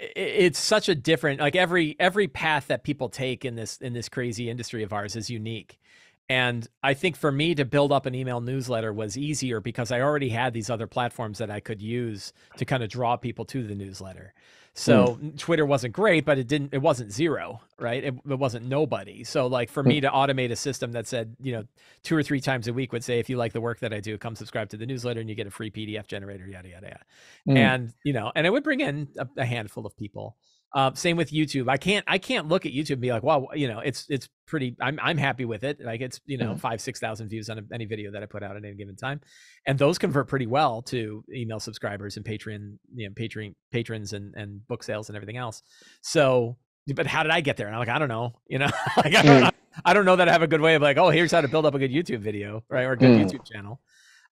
It's 0.00 0.60
such 0.60 0.88
a 0.88 0.94
different 0.94 1.40
like 1.40 1.56
every 1.56 1.96
every 1.98 2.28
path 2.28 2.68
that 2.68 2.84
people 2.84 3.08
take 3.08 3.44
in 3.44 3.56
this 3.56 3.78
in 3.78 3.94
this 3.94 4.08
crazy 4.08 4.48
industry 4.48 4.84
of 4.84 4.92
ours 4.92 5.16
is 5.16 5.28
unique. 5.28 5.80
And 6.28 6.66
I 6.82 6.92
think 6.92 7.16
for 7.16 7.32
me 7.32 7.54
to 7.54 7.64
build 7.64 7.90
up 7.90 8.04
an 8.04 8.14
email 8.14 8.40
newsletter 8.40 8.92
was 8.92 9.16
easier 9.16 9.60
because 9.60 9.90
I 9.90 10.00
already 10.00 10.28
had 10.28 10.52
these 10.52 10.68
other 10.68 10.86
platforms 10.86 11.38
that 11.38 11.50
I 11.50 11.60
could 11.60 11.80
use 11.80 12.34
to 12.58 12.66
kind 12.66 12.82
of 12.82 12.90
draw 12.90 13.16
people 13.16 13.46
to 13.46 13.66
the 13.66 13.74
newsletter. 13.74 14.34
So 14.78 15.18
Twitter 15.38 15.66
wasn't 15.66 15.92
great, 15.92 16.24
but 16.24 16.38
it 16.38 16.46
didn't. 16.46 16.72
It 16.72 16.78
wasn't 16.78 17.10
zero, 17.10 17.60
right? 17.80 18.04
It, 18.04 18.14
it 18.30 18.38
wasn't 18.38 18.66
nobody. 18.66 19.24
So 19.24 19.48
like 19.48 19.70
for 19.70 19.82
me 19.82 20.00
to 20.00 20.08
automate 20.08 20.52
a 20.52 20.56
system 20.56 20.92
that 20.92 21.08
said, 21.08 21.34
you 21.40 21.50
know, 21.50 21.64
two 22.04 22.14
or 22.14 22.22
three 22.22 22.40
times 22.40 22.68
a 22.68 22.72
week 22.72 22.92
would 22.92 23.02
say, 23.02 23.18
if 23.18 23.28
you 23.28 23.36
like 23.36 23.52
the 23.52 23.60
work 23.60 23.80
that 23.80 23.92
I 23.92 23.98
do, 23.98 24.16
come 24.18 24.36
subscribe 24.36 24.68
to 24.70 24.76
the 24.76 24.86
newsletter 24.86 25.18
and 25.18 25.28
you 25.28 25.34
get 25.34 25.48
a 25.48 25.50
free 25.50 25.70
PDF 25.70 26.06
generator, 26.06 26.46
yada 26.46 26.68
yada 26.68 26.86
yada. 26.86 27.04
Mm. 27.48 27.56
And 27.56 27.94
you 28.04 28.12
know, 28.12 28.30
and 28.36 28.46
it 28.46 28.50
would 28.50 28.62
bring 28.62 28.78
in 28.78 29.08
a, 29.18 29.26
a 29.38 29.44
handful 29.44 29.84
of 29.84 29.96
people. 29.96 30.36
Uh, 30.74 30.92
same 30.94 31.16
with 31.16 31.30
YouTube. 31.30 31.68
I 31.70 31.78
can't 31.78 32.04
I 32.06 32.18
can't 32.18 32.46
look 32.48 32.66
at 32.66 32.72
YouTube 32.72 32.92
and 32.92 33.00
be 33.00 33.10
like, 33.10 33.22
wow, 33.22 33.46
you 33.54 33.68
know, 33.68 33.78
it's 33.78 34.04
it's 34.10 34.28
pretty. 34.46 34.76
I'm 34.80 34.98
I'm 35.02 35.16
happy 35.16 35.46
with 35.46 35.64
it. 35.64 35.80
Like 35.80 36.02
it's 36.02 36.20
you 36.26 36.36
know 36.36 36.52
Mhm. 36.54 36.60
five 36.60 36.80
six 36.82 37.00
thousand 37.00 37.28
views 37.30 37.48
on 37.48 37.66
any 37.72 37.86
video 37.86 38.10
that 38.12 38.22
I 38.22 38.26
put 38.26 38.42
out 38.42 38.54
at 38.56 38.64
any 38.64 38.74
given 38.74 38.94
time, 38.94 39.20
and 39.66 39.78
those 39.78 39.96
convert 39.96 40.28
pretty 40.28 40.46
well 40.46 40.82
to 40.82 41.24
email 41.34 41.58
subscribers 41.58 42.16
and 42.18 42.24
Patreon, 42.26 42.76
you 42.94 43.08
know, 43.08 43.14
Patreon 43.14 43.54
patrons 43.72 44.12
and 44.12 44.34
and 44.34 44.66
book 44.68 44.82
sales 44.82 45.08
and 45.08 45.16
everything 45.16 45.38
else. 45.38 45.62
So, 46.02 46.58
but 46.94 47.06
how 47.06 47.22
did 47.22 47.32
I 47.32 47.40
get 47.40 47.56
there? 47.56 47.66
And 47.66 47.74
I'm 47.74 47.80
like, 47.80 47.88
I 47.88 47.98
don't 47.98 48.08
know. 48.08 48.34
You 48.48 48.58
know, 48.58 48.68
like 48.98 49.14
I 49.14 49.22
don't, 49.22 49.54
I 49.86 49.94
don't 49.94 50.04
know 50.04 50.16
that 50.16 50.28
I 50.28 50.32
have 50.32 50.42
a 50.42 50.46
good 50.46 50.60
way 50.60 50.74
of 50.74 50.82
like, 50.82 50.98
oh, 50.98 51.08
here's 51.08 51.32
how 51.32 51.40
to 51.40 51.48
build 51.48 51.64
up 51.64 51.74
a 51.74 51.78
good 51.78 51.90
YouTube 51.92 52.20
video, 52.20 52.62
right, 52.68 52.84
or 52.84 52.92
a 52.92 52.96
good 52.98 53.12
Mm. 53.12 53.24
YouTube 53.24 53.46
channel. 53.50 53.80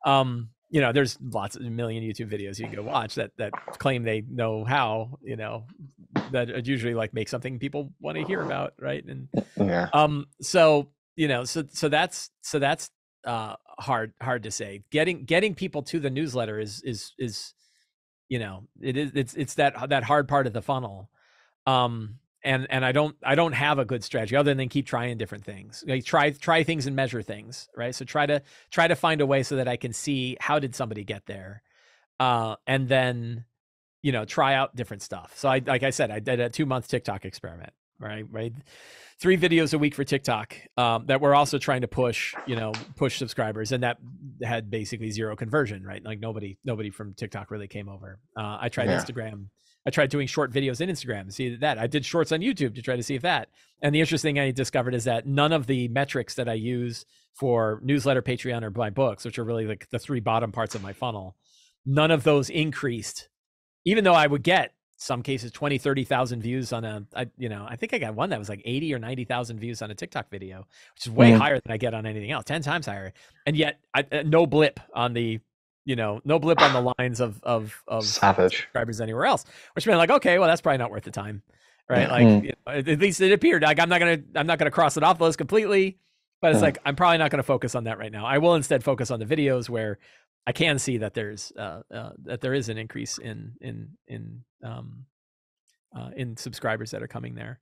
Um, 0.05 0.51
you 0.69 0.81
know, 0.81 0.93
there's 0.93 1.17
lots 1.21 1.57
of 1.57 1.63
a 1.63 1.71
million 1.71 2.03
YouTube 2.03 2.31
videos 2.31 2.59
you 2.59 2.67
can 2.67 2.75
go 2.75 2.83
watch 2.83 3.15
that 3.15 3.31
that 3.39 3.53
claim 3.79 4.03
they 4.03 4.23
know 4.29 4.65
how, 4.65 5.19
you 5.23 5.37
know, 5.37 5.65
that 6.33 6.67
usually 6.67 6.95
like 6.95 7.15
make 7.15 7.29
something 7.29 7.59
people 7.59 7.93
want 8.01 8.17
to 8.17 8.25
hear 8.25 8.43
about, 8.43 8.75
right? 8.81 9.05
And 9.05 9.29
Yeah. 9.57 9.89
um, 9.93 10.27
so 10.41 10.89
you 11.15 11.29
know, 11.29 11.45
so 11.45 11.65
so 11.71 11.89
that's 11.89 12.31
so 12.43 12.59
that's 12.59 12.91
uh 13.25 13.57
hard 13.79 14.13
hard 14.21 14.43
to 14.45 14.51
say. 14.51 14.83
Getting 14.91 15.25
getting 15.25 15.55
people 15.55 15.83
to 15.85 16.01
the 16.01 16.11
newsletter 16.11 16.59
is 16.59 16.83
is 16.83 17.13
is 17.19 17.55
you 18.29 18.39
know 18.39 18.65
it 18.81 18.97
is 18.97 19.13
it's 19.15 19.35
it's 19.35 19.55
that 19.55 19.89
that 19.89 20.03
hard 20.05 20.29
part 20.29 20.47
of 20.47 20.53
the 20.53 20.63
funnel. 20.63 21.11
Um, 21.67 22.19
and 22.47 22.67
and 22.71 22.85
I 22.85 22.93
don't 22.93 23.17
I 23.23 23.35
don't 23.35 23.53
have 23.53 23.79
a 23.79 23.85
good 23.85 24.03
strategy 24.05 24.37
other 24.37 24.55
than 24.55 24.69
keep 24.69 24.87
trying 24.87 25.19
different 25.19 25.45
things. 25.45 25.85
Like 25.87 26.05
try 26.05 26.31
try 26.31 26.63
things 26.63 26.87
and 26.87 26.97
measure 26.97 27.21
things, 27.21 27.69
right? 27.77 27.95
So 27.95 28.05
try 28.05 28.25
to 28.27 28.43
try 28.71 28.89
to 28.89 28.97
find 28.97 29.21
a 29.21 29.27
way 29.27 29.43
so 29.43 29.57
that 29.57 29.69
I 29.69 29.77
can 29.77 29.93
see 29.93 30.37
how 30.41 30.59
did 30.59 30.75
somebody 30.75 31.05
get 31.05 31.27
there, 31.27 31.63
uh, 32.21 32.57
and 32.67 32.89
then 32.89 33.45
you 34.03 34.13
know 34.13 34.25
try 34.25 34.55
out 34.55 34.77
different 34.77 35.03
stuff. 35.03 35.35
So 35.37 35.49
I 35.49 35.61
like 35.67 35.83
I 35.83 35.91
said 35.91 36.11
I 36.11 36.21
did 36.21 36.41
a 36.41 36.49
two 36.49 36.67
month 36.67 36.89
TikTok 36.89 37.25
experiment, 37.25 37.73
right? 37.99 38.25
Right, 38.31 38.53
three 39.21 39.37
videos 39.37 39.75
a 39.75 39.79
week 39.79 39.95
for 39.95 40.05
TikTok 40.05 40.57
um, 40.77 41.07
that 41.07 41.21
we're 41.21 41.35
also 41.35 41.59
trying 41.59 41.81
to 41.81 41.89
push, 41.89 42.37
you 42.47 42.55
know, 42.57 42.87
push 42.97 43.19
subscribers, 43.19 43.73
and 43.73 43.83
that 43.83 43.99
had 44.43 44.71
basically 44.71 45.11
zero 45.11 45.35
conversion, 45.37 45.83
right? 45.85 46.05
Like 46.05 46.21
nobody 46.21 46.59
nobody 46.65 46.91
from 46.91 47.15
TikTok 47.15 47.51
really 47.51 47.69
came 47.69 47.89
over. 47.89 48.21
Uh, 48.37 48.59
I 48.61 48.69
tried 48.69 48.89
Yeah. 48.89 49.03
Instagram. 49.03 49.49
I 49.87 49.91
tried 49.91 50.11
doing 50.11 50.27
short 50.27 50.53
videos 50.53 50.81
in 50.81 50.89
Instagram. 50.91 51.27
to 51.27 51.33
See 51.33 51.55
that 51.57 51.79
I 51.79 51.87
did 51.87 52.05
shorts 52.05 52.33
on 52.33 52.41
YouTube 52.41 52.75
to 52.75 52.83
try 52.83 52.97
to 52.97 53.03
see 53.03 53.15
if 53.15 53.23
that. 53.23 53.49
And 53.83 53.95
the 53.95 54.01
interesting 54.01 54.35
thing 54.35 54.43
I 54.43 54.51
discovered 54.51 54.95
is 54.95 55.05
that 55.05 55.27
none 55.27 55.53
of 55.53 55.67
the 55.67 55.89
metrics 55.89 56.35
that 56.35 56.49
I 56.49 56.55
use 56.55 57.07
for 57.35 57.81
newsletter, 57.85 58.23
Patreon, 58.23 58.63
or 58.63 58.71
my 58.71 58.91
books, 58.91 59.25
which 59.25 59.39
are 59.39 59.45
really 59.45 59.67
like 59.67 59.89
the 59.91 59.99
three 59.99 60.21
bottom 60.21 60.51
parts 60.51 60.75
of 60.75 60.83
my 60.83 60.93
funnel, 60.93 61.37
none 61.85 62.11
of 62.11 62.25
those 62.25 62.51
increased, 62.51 63.29
even 63.85 64.03
though 64.03 64.15
I 64.15 64.27
would 64.27 64.43
get 64.43 64.73
some 64.99 65.23
cases 65.23 65.53
20, 65.53 65.77
30,000 65.77 66.41
views 66.41 66.73
on 66.73 66.85
a, 66.87 67.05
I, 67.15 67.27
you 67.37 67.51
know, 67.51 67.67
I 67.69 67.77
think 67.77 67.93
I 67.93 67.99
got 67.99 68.15
one 68.15 68.31
that 68.31 68.39
was 68.39 68.49
like 68.49 68.63
80 68.65 68.95
or 68.95 68.99
90,000 68.99 69.61
views 69.61 69.83
on 69.83 69.91
a 69.91 69.95
TikTok 69.95 70.31
video, 70.31 70.67
which 70.95 71.07
is 71.07 71.11
way 71.13 71.33
Mhm. 71.33 71.37
higher 71.39 71.61
than 71.61 71.71
I 71.71 71.77
get 71.77 71.93
on 71.93 72.07
anything 72.07 72.31
else, 72.31 72.45
10 72.47 72.63
times 72.63 72.87
higher. 72.87 73.13
And 73.45 73.55
yet 73.57 73.79
I, 73.95 74.07
uh, 74.11 74.23
no 74.25 74.47
blip 74.47 74.81
on 74.95 75.13
the, 75.13 75.41
you 75.87 75.97
know, 75.97 76.21
no 76.25 76.39
blip 76.39 76.61
on 76.61 76.73
the 76.73 76.93
lines 76.99 77.21
of, 77.21 77.41
of, 77.45 77.83
of 77.89 78.05
Savage. 78.05 78.57
subscribers 78.59 79.01
anywhere 79.01 79.25
else, 79.25 79.45
which 79.75 79.87
meant 79.87 79.99
like, 79.99 80.11
okay, 80.11 80.39
well, 80.39 80.49
that's 80.49 80.61
probably 80.61 80.79
not 80.79 80.91
worth 80.91 81.05
the 81.05 81.11
time, 81.13 81.43
right? 81.89 82.11
Like, 82.11 82.27
Mm. 82.27 82.45
you 82.45 82.53
know, 82.67 82.73
at 82.73 82.99
least 82.99 83.21
it 83.21 83.33
appeared. 83.33 83.63
Like, 83.63 83.79
I'm 83.79 83.89
not 83.89 84.01
gonna, 84.01 84.19
I'm 84.35 84.47
not 84.49 84.59
gonna 84.59 84.71
cross 84.73 84.97
it 84.99 85.05
off 85.05 85.19
the 85.19 85.25
list 85.25 85.39
completely, 85.39 85.99
but 86.43 86.51
it's 86.51 86.59
Mm. 86.59 86.65
like 86.65 86.79
I'm 86.85 86.97
probably 86.97 87.19
not 87.19 87.31
gonna 87.31 87.45
focus 87.45 87.75
on 87.77 87.85
that 87.85 87.99
right 87.99 88.11
now. 88.13 88.27
I 88.27 88.39
will 88.39 88.57
instead 88.57 88.83
focus 88.85 89.11
on 89.13 89.21
the 89.21 89.27
videos 89.27 89.71
where 89.71 89.99
I 90.45 90.53
can 90.53 90.79
see 90.81 90.99
that 90.99 91.15
there's, 91.15 91.53
uh, 91.57 91.83
uh 91.91 92.11
that 92.25 92.41
there 92.41 92.53
is 92.53 92.69
an 92.69 92.79
increase 92.79 93.19
in, 93.19 93.55
in, 93.61 93.91
in, 94.09 94.45
um, 94.65 95.07
uh, 95.97 96.11
in 96.17 96.37
subscribers 96.37 96.91
that 96.91 97.03
are 97.03 97.09
coming 97.09 97.37
there. 97.37 97.61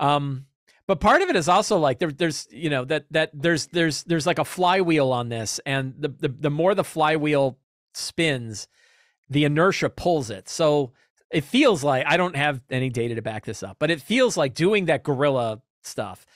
Um, 0.00 0.46
but 0.86 1.00
part 1.00 1.22
of 1.22 1.28
it 1.28 1.36
is 1.36 1.48
also 1.48 1.78
like 1.78 1.98
there, 1.98 2.10
there's 2.12 2.46
you 2.50 2.70
know 2.70 2.84
that 2.84 3.06
that 3.10 3.30
there's 3.32 3.66
there's 3.68 4.04
there's 4.04 4.26
like 4.26 4.38
a 4.38 4.44
flywheel 4.44 5.12
on 5.12 5.28
this, 5.28 5.60
and 5.66 5.94
the 5.98 6.08
the, 6.08 6.28
the 6.28 6.50
more 6.50 6.74
the 6.74 6.84
flywheel 6.84 7.58
spins, 7.94 8.68
the 9.30 9.44
inertia 9.44 9.88
pulls 9.90 10.30
it. 10.30 10.48
So 10.48 10.92
it 11.30 11.44
feels 11.44 11.82
like 11.82 12.04
I 12.06 12.16
don't 12.16 12.36
have 12.36 12.60
any 12.70 12.90
data 12.90 13.14
to 13.16 13.22
back 13.22 13.44
this 13.44 13.62
up, 13.62 13.76
but 13.78 13.90
it 13.90 14.00
feels 14.00 14.36
like 14.36 14.54
doing 14.54 14.86
that 14.86 15.02
guerrilla 15.02 15.62
stuff. 15.82 16.26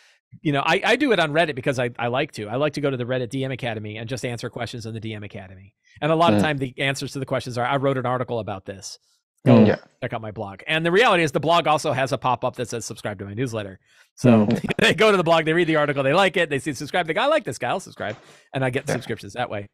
You 0.42 0.52
know, 0.52 0.60
I, 0.64 0.80
I 0.84 0.96
do 0.96 1.12
it 1.12 1.18
on 1.20 1.32
Reddit 1.32 1.54
because 1.54 1.78
I, 1.78 1.90
I 1.98 2.08
like 2.08 2.32
to. 2.32 2.48
I 2.48 2.56
like 2.56 2.74
to 2.74 2.82
go 2.82 2.90
to 2.90 2.96
the 2.98 3.04
Reddit 3.06 3.28
DM 3.28 3.50
Academy 3.52 3.96
and 3.96 4.08
just 4.08 4.24
answer 4.26 4.50
questions 4.50 4.84
in 4.84 4.92
the 4.92 5.00
DM 5.00 5.24
Academy. 5.24 5.74
And 6.02 6.12
a 6.12 6.14
lot 6.16 6.34
of 6.34 6.38
Mm. 6.40 6.42
time 6.42 6.58
the 6.58 6.74
answers 6.78 7.12
to 7.12 7.18
the 7.18 7.24
questions 7.26 7.56
are 7.56 7.64
I 7.64 7.76
wrote 7.76 7.96
an 7.96 8.04
article 8.06 8.38
about 8.38 8.66
this. 8.66 8.98
Go 9.46 9.58
Mm. 9.58 9.66
Yeah. 9.68 9.76
check 10.02 10.12
out 10.12 10.20
my 10.20 10.30
blog. 10.32 10.62
And 10.66 10.84
the 10.84 10.90
reality 10.92 11.22
is 11.22 11.32
the 11.32 11.40
blog 11.40 11.66
also 11.66 11.92
has 11.92 12.12
a 12.12 12.18
pop-up 12.18 12.56
that 12.56 12.68
says 12.68 12.84
subscribe 12.84 13.18
to 13.20 13.24
my 13.24 13.34
newsletter. 13.34 13.78
So 14.16 14.46
they 14.78 14.94
go 14.94 15.10
to 15.10 15.16
the 15.16 15.22
blog, 15.24 15.44
they 15.44 15.52
read 15.52 15.68
the 15.68 15.76
article, 15.76 16.02
they 16.02 16.12
like 16.12 16.36
it, 16.36 16.50
they 16.50 16.58
see 16.58 16.72
subscribe, 16.72 17.06
they 17.06 17.14
go, 17.14 17.22
I 17.22 17.26
like 17.26 17.44
this 17.44 17.58
guy, 17.58 17.68
I'll 17.68 17.80
subscribe. 17.80 18.16
And 18.52 18.64
I 18.64 18.70
get 18.70 18.84
Yeah. 18.88 18.94
subscriptions 18.94 19.34
that 19.34 19.48
way. 19.50 19.68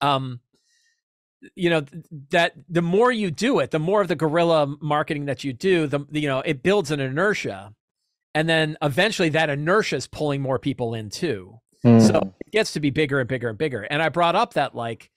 Um 0.00 0.40
you 1.54 1.70
know 1.70 1.84
that 2.30 2.52
the 2.68 2.82
more 2.82 3.12
you 3.12 3.30
do 3.30 3.60
it 3.60 3.70
the 3.70 3.78
more 3.78 4.00
of 4.02 4.08
the 4.08 4.16
guerrilla 4.16 4.66
marketing 4.80 5.26
that 5.26 5.44
you 5.44 5.52
do 5.52 5.86
the 5.86 6.00
the, 6.10 6.18
you 6.20 6.26
know 6.28 6.40
it 6.40 6.64
builds 6.64 6.90
an 6.90 6.98
inertia 6.98 7.72
and 8.34 8.48
then 8.48 8.76
eventually 8.82 9.28
that 9.28 9.48
inertia 9.48 9.94
is 9.94 10.08
pulling 10.08 10.40
more 10.42 10.58
people 10.58 10.94
in 10.94 11.08
too 11.10 11.60
Mm. 11.84 12.04
so 12.04 12.34
it 12.44 12.50
gets 12.50 12.72
to 12.72 12.80
be 12.80 12.90
bigger 12.90 13.20
and 13.20 13.28
bigger 13.28 13.48
and 13.48 13.56
bigger 13.56 13.82
and 13.82 14.02
i 14.02 14.08
brought 14.08 14.34
up 14.34 14.54
that 14.54 14.74
like 14.74 15.12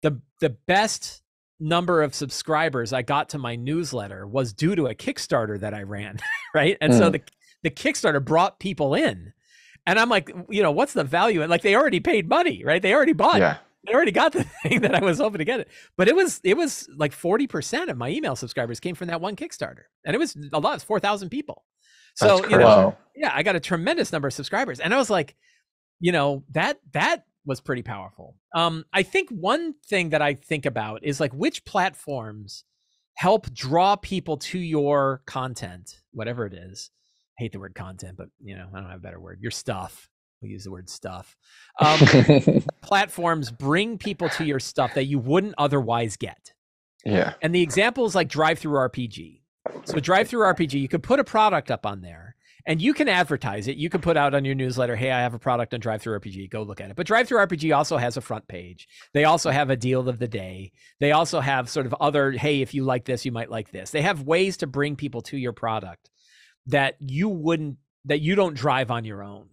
the 0.00 0.18
the 0.40 0.48
best 0.48 1.20
number 1.58 2.02
of 2.02 2.14
subscribers 2.14 2.92
i 2.92 3.00
got 3.02 3.30
to 3.30 3.38
my 3.38 3.56
newsletter 3.56 4.26
was 4.26 4.52
due 4.52 4.74
to 4.74 4.86
a 4.86 4.94
kickstarter 4.94 5.58
that 5.58 5.72
i 5.74 5.82
ran 5.82 6.18
right 6.54 6.76
and 6.80 6.92
so 6.94 7.08
Mm. 7.08 7.12
the 7.12 7.22
the 7.62 7.70
kickstarter 7.70 8.22
brought 8.24 8.60
people 8.60 8.94
in 8.94 9.32
and 9.86 9.98
i'm 9.98 10.08
like 10.10 10.30
you 10.50 10.62
know 10.62 10.70
what's 10.72 10.92
the 10.92 11.04
value 11.04 11.40
and 11.42 11.50
like 11.50 11.62
they 11.62 11.74
already 11.74 12.00
paid 12.00 12.28
money 12.28 12.62
right 12.64 12.82
they 12.82 12.92
already 12.94 13.14
bought 13.14 13.38
Yeah. 13.38 13.56
they 13.86 13.94
already 13.94 14.12
got 14.12 14.32
the 14.32 14.44
thing 14.62 14.80
that 14.82 14.94
I 14.94 15.00
was 15.00 15.18
hoping 15.18 15.38
to 15.38 15.44
get 15.44 15.60
it. 15.60 15.68
But 15.96 16.08
it 16.08 16.16
was 16.16 16.40
it 16.42 16.56
was 16.56 16.88
like 16.96 17.12
40% 17.12 17.88
of 17.88 17.96
my 17.96 18.08
email 18.10 18.34
subscribers 18.34 18.80
came 18.80 18.96
from 18.96 19.06
that 19.08 19.20
one 19.20 19.36
Kickstarter. 19.36 19.84
And 20.04 20.12
it 20.14 20.18
was 20.18 20.36
a 20.52 20.58
lot, 20.58 20.74
it's 20.74 20.82
4,000 20.84 21.28
people. 21.30 21.64
So, 22.16 22.38
That's 22.38 22.50
you 22.50 22.58
know, 22.58 22.96
yeah, 23.14 23.30
I 23.32 23.44
got 23.44 23.54
a 23.54 23.60
tremendous 23.60 24.10
number 24.10 24.26
of 24.26 24.34
subscribers. 24.34 24.80
And 24.80 24.92
I 24.92 24.96
was 24.96 25.08
like, 25.08 25.36
you 26.00 26.10
know, 26.10 26.42
that 26.50 26.80
that 26.94 27.26
was 27.46 27.60
pretty 27.60 27.82
powerful. 27.82 28.36
Um 28.54 28.84
I 28.92 29.02
think 29.02 29.30
one 29.30 29.74
thing 29.88 30.10
that 30.10 30.22
I 30.22 30.34
think 30.34 30.66
about 30.66 31.04
is 31.04 31.20
like 31.20 31.32
which 31.32 31.64
platforms 31.64 32.64
help 33.14 33.52
draw 33.52 33.96
people 33.96 34.36
to 34.36 34.58
your 34.58 35.22
content, 35.26 36.00
whatever 36.12 36.46
it 36.46 36.54
is. 36.54 36.90
I 37.38 37.44
hate 37.44 37.52
the 37.52 37.60
word 37.60 37.74
content, 37.74 38.16
but 38.16 38.28
you 38.42 38.56
know, 38.56 38.68
I 38.74 38.80
don't 38.80 38.90
have 38.90 38.98
a 38.98 39.02
better 39.02 39.20
word. 39.20 39.40
Your 39.40 39.50
stuff. 39.50 40.08
We 40.42 40.50
use 40.50 40.64
the 40.64 40.70
word 40.70 40.90
stuff. 40.90 41.34
Um, 41.80 42.62
platforms 42.82 43.50
bring 43.50 43.96
people 43.96 44.28
to 44.30 44.44
your 44.44 44.60
stuff 44.60 44.94
that 44.94 45.04
you 45.04 45.18
wouldn't 45.18 45.54
otherwise 45.56 46.16
get. 46.16 46.52
Yeah. 47.06 47.34
And 47.40 47.54
the 47.54 47.62
example 47.62 48.04
is 48.04 48.14
like 48.14 48.28
DriveThruRPG. 48.28 49.40
So 49.84 49.94
DriveThruRPG, 49.94 50.80
you 50.80 50.88
could 50.88 51.02
put 51.02 51.20
a 51.20 51.24
product 51.24 51.70
up 51.70 51.86
on 51.86 52.02
there 52.02 52.25
and 52.66 52.82
you 52.82 52.92
can 52.92 53.08
advertise 53.08 53.68
it. 53.68 53.76
You 53.76 53.88
can 53.88 54.00
put 54.00 54.16
out 54.16 54.34
on 54.34 54.44
your 54.44 54.54
newsletter, 54.54 54.96
"Hey, 54.96 55.10
I 55.10 55.20
have 55.20 55.34
a 55.34 55.38
product 55.38 55.72
on 55.72 55.80
DriveThruRPG. 55.80 56.50
Go 56.50 56.62
look 56.62 56.80
at 56.80 56.90
it." 56.90 56.96
But 56.96 57.06
DriveThruRPG 57.06 57.74
also 57.76 57.96
has 57.96 58.16
a 58.16 58.20
front 58.20 58.48
page. 58.48 58.88
They 59.14 59.24
also 59.24 59.50
have 59.50 59.70
a 59.70 59.76
deal 59.76 60.08
of 60.08 60.18
the 60.18 60.28
day. 60.28 60.72
They 61.00 61.12
also 61.12 61.40
have 61.40 61.68
sort 61.68 61.86
of 61.86 61.94
other, 62.00 62.32
"Hey, 62.32 62.62
if 62.62 62.74
you 62.74 62.84
like 62.84 63.04
this, 63.04 63.24
you 63.24 63.32
might 63.32 63.50
like 63.50 63.70
this." 63.70 63.90
They 63.90 64.02
have 64.02 64.22
ways 64.22 64.56
to 64.58 64.66
bring 64.66 64.96
people 64.96 65.22
to 65.22 65.36
your 65.36 65.52
product 65.52 66.10
that 66.66 66.96
you 67.00 67.28
wouldn't 67.28 67.78
that 68.04 68.20
you 68.20 68.34
don't 68.34 68.54
drive 68.54 68.90
on 68.90 69.04
your 69.04 69.22
own. 69.22 69.48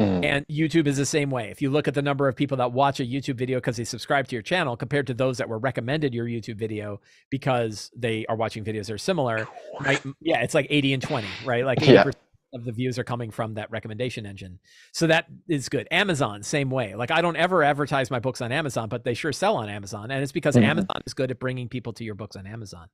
Mm. 0.00 0.24
And 0.24 0.46
YouTube 0.48 0.86
is 0.86 0.96
the 0.96 1.04
same 1.04 1.30
way. 1.30 1.50
If 1.50 1.60
you 1.60 1.68
look 1.70 1.86
at 1.86 1.94
the 1.94 2.00
number 2.00 2.26
of 2.26 2.34
people 2.34 2.56
that 2.56 2.72
watch 2.72 3.00
a 3.00 3.04
YouTube 3.04 3.34
video 3.34 3.58
because 3.58 3.76
they 3.76 3.84
subscribe 3.84 4.28
to 4.28 4.36
your 4.36 4.42
channel 4.42 4.76
compared 4.76 5.06
to 5.08 5.14
those 5.14 5.36
that 5.38 5.48
were 5.48 5.58
recommended 5.58 6.14
your 6.14 6.26
YouTube 6.26 6.56
video 6.56 7.00
because 7.28 7.90
they 7.94 8.24
are 8.26 8.36
watching 8.36 8.64
videos 8.64 8.86
that 8.86 8.94
are 8.94 8.98
similar, 8.98 9.46
right? 9.80 10.02
Yeah, 10.20 10.40
it's 10.42 10.54
like 10.54 10.66
80 10.70 10.94
and 10.94 11.02
20, 11.02 11.28
right? 11.44 11.66
Like 11.66 11.80
80% 11.80 11.88
Yeah. 11.92 12.10
Of 12.52 12.64
the 12.64 12.72
views 12.72 12.98
are 12.98 13.04
coming 13.04 13.30
from 13.30 13.54
that 13.54 13.70
recommendation 13.70 14.26
engine. 14.26 14.58
So 14.92 15.06
that 15.06 15.26
is 15.48 15.68
good. 15.68 15.86
Amazon, 15.90 16.42
same 16.42 16.70
way. 16.70 16.94
Like 16.94 17.10
I 17.10 17.20
don't 17.22 17.36
ever 17.36 17.62
advertise 17.62 18.10
my 18.10 18.18
books 18.18 18.40
on 18.40 18.50
Amazon, 18.52 18.88
but 18.88 19.04
they 19.04 19.14
sure 19.14 19.32
sell 19.32 19.56
on 19.56 19.68
Amazon. 19.68 20.10
And 20.10 20.22
it's 20.22 20.32
because 20.32 20.56
Mhm. 20.56 20.64
Amazon 20.64 21.02
is 21.06 21.14
good 21.14 21.30
at 21.30 21.38
bringing 21.38 21.68
people 21.68 21.92
to 21.94 22.04
your 22.04 22.14
books 22.16 22.34
on 22.36 22.46
Amazon. 22.46 22.88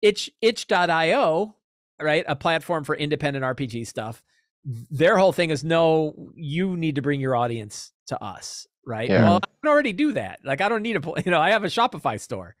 Itch 0.00 0.30
itch.io, 0.40 1.54
right? 2.00 2.24
A 2.28 2.36
platform 2.36 2.84
for 2.84 2.94
independent 2.94 3.44
RPG 3.44 3.86
stuff. 3.86 4.22
Their 4.64 5.18
whole 5.18 5.32
thing 5.32 5.50
is 5.50 5.64
no, 5.64 6.30
you 6.34 6.76
need 6.76 6.94
to 6.96 7.02
bring 7.02 7.20
your 7.20 7.36
audience 7.36 7.92
to 8.06 8.22
us, 8.22 8.66
right? 8.86 9.08
Yeah. 9.08 9.24
Well, 9.24 9.36
I 9.42 9.46
can 9.62 9.70
already 9.70 9.92
do 9.92 10.12
that. 10.12 10.40
Like 10.44 10.60
I 10.60 10.68
don't 10.68 10.82
need 10.82 10.96
a, 10.96 11.12
you 11.24 11.30
know, 11.30 11.40
I 11.40 11.50
have 11.50 11.64
a 11.64 11.68
Shopify 11.68 12.20
store. 12.20 12.56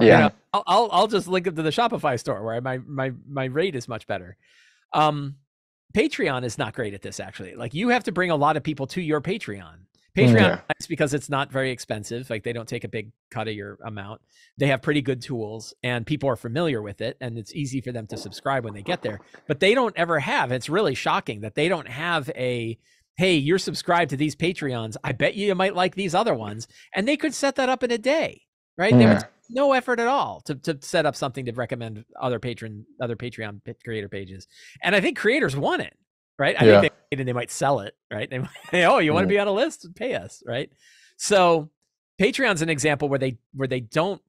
You 0.00 0.08
Yeah. 0.08 0.18
know, 0.20 0.30
I'll, 0.52 0.62
I'll 0.66 0.88
I'll 0.92 1.06
just 1.08 1.28
link 1.28 1.44
them 1.44 1.56
to 1.56 1.62
the 1.62 1.70
Shopify 1.70 2.18
store 2.18 2.44
where 2.44 2.60
my 2.60 2.78
my 2.78 3.12
my 3.28 3.44
rate 3.46 3.74
is 3.76 3.88
much 3.88 4.06
better. 4.06 4.36
Um, 4.92 5.36
Patreon 5.92 6.44
is 6.44 6.58
not 6.58 6.74
great 6.74 6.94
at 6.94 7.02
this 7.02 7.20
actually. 7.20 7.54
Like 7.54 7.74
you 7.74 7.88
have 7.90 8.04
to 8.04 8.12
bring 8.12 8.30
a 8.30 8.36
lot 8.36 8.56
of 8.56 8.62
people 8.62 8.86
to 8.88 9.00
your 9.00 9.20
Patreon. 9.20 9.76
Mm, 10.16 10.24
Patreon 10.24 10.34
Yeah. 10.34 10.54
is 10.54 10.60
nice 10.80 10.86
because 10.88 11.14
it's 11.14 11.28
not 11.28 11.50
very 11.50 11.70
expensive. 11.70 12.28
Like 12.30 12.42
they 12.44 12.52
don't 12.52 12.68
take 12.68 12.84
a 12.84 12.88
big 12.88 13.12
cut 13.30 13.48
of 13.48 13.54
your 13.54 13.78
amount. 13.84 14.20
They 14.58 14.66
have 14.68 14.82
pretty 14.82 15.02
good 15.02 15.22
tools 15.22 15.72
and 15.82 16.06
people 16.06 16.28
are 16.28 16.36
familiar 16.36 16.82
with 16.82 17.00
it 17.00 17.16
and 17.20 17.38
it's 17.38 17.54
easy 17.54 17.80
for 17.80 17.92
them 17.92 18.06
to 18.08 18.16
subscribe 18.16 18.64
when 18.64 18.74
they 18.74 18.82
get 18.82 19.02
there. 19.02 19.20
But 19.46 19.60
they 19.60 19.74
don't 19.74 19.96
ever 19.96 20.18
have. 20.20 20.52
It's 20.52 20.68
really 20.68 20.94
shocking 20.94 21.40
that 21.40 21.54
they 21.54 21.68
don't 21.68 21.88
have 21.88 22.30
a 22.30 22.78
hey, 23.18 23.34
you're 23.36 23.58
subscribed 23.58 24.08
to 24.10 24.16
these 24.16 24.34
Patreons. 24.34 24.96
I 25.04 25.12
bet 25.12 25.34
you 25.34 25.46
you 25.46 25.54
might 25.54 25.76
like 25.76 25.94
these 25.94 26.14
other 26.14 26.34
ones. 26.34 26.66
And 26.94 27.06
they 27.06 27.18
could 27.18 27.34
set 27.34 27.56
that 27.56 27.68
up 27.68 27.82
in 27.82 27.90
a 27.90 27.98
day, 27.98 28.40
right? 28.78 28.92
They 28.96 29.04
would 29.04 29.18
Yeah. 29.18 29.22
No 29.52 29.72
effort 29.72 30.00
at 30.00 30.08
all 30.08 30.40
to, 30.42 30.54
to 30.56 30.78
set 30.80 31.06
up 31.06 31.14
something 31.14 31.44
to 31.46 31.52
recommend 31.52 32.04
other 32.20 32.38
patron 32.38 32.84
other 33.00 33.16
patreon 33.16 33.60
creator 33.84 34.08
pages. 34.08 34.48
And 34.82 34.94
i 34.96 35.00
think 35.00 35.16
creators 35.18 35.56
want 35.56 35.82
it 35.82 35.94
right? 36.38 36.56
I 36.60 36.64
Yeah. 36.64 36.80
think 36.80 36.92
they, 37.10 37.18
and 37.18 37.28
they 37.28 37.32
might 37.32 37.50
sell 37.50 37.80
it 37.80 37.94
right? 38.10 38.28
They 38.28 38.38
might 38.38 38.48
say 38.70 38.84
oh 38.84 38.98
you 38.98 39.12
want 39.12 39.24
to 39.24 39.28
be 39.28 39.38
on 39.38 39.46
a 39.48 39.52
list? 39.52 39.86
Pay 39.94 40.14
us 40.14 40.42
right? 40.46 40.70
So 41.16 41.70
patreon's 42.20 42.62
an 42.62 42.68
example 42.68 43.08
where 43.08 43.18
they 43.18 43.38
where 43.54 43.68
they 43.68 43.80
don't 43.80 44.20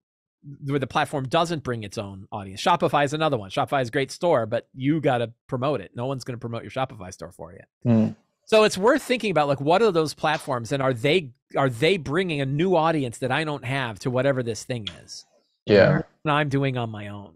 where 0.65 0.79
the 0.79 0.87
platform 0.87 1.25
doesn't 1.27 1.63
bring 1.63 1.83
its 1.83 1.97
own 1.97 2.27
audience. 2.31 2.61
Shopify 2.61 3.05
is 3.05 3.13
another 3.13 3.37
one. 3.37 3.49
Shopify 3.49 3.81
is 3.81 3.87
a 3.87 3.91
great 3.91 4.11
store 4.11 4.45
but 4.45 4.67
you 4.75 4.99
got 4.99 5.19
to 5.19 5.31
promote 5.47 5.79
it. 5.81 5.91
No 5.95 6.05
one's 6.05 6.23
going 6.25 6.35
to 6.35 6.39
promote 6.41 6.63
your 6.63 6.71
shopify 6.71 7.13
store 7.13 7.31
for 7.31 7.53
you. 7.53 7.91
Hmm. 7.91 8.09
So 8.45 8.63
it's 8.63 8.77
worth 8.77 9.01
thinking 9.03 9.31
about 9.31 9.47
like 9.47 9.61
what 9.61 9.81
are 9.81 9.91
those 9.91 10.13
platforms 10.13 10.71
and 10.71 10.81
are 10.83 10.93
they 10.93 11.31
are 11.55 11.69
they 11.69 11.97
bringing 11.97 12.41
a 12.41 12.45
new 12.45 12.75
audience 12.75 13.19
that 13.19 13.31
I 13.31 13.43
don't 13.43 13.65
have 13.65 13.99
to 13.99 14.09
whatever 14.09 14.41
this 14.43 14.63
thing 14.63 14.87
is 15.03 15.25
Yeah. 15.65 16.01
I'm 16.25 16.49
doing 16.49 16.77
on 16.77 16.89
my 16.89 17.07
own. 17.09 17.33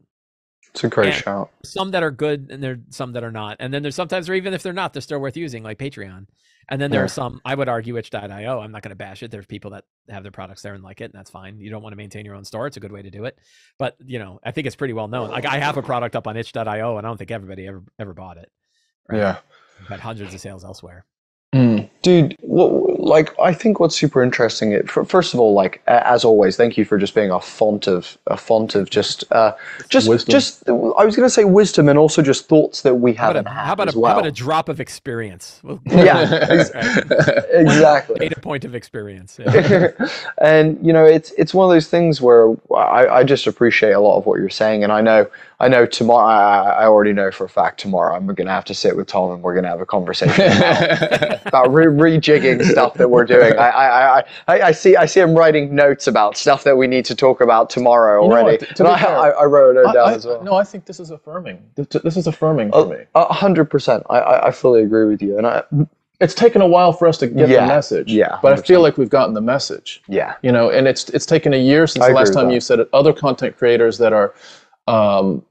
It's 0.72 0.84
a 0.84 0.88
great 0.90 1.08
Yeah. 1.14 1.22
shout. 1.22 1.52
Some 1.64 1.92
that 1.92 2.04
are 2.04 2.12
good 2.12 2.50
and 2.52 2.62
there's 2.64 2.80
some 2.90 3.14
that 3.14 3.24
are 3.24 3.32
not. 3.32 3.58
And 3.60 3.74
then 3.74 3.82
there's 3.84 3.96
sometimes 3.96 4.30
or 4.30 4.34
even 4.34 4.54
if 4.54 4.64
they're 4.64 4.74
not, 4.74 4.94
they're 4.94 5.02
still 5.02 5.20
worth 5.20 5.38
using 5.38 5.64
like 5.64 5.78
Patreon. 5.80 6.28
And 6.70 6.82
then 6.82 6.92
there 6.92 7.00
Yeah. 7.02 7.06
are 7.06 7.10
some 7.10 7.42
I 7.46 7.56
would 7.56 7.70
argue 7.70 7.96
itch.io. 7.98 8.60
I'm 8.60 8.72
not 8.72 8.82
going 8.82 8.90
to 8.90 8.96
bash 8.96 9.24
it. 9.24 9.32
There's 9.32 9.46
people 9.46 9.72
that 9.72 9.86
have 10.10 10.24
their 10.24 10.32
products 10.32 10.62
there 10.62 10.74
and 10.74 10.84
like 10.84 11.00
it 11.02 11.06
and 11.06 11.14
that's 11.14 11.32
fine. 11.32 11.60
You 11.62 11.70
don't 11.70 11.82
want 11.82 11.94
to 11.94 11.98
maintain 11.98 12.26
your 12.26 12.36
own 12.36 12.44
store. 12.44 12.68
It's 12.68 12.78
a 12.78 12.80
good 12.82 12.92
way 12.92 13.02
to 13.02 13.10
do 13.10 13.26
it. 13.26 13.38
But, 13.80 13.96
you 14.06 14.20
know, 14.20 14.40
I 14.44 14.52
think 14.52 14.68
it's 14.68 14.76
pretty 14.76 14.94
well 14.94 15.08
known. 15.08 15.30
Like 15.30 15.46
I 15.46 15.58
have 15.60 15.78
a 15.78 15.82
product 15.82 16.16
up 16.16 16.28
on 16.28 16.36
itch.io 16.38 16.98
and 16.98 17.08
I 17.08 17.10
don't 17.10 17.18
think 17.18 17.32
everybody 17.32 17.66
ever 17.68 17.84
ever 17.98 18.14
bought 18.14 18.38
it. 18.38 18.52
Right? 19.10 19.20
Yeah. 19.20 19.38
Had 19.88 20.00
hundreds 20.00 20.34
of 20.34 20.40
sales 20.40 20.64
elsewhere. 20.64 21.06
Mm. 21.56 21.90
Dude, 22.02 22.36
what, 22.42 23.00
like 23.00 23.34
I 23.40 23.54
think 23.54 23.80
what's 23.80 23.96
super 23.96 24.22
interesting. 24.22 24.74
It, 24.74 24.92
fir- 24.92 25.06
first 25.06 25.34
of 25.34 25.40
all, 25.40 25.54
like 25.54 25.82
as 25.88 26.26
always, 26.26 26.58
thank 26.58 26.78
you 26.78 26.84
for 26.84 26.98
just 26.98 27.16
being 27.16 27.32
a 27.32 27.40
font 27.40 27.88
of 27.88 28.18
a 28.28 28.36
font 28.36 28.76
of 28.76 28.90
just 28.90 29.24
uh, 29.32 29.54
just 29.88 30.10
Wisdom. 30.10 30.30
just. 30.32 30.68
I 30.68 31.06
was 31.06 31.16
gonna 31.16 31.30
say 31.30 31.46
wisdom 31.46 31.88
and 31.88 31.98
also 31.98 32.22
just 32.22 32.50
thoughts 32.50 32.82
that 32.82 32.96
we 32.96 33.14
haven't 33.14 33.38
about, 33.48 33.52
a, 33.52 33.56
had 33.56 33.66
how, 33.66 33.74
about 33.74 33.88
as 33.88 33.96
a, 33.96 34.00
well. 34.00 34.14
how 34.14 34.20
about 34.20 34.28
a 34.28 34.32
drop 34.34 34.68
of 34.68 34.82
experience? 34.82 35.62
Well, 35.64 35.80
Yeah, 35.86 36.46
exactly. 37.50 38.20
data 38.20 38.40
point 38.42 38.66
of 38.66 38.76
experience. 38.76 39.40
Yeah. 39.40 39.92
and 40.40 40.86
you 40.86 40.92
know, 40.92 41.06
it's 41.06 41.32
it's 41.38 41.54
one 41.54 41.70
of 41.70 41.74
those 41.74 41.88
things 41.88 42.22
where 42.22 42.54
I, 42.76 43.08
I 43.08 43.24
just 43.24 43.48
appreciate 43.48 43.94
a 43.94 44.00
lot 44.02 44.18
of 44.18 44.26
what 44.26 44.38
you're 44.40 44.50
saying, 44.50 44.84
and 44.84 44.92
I 44.92 45.00
know 45.00 45.30
I 45.60 45.68
know 45.70 45.86
tomorrow. 45.88 46.28
I, 46.28 46.84
I 46.84 46.86
already 46.86 47.14
know 47.14 47.32
for 47.32 47.46
a 47.46 47.50
fact 47.50 47.80
tomorrow 47.80 48.16
I'm 48.16 48.28
gonna 48.28 48.52
have 48.52 48.66
to 48.66 48.76
sit 48.76 48.96
with 48.96 49.08
Tom 49.08 49.32
and 49.32 49.42
we're 49.44 49.56
gonna 49.56 49.70
have 49.70 49.82
a 49.82 49.86
conversation 49.88 50.52
about, 50.52 51.42
about 51.48 51.74
re- 51.74 51.86
rejigging 51.88 52.64
stuff 52.64 52.94
that 52.96 53.10
we're 53.10 53.26
doing. 53.26 53.54
I, 53.58 53.70
I, 53.70 54.20
I, 54.20 54.24
I, 54.48 54.72
see 54.72 54.96
I 54.96 55.06
see 55.08 55.20
him 55.20 55.34
writing 55.36 55.74
notes 55.74 56.08
about 56.08 56.38
stuff 56.38 56.64
that 56.66 56.78
we 56.78 56.88
need 56.88 57.06
to 57.06 57.16
talk 57.16 57.42
about 57.42 57.70
tomorrow 57.72 58.22
You 58.22 58.30
know 58.30 58.36
already. 58.38 58.66
to 58.66 58.76
and 58.80 58.88
I, 58.88 59.00
fair, 59.02 59.18
I, 59.18 59.30
I 59.32 59.44
wrote 59.46 59.78
it 59.78 59.94
down 59.94 60.14
as 60.14 60.26
well. 60.28 60.44
No, 60.44 60.56
I 60.56 60.64
think 60.64 60.86
this 60.86 61.00
is 61.00 61.12
affirming. 61.12 61.64
This, 61.76 62.18
is 62.18 62.28
affirming 62.28 62.72
for 62.72 62.86
me. 62.86 63.06
A 63.16 63.34
hundred 63.34 63.66
percent. 63.66 64.04
I, 64.10 64.20
I 64.20 64.48
I 64.48 64.52
fully 64.52 64.84
agree 64.84 65.06
with 65.08 65.22
you, 65.24 65.38
and 65.40 65.48
I 65.48 65.64
It's 66.20 66.36
taken 66.36 66.62
a 66.62 66.68
while 66.68 66.94
for 66.94 67.08
us 67.08 67.18
to 67.20 67.28
get 67.28 67.50
Yeah, 67.50 67.62
the 67.62 67.68
message. 67.68 68.12
yeah, 68.14 68.40
But 68.44 68.54
I 68.54 68.58
feel 68.62 68.82
like 68.82 68.98
we've 68.98 69.10
gotten 69.10 69.34
the 69.34 69.42
message. 69.42 70.04
yeah 70.08 70.36
You 70.44 70.52
know, 70.52 70.70
and 70.70 70.88
it's 70.88 71.10
it's 71.10 71.26
taken 71.26 71.54
a 71.54 71.58
year 71.58 71.88
since 71.88 72.06
I 72.06 72.10
the 72.10 72.14
last 72.16 72.34
time 72.34 72.48
that. 72.50 72.54
you 72.54 72.60
said 72.62 72.80
it. 72.80 72.90
Other 72.94 73.14
content 73.14 73.58
creators 73.58 73.98
that 74.00 74.14
are 74.14 74.36
um, 74.88 75.44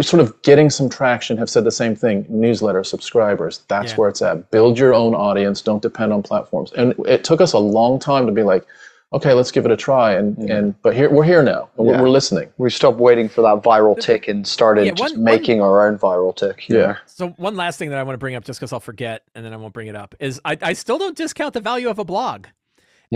sort 0.00 0.20
of 0.20 0.40
getting 0.42 0.70
some 0.70 0.88
traction 0.88 1.36
have 1.36 1.48
said 1.48 1.64
the 1.64 1.70
same 1.70 1.94
thing. 1.94 2.26
Newsletter 2.28 2.82
subscribers. 2.84 3.62
That's 3.68 3.92
Yeah. 3.92 3.96
where 3.96 4.08
it's 4.08 4.20
at. 4.22 4.50
Build 4.50 4.78
your 4.78 4.92
own 4.94 5.14
audience. 5.14 5.62
Don't 5.62 5.82
depend 5.82 6.12
on 6.12 6.22
platforms. 6.22 6.72
And 6.76 6.94
it 7.06 7.24
took 7.24 7.40
us 7.40 7.52
a 7.52 7.58
long 7.58 7.98
time 7.98 8.26
to 8.26 8.32
be 8.32 8.42
like, 8.42 8.66
okay, 9.12 9.34
let's 9.34 9.50
give 9.52 9.64
it 9.64 9.70
a 9.70 9.76
try. 9.76 10.12
And 10.14 10.36
mm. 10.36 10.50
and 10.50 10.82
but 10.82 10.96
here 10.96 11.08
we're 11.10 11.22
here 11.24 11.42
now. 11.42 11.68
Yeah. 11.78 11.84
we're, 11.84 12.02
we're 12.02 12.08
listening. 12.10 12.48
we 12.58 12.70
stopped 12.70 12.98
waiting 12.98 13.28
for 13.28 13.42
that 13.42 13.62
viral 13.62 13.98
tick 13.98 14.26
and 14.26 14.46
started 14.46 14.86
Yeah, 14.86 14.92
just 14.92 15.14
one- 15.16 15.24
one- 15.24 15.34
making 15.34 15.60
our 15.60 15.86
own 15.86 15.96
viral 15.98 16.34
tick. 16.34 16.68
you 16.68 16.78
Yeah. 16.78 16.86
know? 16.86 16.96
So 17.06 17.28
one 17.36 17.54
last 17.54 17.78
thing 17.78 17.90
that 17.90 17.98
I 17.98 18.02
want 18.02 18.14
to 18.14 18.18
bring 18.18 18.34
up, 18.34 18.44
just 18.44 18.58
because 18.58 18.72
I'll 18.72 18.80
forget, 18.80 19.22
and 19.34 19.44
then 19.44 19.52
I 19.52 19.56
won't 19.58 19.74
bring 19.74 19.86
it 19.88 19.94
up, 19.96 20.14
is 20.18 20.40
I, 20.44 20.58
I 20.60 20.72
still 20.72 20.98
don't 20.98 21.16
discount 21.16 21.54
the 21.54 21.60
value 21.60 21.88
of 21.88 21.98
a 22.00 22.04
blog. 22.04 22.46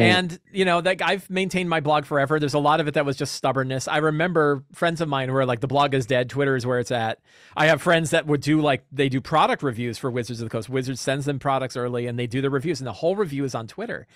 And 0.02 0.38
you 0.52 0.64
know, 0.64 0.78
like 0.80 1.00
I've 1.02 1.28
maintained 1.30 1.68
my 1.70 1.80
blog 1.80 2.04
forever. 2.04 2.38
There's 2.38 2.54
a 2.54 2.58
lot 2.58 2.80
of 2.80 2.88
it 2.88 2.94
that 2.94 3.04
was 3.06 3.16
just 3.16 3.34
stubbornness. 3.34 3.88
I 3.88 3.98
remember 3.98 4.64
friends 4.72 5.00
of 5.00 5.08
mine 5.08 5.28
who 5.28 5.34
are 5.36 5.46
like, 5.46 5.60
the 5.60 5.66
blog 5.66 5.94
is 5.94 6.06
dead, 6.06 6.28
Twitter 6.30 6.54
is 6.56 6.66
where 6.66 6.78
it's 6.78 6.90
at. 6.90 7.20
I 7.56 7.66
have 7.66 7.80
friends 7.80 8.10
that 8.10 8.26
would 8.26 8.40
do 8.40 8.60
like 8.60 8.84
they 8.92 9.08
do 9.08 9.20
product 9.20 9.62
reviews 9.62 9.98
for 9.98 10.10
Wizards 10.10 10.40
of 10.40 10.46
the 10.46 10.50
Coast. 10.50 10.68
Wizards 10.68 11.00
sends 11.00 11.24
them 11.24 11.38
products 11.38 11.76
early 11.76 12.06
and 12.06 12.18
they 12.18 12.26
do 12.26 12.40
the 12.42 12.50
reviews, 12.50 12.80
and 12.80 12.86
the 12.86 12.92
whole 12.92 13.16
review 13.16 13.44
is 13.44 13.54
on 13.54 13.66
Twitter. 13.66 14.06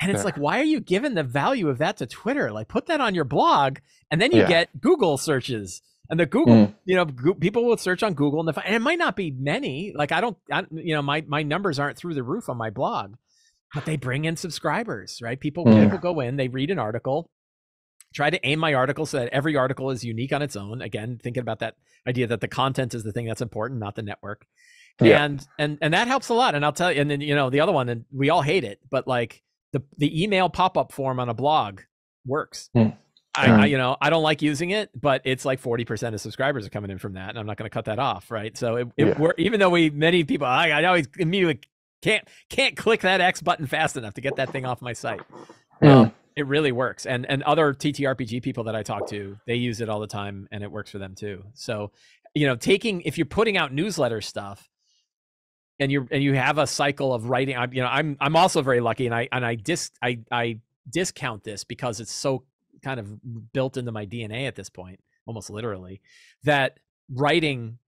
And 0.00 0.10
it's 0.10 0.20
Yeah. 0.20 0.24
like, 0.24 0.36
why 0.36 0.58
are 0.60 0.64
you 0.64 0.80
giving 0.80 1.14
the 1.14 1.22
value 1.22 1.68
of 1.68 1.78
that 1.78 1.96
to 1.98 2.06
Twitter? 2.06 2.52
Like, 2.52 2.68
put 2.68 2.86
that 2.86 3.00
on 3.00 3.14
your 3.14 3.24
blog, 3.24 3.78
and 4.10 4.20
then 4.20 4.32
you 4.32 4.42
Yeah. 4.42 4.48
get 4.48 4.80
Google 4.80 5.16
searches. 5.18 5.82
And 6.08 6.20
the 6.20 6.26
Google, 6.26 6.54
Mm. 6.68 6.74
you 6.84 6.94
know, 6.94 7.04
Goo- 7.04 7.34
people 7.34 7.64
will 7.64 7.76
search 7.76 8.02
on 8.04 8.14
Google, 8.14 8.38
and, 8.38 8.48
the, 8.48 8.64
and 8.64 8.76
it 8.76 8.78
might 8.80 8.98
not 8.98 9.16
be 9.16 9.32
many. 9.32 9.92
Like 9.96 10.12
I 10.12 10.20
don't, 10.20 10.36
I, 10.52 10.64
you 10.70 10.94
know, 10.94 11.02
my 11.02 11.24
my 11.26 11.42
numbers 11.42 11.78
aren't 11.80 11.96
through 11.98 12.14
the 12.14 12.22
roof 12.22 12.48
on 12.48 12.56
my 12.56 12.70
blog, 12.70 13.14
but 13.74 13.84
they 13.84 13.96
bring 13.96 14.24
in 14.24 14.36
subscribers, 14.36 15.20
right? 15.22 15.38
People 15.38 15.64
Mm. 15.66 15.84
people 15.84 15.98
go 15.98 16.20
in, 16.20 16.36
they 16.36 16.48
read 16.48 16.70
an 16.70 16.78
article, 16.78 17.30
try 18.14 18.30
to 18.30 18.46
aim 18.46 18.58
my 18.58 18.74
article 18.74 19.06
so 19.06 19.18
that 19.18 19.28
every 19.32 19.56
article 19.56 19.90
is 19.90 20.04
unique 20.04 20.32
on 20.32 20.42
its 20.42 20.56
own. 20.56 20.80
Again, 20.82 21.18
thinking 21.22 21.40
about 21.40 21.58
that 21.60 21.74
idea 22.08 22.26
that 22.28 22.40
the 22.40 22.48
content 22.48 22.94
is 22.94 23.02
the 23.02 23.12
thing 23.12 23.26
that's 23.26 23.42
important, 23.42 23.80
not 23.80 23.94
the 23.96 24.02
network. 24.02 24.46
Yeah. 25.00 25.24
And 25.24 25.46
and 25.58 25.78
and 25.82 25.92
that 25.94 26.08
helps 26.08 26.28
a 26.30 26.34
lot. 26.34 26.54
And 26.54 26.64
I'll 26.64 26.72
tell 26.72 26.90
you, 26.92 27.00
and 27.00 27.10
then 27.10 27.20
you 27.20 27.34
know 27.34 27.50
the 27.50 27.60
other 27.60 27.72
one, 27.72 27.88
and 27.88 28.04
we 28.12 28.30
all 28.30 28.42
hate 28.42 28.64
it, 28.64 28.80
but 28.90 29.06
like 29.06 29.42
the 29.72 29.82
the 29.98 30.22
email 30.22 30.48
pop 30.48 30.78
up 30.78 30.92
form 30.92 31.20
on 31.20 31.28
a 31.28 31.34
blog 31.34 31.80
works. 32.24 32.70
Hmm. 32.74 32.90
I, 33.36 33.50
I 33.50 33.66
you 33.66 33.76
know 33.76 33.98
I 34.00 34.08
don't 34.08 34.22
like 34.22 34.40
using 34.40 34.70
it, 34.70 34.88
but 34.98 35.20
it's 35.24 35.44
like 35.44 35.58
forty 35.58 35.84
percent 35.84 36.14
of 36.14 36.22
subscribers 36.22 36.66
are 36.66 36.70
coming 36.70 36.90
in 36.90 36.96
from 36.98 37.12
that, 37.14 37.28
and 37.28 37.38
I'm 37.38 37.44
not 37.44 37.58
going 37.58 37.68
to 37.68 37.74
cut 37.74 37.84
that 37.84 37.98
off, 37.98 38.30
right? 38.30 38.56
So 38.56 38.76
it, 38.76 38.88
it 38.96 39.06
Yeah. 39.08 39.18
we're, 39.18 39.34
even 39.36 39.60
though 39.60 39.68
we 39.68 39.90
many 39.90 40.24
people 40.24 40.46
I, 40.46 40.70
I 40.70 40.84
always 40.84 41.06
immediately 41.18 41.60
can't 42.06 42.28
can't 42.48 42.76
click 42.76 43.00
that 43.00 43.20
X 43.20 43.42
button 43.42 43.66
fast 43.66 43.96
enough 43.96 44.14
to 44.14 44.20
get 44.20 44.36
that 44.36 44.50
thing 44.50 44.64
off 44.64 44.80
my 44.80 44.92
site. 44.92 45.20
Um, 45.82 46.12
it 46.36 46.46
really 46.46 46.72
works, 46.72 47.06
and 47.06 47.26
and 47.28 47.42
other 47.42 47.74
TTRPG 47.74 48.42
people 48.42 48.64
that 48.64 48.76
I 48.76 48.82
talk 48.82 49.08
to, 49.08 49.38
they 49.46 49.56
use 49.56 49.80
it 49.80 49.88
all 49.88 50.00
the 50.00 50.06
time, 50.06 50.48
and 50.52 50.62
it 50.62 50.70
works 50.70 50.90
for 50.90 50.98
them 50.98 51.14
too. 51.14 51.44
So 51.54 51.90
you 52.34 52.46
know, 52.46 52.56
taking 52.56 53.00
if 53.02 53.18
you're 53.18 53.26
putting 53.26 53.56
out 53.56 53.72
newsletter 53.72 54.20
stuff, 54.20 54.68
and 55.80 55.90
you're 55.90 56.06
and 56.10 56.22
you 56.22 56.34
have 56.34 56.58
a 56.58 56.66
cycle 56.66 57.12
of 57.12 57.28
writing, 57.28 57.56
I'm 57.56 57.72
you 57.72 57.82
know 57.82 57.88
I'm 57.88 58.16
I'm 58.20 58.36
also 58.36 58.62
very 58.62 58.80
lucky, 58.80 59.06
and 59.06 59.14
I 59.14 59.28
and 59.32 59.44
I 59.44 59.56
dis 59.56 59.90
I 60.02 60.20
I 60.30 60.60
discount 60.88 61.42
this 61.42 61.64
because 61.64 62.00
it's 62.00 62.12
so 62.12 62.44
kind 62.84 63.00
of 63.00 63.52
built 63.52 63.76
into 63.76 63.90
my 63.90 64.06
DNA 64.06 64.46
at 64.46 64.54
this 64.54 64.70
point, 64.70 65.00
almost 65.26 65.50
literally, 65.50 66.00
that 66.44 66.78
writing 67.10 67.78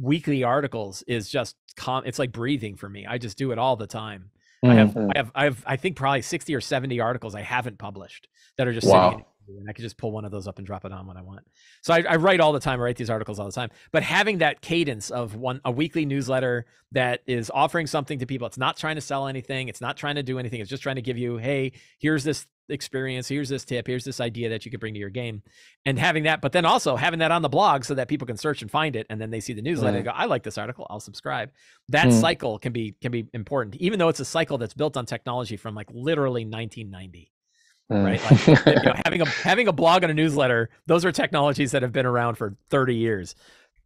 weekly 0.00 0.44
articles 0.44 1.02
is 1.06 1.28
just 1.28 1.56
com- 1.76 2.04
it's 2.06 2.18
like 2.18 2.32
breathing 2.32 2.76
for 2.76 2.88
me. 2.88 3.06
I 3.06 3.18
just 3.18 3.38
do 3.38 3.52
it 3.52 3.58
all 3.58 3.76
the 3.76 3.86
time. 3.86 4.30
I 4.64 4.74
have. 4.74 4.96
I 4.96 5.00
mm-hmm. 5.00 5.10
have 5.16 5.32
I 5.34 5.44
have 5.44 5.64
I 5.66 5.76
think 5.76 5.96
probably 5.96 6.22
60 6.22 6.54
or 6.54 6.60
70 6.60 7.00
articles 7.00 7.34
I 7.34 7.42
haven't 7.42 7.78
published 7.78 8.28
that 8.56 8.66
are 8.66 8.72
just 8.72 8.88
Wow. 8.88 9.10
sitting 9.10 9.20
in 9.20 9.37
and 9.48 9.68
I 9.68 9.72
could 9.72 9.82
just 9.82 9.96
pull 9.96 10.12
one 10.12 10.24
of 10.24 10.30
those 10.30 10.46
up 10.46 10.58
and 10.58 10.66
drop 10.66 10.84
it 10.84 10.92
on 10.92 11.06
when 11.06 11.16
I 11.16 11.22
want. 11.22 11.46
So 11.82 11.94
I, 11.94 12.04
I 12.08 12.16
write 12.16 12.40
all 12.40 12.52
the 12.52 12.60
time. 12.60 12.80
I 12.80 12.84
write 12.84 12.96
these 12.96 13.10
articles 13.10 13.38
all 13.38 13.46
the 13.46 13.52
time. 13.52 13.70
But 13.92 14.02
having 14.02 14.38
that 14.38 14.60
cadence 14.60 15.10
of 15.10 15.34
one 15.34 15.60
a 15.64 15.70
weekly 15.70 16.04
newsletter 16.04 16.66
that 16.92 17.22
is 17.26 17.50
offering 17.54 17.86
something 17.86 18.18
to 18.18 18.26
people, 18.26 18.46
it's 18.46 18.58
not 18.58 18.76
trying 18.76 18.96
to 18.96 19.00
sell 19.00 19.26
anything, 19.26 19.68
it's 19.68 19.80
not 19.80 19.96
trying 19.96 20.16
to 20.16 20.22
do 20.22 20.38
anything. 20.38 20.60
It's 20.60 20.70
just 20.70 20.82
trying 20.82 20.96
to 20.96 21.02
give 21.02 21.18
you, 21.18 21.36
hey, 21.38 21.72
here's 21.98 22.24
this 22.24 22.46
experience, 22.70 23.28
here's 23.28 23.48
this 23.48 23.64
tip, 23.64 23.86
here's 23.86 24.04
this 24.04 24.20
idea 24.20 24.50
that 24.50 24.64
you 24.66 24.70
could 24.70 24.80
bring 24.80 24.92
to 24.92 25.00
your 25.00 25.08
game, 25.08 25.42
and 25.86 25.98
having 25.98 26.24
that. 26.24 26.40
But 26.42 26.52
then 26.52 26.66
also 26.66 26.96
having 26.96 27.20
that 27.20 27.30
on 27.30 27.40
the 27.40 27.48
blog 27.48 27.84
so 27.84 27.94
that 27.94 28.08
people 28.08 28.26
can 28.26 28.36
search 28.36 28.60
and 28.60 28.70
find 28.70 28.94
it, 28.94 29.06
and 29.08 29.18
then 29.20 29.30
they 29.30 29.40
see 29.40 29.54
the 29.54 29.62
newsletter 29.62 29.96
and 29.96 30.04
go, 30.04 30.10
I 30.12 30.26
like 30.26 30.42
this 30.42 30.58
article, 30.58 30.86
I'll 30.90 31.00
subscribe. 31.00 31.50
That 31.88 32.08
Mm. 32.08 32.20
cycle 32.20 32.58
can 32.58 32.72
be 32.72 32.94
can 33.00 33.10
be 33.10 33.26
important, 33.32 33.76
even 33.76 33.98
though 33.98 34.08
it's 34.08 34.20
a 34.20 34.24
cycle 34.24 34.58
that's 34.58 34.74
built 34.74 34.96
on 34.96 35.06
technology 35.06 35.56
from 35.56 35.74
like 35.74 35.88
literally 35.90 36.44
1990 36.44 37.32
Mm. 37.90 38.04
right? 38.04 38.30
Like 38.30 38.66
you 38.66 38.82
know, 38.82 38.94
having 39.04 39.22
a 39.22 39.26
having 39.26 39.68
a 39.68 39.72
blog 39.72 40.02
and 40.02 40.10
a 40.10 40.14
newsletter, 40.14 40.68
those 40.86 41.04
are 41.04 41.12
technologies 41.12 41.72
that 41.72 41.82
have 41.82 41.92
been 41.92 42.06
around 42.06 42.36
for 42.36 42.54
30 42.70 42.94
years. 42.94 43.34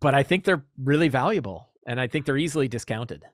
But 0.01 0.15
I 0.15 0.23
think 0.25 0.45
they're 0.45 0.65
really 0.77 1.09
valuable 1.09 1.69
and 1.87 2.01
I 2.01 2.09
think 2.09 2.27
they're 2.27 2.39
easily 2.39 2.69
discounted. 2.69 3.25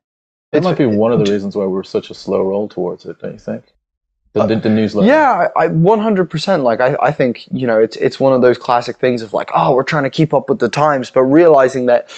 That 0.52 0.62
might 0.62 0.78
be 0.78 0.86
one 0.86 1.12
of 1.12 1.24
the 1.24 1.30
reasons 1.32 1.56
why 1.56 1.64
we're 1.64 1.82
such 1.82 2.10
a 2.10 2.14
slow 2.14 2.42
roll 2.42 2.68
towards 2.68 3.06
it, 3.06 3.18
don't 3.20 3.32
you 3.32 3.38
think? 3.38 3.64
The, 4.34 4.46
the, 4.46 4.56
the 4.56 4.68
newsletter. 4.68 5.08
Yeah, 5.08 5.48
I 5.56 5.68
one 5.68 6.00
hundred 6.00 6.28
percent. 6.30 6.62
Like 6.62 6.80
I, 6.80 6.96
I 7.00 7.12
think 7.12 7.46
you 7.50 7.66
know 7.66 7.80
it's 7.80 7.96
it's 7.96 8.20
one 8.20 8.34
of 8.34 8.42
those 8.42 8.58
classic 8.58 8.98
things 8.98 9.22
of 9.22 9.32
like, 9.32 9.50
oh, 9.54 9.74
we're 9.74 9.82
trying 9.82 10.04
to 10.04 10.10
keep 10.10 10.34
up 10.34 10.48
with 10.48 10.58
the 10.58 10.68
times, 10.68 11.10
but 11.10 11.22
realizing 11.22 11.86
that, 11.86 12.10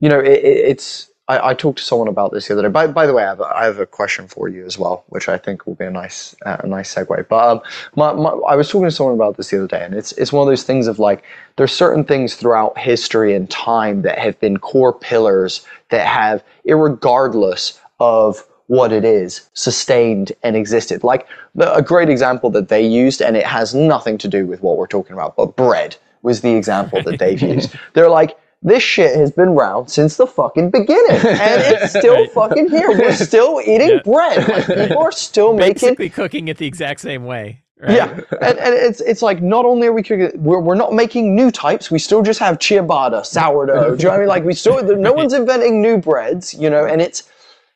you 0.00 0.08
know, 0.08 0.20
it, 0.20 0.38
it, 0.44 0.56
it's. 0.68 1.10
I, 1.28 1.50
I 1.50 1.54
talked 1.54 1.78
to 1.78 1.84
someone 1.84 2.08
about 2.08 2.32
this 2.32 2.46
the 2.46 2.54
other 2.54 2.62
day. 2.62 2.68
By, 2.68 2.86
by 2.86 3.06
the 3.06 3.12
way, 3.12 3.24
I 3.24 3.28
have, 3.28 3.40
a, 3.40 3.44
I 3.44 3.64
have 3.64 3.80
a 3.80 3.86
question 3.86 4.28
for 4.28 4.48
you 4.48 4.64
as 4.64 4.78
well, 4.78 5.04
which 5.08 5.28
I 5.28 5.38
think 5.38 5.66
will 5.66 5.74
be 5.74 5.84
a 5.84 5.90
nice 5.90 6.36
uh, 6.44 6.58
a 6.60 6.66
nice 6.66 6.94
segue. 6.94 7.28
But 7.28 7.48
um, 7.48 7.60
my, 7.96 8.12
my, 8.12 8.30
I 8.48 8.54
was 8.54 8.68
talking 8.68 8.86
to 8.86 8.92
someone 8.92 9.14
about 9.14 9.36
this 9.36 9.50
the 9.50 9.58
other 9.58 9.66
day, 9.66 9.84
and 9.84 9.94
it's 9.94 10.12
it's 10.12 10.32
one 10.32 10.46
of 10.46 10.50
those 10.50 10.62
things 10.62 10.86
of 10.86 10.98
like 10.98 11.24
there's 11.56 11.72
certain 11.72 12.04
things 12.04 12.36
throughout 12.36 12.78
history 12.78 13.34
and 13.34 13.50
time 13.50 14.02
that 14.02 14.18
have 14.18 14.38
been 14.40 14.58
core 14.58 14.92
pillars 14.92 15.66
that 15.88 16.06
have, 16.06 16.44
irregardless 16.66 17.78
of 17.98 18.44
what 18.68 18.92
it 18.92 19.04
is, 19.04 19.48
sustained 19.54 20.32
and 20.42 20.56
existed. 20.56 21.02
Like 21.02 21.26
the, 21.54 21.72
a 21.74 21.82
great 21.82 22.08
example 22.08 22.50
that 22.50 22.68
they 22.68 22.86
used, 22.86 23.20
and 23.20 23.36
it 23.36 23.46
has 23.46 23.74
nothing 23.74 24.18
to 24.18 24.28
do 24.28 24.46
with 24.46 24.62
what 24.62 24.76
we're 24.76 24.86
talking 24.86 25.14
about, 25.14 25.36
but 25.36 25.56
bread 25.56 25.96
was 26.22 26.40
the 26.40 26.54
example 26.54 27.02
that 27.02 27.18
they've 27.18 27.40
used. 27.54 27.74
They're 27.94 28.10
like, 28.10 28.38
this 28.62 28.82
shit 28.82 29.14
has 29.16 29.30
been 29.30 29.48
around 29.48 29.88
since 29.88 30.16
the 30.16 30.26
fucking 30.26 30.70
beginning, 30.70 31.10
and 31.26 31.62
it's 31.62 31.90
still 31.98 32.14
Right. 32.14 32.32
fucking 32.32 32.70
here. 32.70 32.88
We're 32.90 33.12
still 33.14 33.60
eating 33.64 33.90
Yeah. 33.90 34.02
bread. 34.04 34.48
Like, 34.48 34.66
people 34.66 34.98
are 34.98 35.12
still 35.12 35.54
making 35.66 35.96
cooking 36.10 36.48
it 36.48 36.58
the 36.58 36.66
exact 36.66 37.00
same 37.00 37.24
way. 37.24 37.62
Right? 37.78 37.92
yeah, 37.96 38.08
and, 38.40 38.58
and 38.58 38.74
it's 38.74 39.02
it's 39.02 39.20
like 39.20 39.42
not 39.42 39.66
only 39.66 39.86
are 39.86 39.92
we 39.92 40.02
cooking, 40.02 40.30
we're, 40.42 40.60
we're 40.60 40.74
not 40.74 40.94
making 40.94 41.36
new 41.36 41.50
types. 41.50 41.90
We 41.90 41.98
still 41.98 42.22
just 42.22 42.40
have 42.40 42.58
ciabatta, 42.58 43.26
sourdough. 43.26 43.96
do 43.96 44.02
you 44.02 44.04
know 44.04 44.10
what 44.12 44.16
I 44.16 44.18
mean? 44.20 44.28
Like 44.28 44.44
we 44.44 44.54
still, 44.54 44.82
no 44.96 45.12
one's 45.12 45.34
inventing 45.34 45.82
new 45.82 45.98
breads, 45.98 46.54
you 46.54 46.70
know. 46.70 46.86
And 46.86 47.02
it's 47.02 47.30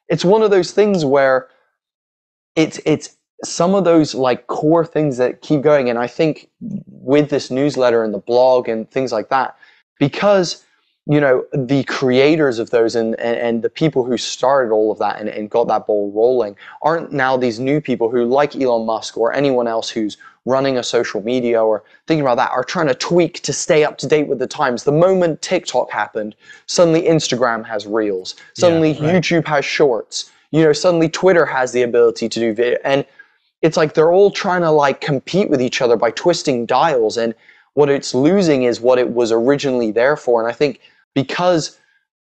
it's 0.08 0.24
one 0.24 0.40
of 0.42 0.50
those 0.50 0.72
things 0.72 1.04
where 1.04 1.48
it's 2.56 2.80
it's 2.86 3.16
some 3.44 3.74
of 3.74 3.84
those 3.84 4.14
like 4.14 4.46
core 4.46 4.86
things 4.86 5.18
that 5.18 5.42
keep 5.42 5.60
going. 5.60 5.90
And 5.90 5.98
I 5.98 6.06
think 6.06 6.48
with 6.86 7.28
this 7.28 7.50
newsletter 7.50 8.02
and 8.02 8.12
the 8.14 8.18
blog 8.18 8.68
and 8.70 8.90
things 8.90 9.12
like 9.12 9.28
that, 9.28 9.54
because 9.98 10.64
you 11.06 11.20
know 11.20 11.44
the 11.52 11.82
creators 11.84 12.58
of 12.58 12.70
those 12.70 12.94
and, 12.94 13.18
and, 13.18 13.38
and 13.38 13.62
the 13.62 13.70
people 13.70 14.04
who 14.04 14.16
started 14.16 14.72
all 14.72 14.92
of 14.92 14.98
that 14.98 15.18
and, 15.18 15.28
and 15.28 15.50
got 15.50 15.66
that 15.68 15.86
ball 15.86 16.12
rolling 16.14 16.56
aren't 16.82 17.12
now 17.12 17.36
these 17.36 17.58
new 17.58 17.80
people 17.80 18.10
who 18.10 18.24
like 18.24 18.54
elon 18.56 18.84
musk 18.84 19.16
or 19.16 19.32
anyone 19.32 19.66
else 19.66 19.88
who's 19.88 20.18
running 20.46 20.78
a 20.78 20.82
social 20.82 21.22
media 21.22 21.62
or 21.62 21.84
thinking 22.06 22.22
about 22.22 22.36
that 22.36 22.50
are 22.50 22.64
trying 22.64 22.86
to 22.86 22.94
tweak 22.94 23.40
to 23.42 23.52
stay 23.52 23.84
up 23.84 23.98
to 23.98 24.06
date 24.06 24.26
with 24.26 24.38
the 24.38 24.46
times. 24.46 24.84
The 24.84 24.92
moment 24.92 25.40
tiktok 25.42 25.90
happened 25.90 26.34
suddenly 26.66 27.02
instagram 27.02 27.64
has 27.66 27.86
reels. 27.86 28.36
Suddenly 28.54 28.92
right. 28.92 29.14
youtube 29.14 29.46
has 29.46 29.64
shorts. 29.64 30.30
You 30.50 30.64
know 30.64 30.72
suddenly 30.72 31.08
twitter 31.08 31.46
has 31.46 31.72
the 31.72 31.82
ability 31.82 32.28
to 32.28 32.40
do 32.40 32.54
video 32.54 32.78
and 32.84 33.06
it's 33.62 33.76
like 33.76 33.94
they're 33.94 34.12
all 34.12 34.30
trying 34.30 34.62
to 34.62 34.70
like 34.70 35.00
compete 35.00 35.50
with 35.50 35.60
each 35.60 35.82
other 35.82 35.96
by 35.96 36.10
twisting 36.10 36.66
dials 36.66 37.16
and 37.16 37.34
what 37.74 37.88
it's 37.88 38.14
losing 38.14 38.64
is 38.64 38.80
what 38.80 38.98
it 38.98 39.10
was 39.14 39.32
originally 39.32 39.90
there 39.90 40.16
for. 40.16 40.42
And 40.42 40.50
i 40.50 40.54
think 40.54 40.80
because 41.14 41.78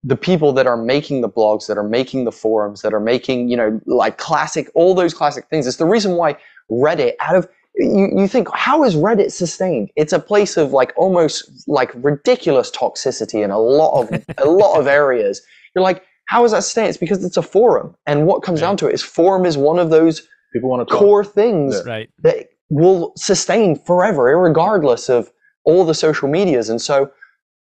the 0.03 0.15
people 0.15 0.51
that 0.53 0.65
are 0.65 0.77
making 0.77 1.21
the 1.21 1.29
blogs 1.29 1.67
that 1.67 1.77
are 1.77 1.87
making 1.87 2.25
the 2.25 2.31
forums 2.31 2.81
that 2.81 2.93
are 2.93 2.99
making 2.99 3.49
you 3.49 3.57
know 3.57 3.79
like 3.85 4.17
classic 4.17 4.69
all 4.73 4.95
those 4.95 5.13
classic 5.13 5.45
things 5.49 5.67
it's 5.67 5.77
the 5.77 5.85
reason 5.85 6.13
why 6.13 6.35
reddit 6.71 7.13
out 7.19 7.35
of 7.35 7.47
you, 7.75 8.09
you 8.15 8.27
think 8.27 8.47
how 8.53 8.83
is 8.83 8.95
reddit 8.95 9.31
sustained? 9.31 9.91
It's 9.95 10.13
a 10.13 10.19
place 10.19 10.57
of 10.57 10.73
like 10.73 10.93
almost 10.95 11.67
like 11.67 11.91
ridiculous 11.95 12.69
toxicity 12.71 13.43
in 13.43 13.51
a 13.51 13.59
lot 13.59 14.01
of 14.01 14.25
a 14.37 14.45
lot 14.45 14.79
of 14.79 14.87
areas. 14.87 15.41
You're 15.75 15.83
like 15.83 16.05
how 16.25 16.45
is 16.45 16.51
that 16.51 16.63
sustained? 16.63 16.89
It's 16.89 16.97
because 16.97 17.23
it's 17.25 17.37
a 17.37 17.41
forum. 17.41 17.95
And 18.05 18.25
what 18.25 18.41
comes 18.41 18.61
down 18.61 18.77
to 18.77 18.87
it 18.87 18.93
is 18.93 19.03
forum 19.03 19.45
is 19.45 19.57
one 19.57 19.79
of 19.79 19.89
those 19.89 20.27
People 20.53 20.69
want 20.69 20.87
to 20.87 20.91
talk. 20.91 20.99
core 20.99 21.23
things 21.23 21.81
Right. 21.85 22.09
that 22.19 22.50
will 22.71 23.11
sustain 23.17 23.75
forever, 23.75 24.37
regardless 24.39 25.09
of 25.09 25.29
all 25.65 25.85
the 25.85 25.93
social 25.93 26.29
medias. 26.29 26.69
And 26.69 26.81
so 26.81 27.11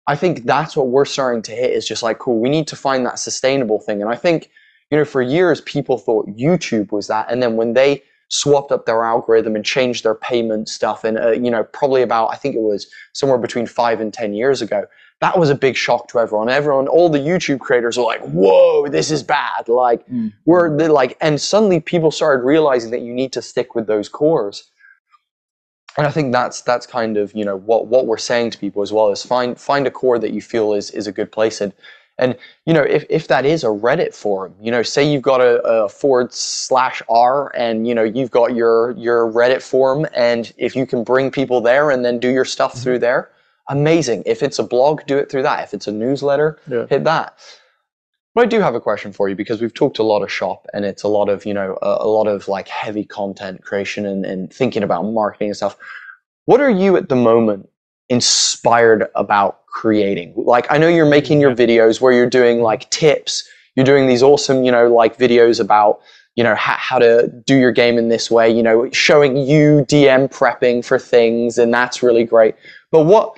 I 0.07 0.15
think 0.15 0.45
that's 0.45 0.77
what 0.77 0.89
we're 0.89 1.07
starting 1.07 1.43
to 1.43 1.53
hit 1.53 1.71
is 1.71 1.89
just 1.89 2.03
like, 2.03 2.19
cool, 2.19 2.39
we 2.39 2.51
need 2.51 2.69
to 2.69 2.77
find 2.77 3.05
that 3.07 3.19
sustainable 3.19 3.81
thing. 3.81 4.03
And 4.03 4.11
I 4.11 4.17
think, 4.17 4.51
you 4.91 4.99
know, 4.99 5.05
for 5.07 5.23
years 5.23 5.63
people 5.63 5.97
thought 5.99 6.27
YouTube 6.29 6.93
was 6.93 7.07
that. 7.07 7.31
And 7.33 7.43
then 7.43 7.57
when 7.57 7.73
they 7.73 8.03
swapped 8.29 8.71
up 8.71 8.85
their 8.85 9.03
algorithm 9.03 9.57
and 9.57 9.65
changed 9.65 10.05
their 10.05 10.15
payment 10.15 10.69
stuff, 10.69 11.05
and, 11.05 11.19
uh, 11.19 11.31
you 11.31 11.51
know, 11.51 11.65
probably 11.65 12.03
about, 12.03 12.27
I 12.29 12.37
think 12.37 12.55
it 12.55 12.61
was 12.61 12.87
somewhere 13.15 13.39
between 13.39 13.67
five 13.67 14.01
and 14.01 14.13
10 14.13 14.35
years 14.35 14.61
ago, 14.61 14.85
that 15.23 15.39
was 15.39 15.49
a 15.49 15.55
big 15.55 15.75
shock 15.75 16.09
to 16.09 16.19
everyone. 16.21 16.51
Everyone, 16.51 16.87
all 16.87 17.09
the 17.09 17.19
YouTube 17.19 17.61
creators 17.61 17.97
were 17.97 18.05
like, 18.05 18.21
whoa, 18.21 18.87
this 18.89 19.11
is 19.11 19.23
bad. 19.23 19.69
Like, 19.69 20.07
Mm. 20.09 20.33
we're 20.45 20.77
the, 20.77 20.93
like, 20.93 21.17
and 21.23 21.41
suddenly 21.41 21.81
people 21.81 22.11
started 22.11 22.45
realizing 22.45 22.91
that 22.91 23.01
you 23.01 23.15
need 23.15 23.33
to 23.33 23.43
stick 23.43 23.75
with 23.75 23.87
those 23.87 24.09
cores. 24.09 24.71
And 25.99 26.07
I 26.07 26.11
think 26.11 26.33
that's 26.33 26.63
that's 26.63 26.87
kind 26.87 27.17
of 27.17 27.35
you 27.35 27.45
know 27.45 27.57
what 27.57 27.89
what 27.89 28.07
we're 28.07 28.19
saying 28.19 28.53
to 28.53 28.59
people 28.59 28.83
as 28.83 28.93
well 28.93 29.11
is 29.11 29.23
find 29.23 29.61
find 29.61 29.87
a 29.87 29.91
core 29.91 30.19
that 30.19 30.33
you 30.33 30.41
feel 30.41 30.73
is 30.73 30.91
is 30.93 31.07
a 31.07 31.13
good 31.13 31.33
place. 31.33 31.61
And 31.61 31.73
and 32.19 32.37
you 32.67 32.75
know 32.75 32.83
if, 32.83 33.05
if 33.09 33.29
that 33.29 33.45
is 33.45 33.65
a 33.65 33.69
Reddit 33.69 34.15
forum 34.15 34.55
you 34.61 34.71
know 34.71 34.83
say 34.83 35.09
you've 35.09 35.23
got 35.23 35.41
a, 35.41 35.61
a 35.63 35.89
forward 35.89 36.33
slash 36.33 37.01
r 37.09 37.55
and 37.57 37.87
you 37.87 37.95
know 37.95 38.03
you've 38.03 38.31
got 38.31 38.55
your 38.55 38.93
your 38.93 39.31
Reddit 39.31 39.63
forum 39.63 40.07
and 40.15 40.53
if 40.57 40.75
you 40.77 40.87
can 40.87 41.05
bring 41.05 41.31
people 41.31 41.61
there 41.61 41.91
and 41.91 42.05
then 42.05 42.19
do 42.19 42.29
your 42.29 42.45
stuff 42.45 42.75
through 42.75 42.95
mm-hmm. 42.95 43.03
there 43.03 43.31
amazing. 43.69 44.23
If 44.27 44.43
it's 44.43 44.59
a 44.59 44.63
blog 44.63 45.05
do 45.07 45.19
it 45.19 45.31
through 45.31 45.43
that. 45.43 45.63
If 45.63 45.75
it's 45.75 45.87
a 45.87 45.93
newsletter 45.93 46.59
Yeah. 46.69 46.87
hit 46.87 47.05
that 47.05 47.39
but 48.35 48.43
I 48.43 48.47
do 48.47 48.61
have 48.61 48.75
a 48.75 48.81
question 48.81 49.13
for 49.13 49.29
you 49.29 49.35
because 49.35 49.61
we've 49.61 49.75
talked 49.75 49.99
a 49.99 50.03
lot 50.03 50.23
of 50.23 50.31
shop 50.31 50.67
and 50.73 50.85
it's 50.85 51.03
a 51.03 51.09
lot 51.09 51.29
of, 51.29 51.47
you 51.47 51.55
know, 51.55 51.79
a, 51.83 51.99
a 52.01 52.09
lot 52.09 52.27
of 52.27 52.49
like 52.49 52.69
heavy 52.69 53.05
content 53.05 53.63
creation 53.63 54.07
and, 54.07 54.25
and 54.25 54.53
thinking 54.53 54.83
about 54.83 55.03
marketing 55.03 55.49
and 55.49 55.57
stuff. 55.57 55.77
What 56.45 56.61
are 56.61 56.71
you 56.71 56.97
at 56.97 57.09
the 57.09 57.17
moment 57.17 57.69
inspired 58.09 59.07
about 59.15 59.67
creating? 59.67 60.35
Like, 60.37 60.71
I 60.71 60.79
know 60.79 60.89
you're 60.89 61.07
making 61.09 61.41
your 61.41 61.55
videos 61.55 62.01
where 62.01 62.13
you're 62.13 62.31
doing 62.31 62.61
like 62.61 62.89
tips, 62.91 63.49
you're 63.77 63.85
doing 63.85 64.07
these 64.07 64.23
awesome, 64.23 64.65
you 64.65 64.73
know, 64.73 64.93
like 64.93 65.19
videos 65.19 65.61
about, 65.61 66.01
you 66.35 66.45
know, 66.45 66.55
how, 66.55 66.75
how 66.75 66.99
to 66.99 67.29
do 67.45 67.57
your 67.57 67.73
game 67.73 67.99
in 67.99 68.09
this 68.09 68.31
way, 68.31 68.49
you 68.49 68.63
know, 68.63 68.91
showing 68.93 69.37
you 69.37 69.85
DM 69.89 70.33
prepping 70.33 70.85
for 70.85 70.99
things. 70.99 71.59
And 71.59 71.75
that's 71.75 72.03
really 72.03 72.25
great. 72.25 72.55
But 72.91 73.03
what, 73.05 73.37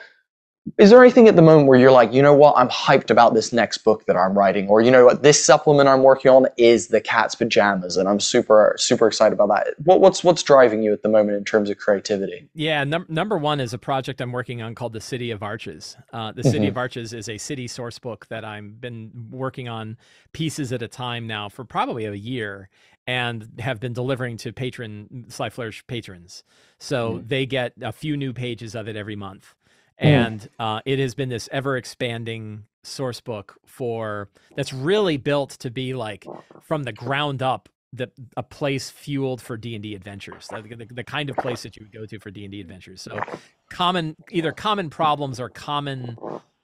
is 0.79 0.91
there 0.91 1.03
anything 1.03 1.27
at 1.27 1.37
the 1.37 1.43
moment 1.43 1.69
where 1.69 1.79
you're 1.79 1.91
like, 1.91 2.13
you 2.13 2.23
know 2.23 2.35
what, 2.35 2.55
I'm 2.57 2.69
hyped 2.69 3.11
about 3.11 3.35
this 3.35 3.53
next 3.53 3.79
book 3.79 4.07
that 4.07 4.17
I'm 4.17 4.37
writing, 4.37 4.69
or 4.69 4.81
you 4.81 4.91
know 4.91 5.07
what, 5.07 5.23
this 5.23 5.43
supplement 5.43 5.89
I'm 5.89 6.03
working 6.03 6.31
on 6.31 6.47
is 6.57 6.89
the 6.89 7.01
cat's 7.01 7.35
pajamas, 7.35 7.97
and 7.97 8.09
I'm 8.09 8.21
super 8.21 8.75
super 8.79 9.07
excited 9.07 9.35
about 9.35 9.49
that. 9.49 9.75
What, 9.85 10.01
what's 10.01 10.23
what's 10.23 10.43
driving 10.43 10.83
you 10.83 10.93
at 10.93 11.03
the 11.03 11.09
moment 11.09 11.37
in 11.37 11.45
terms 11.45 11.71
of 11.71 11.79
creativity? 11.79 12.49
Yeah, 12.55 12.85
num- 12.85 13.07
number 13.09 13.39
one 13.39 13.61
is 13.61 13.73
a 13.73 13.79
project 13.79 14.21
I'm 14.21 14.33
working 14.33 14.63
on 14.63 14.75
called 14.75 14.93
the 14.93 15.01
City 15.01 15.31
of 15.31 15.43
Arches. 15.43 15.97
Uh, 16.13 16.33
the 16.33 16.45
City 16.45 16.67
Mhm. 16.67 16.71
of 16.71 16.77
Arches 16.79 17.13
is 17.13 17.29
a 17.29 17.39
city 17.39 17.67
source 17.67 17.99
book 17.99 18.27
that 18.29 18.45
I've 18.45 18.81
been 18.81 19.11
working 19.31 19.69
on 19.69 19.97
pieces 20.33 20.73
at 20.73 20.83
a 20.83 20.89
time 20.89 21.27
now 21.27 21.49
for 21.49 21.65
probably 21.65 22.05
a 22.05 22.13
year, 22.13 22.69
and 23.07 23.49
have 23.59 23.81
been 23.81 23.93
delivering 23.93 24.37
to 24.39 24.53
patron 24.53 25.25
Sly 25.29 25.51
Flourish 25.51 25.85
patrons. 25.87 26.45
So 26.79 27.23
they 27.27 27.47
get 27.47 27.73
a 27.81 27.93
few 27.93 28.17
new 28.17 28.33
pages 28.33 28.75
of 28.75 28.89
it 28.89 28.97
every 28.97 29.17
month, 29.17 29.55
and 30.01 30.49
uh, 30.59 30.81
it 30.85 30.99
has 30.99 31.15
been 31.15 31.29
this 31.29 31.49
ever 31.53 31.77
expanding 31.77 32.65
source 32.83 33.21
book 33.21 33.59
for 33.67 34.29
that's 34.57 34.73
really 34.73 35.19
built 35.19 35.51
to 35.51 35.71
be 35.71 35.93
like 35.95 36.27
from 36.63 36.85
the 36.85 36.93
ground 36.93 37.43
up 37.43 37.69
the 37.93 38.11
a 38.37 38.43
place 38.43 38.89
fueled 38.89 39.43
for 39.43 39.57
D&D 39.57 39.95
adventures 39.95 40.49
the, 40.49 40.63
the, 40.77 40.87
the 40.87 41.05
kind 41.05 41.29
of 41.29 41.37
place 41.37 41.63
that 41.65 41.77
you 41.77 41.85
would 41.85 41.93
go 41.93 42.07
to 42.07 42.19
for 42.19 42.31
D&D 42.31 42.61
adventures. 42.61 43.03
So 43.03 43.21
common 43.69 44.17
either 44.31 44.53
common 44.53 44.91
problems 44.91 45.39
or 45.41 45.49
common 45.49 46.17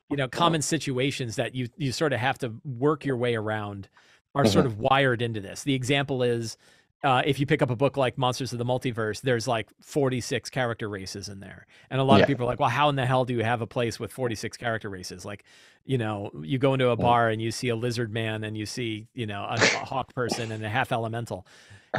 you 0.09 0.17
know 0.17 0.29
common 0.29 0.63
situations 0.63 1.37
that 1.37 1.55
you 1.55 1.69
you 1.77 1.93
sort 1.93 2.13
of 2.13 2.21
have 2.21 2.39
to 2.39 2.55
work 2.65 3.05
your 3.05 3.17
way 3.17 3.35
around 3.35 3.89
are 4.35 4.45
sort 4.47 4.67
of 4.67 4.79
wired 4.79 5.23
into 5.23 5.41
this. 5.41 5.63
The 5.63 5.75
example 5.75 6.23
is 6.23 6.57
uh, 7.07 7.23
if 7.25 7.39
you 7.39 7.47
pick 7.47 7.63
up 7.63 7.71
a 7.71 7.77
book 7.77 7.97
like 7.97 8.19
Monsters 8.19 8.53
of 8.53 8.59
the 8.59 8.65
Multiverse, 8.65 9.21
there's 9.21 9.47
like 9.47 9.69
46 9.81 10.51
character 10.51 10.89
races 10.89 11.29
in 11.29 11.39
there. 11.39 11.69
And 11.89 12.01
a 12.01 12.05
lot 12.05 12.17
Yeah. 12.17 12.23
of 12.23 12.27
people 12.27 12.47
are 12.47 12.49
like, 12.49 12.59
well, 12.59 12.69
how 12.69 12.89
in 12.89 12.97
the 12.97 13.07
hell 13.07 13.25
do 13.25 13.33
you 13.33 13.45
have 13.45 13.61
a 13.61 13.67
place 13.67 14.01
with 14.01 14.11
46 14.11 14.57
character 14.57 14.91
races? 14.91 15.25
Like, 15.25 15.45
you 15.85 15.99
know, 15.99 16.33
you 16.43 16.59
go 16.59 16.75
into 16.75 16.89
a 16.89 16.97
mm. 16.97 17.01
bar 17.01 17.29
and 17.29 17.41
you 17.41 17.53
see 17.53 17.69
a 17.69 17.77
lizard 17.77 18.13
man 18.13 18.43
and 18.43 18.59
you 18.59 18.67
see, 18.67 19.07
you 19.15 19.25
know, 19.25 19.45
a, 19.45 19.55
a 19.55 19.85
hawk 19.85 20.13
person 20.15 20.51
and 20.51 20.65
a 20.65 20.69
half 20.69 20.91
elemental. 20.91 21.47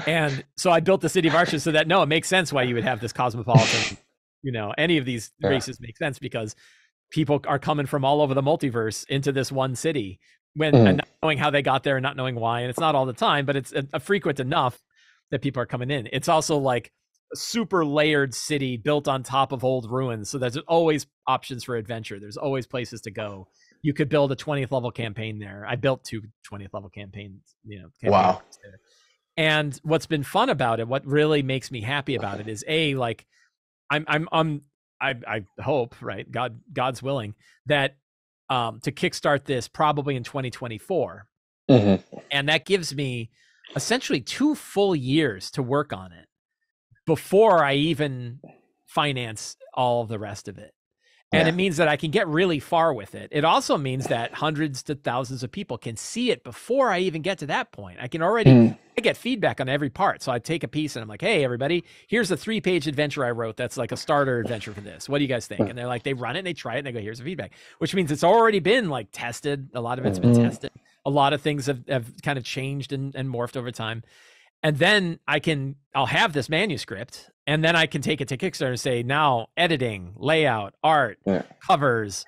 And 0.05 0.43
so 0.57 0.71
I 0.71 0.81
built 0.81 0.99
the 0.99 1.09
City 1.09 1.29
of 1.29 1.35
Arches 1.35 1.63
so 1.63 1.71
that 1.71 1.87
no, 1.87 2.03
it 2.03 2.07
makes 2.07 2.27
sense 2.27 2.51
why 2.51 2.63
you 2.63 2.75
would 2.75 2.83
have 2.83 2.99
this 2.99 3.13
cosmopolitan, 3.13 3.97
you 4.43 4.51
know, 4.51 4.73
any 4.77 4.97
of 4.97 5.05
these 5.05 5.31
Yeah. 5.39 5.51
races 5.51 5.79
make 5.79 5.95
sense 5.95 6.19
because 6.19 6.53
people 7.11 7.41
are 7.47 7.59
coming 7.59 7.85
from 7.85 8.03
all 8.03 8.21
over 8.21 8.33
the 8.33 8.43
multiverse 8.43 9.07
into 9.07 9.31
this 9.31 9.53
one 9.53 9.73
city 9.73 10.19
when 10.53 10.75
and 10.75 10.87
mm. 10.87 10.97
not 10.97 11.07
knowing 11.23 11.37
how 11.37 11.49
they 11.49 11.61
got 11.61 11.83
there 11.83 11.95
and 11.95 12.03
not 12.03 12.17
knowing 12.17 12.35
why. 12.35 12.59
And 12.59 12.69
it's 12.69 12.79
not 12.79 12.93
all 12.93 13.05
the 13.05 13.13
time, 13.13 13.45
but 13.45 13.55
it's 13.55 13.71
a, 13.71 13.87
a 13.93 14.01
frequent 14.01 14.41
enough 14.41 14.77
that 15.31 15.41
people 15.41 15.61
are 15.61 15.65
coming 15.65 15.91
in. 15.91 16.07
It's 16.11 16.29
also 16.29 16.57
like 16.57 16.91
a 17.33 17.35
super 17.35 17.85
layered 17.85 18.33
city 18.33 18.77
built 18.77 19.07
on 19.07 19.23
top 19.23 19.51
of 19.51 19.63
old 19.63 19.91
ruins. 19.91 20.29
So 20.29 20.37
there's 20.37 20.57
always 20.57 21.07
options 21.27 21.63
for 21.63 21.75
adventure. 21.75 22.19
There's 22.19 22.37
always 22.37 22.65
places 22.65 23.01
to 23.01 23.11
go. 23.11 23.47
You 23.81 23.93
could 23.93 24.09
build 24.09 24.31
a 24.31 24.35
20th 24.35 24.71
level 24.71 24.91
campaign 24.91 25.39
there. 25.39 25.65
I 25.67 25.75
built 25.75 26.03
two 26.03 26.21
20th 26.51 26.73
level 26.73 26.89
campaigns, 26.89 27.41
you 27.65 27.81
know. 27.81 27.89
Wow. 28.09 28.41
there. 28.63 28.79
And 29.37 29.79
what's 29.83 30.07
been 30.07 30.23
fun 30.23 30.49
about 30.49 30.79
it, 30.79 30.87
what 30.87 31.05
really 31.05 31.43
makes 31.43 31.69
me 31.69 31.81
happy 31.81 32.15
about 32.15 32.39
it 32.39 32.47
is 32.47 32.65
a 32.67 32.95
like 32.95 33.25
I'm 33.89 34.03
I'm 34.07 34.27
I'm 34.31 34.61
I 34.99 35.15
I 35.27 35.45
hope, 35.61 35.95
right? 36.01 36.29
God 36.29 36.59
God's 36.73 37.03
willing 37.03 37.35
that 37.67 37.97
um 38.49 38.79
to 38.81 38.91
kickstart 38.91 39.45
this 39.45 39.67
probably 39.67 40.15
in 40.15 40.23
2024. 40.23 41.27
Mm-hmm. 41.69 42.17
And 42.31 42.49
that 42.49 42.65
gives 42.65 42.95
me 42.95 43.29
essentially 43.75 44.21
two 44.21 44.55
full 44.55 44.95
years 44.95 45.51
to 45.51 45.63
work 45.63 45.93
on 45.93 46.11
it 46.11 46.27
before 47.05 47.63
I 47.63 47.73
even 47.75 48.39
finance 48.85 49.55
all 49.73 50.01
of 50.01 50.09
the 50.09 50.19
rest 50.19 50.47
of 50.47 50.57
it. 50.57 50.73
And 51.33 51.45
Yeah. 51.45 51.53
it 51.53 51.55
means 51.55 51.75
that 51.77 51.89
I 51.89 51.97
can 51.97 52.09
get 52.09 52.25
really 52.27 52.59
far 52.59 52.93
with 52.93 53.13
it. 53.13 53.27
It 53.33 53.43
also 53.43 53.77
means 53.77 54.07
that 54.07 54.33
hundreds 54.35 54.81
to 54.83 54.95
thousands 54.95 55.43
of 55.43 55.51
people 55.51 55.77
can 55.77 55.97
see 55.97 56.31
it 56.31 56.41
before 56.43 56.89
I 56.89 56.99
even 56.99 57.21
get 57.21 57.37
to 57.39 57.45
that 57.47 57.73
point. 57.73 57.97
I 58.01 58.07
can 58.07 58.21
already 58.21 58.49
Mm. 58.51 58.77
I 58.97 59.01
get 59.01 59.15
feedback 59.15 59.61
on 59.61 59.69
every 59.69 59.91
part. 59.91 60.23
So 60.23 60.31
I 60.31 60.39
take 60.39 60.63
a 60.63 60.67
piece 60.67 60.95
and 60.95 61.03
I'm 61.03 61.07
like, 61.09 61.21
hey, 61.21 61.43
everybody, 61.43 61.83
here's 62.07 62.31
a 62.31 62.37
three 62.37 62.59
page 62.61 62.87
adventure 62.87 63.23
I 63.23 63.29
wrote 63.29 63.55
that's 63.55 63.77
like 63.77 63.91
a 63.91 63.97
starter 63.97 64.39
adventure 64.39 64.73
for 64.73 64.81
this. 64.81 65.07
What 65.07 65.19
do 65.19 65.23
you 65.23 65.27
guys 65.27 65.45
think? 65.45 65.69
And 65.69 65.77
they're 65.77 65.85
like, 65.85 66.01
they 66.01 66.13
run 66.15 66.35
it 66.35 66.39
and 66.39 66.47
they 66.47 66.53
try 66.53 66.75
it 66.75 66.77
and 66.79 66.87
they 66.87 66.91
go, 66.93 66.99
here's 66.99 67.19
the 67.19 67.23
feedback, 67.25 67.51
which 67.77 67.93
means 67.93 68.11
it's 68.11 68.23
already 68.23 68.59
been 68.59 68.89
like 68.89 69.09
tested. 69.11 69.69
A 69.75 69.81
lot 69.81 69.99
of 69.99 70.05
it's 70.05 70.17
been 70.17 70.31
Mhm. 70.31 70.41
tested. 70.45 70.71
A 71.07 71.09
lot 71.09 71.33
of 71.33 71.41
things 71.41 71.65
have, 71.65 71.81
have 71.87 72.05
kind 72.21 72.37
of 72.37 72.43
changed 72.43 72.91
and, 72.93 73.15
and 73.15 73.27
morphed 73.29 73.57
over 73.57 73.71
time. 73.71 74.03
And 74.61 74.77
then 74.77 75.19
I 75.27 75.39
can, 75.39 75.75
I'll 75.95 76.05
have 76.07 76.33
this 76.33 76.49
manuscript 76.49 77.29
and 77.45 77.63
then 77.63 77.75
I 77.75 77.85
can 77.85 78.01
take 78.01 78.19
it 78.21 78.27
to 78.27 78.37
Kickstarter 78.37 78.69
and 78.69 78.79
say, 78.79 79.03
now 79.03 79.47
editing, 79.55 80.13
layout, 80.17 80.73
art, 80.83 81.17
Yeah. 81.25 81.43
covers, 81.65 82.25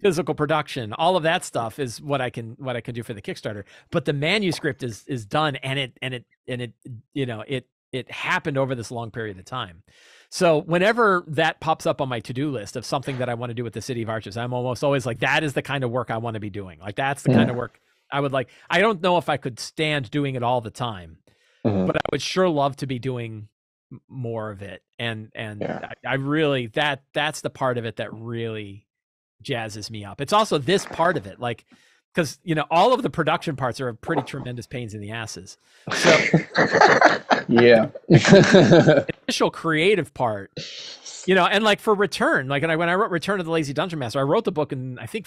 physical 0.00 0.34
production 0.34 0.92
all 0.94 1.16
of 1.16 1.24
that 1.24 1.44
stuff 1.44 1.78
is 1.80 2.00
what 2.00 2.20
i 2.20 2.30
can 2.30 2.54
what 2.60 2.76
i 2.76 2.80
can 2.80 2.94
do 2.94 3.02
for 3.02 3.12
the 3.12 3.20
kickstarter 3.20 3.64
but 3.90 4.04
the 4.04 4.12
manuscript 4.12 4.84
is 4.84 5.04
is 5.08 5.26
done 5.26 5.56
and 5.56 5.78
it 5.80 5.92
and 6.00 6.14
it 6.14 6.24
and 6.46 6.62
it 6.62 6.72
you 7.12 7.26
know 7.26 7.42
it 7.48 7.66
it 7.92 8.08
happened 8.10 8.56
over 8.56 8.76
this 8.76 8.92
long 8.92 9.10
period 9.10 9.36
of 9.36 9.44
time 9.44 9.82
so 10.30 10.60
whenever 10.62 11.24
that 11.26 11.58
pops 11.60 11.86
up 11.86 12.00
on 12.00 12.08
my 12.08 12.20
to-do 12.20 12.50
list 12.52 12.76
of 12.76 12.86
something 12.86 13.18
that 13.18 13.28
i 13.28 13.34
want 13.34 13.50
to 13.50 13.54
do 13.54 13.64
with 13.64 13.72
the 13.74 13.82
city 13.82 14.00
of 14.00 14.08
arches 14.08 14.36
i'm 14.36 14.54
almost 14.54 14.84
always 14.84 15.04
like 15.04 15.18
that 15.18 15.42
is 15.42 15.54
the 15.54 15.60
kind 15.62 15.82
of 15.82 15.90
work 15.90 16.08
i 16.10 16.16
want 16.16 16.34
to 16.34 16.40
be 16.40 16.50
doing 16.50 16.78
like 16.78 16.94
that's 16.94 17.24
the 17.24 17.34
kind 17.34 17.50
of 17.50 17.56
work 17.56 17.80
i 18.12 18.20
would 18.20 18.32
like 18.32 18.48
i 18.68 18.80
don't 18.80 19.00
know 19.02 19.16
if 19.18 19.28
i 19.28 19.36
could 19.36 19.58
stand 19.60 20.10
doing 20.10 20.34
it 20.34 20.42
all 20.42 20.60
the 20.60 20.70
time 20.70 21.18
Mhm. 21.64 21.86
but 21.86 21.96
i 21.96 22.00
would 22.10 22.22
sure 22.22 22.48
love 22.48 22.76
to 22.76 22.86
be 22.86 22.98
doing 22.98 23.48
more 24.08 24.50
of 24.50 24.62
it 24.62 24.82
and 24.98 25.30
and 25.34 25.60
Yeah. 25.60 25.90
I, 26.06 26.12
I 26.12 26.14
really 26.14 26.68
that 26.68 27.02
that's 27.12 27.40
the 27.40 27.50
part 27.50 27.76
of 27.78 27.84
it 27.84 27.96
that 27.96 28.12
really 28.14 28.86
jazzes 29.42 29.90
me 29.90 30.04
up 30.04 30.20
it's 30.20 30.32
also 30.32 30.58
this 30.58 30.84
part 30.86 31.16
of 31.16 31.26
it 31.26 31.40
like 31.40 31.64
because 32.14 32.38
you 32.42 32.54
know 32.54 32.66
all 32.70 32.92
of 32.92 33.02
the 33.02 33.10
production 33.10 33.56
parts 33.56 33.80
are 33.80 33.92
pretty 33.94 34.22
tremendous 34.22 34.66
pains 34.66 34.94
in 34.94 35.00
the 35.00 35.10
asses 35.10 35.56
so 35.92 36.16
Yeah. 37.48 37.88
initial 39.28 39.50
creative 39.50 40.14
part 40.14 40.52
you 41.26 41.34
know 41.34 41.46
and 41.46 41.64
like 41.64 41.80
for 41.80 41.94
return 41.94 42.48
like 42.48 42.62
when 42.62 42.70
i 42.70 42.76
when 42.76 42.88
i 42.88 42.94
wrote 42.94 43.10
return 43.10 43.40
of 43.40 43.46
the 43.46 43.52
lazy 43.52 43.72
dungeon 43.72 43.98
master 43.98 44.18
i 44.20 44.22
wrote 44.22 44.44
the 44.44 44.52
book 44.52 44.72
in 44.72 44.98
i 44.98 45.06
think 45.06 45.26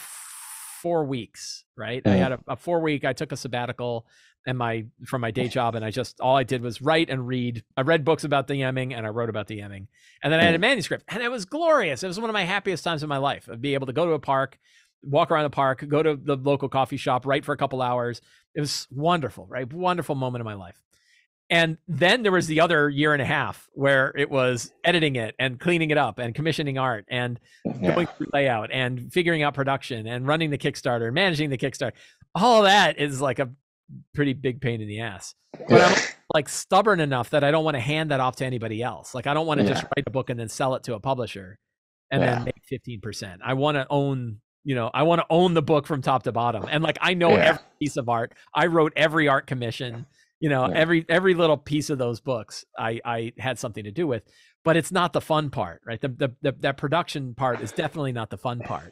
four 0.84 1.06
weeks 1.06 1.64
right? 1.76 2.02
I 2.06 2.10
Mhm. 2.10 2.18
had 2.26 2.32
a, 2.34 2.40
a 2.50 2.56
four 2.66 2.80
week 2.82 3.04
i 3.06 3.14
took 3.14 3.32
a 3.32 3.38
sabbatical 3.38 4.06
and 4.46 4.58
my 4.58 4.86
from 5.10 5.22
my 5.22 5.32
day 5.32 5.48
job 5.48 5.74
and 5.76 5.84
i 5.86 5.90
just 5.90 6.20
all 6.20 6.36
i 6.36 6.44
did 6.44 6.62
was 6.62 6.82
write 6.82 7.10
and 7.10 7.26
read. 7.26 7.64
I 7.78 7.82
read 7.82 8.04
books 8.10 8.24
about 8.26 8.46
the 8.48 8.56
GMing 8.56 8.94
and 8.96 9.06
i 9.08 9.10
wrote 9.10 9.30
about 9.30 9.48
the 9.48 9.58
GMing. 9.60 9.88
And 10.22 10.28
then 10.32 10.40
i 10.42 10.44
had 10.44 10.56
a 10.56 10.60
manuscript 10.60 11.06
and 11.08 11.24
it 11.24 11.32
was 11.32 11.46
glorious. 11.46 12.04
It 12.04 12.08
was 12.14 12.20
one 12.20 12.30
of 12.30 12.34
my 12.42 12.44
happiest 12.56 12.84
times 12.84 13.02
in 13.04 13.10
my 13.10 13.22
life 13.30 13.48
of 13.48 13.62
be 13.62 13.74
able 13.74 13.88
to 13.88 13.94
go 14.00 14.06
to 14.06 14.12
a 14.12 14.20
park 14.20 14.60
walk 15.16 15.32
around 15.32 15.44
the 15.44 15.50
park 15.64 15.78
go 15.88 16.02
to 16.04 16.14
the 16.30 16.38
local 16.38 16.70
coffee 16.70 16.98
shop 17.06 17.26
write 17.26 17.44
for 17.46 17.54
a 17.54 17.58
couple 17.64 17.82
hours. 17.82 18.22
It 18.56 18.62
was 18.66 18.88
wonderful 18.92 19.46
right? 19.56 19.68
Wonderful 19.72 20.16
moment 20.16 20.42
in 20.42 20.46
my 20.54 20.56
life 20.66 20.78
and 21.50 21.78
then 21.88 22.24
there 22.24 22.32
was 22.32 22.48
the 22.48 22.62
other 22.62 22.90
year 22.90 23.14
and 23.14 23.22
a 23.22 23.26
half 23.26 23.70
where 23.74 24.14
it 24.18 24.30
was 24.30 24.72
editing 24.84 25.16
it 25.16 25.36
and 25.38 25.60
cleaning 25.60 25.92
it 25.92 25.98
up 25.98 26.18
and 26.20 26.34
commissioning 26.34 26.78
art 26.78 27.06
and 27.10 27.40
Yeah. 27.66 27.94
going 27.94 28.08
through 28.08 28.28
layout 28.34 28.72
and 28.72 29.12
figuring 29.12 29.44
out 29.44 29.54
production 29.54 30.08
and 30.08 30.26
running 30.28 30.50
the 30.50 30.58
Kickstarter, 30.58 31.12
managing 31.14 31.50
the 31.50 31.58
Kickstarter. 31.58 31.92
All 32.36 32.60
of 32.60 32.66
that 32.66 32.98
is 32.98 33.22
like 33.22 33.40
a 33.40 33.50
pretty 34.16 34.34
big 34.34 34.62
pain 34.62 34.82
in 34.82 34.88
the 34.88 35.02
ass. 35.02 35.36
But 35.70 35.82
I'm 35.82 35.96
like 36.34 36.50
stubborn 36.50 37.00
enough 37.00 37.30
that 37.32 37.44
I 37.44 37.52
don't 37.52 37.64
want 37.64 37.76
to 37.76 37.82
hand 37.82 38.10
that 38.12 38.20
off 38.20 38.38
to 38.38 38.46
anybody 38.46 38.82
else. 38.82 39.14
Like 39.14 39.28
I 39.28 39.34
don't 39.34 39.46
want 39.46 39.60
to 39.60 39.68
just 39.68 39.84
write 39.84 40.06
a 40.08 40.12
book 40.12 40.30
and 40.30 40.40
then 40.40 40.50
sell 40.50 40.74
it 40.76 40.84
to 40.84 40.96
a 40.96 41.00
publisher 41.00 41.60
and 42.10 42.22
Yeah. 42.22 42.36
then 42.36 42.46
make 42.46 42.62
15%. 43.02 43.40
I 43.44 43.54
want 43.54 43.76
to 43.76 43.86
own, 43.90 44.40
you 44.64 44.74
know, 44.76 44.90
I 44.94 45.04
want 45.04 45.20
to 45.20 45.28
own 45.30 45.54
the 45.54 45.62
book 45.62 45.86
from 45.86 46.02
top 46.02 46.24
to 46.24 46.32
bottom. 46.32 46.66
And 46.72 46.84
like 46.84 46.98
I 47.02 47.14
know 47.14 47.32
Yeah. 47.32 47.44
every 47.50 47.64
piece 47.80 47.98
of 47.98 48.10
art. 48.10 48.34
I 48.56 48.66
wrote 48.68 48.94
every 48.96 49.28
art 49.28 49.46
commission, 49.46 50.08
you 50.44 50.50
know, 50.50 50.64
Yeah. 50.68 50.78
every 50.84 51.00
every 51.08 51.34
little 51.42 51.58
piece 51.58 51.90
of 51.90 51.98
those 51.98 52.20
books 52.32 52.66
I 52.78 52.92
I 53.16 53.18
had 53.38 53.58
something 53.64 53.86
to 53.86 53.92
do 53.92 54.06
with. 54.08 54.24
But 54.66 54.76
it's 54.78 54.92
not 54.92 55.12
the 55.14 55.22
fun 55.22 55.50
part, 55.50 55.80
right? 55.90 56.02
The 56.02 56.10
the, 56.24 56.30
the 56.46 56.52
that 56.66 56.76
production 56.78 57.34
part 57.36 57.62
is 57.62 57.72
definitely 57.72 58.12
not 58.20 58.30
the 58.30 58.38
fun 58.38 58.60
part. 58.60 58.92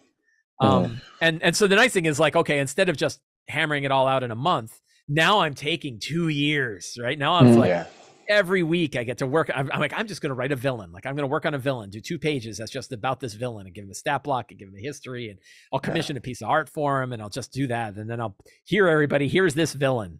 Um 0.60 1.02
and 1.22 1.44
and 1.44 1.54
so 1.56 1.68
the 1.68 1.76
nice 1.76 1.94
thing 1.94 2.06
is 2.06 2.20
like 2.20 2.36
okay, 2.42 2.60
instead 2.60 2.88
of 2.90 2.96
just 2.96 3.20
hammering 3.50 3.84
it 3.84 3.92
all 3.92 4.08
out 4.08 4.24
in 4.24 4.32
a 4.32 4.36
month, 4.52 4.80
now 5.10 5.34
I'm 5.44 5.54
taking 5.54 6.00
2 6.00 6.30
years, 6.30 6.98
right? 7.06 7.18
Now 7.20 7.34
I'm 7.36 7.48
Mm. 7.48 7.58
like 7.58 7.68
yeah. 7.70 7.86
every 8.30 8.64
week 8.64 8.96
I 8.96 9.04
get 9.04 9.18
to 9.18 9.28
work. 9.28 9.50
I'm, 9.54 9.70
I'm 9.74 9.80
like, 9.86 9.94
I'm 10.00 10.08
just 10.08 10.22
going 10.22 10.30
to 10.36 10.40
write 10.42 10.54
a 10.54 10.56
villain. 10.68 10.92
Like 10.94 11.06
I'm 11.06 11.16
going 11.18 11.28
to 11.30 11.34
work 11.36 11.46
on 11.46 11.54
a 11.54 11.60
villain, 11.70 11.90
do 11.90 12.00
two 12.00 12.20
pages. 12.30 12.58
That's 12.60 12.72
just 12.80 12.94
about 12.94 13.20
this 13.20 13.34
villain 13.34 13.66
and 13.66 13.76
give 13.76 13.84
him 13.86 13.92
a 13.92 14.00
stat 14.04 14.24
block 14.24 14.52
and 14.52 14.60
give 14.60 14.70
him 14.70 14.76
a 14.78 14.82
history. 14.92 15.30
And 15.30 15.40
I'll 15.74 15.80
commission 15.88 16.16
a 16.16 16.22
piece 16.22 16.42
of 16.42 16.48
art 16.50 16.70
for 16.70 17.02
him 17.02 17.12
and 17.14 17.22
I'll 17.22 17.36
just 17.40 17.52
do 17.52 17.68
that. 17.68 17.96
And 17.96 18.10
then 18.10 18.22
I'll 18.22 18.38
hear 18.64 18.88
everybody, 18.88 19.28
here's 19.28 19.54
this 19.56 19.74
villain. 19.74 20.20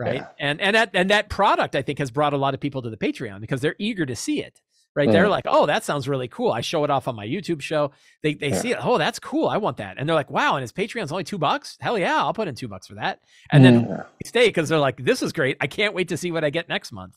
Right. 0.00 0.14
Yeah. 0.16 0.26
And, 0.38 0.60
and 0.60 0.74
that, 0.74 0.90
and 0.94 1.10
that 1.10 1.28
product 1.28 1.76
I 1.76 1.82
think 1.82 1.98
has 1.98 2.10
brought 2.10 2.32
a 2.32 2.38
lot 2.38 2.54
of 2.54 2.60
people 2.60 2.82
to 2.82 2.90
the 2.90 2.96
Patreon 2.96 3.40
because 3.40 3.60
they're 3.60 3.76
eager 3.78 4.06
to 4.06 4.16
see 4.16 4.42
it. 4.42 4.60
Right. 4.96 5.08
They're 5.12 5.26
Mm. 5.26 5.30
like, 5.30 5.44
oh, 5.46 5.66
that 5.66 5.84
sounds 5.84 6.08
really 6.08 6.26
cool. 6.26 6.50
I 6.50 6.62
show 6.62 6.82
it 6.82 6.90
off 6.90 7.06
on 7.06 7.14
my 7.14 7.24
YouTube 7.24 7.60
show. 7.60 7.92
They, 8.24 8.34
they 8.34 8.48
Yeah. 8.48 8.60
see 8.60 8.72
it. 8.72 8.78
Oh, 8.84 8.98
that's 8.98 9.20
cool. 9.20 9.46
I 9.46 9.56
want 9.58 9.76
that. 9.76 9.96
And 9.98 10.08
they're 10.08 10.16
like, 10.16 10.30
wow. 10.30 10.56
And 10.56 10.62
his 10.62 10.72
Patreon's 10.72 11.12
only 11.12 11.22
two 11.22 11.38
bucks. 11.38 11.76
Hell 11.80 11.96
yeah. 11.96 12.16
I'll 12.16 12.34
put 12.34 12.48
in 12.48 12.56
two 12.56 12.66
bucks 12.66 12.88
for 12.88 12.94
that. 12.96 13.20
And 13.52 13.64
then 13.64 13.84
they 13.86 14.28
stay 14.28 14.48
because 14.48 14.68
they're 14.68 14.80
like, 14.80 14.96
this 15.04 15.22
is 15.22 15.32
great. 15.32 15.56
I 15.60 15.68
can't 15.68 15.94
wait 15.94 16.08
to 16.08 16.16
see 16.16 16.32
what 16.32 16.42
I 16.42 16.50
get 16.50 16.68
next 16.68 16.90
month. 16.90 17.16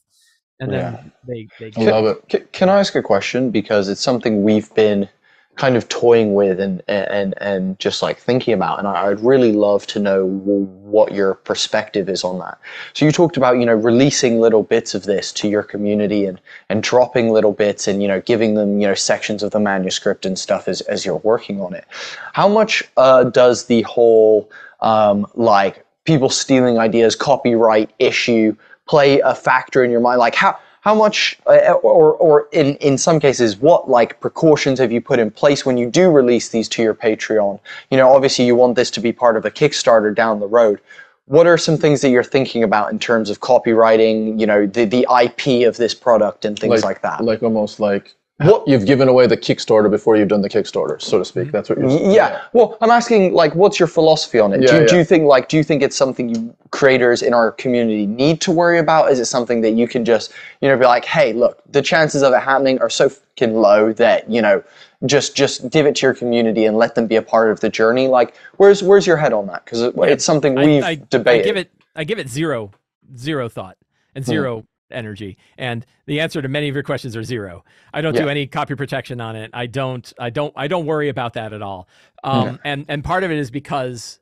And 0.60 0.72
then 0.72 1.12
they, 1.28 1.48
they 1.60 1.72
I 1.76 1.84
love 1.90 2.06
it. 2.06 2.30
Can, 2.30 2.48
can 2.52 2.70
I 2.70 2.80
ask 2.80 2.94
a 2.94 3.02
question 3.02 3.50
because 3.50 3.90
it's 3.90 4.02
something 4.02 4.44
we've 4.44 4.72
been 4.76 5.10
kind 5.56 5.78
of 5.78 5.88
toying 5.88 6.34
with 6.34 6.60
and 6.60 6.82
and 6.88 7.36
and 7.38 7.78
just 7.78 8.02
like 8.02 8.18
thinking 8.18 8.54
about, 8.54 8.80
and 8.80 8.88
I, 8.88 9.08
I'd 9.08 9.20
really 9.20 9.52
love 9.52 9.86
to 9.88 10.00
know 10.00 10.26
what 10.26 11.14
your 11.14 11.36
perspective 11.36 12.10
is 12.10 12.24
on 12.24 12.40
that. 12.40 12.60
So 12.94 13.06
you 13.06 13.12
talked 13.12 13.38
about 13.38 13.60
you 13.60 13.66
know 13.66 13.76
releasing 13.76 14.40
little 14.40 14.64
bits 14.64 14.96
of 14.96 15.04
this 15.04 15.32
to 15.34 15.48
your 15.48 15.64
community 15.64 16.26
and 16.26 16.42
and 16.70 16.82
dropping 16.82 17.30
little 17.30 17.54
bits 17.54 17.88
and 17.88 18.02
you 18.02 18.08
know 18.08 18.22
giving 18.22 18.56
them 18.56 18.80
you 18.80 18.88
know 18.88 18.96
sections 18.96 19.44
of 19.44 19.52
the 19.52 19.60
manuscript 19.60 20.26
and 20.26 20.38
stuff 20.40 20.68
as 20.68 20.82
as 20.82 21.06
you're 21.06 21.18
working 21.18 21.62
on 21.62 21.74
it. 21.76 21.86
How 22.34 22.48
much 22.48 22.84
uh, 22.98 23.26
does 23.26 23.66
the 23.66 23.84
whole 23.84 24.50
um, 24.82 25.28
like 25.36 25.86
people 26.06 26.30
stealing 26.30 26.80
ideas, 26.80 27.16
copyright 27.16 27.92
issue 28.00 28.56
play 28.88 29.20
a 29.20 29.36
factor 29.36 29.84
in 29.84 29.92
your 29.92 30.02
mind? 30.02 30.20
Like 30.20 30.36
how 30.36 30.58
how 30.84 30.94
much, 30.94 31.38
uh, 31.48 31.72
or 31.82 32.14
or 32.16 32.50
in 32.52 32.76
in 32.76 32.98
some 32.98 33.18
cases, 33.18 33.56
what 33.56 33.90
like 33.90 34.20
precautions 34.20 34.80
have 34.80 34.92
you 34.92 35.00
put 35.00 35.18
in 35.18 35.32
place 35.32 35.66
when 35.66 35.78
you 35.78 35.90
do 35.90 36.12
release 36.12 36.50
these 36.50 36.68
to 36.70 36.84
your 36.84 36.94
Patreon? 36.94 37.58
You 37.90 37.98
know, 37.98 38.14
obviously 38.14 38.46
you 38.46 38.56
want 38.58 38.76
this 38.76 38.92
to 38.92 39.00
be 39.00 39.14
part 39.14 39.38
of 39.38 39.46
a 39.46 39.52
Kickstarter 39.52 40.14
down 40.14 40.42
the 40.42 40.48
road. 40.48 40.82
What 41.26 41.48
are 41.48 41.58
some 41.58 41.78
things 41.78 42.02
that 42.02 42.10
you're 42.10 42.22
thinking 42.22 42.64
about 42.64 42.92
in 42.92 43.00
terms 43.00 43.30
of 43.30 43.40
copywriting? 43.40 44.38
You 44.38 44.46
know, 44.46 44.68
the 44.68 44.84
the 44.84 45.08
IP 45.24 45.66
of 45.66 45.78
this 45.78 45.96
product 45.96 46.44
and 46.44 46.60
things 46.60 46.84
like, 46.84 47.02
that. 47.02 47.24
Like 47.24 47.42
almost 47.42 47.80
like 47.80 48.14
What- 48.44 48.68
you've 48.68 48.86
given 48.86 49.08
away 49.08 49.28
the 49.28 49.38
Kickstarter 49.38 49.90
before 49.90 50.16
you've 50.16 50.28
done 50.28 50.42
the 50.42 50.50
Kickstarter, 50.50 51.02
so 51.02 51.20
to 51.20 51.26
speak. 51.26 51.46
Mm-hmm. 51.46 51.52
That's 51.52 51.70
what 51.70 51.80
you're 51.80 51.88
Y- 51.88 52.14
yeah. 52.16 52.42
Well, 52.54 52.78
I'm 52.82 52.92
asking 52.92 53.34
like, 53.34 53.56
what's 53.56 53.80
your 53.80 53.88
philosophy 53.88 54.40
on 54.40 54.54
it? 54.54 54.60
do, 54.60 54.66
Yeah, 54.66 54.82
you, 54.82 54.88
do 54.88 54.98
you 54.98 55.04
think 55.04 55.26
like, 55.26 55.50
do 55.50 55.58
you 55.58 55.64
think 55.64 55.82
it's 55.82 55.96
something 55.96 56.30
you 56.30 56.56
creators 56.72 57.22
in 57.22 57.34
our 57.34 57.52
community 57.52 58.06
need 58.08 58.42
to 58.42 58.52
worry 58.52 58.80
about? 58.80 59.12
Is 59.12 59.20
it 59.20 59.26
something 59.26 59.62
that 59.62 59.72
you 59.72 59.88
can 59.88 60.06
just, 60.06 60.32
you 60.62 60.68
know, 60.68 60.78
be 60.78 60.86
like, 60.86 61.06
hey, 61.06 61.34
look, 61.34 61.62
the 61.72 61.82
chances 61.82 62.24
of 62.24 62.34
it 62.34 62.42
happening 62.42 62.80
are 62.80 62.90
so 62.90 63.10
fucking 63.10 63.56
low 63.56 63.94
that 63.94 64.30
you 64.30 64.42
know, 64.42 64.64
just 65.06 65.36
just 65.36 65.70
give 65.70 65.86
it 65.86 65.96
to 65.96 66.06
your 66.06 66.14
community 66.14 66.66
and 66.66 66.78
let 66.78 66.96
them 66.96 67.08
be 67.08 67.16
a 67.16 67.22
part 67.22 67.52
of 67.52 67.60
the 67.60 67.70
journey. 67.70 68.08
Like, 68.08 68.36
where's 68.58 68.82
where's 68.82 69.06
your 69.06 69.18
head 69.18 69.34
on 69.34 69.48
that? 69.48 69.66
Because 69.66 69.82
it, 69.82 69.94
it's 69.98 70.26
something 70.26 70.56
we've 70.56 70.84
I, 70.84 70.96
debated. 70.96 71.42
I 71.42 71.46
give 71.46 71.58
it 71.58 71.72
I 71.96 72.04
give 72.04 72.20
it 72.20 72.30
zero 72.30 72.72
zero 73.18 73.50
thought 73.50 73.78
and 74.16 74.24
hmm. 74.24 74.32
zero 74.32 74.66
energy. 74.92 75.38
And 75.58 75.86
the 76.06 76.20
answer 76.20 76.42
to 76.42 76.48
many 76.48 76.70
of 76.70 76.76
your 76.76 76.84
questions 76.84 77.16
are 77.16 77.24
zero. 77.24 77.64
I 77.94 78.02
don't 78.02 78.16
do 78.16 78.30
any 78.30 78.48
copy 78.48 78.76
protection 78.76 79.20
on 79.22 79.36
it. 79.36 79.50
I 79.54 79.66
don't 79.66 80.12
I 80.20 80.30
don't 80.30 80.54
I 80.56 80.68
don't 80.68 80.86
worry 80.86 81.10
about 81.10 81.34
that 81.34 81.54
at 81.54 81.62
all. 81.62 81.88
Um 82.24 82.60
and 82.64 82.86
and 82.90 83.04
part 83.04 83.24
of 83.24 83.32
it 83.32 83.38
is 83.38 83.50
because 83.52 84.20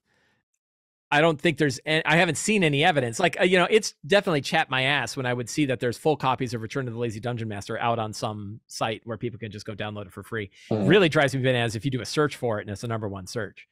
I 1.14 1.20
don't 1.20 1.40
think 1.42 1.58
there's 1.58 1.78
I 1.86 2.16
haven't 2.16 2.36
seen 2.36 2.64
any 2.64 2.86
evidence. 2.86 3.20
Like 3.20 3.38
uh, 3.40 3.44
you 3.44 3.58
know, 3.58 3.68
it's 3.70 3.96
definitely 4.08 4.40
chapped 4.42 4.72
my 4.72 4.84
ass 4.84 5.18
when 5.18 5.26
I 5.26 5.34
would 5.34 5.50
see 5.50 5.66
that 5.66 5.82
there's 5.82 5.98
full 5.98 6.16
copies 6.16 6.54
of 6.54 6.62
Return 6.62 6.88
of 6.88 6.94
the 6.94 7.00
Lazy 7.00 7.20
Dungeon 7.20 7.50
Master 7.50 7.78
out 7.80 8.00
on 8.00 8.14
some 8.14 8.62
site 8.68 9.02
where 9.04 9.18
people 9.18 9.38
can 9.38 9.52
just 9.52 9.66
go 9.66 9.76
download 9.76 10.06
it 10.06 10.14
for 10.14 10.24
free. 10.24 10.50
Mhm. 10.72 10.88
Really 10.88 11.10
drives 11.10 11.36
me 11.36 11.42
bananas 11.42 11.76
if 11.76 11.84
you 11.84 11.92
do 11.92 12.00
a 12.02 12.06
search 12.06 12.38
for 12.38 12.60
it 12.60 12.62
and 12.62 12.70
it's 12.70 12.82
the 12.82 12.88
number 12.88 13.10
one 13.10 13.28
search. 13.28 13.68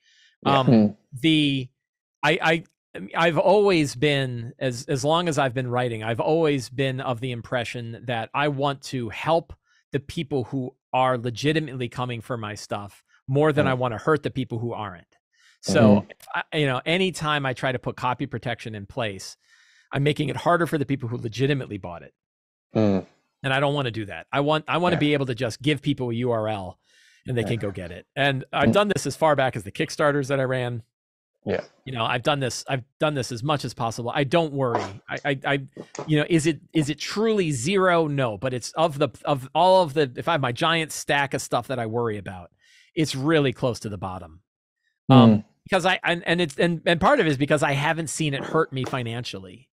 Yeah. 0.45 0.59
Um 0.59 0.65
Hmm. 0.67 0.85
the 1.21 1.69
I, 2.21 2.39
I 2.41 2.63
I've 3.15 3.37
always 3.37 3.95
been 3.95 4.53
as 4.59 4.85
as 4.87 5.05
long 5.05 5.27
as 5.27 5.37
I've 5.37 5.53
been 5.53 5.69
writing, 5.69 6.03
I've 6.03 6.19
always 6.19 6.69
been 6.69 6.99
of 7.01 7.19
the 7.19 7.31
impression 7.31 8.01
that 8.05 8.29
I 8.33 8.47
want 8.47 8.81
to 8.83 9.09
help 9.09 9.53
the 9.91 9.99
people 9.99 10.45
who 10.45 10.75
are 10.91 11.17
legitimately 11.17 11.87
coming 11.89 12.19
for 12.21 12.35
my 12.37 12.55
stuff 12.55 13.03
more 13.27 13.53
than 13.53 13.65
Mm. 13.67 13.69
I 13.69 13.73
want 13.75 13.93
to 13.93 13.99
hurt 13.99 14.23
the 14.23 14.31
people 14.31 14.57
who 14.59 14.73
aren't. 14.73 15.05
So, 15.61 16.05
if 16.09 16.25
I, 16.33 16.57
you 16.57 16.65
know, 16.65 16.81
anytime 16.85 17.45
I 17.45 17.53
try 17.53 17.71
to 17.71 17.79
put 17.79 17.95
copy 17.97 18.25
protection 18.25 18.73
in 18.75 18.85
place, 18.85 19.35
I'm 19.91 20.03
making 20.03 20.29
it 20.29 20.37
harder 20.37 20.65
for 20.65 20.77
the 20.77 20.85
people 20.85 21.09
who 21.09 21.17
legitimately 21.17 21.77
bought 21.77 22.01
it. 22.01 22.13
Mm. 22.75 23.05
And 23.43 23.53
I 23.53 23.59
don't 23.59 23.73
want 23.73 23.85
to 23.85 23.91
do 23.91 24.05
that. 24.05 24.25
I 24.31 24.39
want 24.39 24.65
I 24.67 24.77
want 24.77 24.93
to 24.93 24.99
be 24.99 25.13
able 25.13 25.27
to 25.27 25.35
just 25.35 25.61
give 25.61 25.81
people 25.81 26.09
a 26.09 26.13
URL 26.13 26.75
and 27.27 27.37
they 27.37 27.41
Yeah. 27.41 27.47
can 27.49 27.57
go 27.57 27.71
get 27.71 27.91
it. 27.91 28.07
And 28.15 28.45
I've 28.51 28.69
Mm. 28.69 28.73
done 28.73 28.87
this 28.95 29.05
as 29.05 29.15
far 29.15 29.35
back 29.35 29.55
as 29.55 29.63
the 29.63 29.71
Kickstarters 29.71 30.27
that 30.29 30.39
I 30.39 30.43
ran. 30.43 30.81
Yeah. 31.45 31.61
You 31.85 31.93
know, 31.93 32.05
I've 32.05 32.23
done 32.23 32.39
this. 32.39 32.63
I've 32.67 32.83
done 32.99 33.13
this 33.15 33.31
as 33.31 33.43
much 33.43 33.65
as 33.65 33.73
possible. 33.73 34.11
I 34.13 34.23
don't 34.23 34.53
worry. 34.53 34.83
I, 35.09 35.17
I, 35.25 35.39
I, 35.45 35.61
you 36.05 36.17
know, 36.17 36.25
is 36.29 36.45
it 36.45 36.59
is 36.73 36.89
it 36.89 36.99
truly 36.99 37.51
zero? 37.51 38.07
No, 38.07 38.37
but 38.37 38.53
it's 38.53 38.71
of 38.73 38.99
the 38.99 39.09
of 39.25 39.49
all 39.55 39.81
of 39.81 39.93
the. 39.93 40.11
If 40.15 40.27
I 40.27 40.33
have 40.33 40.41
my 40.41 40.51
giant 40.51 40.91
stack 40.91 41.33
of 41.33 41.41
stuff 41.41 41.67
that 41.67 41.79
I 41.79 41.85
worry 41.85 42.17
about, 42.17 42.51
it's 42.93 43.15
really 43.15 43.53
close 43.53 43.79
to 43.81 43.89
the 43.89 43.97
bottom. 43.97 44.41
Um, 45.09 45.43
because 45.63 45.85
I 45.85 45.99
and, 46.03 46.23
and 46.27 46.41
it's 46.41 46.57
and 46.57 46.81
and 46.85 46.99
part 46.99 47.19
of 47.19 47.25
it 47.25 47.29
is 47.29 47.37
because 47.37 47.63
I 47.63 47.71
haven't 47.71 48.07
seen 48.07 48.33
it 48.33 48.43
hurt 48.43 48.71
me 48.73 48.83
financially. 48.83 49.69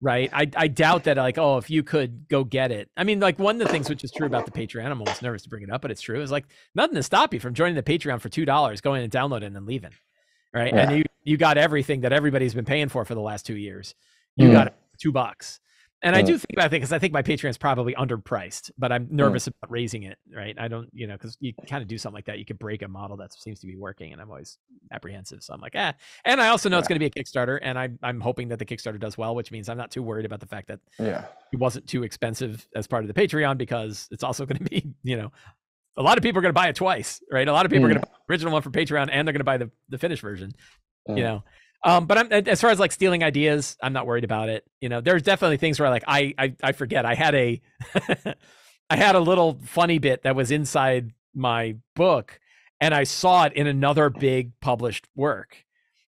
Right. 0.00 0.30
I, 0.32 0.50
I 0.56 0.66
doubt 0.66 1.04
that 1.04 1.16
like, 1.16 1.38
oh, 1.38 1.58
if 1.58 1.70
you 1.70 1.84
could 1.84 2.26
go 2.28 2.42
get 2.42 2.72
it. 2.72 2.90
I 2.96 3.04
mean, 3.04 3.20
like 3.20 3.38
one 3.38 3.60
of 3.60 3.64
the 3.64 3.72
things 3.72 3.88
which 3.88 4.02
is 4.02 4.10
true 4.10 4.26
about 4.26 4.46
the 4.46 4.50
Patreon, 4.50 4.84
I'm 4.84 5.00
almost 5.00 5.22
nervous 5.22 5.42
to 5.42 5.48
bring 5.48 5.62
it 5.62 5.70
up, 5.70 5.80
but 5.80 5.92
it's 5.92 6.00
true, 6.00 6.20
is 6.20 6.32
like 6.32 6.46
nothing 6.74 6.96
to 6.96 7.04
stop 7.04 7.32
you 7.32 7.38
from 7.38 7.54
joining 7.54 7.76
the 7.76 7.84
Patreon 7.84 8.20
for 8.20 8.28
two 8.28 8.44
dollars, 8.44 8.80
going 8.80 9.04
and 9.04 9.12
downloading 9.12 9.54
and 9.54 9.64
leaving. 9.64 9.92
Right. 10.54 10.72
And 10.72 10.98
you 10.98 11.04
you 11.24 11.36
got 11.36 11.56
everything 11.56 12.00
that 12.02 12.12
everybody's 12.12 12.54
been 12.54 12.64
paying 12.64 12.88
for 12.88 13.04
for 13.04 13.14
the 13.14 13.20
last 13.20 13.46
two 13.46 13.56
years. 13.56 13.94
You 14.36 14.48
Mm. 14.48 14.52
got 14.52 14.74
two 14.98 15.12
bucks. 15.12 15.60
And 16.04 16.16
I 16.16 16.22
do 16.22 16.36
think 16.36 16.54
about 16.54 16.66
it 16.66 16.70
because 16.72 16.92
I 16.92 16.98
think 16.98 17.12
my 17.12 17.22
Patreon 17.22 17.50
is 17.50 17.56
probably 17.56 17.94
underpriced, 17.94 18.72
but 18.76 18.90
I'm 18.90 19.06
nervous 19.08 19.46
about 19.46 19.70
raising 19.70 20.02
it. 20.02 20.18
Right. 20.34 20.56
I 20.58 20.66
don't, 20.66 20.88
you 20.92 21.06
know, 21.06 21.12
because 21.14 21.36
you 21.38 21.52
kind 21.68 21.80
of 21.80 21.86
do 21.86 21.96
something 21.96 22.16
like 22.16 22.24
that, 22.24 22.40
you 22.40 22.44
could 22.44 22.58
break 22.58 22.82
a 22.82 22.88
model 22.88 23.16
that 23.18 23.32
seems 23.32 23.60
to 23.60 23.68
be 23.68 23.76
working, 23.76 24.12
and 24.12 24.20
I'm 24.20 24.28
always 24.28 24.58
apprehensive. 24.90 25.44
So 25.44 25.54
I'm 25.54 25.60
like, 25.60 25.74
ah. 25.76 25.92
And 26.24 26.40
I 26.40 26.48
also 26.48 26.68
know 26.68 26.78
it's 26.80 26.88
going 26.88 26.98
to 27.00 27.08
be 27.08 27.12
a 27.16 27.22
Kickstarter, 27.22 27.60
and 27.62 27.78
I'm 27.78 28.00
I'm 28.02 28.20
hoping 28.20 28.48
that 28.48 28.58
the 28.58 28.64
Kickstarter 28.64 28.98
does 28.98 29.16
well, 29.16 29.36
which 29.36 29.52
means 29.52 29.68
I'm 29.68 29.78
not 29.78 29.92
too 29.92 30.02
worried 30.02 30.26
about 30.26 30.40
the 30.40 30.46
fact 30.46 30.66
that 30.68 30.80
Yeah. 30.98 31.24
it 31.52 31.60
wasn't 31.60 31.86
too 31.86 32.02
expensive 32.02 32.66
as 32.74 32.88
part 32.88 33.04
of 33.04 33.08
the 33.08 33.14
Patreon 33.14 33.56
because 33.56 34.08
it's 34.10 34.24
also 34.24 34.44
going 34.44 34.58
to 34.64 34.64
be, 34.64 34.92
you 35.04 35.16
know, 35.16 35.30
a 35.96 36.02
lot 36.02 36.16
of 36.18 36.22
people 36.22 36.38
are 36.38 36.42
going 36.42 36.50
to 36.54 36.60
buy 36.60 36.68
it 36.68 36.76
twice, 36.76 37.20
right? 37.30 37.46
A 37.46 37.52
lot 37.52 37.66
of 37.66 37.70
people 37.72 37.86
are 37.86 37.90
Mm. 37.90 37.94
going 37.94 38.02
to 38.02 38.06
buy 38.06 38.12
the 38.26 38.32
original 38.32 38.52
one 38.52 38.62
for 38.62 38.70
Patreon 38.70 39.08
and 39.12 39.26
they're 39.26 39.32
going 39.32 39.40
to 39.40 39.44
buy 39.44 39.58
the, 39.58 39.70
the 39.88 39.98
finished 39.98 40.22
version, 40.22 40.52
Mm. 41.08 41.16
you 41.18 41.22
know. 41.24 41.44
Um, 41.84 42.06
but 42.06 42.16
I'm 42.16 42.32
as 42.32 42.60
far 42.60 42.70
as 42.70 42.78
like 42.78 42.92
stealing 42.92 43.24
ideas, 43.24 43.76
I'm 43.82 43.92
not 43.92 44.06
worried 44.06 44.22
about 44.24 44.48
it. 44.48 44.64
You 44.80 44.88
know, 44.88 45.00
there's 45.00 45.22
definitely 45.24 45.56
things 45.56 45.80
where 45.80 45.90
like 45.90 46.04
I 46.06 46.32
I, 46.38 46.54
I 46.62 46.72
forget. 46.72 47.04
I 47.04 47.14
had 47.14 47.34
a 47.34 47.60
I 48.90 48.96
had 48.96 49.14
a 49.14 49.20
little 49.20 49.58
funny 49.64 49.98
bit 49.98 50.22
that 50.22 50.36
was 50.36 50.50
inside 50.50 51.10
my 51.34 51.76
book 51.96 52.38
and 52.80 52.94
I 52.94 53.04
saw 53.04 53.44
it 53.44 53.52
in 53.54 53.66
another 53.66 54.10
big 54.10 54.52
published 54.60 55.08
work. 55.16 55.64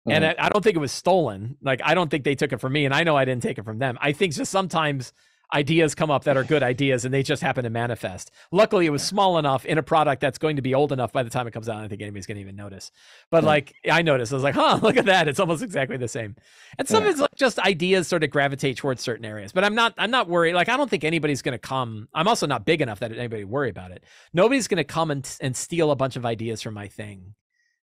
And 0.06 0.24
Mhm. 0.24 0.36
I, 0.40 0.46
I 0.46 0.50
don't 0.50 0.62
think 0.64 0.76
it 0.76 0.80
was 0.80 0.92
stolen. 0.92 1.58
Like 1.62 1.82
I 1.84 1.94
don't 1.96 2.10
think 2.12 2.24
they 2.24 2.36
took 2.36 2.52
it 2.52 2.60
from 2.60 2.74
me, 2.74 2.86
and 2.86 2.94
I 2.94 3.04
know 3.04 3.16
I 3.16 3.26
didn't 3.26 3.42
take 3.42 3.58
it 3.58 3.64
from 3.66 3.80
them. 3.80 3.98
I 4.02 4.12
think 4.12 4.34
just 4.34 4.52
sometimes 4.52 5.14
ideas 5.54 5.94
come 5.96 6.10
up 6.12 6.24
that 6.24 6.36
are 6.36 6.44
good 6.44 6.64
ideas, 6.64 7.06
and 7.06 7.14
they 7.14 7.24
just 7.24 7.42
happen 7.42 7.64
to 7.64 7.70
manifest. 7.70 8.32
Luckily, 8.52 8.86
it 8.86 8.90
was 8.90 9.04
small 9.04 9.38
enough 9.38 9.66
in 9.66 9.78
a 9.78 9.84
product 9.84 10.20
that's 10.22 10.38
going 10.38 10.56
to 10.56 10.62
be 10.62 10.74
old 10.74 10.92
enough 10.92 11.12
by 11.14 11.24
the 11.24 11.30
time 11.30 11.48
it 11.48 11.52
comes 11.52 11.70
out. 11.70 11.78
I 11.78 11.80
don't 11.82 11.90
think 11.90 12.02
anybody's 12.02 12.26
going 12.26 12.36
to 12.36 12.42
even 12.42 12.56
notice. 12.56 12.92
But 13.30 13.44
Mm. 13.44 13.48
like 13.48 13.76
I 13.90 14.02
noticed, 14.02 14.32
I 14.32 14.36
was 14.36 14.44
like, 14.44 14.56
"Huh, 14.56 14.80
look 14.84 14.98
at 14.98 15.06
that! 15.06 15.28
It's 15.28 15.40
almost 15.40 15.62
exactly 15.64 15.98
the 15.98 16.08
same." 16.08 16.36
And 16.80 16.88
some 16.88 17.04
Yeah. 17.04 17.10
of 17.10 17.14
it's 17.14 17.22
like 17.22 17.36
just 17.36 17.60
ideas 17.60 18.08
sort 18.08 18.24
of 18.24 18.30
gravitate 18.32 18.78
towards 18.78 19.02
certain 19.02 19.26
areas. 19.26 19.52
But 19.52 19.64
I'm 19.64 19.76
not. 19.76 19.94
I'm 19.98 20.12
not 20.12 20.28
worried. 20.28 20.54
Like 20.54 20.70
I 20.70 20.78
don't 20.78 20.90
think 20.90 21.04
anybody's 21.04 21.42
going 21.42 21.54
to 21.54 21.60
come. 21.60 22.08
I'm 22.14 22.28
also 22.28 22.48
not 22.48 22.66
big 22.66 22.82
enough 22.82 23.00
that 23.00 23.12
anybody 23.12 23.44
worry 23.44 23.70
about 23.70 23.92
it. 23.92 24.04
Nobody's 24.34 24.68
going 24.68 24.78
to 24.78 24.84
come 24.84 25.12
and 25.12 25.38
and 25.40 25.56
steal 25.56 25.92
a 25.92 25.96
bunch 25.96 26.16
of 26.16 26.26
ideas 26.26 26.62
from 26.62 26.74
my 26.74 26.88
thing 26.88 27.36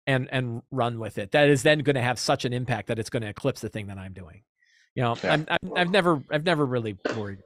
and 0.07 0.29
and 0.31 0.61
run 0.71 0.97
with 0.97 1.17
it 1.17 1.31
that 1.33 1.49
is 1.49 1.61
then 1.61 1.79
going 1.79 1.95
to 1.95 2.01
have 2.01 2.17
such 2.17 2.45
an 2.45 2.53
impact 2.53 2.87
that 2.87 2.97
it's 2.97 3.09
going 3.09 3.21
to 3.21 3.27
eclipse 3.27 3.59
the 3.59 3.67
thing 3.67 3.87
that 3.87 3.97
i'm 3.97 4.13
doing 4.13 4.41
you 4.95 5.03
know 5.03 5.13
Yeah. 5.21 5.33
I'm, 5.33 5.45
I'm, 5.49 5.73
i've 5.75 5.91
never 5.91 6.23
i've 6.31 6.45
never 6.45 6.65
really 6.65 6.97
worried 7.17 7.39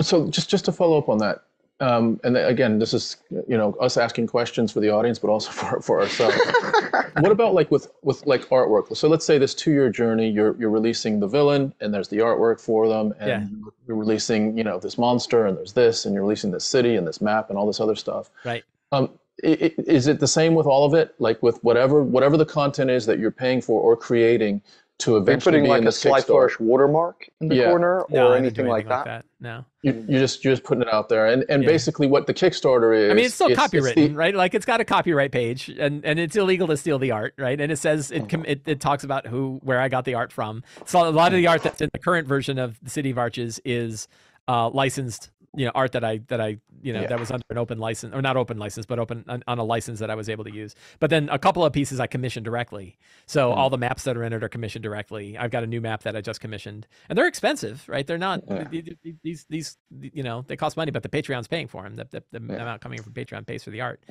So 0.00 0.28
just 0.28 0.48
just 0.48 0.64
to 0.66 0.72
follow 0.72 0.98
up 0.98 1.08
on 1.08 1.18
that, 1.18 1.42
um, 1.80 2.20
and 2.24 2.36
again, 2.36 2.78
this 2.78 2.94
is 2.94 3.16
you 3.30 3.56
know 3.56 3.72
us 3.74 3.96
asking 3.96 4.26
questions 4.26 4.72
for 4.72 4.80
the 4.80 4.90
audience, 4.90 5.18
but 5.18 5.28
also 5.28 5.50
for 5.58 5.80
for 5.80 6.00
ourselves. 6.00 6.36
what 7.20 7.32
about 7.32 7.54
like 7.54 7.70
with 7.70 7.90
with 8.02 8.24
like 8.26 8.48
artwork? 8.48 8.96
So 8.96 9.08
let's 9.08 9.24
say 9.26 9.38
this 9.38 9.54
two 9.54 9.72
year 9.72 9.90
journey, 9.90 10.28
you're 10.28 10.56
you're 10.58 10.70
releasing 10.70 11.20
the 11.20 11.26
villain, 11.28 11.72
and 11.80 11.92
there's 11.92 12.08
the 12.08 12.18
artwork 12.18 12.60
for 12.60 12.88
them, 12.88 13.14
and 13.18 13.28
Yeah. 13.28 13.70
you're 13.86 13.96
releasing 13.96 14.56
you 14.56 14.64
know 14.64 14.78
this 14.78 14.98
monster, 14.98 15.46
and 15.46 15.56
there's 15.56 15.72
this, 15.72 16.04
and 16.04 16.14
you're 16.14 16.22
releasing 16.24 16.50
this 16.50 16.64
city 16.64 16.96
and 16.96 17.06
this 17.06 17.20
map 17.20 17.50
and 17.50 17.58
all 17.58 17.66
this 17.66 17.80
other 17.80 17.96
stuff. 17.96 18.30
right 18.44 18.64
Um, 18.92 19.10
is 19.42 20.08
it 20.08 20.18
the 20.18 20.26
same 20.26 20.54
with 20.56 20.66
all 20.66 20.84
of 20.84 20.94
it? 20.94 21.14
Like 21.20 21.40
with 21.44 21.62
whatever 21.62 22.02
whatever 22.02 22.36
the 22.36 22.44
content 22.46 22.90
is 22.90 23.06
that 23.06 23.20
you're 23.20 23.30
paying 23.30 23.60
for 23.60 23.80
or 23.80 23.96
creating 23.96 24.60
to 24.98 25.12
Are 25.12 25.16
you 25.18 25.22
eventually 25.22 25.52
putting 25.52 25.64
be 25.64 25.68
like 25.70 25.78
in 25.82 25.84
a 25.84 25.88
this 25.88 26.00
Sly 26.00 26.20
Flourish 26.20 26.58
watermark 26.58 27.28
in 27.40 27.48
the 27.48 27.54
Yeah. 27.54 27.68
corner 27.70 28.04
no, 28.10 28.28
or 28.28 28.32
I 28.34 28.40
didn't 28.40 28.54
do 28.54 28.62
anything 28.62 28.66
like 28.88 28.88
that? 28.88 29.24
no 29.40 29.64
You, 29.82 30.04
you 30.08 30.18
just 30.18 30.44
you're 30.44 30.52
just 30.52 30.64
putting 30.64 30.82
it 30.82 30.92
out 30.92 31.08
there, 31.08 31.26
and 31.26 31.44
and 31.48 31.62
Yeah. 31.62 31.68
basically 31.68 32.08
what 32.08 32.26
the 32.26 32.34
Kickstarter 32.34 32.96
is. 32.98 33.10
i 33.10 33.14
mean 33.14 33.26
it's 33.26 33.34
still 33.34 33.46
it's 33.48 33.60
copywritten 33.60 33.94
the- 33.94 34.14
right 34.14 34.34
like 34.34 34.54
it's 34.54 34.66
got 34.66 34.80
a 34.80 34.84
copyright 34.84 35.30
page 35.30 35.68
and 35.68 36.04
and 36.04 36.18
it's 36.18 36.34
illegal 36.34 36.66
to 36.66 36.76
steal 36.76 36.98
the 36.98 37.12
art 37.12 37.34
right 37.38 37.60
and 37.60 37.70
it 37.70 37.76
says 37.76 38.10
it 38.10 38.28
com- 38.28 38.44
it, 38.44 38.62
it 38.66 38.80
talks 38.80 39.04
about 39.04 39.26
who 39.26 39.60
where 39.62 39.80
i 39.80 39.88
got 39.88 40.04
the 40.04 40.14
art 40.14 40.32
from 40.32 40.64
so 40.84 41.08
a 41.08 41.10
lot 41.10 41.32
of 41.32 41.36
the 41.36 41.46
art 41.46 41.62
that's 41.62 41.80
in 41.80 41.90
the 41.92 41.98
current 42.00 42.26
version 42.26 42.58
of 42.58 42.78
the 42.82 42.90
city 42.90 43.10
of 43.10 43.18
arches 43.18 43.60
is 43.64 44.08
uh 44.48 44.68
licensed 44.70 45.30
you 45.56 45.64
know 45.64 45.72
art 45.74 45.92
that 45.92 46.04
i 46.04 46.18
that 46.28 46.40
i 46.40 46.58
you 46.82 46.92
know 46.92 47.00
Yeah. 47.00 47.06
that 47.08 47.18
was 47.18 47.30
under 47.30 47.44
an 47.48 47.56
open 47.58 47.78
license 47.78 48.14
or 48.14 48.20
not 48.20 48.36
open 48.36 48.58
license 48.58 48.84
but 48.84 48.98
open 48.98 49.24
on, 49.28 49.42
on 49.48 49.58
a 49.58 49.64
license 49.64 49.98
that 50.00 50.10
i 50.10 50.14
was 50.14 50.28
able 50.28 50.44
to 50.44 50.52
use. 50.52 50.74
But 51.00 51.08
then 51.10 51.28
a 51.30 51.38
couple 51.38 51.64
of 51.64 51.72
pieces 51.72 52.00
i 52.00 52.06
commissioned 52.06 52.44
directly. 52.44 52.98
So 53.26 53.52
all 53.52 53.70
the 53.70 53.78
maps 53.78 54.04
that 54.04 54.16
are 54.16 54.24
in 54.24 54.32
it 54.34 54.44
are 54.44 54.48
commissioned 54.48 54.82
directly. 54.82 55.38
I've 55.38 55.50
got 55.50 55.64
a 55.64 55.66
new 55.66 55.80
map 55.80 56.02
that 56.02 56.14
i 56.16 56.20
just 56.20 56.40
commissioned. 56.40 56.86
And 57.08 57.16
they're 57.16 57.26
expensive 57.26 57.84
right? 57.88 58.06
They're 58.06 58.18
not 58.18 58.42
Yeah. 58.46 58.64
th- 58.64 58.84
th- 58.84 58.98
th- 59.02 59.16
these 59.22 59.46
these 59.48 59.76
you 60.00 60.22
know 60.22 60.44
they 60.46 60.56
cost 60.56 60.76
money 60.76 60.90
but 60.90 61.02
the 61.02 61.08
patreon's 61.08 61.48
paying 61.48 61.66
for 61.68 61.82
them 61.82 61.96
the, 61.96 62.06
the, 62.10 62.22
the 62.38 62.52
Yeah. 62.54 62.62
amount 62.62 62.80
coming 62.82 63.02
from 63.02 63.14
patreon 63.14 63.46
pays 63.46 63.64
for 63.64 63.70
the 63.70 63.80
art. 63.80 64.04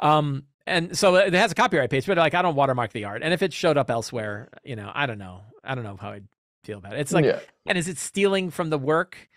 Um 0.00 0.44
and 0.66 0.96
so 0.96 1.16
it 1.16 1.32
has 1.34 1.52
a 1.52 1.54
copyright 1.54 1.90
page 1.90 2.04
but 2.06 2.18
like 2.18 2.34
i 2.34 2.42
don't 2.42 2.56
watermark 2.56 2.92
the 2.92 3.04
art. 3.04 3.22
And 3.22 3.32
if 3.32 3.42
it 3.42 3.52
showed 3.52 3.76
up 3.78 3.90
elsewhere 3.90 4.48
you 4.64 4.74
know 4.76 4.90
i 4.94 5.06
don't 5.06 5.18
know. 5.18 5.42
I 5.62 5.74
don't 5.76 5.84
know 5.84 5.96
how 6.00 6.10
i'd 6.10 6.26
feel 6.64 6.78
about 6.78 6.94
it. 6.94 7.00
It's 7.00 7.12
like 7.12 7.24
and 7.66 7.78
is 7.78 7.86
it 7.88 7.96
stealing 7.96 8.50
from 8.50 8.70
the 8.70 8.78
work 8.78 9.28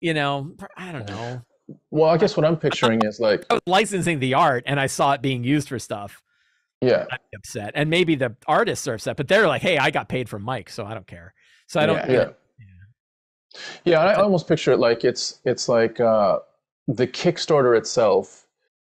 you 0.00 0.14
know 0.14 0.52
i 0.76 0.92
don't 0.92 1.08
know 1.08 1.42
Well, 1.90 2.08
I 2.08 2.16
guess 2.16 2.36
what 2.36 2.46
I'm 2.46 2.56
picturing 2.56 3.00
is 3.04 3.20
like, 3.20 3.44
I 3.50 3.54
was 3.54 3.62
licensing 3.66 4.18
the 4.20 4.34
art 4.34 4.64
and 4.66 4.78
i 4.80 4.86
saw 4.86 5.12
it 5.12 5.22
being 5.22 5.44
used 5.44 5.68
for 5.68 5.78
stuff 5.78 6.22
yeah, 6.80 7.06
i'd 7.10 7.18
be 7.30 7.36
upset 7.36 7.72
and 7.74 7.90
maybe 7.90 8.14
the 8.14 8.36
artists 8.46 8.86
are 8.86 8.94
upset 8.94 9.16
but 9.16 9.26
they're 9.28 9.48
like 9.48 9.62
hey 9.62 9.78
i 9.78 9.90
got 9.90 10.08
paid 10.08 10.28
from 10.28 10.42
mike 10.42 10.70
so 10.70 10.84
i 10.86 10.94
don't 10.94 11.06
care 11.06 11.34
so 11.66 11.80
i 11.80 11.86
don't 11.86 11.96
Yeah. 11.96 12.12
you 12.12 12.34
yeah, 13.84 13.84
yeah. 13.84 14.00
I 14.00 14.14
almost 14.22 14.46
picture 14.46 14.72
it 14.72 14.78
like 14.78 15.04
it's 15.04 15.40
it's 15.44 15.68
like 15.68 16.00
uh, 16.00 16.38
the 16.86 17.06
Kickstarter 17.06 17.76
itself 17.76 18.46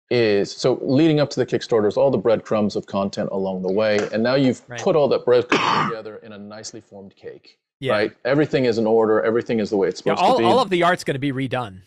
is 0.09 0.51
so 0.51 0.79
leading 0.81 1.19
up 1.19 1.29
to 1.31 1.39
the 1.39 1.45
Kickstarter 1.45 1.87
is 1.87 1.97
all 1.97 2.11
the 2.11 2.17
breadcrumbs 2.17 2.75
of 2.75 2.85
content 2.85 3.29
along 3.31 3.61
the 3.63 3.71
way, 3.71 3.97
and 4.13 4.21
now 4.23 4.35
you've 4.35 4.61
Right. 4.67 4.79
put 4.79 4.95
all 4.95 5.07
that 5.09 5.25
breadcrumbs 5.25 5.63
together 5.89 6.17
in 6.17 6.31
a 6.33 6.37
nicely 6.37 6.79
formed 6.81 7.15
cake. 7.15 7.57
Yeah, 7.79 7.91
Right, 7.93 8.11
everything 8.23 8.65
is 8.65 8.77
in 8.77 8.87
order. 8.87 9.21
Everything 9.21 9.59
is 9.59 9.69
the 9.69 9.77
way 9.77 9.87
it's 9.87 10.01
yeah 10.05 10.15
supposed 10.15 10.21
all, 10.21 10.37
to 10.37 10.39
be. 10.39 10.45
all 10.45 10.59
of 10.59 10.69
the 10.69 10.83
art's 10.83 11.03
going 11.03 11.15
to 11.15 11.19
be 11.19 11.31
redone 11.31 11.81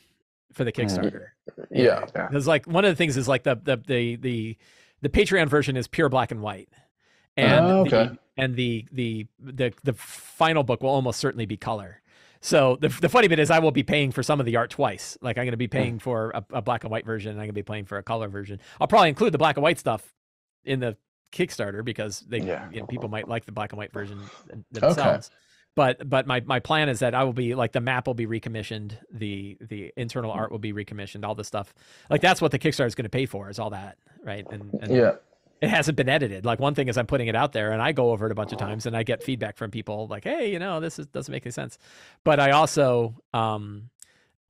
for 0.53 0.65
the 0.65 0.73
mm-hmm. 0.73 0.99
kickstarter. 0.99 1.29
Yeah, 1.71 2.05
Yeah. 2.15 2.27
because 2.29 2.47
like 2.47 2.67
one 2.67 2.85
of 2.85 2.91
the 2.91 2.97
things 2.97 3.17
is 3.17 3.29
like 3.29 3.43
the 3.45 3.55
the 3.55 3.77
the 3.77 4.17
the, 4.17 4.57
the 5.03 5.09
patreon 5.09 5.49
version 5.49 5.77
is 5.77 5.89
pure 5.89 6.09
black 6.09 6.31
and 6.31 6.43
white. 6.43 6.69
And 7.37 7.65
Oh, 7.65 7.85
the, 7.85 8.19
and 8.37 8.55
the, 8.57 8.87
the 8.93 9.27
the 9.41 9.73
the 9.85 9.93
final 9.95 10.63
book 10.63 10.83
will 10.83 10.91
almost 10.91 11.21
certainly 11.21 11.47
be 11.47 11.57
color. 11.57 12.03
So 12.41 12.77
the, 12.81 12.89
the 12.89 13.09
funny 13.09 13.27
bit 13.27 13.41
is 13.41 13.51
i 13.51 13.59
will 13.59 13.73
be 13.73 13.83
paying 13.83 14.13
for 14.13 14.23
some 14.23 14.39
of 14.39 14.47
the 14.47 14.57
art 14.57 14.71
twice. 14.71 15.17
Like 15.23 15.39
i'm 15.39 15.45
going 15.45 15.53
to 15.53 15.57
be 15.57 15.67
hmm. 15.67 15.73
paying 15.73 15.99
for 15.99 16.31
a, 16.35 16.45
a 16.53 16.63
black 16.63 16.85
and 16.85 16.91
white 16.91 17.07
version 17.07 17.31
and 17.33 17.41
i'm 17.41 17.47
going 17.47 17.55
to 17.55 17.55
be 17.55 17.63
paying 17.63 17.87
for 17.87 17.99
a 17.99 18.03
color 18.03 18.29
version. 18.29 18.61
I'll 18.81 18.89
probably 18.89 19.09
include 19.09 19.33
the 19.33 19.39
black 19.39 19.57
and 19.57 19.63
white 19.63 19.79
stuff 19.79 20.15
in 20.65 20.81
the 20.81 20.97
kickstarter 21.33 21.85
because 21.85 22.21
they 22.21 22.39
Yeah. 22.41 22.69
you 22.71 22.81
know, 22.81 22.87
people 22.87 23.09
might 23.09 23.29
like 23.29 23.47
the 23.47 23.53
black 23.53 23.73
and 23.73 23.79
white 23.79 23.93
version 23.93 24.21
them- 24.47 24.65
themselves 24.71 25.31
but 25.79 26.11
but 26.11 26.27
my 26.27 26.41
my 26.41 26.59
plan 26.59 26.89
is 26.89 26.99
that 26.99 27.15
I 27.15 27.23
will 27.23 27.33
be 27.33 27.55
like 27.55 27.71
the 27.71 27.81
map 27.81 28.09
will 28.09 28.15
be 28.15 28.27
recommissioned, 28.27 28.99
the 29.13 29.57
the 29.61 29.93
internal 29.97 30.33
art 30.33 30.51
will 30.51 30.59
be 30.59 30.73
recommissioned, 30.73 31.25
all 31.25 31.37
the 31.37 31.45
stuff 31.45 31.73
like 32.11 32.21
that's 32.21 32.43
what 32.43 32.51
the 32.51 32.59
Kickstarter 32.59 32.89
is 32.89 32.97
going 32.97 33.05
to 33.05 33.09
pay 33.09 33.27
for 33.27 33.49
is 33.49 33.61
all 33.61 33.71
that, 33.71 33.97
right? 34.25 34.45
And, 34.51 34.75
and 34.83 34.93
yeah. 34.93 35.13
it 35.61 35.69
hasn't 35.69 35.97
been 35.97 36.09
edited. 36.09 36.45
Like 36.45 36.59
one 36.59 36.75
thing 36.75 36.89
is 36.89 36.99
I'm 36.99 37.07
putting 37.07 37.29
it 37.29 37.37
out 37.37 37.53
there 37.53 37.71
and 37.71 37.81
I 37.81 37.93
go 37.93 38.11
over 38.11 38.27
it 38.27 38.33
a 38.33 38.35
bunch 38.35 38.51
of 38.51 38.59
times 38.59 38.87
and 38.87 38.97
I 38.97 39.05
get 39.05 39.23
feedback 39.23 39.57
from 39.57 39.71
people 39.71 40.09
like, 40.09 40.25
hey, 40.25 40.51
you 40.51 40.59
know, 40.59 40.81
this 40.81 40.99
is, 40.99 41.07
doesn't 41.07 41.31
make 41.31 41.47
any 41.47 41.53
sense. 41.53 41.79
But 42.25 42.41
I 42.41 42.51
also 42.51 43.15
um 43.33 43.89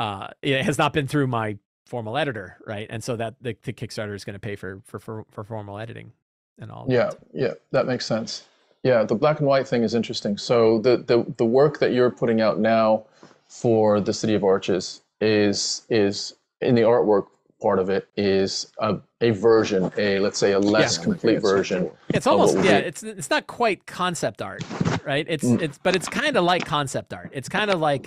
uh 0.01 0.29
it 0.41 0.65
has 0.65 0.79
not 0.79 0.95
been 0.95 1.07
through 1.07 1.27
my 1.27 1.59
formal 1.85 2.17
editor, 2.17 2.57
right? 2.67 2.87
And 2.89 3.05
so 3.05 3.17
that 3.17 3.35
the, 3.43 3.55
the 3.65 3.75
Kickstarter 3.75 4.15
is 4.15 4.25
going 4.25 4.33
to 4.33 4.41
pay 4.41 4.57
for, 4.57 4.81
for 4.87 4.99
for 4.99 5.27
for 5.31 5.45
formal 5.45 5.79
editing 5.79 6.11
and 6.59 6.73
all. 6.73 6.87
Yeah, 6.89 7.11
that. 7.11 7.19
yeah, 7.35 7.53
that 7.73 7.87
makes 7.87 8.07
sense. 8.07 8.47
Yeah, 8.85 9.03
the 9.05 9.15
black 9.15 9.39
and 9.41 9.49
white 9.49 9.67
thing 9.67 9.83
is 9.83 9.95
interesting. 9.95 10.39
So 10.39 10.79
the 10.81 10.99
the 10.99 11.25
the 11.37 11.45
work 11.45 11.79
that 11.81 11.93
you're 11.93 12.11
putting 12.11 12.41
out 12.41 12.59
now 12.59 13.05
for 13.49 14.01
the 14.01 14.13
City 14.13 14.35
of 14.35 14.45
Arches 14.45 15.03
is 15.21 15.83
is 15.91 16.35
in 16.61 16.75
the 16.75 16.83
artwork 16.83 17.27
part 17.61 17.81
of 17.81 17.91
it 17.91 18.09
is 18.17 18.73
a, 18.79 18.99
a 19.21 19.31
version, 19.31 19.91
a 19.99 20.21
let's 20.21 20.39
say 20.39 20.53
a 20.53 20.59
less 20.61 20.97
Yeah. 20.97 21.05
complete 21.05 21.41
version. 21.43 21.91
It's 22.11 22.27
almost 22.27 22.57
yeah. 22.59 22.81
be- 22.81 22.87
It's 22.87 23.03
it's 23.03 23.31
not 23.31 23.47
quite 23.49 23.85
concept 23.87 24.41
art, 24.43 24.63
right? 25.05 25.27
It's 25.29 25.45
Mm. 25.45 25.61
it's 25.63 25.79
but 25.79 25.97
it's 25.97 26.09
kind 26.09 26.37
of 26.37 26.45
like 26.45 26.65
concept 26.65 27.13
art. 27.13 27.31
It's 27.33 27.49
kind 27.49 27.71
of 27.73 27.81
like, 27.81 28.07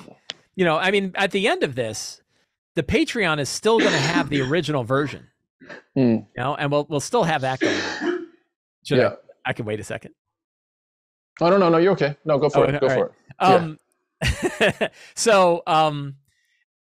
you 0.56 0.64
know, 0.64 0.78
I 0.78 0.90
mean, 0.92 1.12
at 1.16 1.32
the 1.32 1.50
end 1.50 1.64
of 1.64 1.76
this, 1.76 2.22
the 2.76 2.84
Patreon 2.84 3.40
is 3.40 3.50
still 3.50 3.78
going 3.78 3.92
to 3.92 3.98
have 3.98 4.30
the 4.30 4.40
original 4.42 4.86
version, 4.86 5.28
Mm. 5.98 6.26
you 6.34 6.44
know, 6.44 6.56
and 6.56 6.72
we'll 6.72 6.86
we'll 6.90 7.02
still 7.02 7.24
have 7.24 7.42
that 7.42 7.60
going. 7.60 8.28
Should 8.86 9.00
Yeah. 9.00 9.16
I? 9.46 9.50
I 9.50 9.54
can 9.54 9.66
wait 9.66 9.82
a 9.82 9.84
second. 9.84 10.14
Oh 11.42 11.50
no 11.50 11.58
no 11.58 11.70
no, 11.70 11.78
you're 11.80 11.94
okay. 11.94 12.16
No, 12.24 12.38
go 12.38 12.50
for 12.50 12.60
Oh, 12.60 12.64
it. 12.70 12.80
Go 12.80 12.88
all 12.88 12.94
for 12.96 13.02
right. 13.02 13.12
it. 13.12 13.80
Yeah. 14.80 14.86
Um, 14.86 14.90
so 15.16 15.64
um, 15.68 16.16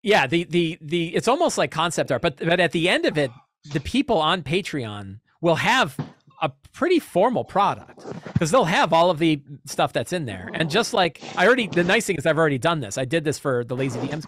yeah, 0.02 0.28
the 0.28 0.44
the 0.46 0.78
the 0.82 1.16
it's 1.16 1.28
almost 1.28 1.58
like 1.58 1.72
concept 1.72 2.12
art, 2.12 2.22
but 2.22 2.38
but 2.38 2.60
at 2.60 2.72
the 2.72 2.90
end 2.90 3.06
of 3.06 3.18
it, 3.18 3.32
the 3.72 3.80
people 3.80 4.18
on 4.18 4.42
Patreon 4.44 5.20
will 5.42 5.56
have 5.56 5.98
a 6.42 6.52
pretty 6.72 7.00
formal 7.00 7.44
product 7.44 8.06
because 8.34 8.52
they'll 8.52 8.66
have 8.66 8.94
all 8.94 9.10
of 9.10 9.20
the 9.20 9.42
stuff 9.66 9.94
that's 9.94 10.14
in 10.14 10.26
there. 10.26 10.50
And 10.54 10.70
just 10.70 10.94
like 10.94 11.22
I 11.36 11.46
already, 11.48 11.68
the 11.68 11.84
nice 11.84 12.06
thing 12.06 12.16
is 12.18 12.26
I've 12.26 12.38
already 12.38 12.60
done 12.60 12.80
this. 12.80 12.98
I 12.98 13.06
did 13.06 13.24
this 13.24 13.40
for 13.40 13.64
the 13.64 13.76
Lazy 13.76 14.00
DMs. 14.00 14.26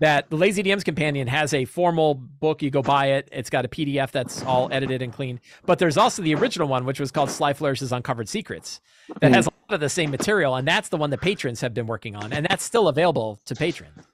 That 0.00 0.28
the 0.28 0.36
Lazy 0.36 0.62
DMs 0.62 0.84
Companion 0.84 1.26
has 1.28 1.54
a 1.54 1.64
formal 1.64 2.14
book. 2.14 2.62
You 2.62 2.70
go 2.70 2.82
buy 2.82 3.06
it. 3.06 3.28
It's 3.32 3.48
got 3.48 3.64
a 3.64 3.68
PDF 3.68 4.10
that's 4.10 4.42
all 4.42 4.68
edited 4.70 5.00
and 5.00 5.12
clean. 5.12 5.40
But 5.64 5.78
there's 5.78 5.96
also 5.96 6.22
the 6.22 6.34
original 6.34 6.68
one, 6.68 6.84
which 6.84 7.00
was 7.00 7.10
called 7.10 7.30
Sly 7.30 7.54
Flourish's 7.54 7.90
Uncovered 7.90 8.28
Secrets, 8.28 8.80
that 9.20 9.32
has 9.32 9.46
a 9.46 9.50
lot 9.50 9.74
of 9.74 9.80
the 9.80 9.88
same 9.88 10.10
material, 10.10 10.56
and 10.56 10.68
that's 10.68 10.88
the 10.90 10.96
one 10.96 11.10
that 11.10 11.20
patrons 11.20 11.60
have 11.62 11.72
been 11.74 11.86
working 11.86 12.16
on, 12.16 12.32
and 12.32 12.46
that's 12.48 12.64
still 12.64 12.88
available 12.88 13.40
to 13.46 13.54
patrons. 13.54 14.04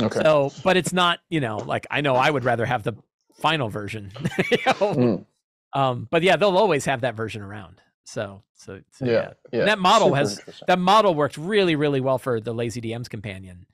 Okay. 0.00 0.20
So, 0.22 0.52
but 0.64 0.76
it's 0.76 0.92
not, 0.92 1.18
you 1.28 1.40
know, 1.40 1.58
like 1.58 1.86
I 1.90 2.00
know 2.00 2.14
I 2.14 2.30
would 2.30 2.44
rather 2.44 2.64
have 2.64 2.82
the 2.82 2.94
final 3.40 3.68
version. 3.68 4.12
you 4.50 4.58
know? 4.66 4.72
Mm. 4.72 5.26
Um, 5.72 6.08
but 6.10 6.22
yeah, 6.22 6.36
they'll 6.36 6.56
always 6.56 6.84
have 6.86 7.02
that 7.02 7.14
version 7.14 7.42
around. 7.42 7.80
So, 8.04 8.42
so, 8.54 8.80
so 8.90 9.04
yeah. 9.04 9.12
yeah. 9.12 9.30
Yeah. 9.52 9.64
That 9.66 9.78
model 9.78 10.08
Super 10.08 10.16
has 10.16 10.40
that 10.66 10.78
model 10.78 11.14
worked 11.14 11.36
really, 11.36 11.76
really 11.76 12.00
well 12.00 12.18
for 12.18 12.40
the 12.40 12.52
Lazy 12.52 12.80
DM's 12.80 13.08
companion. 13.08 13.66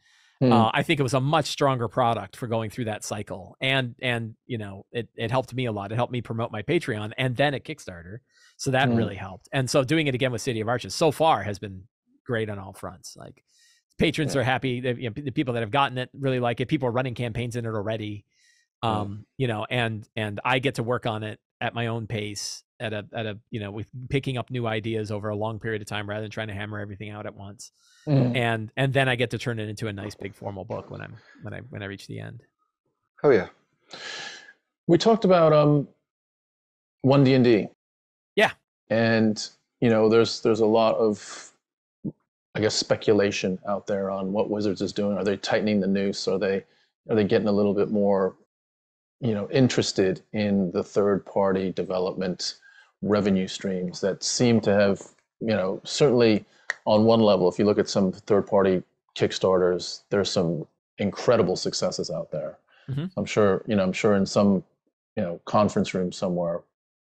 Mm. 0.43 0.53
Uh, 0.53 0.71
I 0.75 0.83
think 0.83 1.01
it 1.01 1.03
was 1.03 1.15
a 1.15 1.21
much 1.21 1.47
stronger 1.47 1.89
product 1.89 2.37
for 2.37 2.47
going 2.47 2.69
through 2.69 2.85
that 2.87 3.05
cycle, 3.05 3.57
and 3.61 3.95
and 4.03 4.35
you 4.45 4.59
know 4.59 4.85
it 4.93 5.09
it 5.17 5.31
helped 5.31 5.55
me 5.55 5.65
a 5.65 5.73
lot. 5.73 5.93
It 5.93 5.95
helped 5.95 6.13
me 6.13 6.21
promote 6.21 6.53
my 6.53 6.63
Patreon 6.63 7.13
and 7.17 7.35
then 7.37 7.55
at 7.55 7.65
Kickstarter, 7.65 8.19
so 8.59 8.71
that 8.71 8.89
Mm. 8.91 8.97
really 8.99 9.17
helped. 9.17 9.49
And 9.53 9.69
so 9.71 9.83
doing 9.83 10.09
it 10.09 10.15
again 10.15 10.33
with 10.33 10.43
City 10.43 10.61
of 10.61 10.69
Arches 10.69 10.95
so 10.95 11.11
far 11.11 11.43
has 11.43 11.59
been 11.59 11.85
great 12.27 12.51
on 12.51 12.59
all 12.59 12.75
fronts. 12.75 13.17
Like 13.17 13.43
patrons 13.99 14.37
are 14.37 14.43
happy. 14.43 14.81
The, 14.81 14.95
you 15.01 15.09
know, 15.09 15.15
the 15.17 15.31
people 15.31 15.55
that 15.55 15.61
have 15.61 15.71
gotten 15.71 15.97
it 15.97 16.11
really 16.13 16.41
like 16.41 16.61
it. 16.61 16.67
People 16.69 16.89
are 16.89 16.93
running 16.93 17.15
campaigns 17.15 17.57
in 17.57 17.65
it 17.65 17.71
already. 17.71 18.27
Mm. 18.85 18.89
Um, 18.89 19.27
you 19.39 19.47
know, 19.49 19.65
and 19.71 20.07
and 20.17 20.39
I 20.45 20.59
get 20.59 20.75
to 20.75 20.83
work 20.83 21.07
on 21.07 21.23
it 21.23 21.41
at 21.63 21.73
my 21.73 21.87
own 21.87 22.07
pace 22.07 22.63
at 22.81 22.93
a 22.93 23.07
at 23.15 23.27
a 23.27 23.39
you 23.51 23.61
know 23.61 23.71
with 23.71 23.89
picking 24.11 24.37
up 24.37 24.51
new 24.51 24.67
ideas 24.67 25.11
over 25.11 25.31
a 25.31 25.37
long 25.37 25.59
period 25.59 25.81
of 25.81 25.89
time 25.89 26.09
rather 26.09 26.23
than 26.23 26.31
trying 26.31 26.49
to 26.49 26.55
hammer 26.55 26.79
everything 26.79 27.11
out 27.11 27.27
at 27.27 27.35
once 27.35 27.73
Mm. 28.07 28.37
and 28.37 28.71
and 28.77 28.93
then 28.93 29.09
I 29.09 29.17
get 29.17 29.31
to 29.31 29.39
turn 29.39 29.59
it 29.59 29.69
into 29.69 29.89
a 29.89 29.93
nice 29.93 30.15
big 30.15 30.33
formal 30.33 30.65
book 30.65 30.93
when 30.93 31.01
I'm 31.01 31.17
when 31.43 31.53
I 31.53 31.59
when 31.71 31.83
I 31.83 31.87
reach 31.87 32.07
the 32.07 32.21
end. 32.21 32.45
Oh 33.25 33.31
yeah. 33.31 33.49
We 34.87 34.97
talked 34.97 35.25
about 35.25 35.53
um 35.53 35.89
one 37.03 37.25
D 37.25 37.35
and 37.35 37.43
D. 37.43 37.67
Yeah. 38.37 38.53
And 38.91 39.45
you 39.81 39.91
know, 39.91 40.09
there's 40.09 40.41
there's 40.41 40.61
a 40.61 40.67
lot 40.67 40.95
of 40.95 41.51
I 42.55 42.61
guess 42.61 42.77
speculation 42.77 43.59
out 43.69 43.89
there 43.89 44.09
on 44.09 44.33
what 44.33 44.51
Wizards 44.51 44.83
is 44.83 44.93
doing. 44.93 45.19
Are 45.19 45.25
they 45.25 45.37
tightening 45.37 45.81
the 45.81 45.89
noose? 45.89 46.29
Are 46.29 46.39
they 46.39 46.65
are 47.11 47.17
they 47.17 47.25
getting 47.25 47.49
a 47.49 47.53
little 47.53 47.75
bit 47.75 47.91
more, 47.91 48.37
you 49.21 49.35
know, 49.35 49.51
interested 49.51 50.23
in 50.33 50.71
the 50.71 50.85
third 50.85 51.27
party 51.27 51.73
development 51.73 52.55
revenue 53.03 53.49
streams 53.49 54.01
that 54.01 54.23
seem 54.23 54.61
to 54.63 54.73
have, 54.73 55.01
you 55.41 55.49
know, 55.49 55.81
certainly 55.85 56.45
on 56.87 57.05
one 57.05 57.21
level, 57.21 57.49
if 57.49 57.59
you 57.59 57.65
look 57.65 57.79
at 57.79 57.89
some 57.89 58.13
third 58.13 58.47
party 58.47 58.83
Kickstarters, 59.17 60.03
there's 60.11 60.31
some 60.31 60.67
incredible 60.99 61.57
successes 61.57 62.11
out 62.11 62.31
there. 62.31 62.59
Mhm. 62.89 63.11
I'm 63.17 63.25
sure, 63.25 63.63
you 63.67 63.77
know, 63.77 63.83
I'm 63.83 63.93
sure 63.93 64.15
in 64.15 64.27
some, 64.27 64.63
you 65.17 65.23
know, 65.23 65.41
conference 65.45 65.95
room 65.95 66.13
somewhere, 66.13 66.63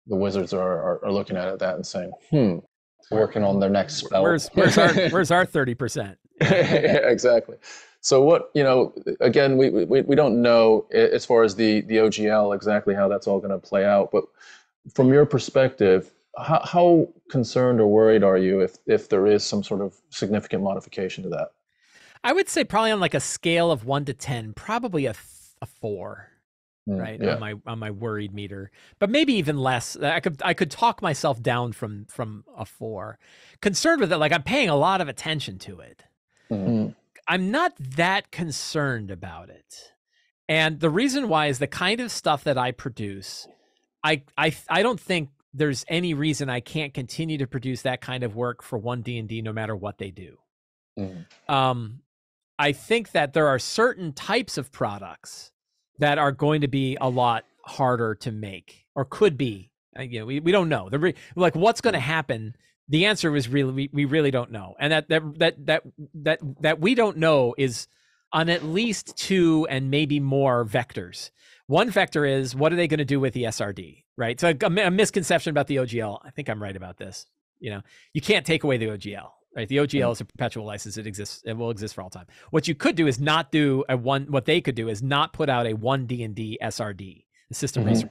the 0.06 0.16
wizards 0.16 0.52
are, 0.52 0.72
are, 0.72 1.04
are 1.04 1.12
looking 1.12 1.36
at 1.36 1.58
that 1.58 1.74
and 1.74 1.86
saying, 1.86 2.12
hmm. 2.30 2.58
Working 3.10 3.42
on 3.42 3.58
their 3.58 3.70
next 3.70 3.94
spell. 3.94 4.22
Where's 4.22 4.48
where's 4.48 4.76
our 4.76 4.92
where's 5.10 5.30
our 5.30 5.46
thirty 5.46 5.74
percent? 5.74 6.18
yeah, 6.42 6.48
exactly. 7.08 7.56
So 8.02 8.22
what 8.22 8.50
you 8.54 8.62
know, 8.62 8.92
again, 9.20 9.56
we, 9.56 9.70
we 9.70 10.02
we 10.02 10.14
don't 10.14 10.42
know 10.42 10.86
as 10.92 11.24
far 11.24 11.42
as 11.42 11.54
the 11.54 11.80
the 11.82 11.96
OGL 11.96 12.54
exactly 12.54 12.94
how 12.94 13.08
that's 13.08 13.26
all 13.26 13.38
going 13.38 13.50
to 13.50 13.58
play 13.58 13.84
out. 13.86 14.10
But 14.12 14.24
from 14.94 15.12
your 15.12 15.26
perspective, 15.26 16.12
how, 16.38 16.60
how 16.64 17.08
concerned 17.30 17.80
or 17.80 17.88
worried 17.88 18.22
are 18.22 18.38
you 18.38 18.60
if 18.60 18.76
if 18.86 19.08
there 19.08 19.26
is 19.26 19.44
some 19.44 19.62
sort 19.62 19.80
of 19.80 19.94
significant 20.10 20.62
modification 20.62 21.22
to 21.24 21.30
that? 21.30 21.48
I 22.24 22.32
would 22.32 22.48
say 22.48 22.64
probably 22.64 22.90
on 22.90 23.00
like 23.00 23.14
a 23.14 23.20
scale 23.20 23.70
of 23.70 23.84
one 23.84 24.04
to 24.06 24.14
ten, 24.14 24.52
probably 24.54 25.06
a 25.06 25.12
th- 25.12 25.24
a 25.60 25.66
four, 25.66 26.28
Mm, 26.88 27.00
right? 27.00 27.20
Yeah. 27.20 27.34
On 27.34 27.40
my 27.40 27.54
on 27.66 27.78
my 27.78 27.90
worried 27.90 28.32
meter, 28.32 28.70
but 28.98 29.10
maybe 29.10 29.34
even 29.34 29.58
less. 29.58 29.96
I 29.96 30.20
could 30.20 30.40
I 30.42 30.54
could 30.54 30.70
talk 30.70 31.02
myself 31.02 31.42
down 31.42 31.72
from 31.72 32.06
from 32.06 32.44
a 32.56 32.64
four. 32.64 33.18
Concerned 33.60 34.00
with 34.00 34.12
it, 34.12 34.16
like 34.16 34.32
I'm 34.32 34.42
paying 34.42 34.70
a 34.70 34.76
lot 34.76 35.00
of 35.00 35.08
attention 35.08 35.58
to 35.60 35.80
it. 35.80 36.04
Mm, 36.50 36.94
I'm 37.26 37.50
not 37.50 37.74
that 37.78 38.30
concerned 38.30 39.10
about 39.10 39.50
it. 39.50 39.92
And 40.48 40.80
the 40.80 40.88
reason 40.88 41.28
why 41.28 41.48
is 41.48 41.58
the 41.58 41.66
kind 41.66 42.00
of 42.00 42.10
stuff 42.10 42.42
that 42.44 42.56
I 42.56 42.72
produce, 42.72 43.46
I 44.04 44.22
I 44.36 44.54
I 44.68 44.82
don't 44.82 45.00
think 45.00 45.30
there's 45.54 45.84
any 45.88 46.14
reason 46.14 46.48
I 46.50 46.60
can't 46.60 46.92
continue 46.94 47.38
to 47.38 47.46
produce 47.46 47.82
that 47.82 48.00
kind 48.00 48.22
of 48.22 48.36
work 48.36 48.62
for 48.62 48.78
one 48.78 49.02
D&D 49.02 49.42
no 49.42 49.52
matter 49.52 49.74
what 49.74 49.98
they 49.98 50.10
do. 50.10 50.38
Mhm. 50.98 51.26
Um 51.48 52.00
I 52.58 52.72
think 52.72 53.12
that 53.12 53.32
there 53.34 53.46
are 53.48 53.58
certain 53.58 54.12
types 54.12 54.58
of 54.58 54.72
products 54.72 55.52
that 55.98 56.18
are 56.18 56.32
going 56.32 56.60
to 56.62 56.68
be 56.68 56.96
a 57.00 57.08
lot 57.08 57.44
harder 57.64 58.14
to 58.16 58.32
make 58.32 58.86
or 58.96 59.04
could 59.04 59.36
be. 59.36 59.70
Uh, 59.96 60.02
You 60.02 60.20
know, 60.20 60.26
we, 60.26 60.40
we 60.40 60.50
don't 60.52 60.68
know. 60.68 60.88
The 60.88 60.98
re- 60.98 61.14
like 61.36 61.54
what's 61.54 61.80
going 61.80 61.94
to 61.94 62.00
happen 62.00 62.54
the 62.88 63.04
answer 63.06 63.34
is 63.36 63.48
really 63.48 63.72
we, 63.72 63.90
we 63.92 64.04
really 64.06 64.30
don't 64.30 64.50
know 64.50 64.74
and 64.80 64.92
that 64.92 65.08
that 65.08 65.38
that 65.38 65.66
that 65.66 65.82
that 66.14 66.38
that 66.60 66.80
we 66.80 66.94
don't 66.94 67.18
know 67.18 67.54
is 67.58 67.86
on 68.32 68.48
at 68.48 68.64
least 68.64 69.16
two 69.16 69.66
and 69.70 69.90
maybe 69.90 70.20
more 70.20 70.64
vectors 70.64 71.30
one 71.68 71.90
vector 71.90 72.24
is 72.26 72.54
what 72.56 72.72
are 72.72 72.76
they 72.76 72.88
going 72.88 72.98
to 72.98 73.04
do 73.04 73.20
with 73.20 73.32
the 73.34 73.44
srd 73.44 74.02
right 74.16 74.40
so 74.40 74.48
a, 74.48 74.66
a 74.66 74.90
misconception 74.90 75.50
about 75.50 75.66
the 75.68 75.76
ogl 75.76 76.18
i 76.24 76.30
think 76.30 76.48
i'm 76.48 76.60
right 76.62 76.76
about 76.76 76.96
this 76.98 77.26
you 77.60 77.70
know 77.70 77.80
you 78.12 78.20
can't 78.20 78.44
take 78.44 78.64
away 78.64 78.76
the 78.76 78.86
ogl 78.86 79.30
right 79.56 79.68
the 79.68 79.76
ogl 79.76 80.12
is 80.12 80.20
a 80.20 80.24
perpetual 80.24 80.64
license 80.66 80.96
it 80.96 81.06
exists 81.06 81.42
it 81.44 81.52
will 81.56 81.70
exist 81.70 81.94
for 81.94 82.02
all 82.02 82.10
time 82.10 82.26
what 82.50 82.66
you 82.66 82.74
could 82.74 82.96
do 82.96 83.06
is 83.06 83.20
not 83.20 83.52
do 83.52 83.84
a 83.88 83.96
one 83.96 84.24
what 84.30 84.44
they 84.44 84.60
could 84.60 84.74
do 84.74 84.88
is 84.88 85.02
not 85.02 85.32
put 85.32 85.48
out 85.48 85.66
a 85.66 85.74
one 85.74 86.06
d&d 86.06 86.58
srd 86.64 87.24
the 87.48 87.54
system 87.54 87.84
Mhm. 87.84 87.88
research 87.88 88.10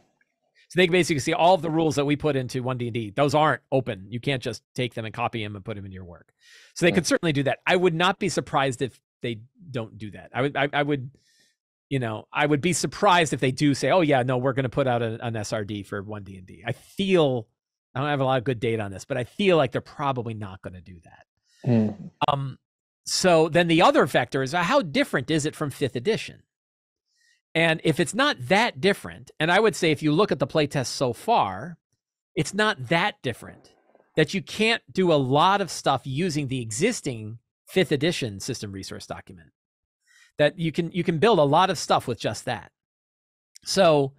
so 0.70 0.80
they 0.82 0.86
can 0.86 0.92
basically 0.92 1.20
see 1.20 1.32
all 1.34 1.54
of 1.54 1.62
the 1.62 1.70
rules 1.70 1.96
that 1.96 2.04
we 2.04 2.18
put 2.18 2.36
into 2.36 2.62
1D&D. 2.62 3.12
Those 3.16 3.34
aren't 3.34 3.62
open. 3.72 4.06
You 4.10 4.20
can't 4.20 4.44
just 4.44 4.64
take 4.76 4.96
them 4.96 5.06
and 5.06 5.14
copy 5.14 5.42
them 5.42 5.56
and 5.56 5.64
put 5.64 5.78
them 5.78 5.86
in 5.86 5.94
your 5.94 6.04
work. 6.04 6.34
So 6.74 6.86
they 6.86 6.92
could 6.92 7.06
certainly 7.08 7.32
do 7.32 7.44
that. 7.44 7.60
I 7.66 7.78
would 7.78 7.94
not 7.94 8.20
be 8.20 8.28
surprised 8.28 8.82
if 8.82 9.00
they 9.22 9.40
don't 9.72 9.98
do 9.98 10.12
that. 10.12 10.30
I 10.34 10.42
would, 10.42 10.58
I, 10.58 10.68
I 10.74 10.84
would, 10.84 11.10
you 11.90 12.00
know, 12.00 12.26
I 12.34 12.46
would 12.46 12.62
be 12.62 12.74
surprised 12.74 13.34
if 13.34 13.40
they 13.40 13.52
do 13.52 13.74
say, 13.74 13.92
"Oh 13.92 14.02
yeah, 14.02 14.24
no, 14.24 14.38
we're 14.38 14.54
going 14.54 14.64
to 14.64 14.70
put 14.70 14.88
out 14.88 15.02
a, 15.02 15.26
an 15.26 15.34
SRD 15.34 15.86
for 15.86 16.04
1D&D." 16.04 16.64
I 16.66 16.72
feel 16.74 17.48
I 17.96 18.00
don't 18.00 18.10
have 18.10 18.20
a 18.20 18.26
lot 18.26 18.38
of 18.38 18.44
good 18.44 18.60
data 18.60 18.84
on 18.84 18.92
this, 18.92 19.06
but 19.06 19.18
I 19.18 19.24
feel 19.24 19.58
like 19.58 19.72
they're 19.72 19.82
probably 19.82 20.34
not 20.34 20.62
going 20.62 20.74
to 20.74 20.82
do 20.82 21.00
that. 21.04 21.70
mm, 21.70 22.12
Um, 22.28 22.58
so 23.06 23.50
then 23.50 23.68
the 23.68 23.82
other 23.82 24.06
vector 24.06 24.44
is 24.44 24.54
uh, 24.54 24.64
how 24.64 24.82
different 24.82 25.32
is 25.32 25.46
it 25.46 25.56
from 25.56 25.70
fifth 25.70 25.96
edition? 25.96 26.44
And 27.56 27.82
if 27.84 28.00
it's 28.00 28.14
not 28.14 28.36
that 28.50 28.80
different, 28.82 29.32
and 29.40 29.52
I 29.52 29.60
would 29.60 29.76
say 29.76 29.92
if 29.92 30.04
you 30.04 30.12
look 30.12 30.32
at 30.32 30.40
the 30.40 30.46
playtest 30.46 30.88
so 30.88 31.14
far, 31.14 31.78
it's 32.36 32.54
not 32.54 32.90
that 32.90 33.16
different 33.24 33.74
that 34.16 34.34
you 34.34 34.42
can't 34.42 34.82
do 34.92 35.12
a 35.12 35.16
lot 35.16 35.62
of 35.62 35.72
stuff 35.72 36.02
using 36.06 36.48
the 36.48 36.62
existing 36.62 37.40
fifth 37.68 37.92
edition 37.92 38.40
system 38.40 38.72
resource 38.72 39.08
document. 39.08 39.50
That 40.38 40.60
you 40.60 40.72
can 40.72 40.92
you 40.92 41.04
can 41.04 41.18
build 41.18 41.40
a 41.40 41.44
lot 41.44 41.70
of 41.70 41.78
stuff 41.78 42.08
with 42.08 42.20
just 42.20 42.46
that. 42.46 42.72
So, 43.64 44.14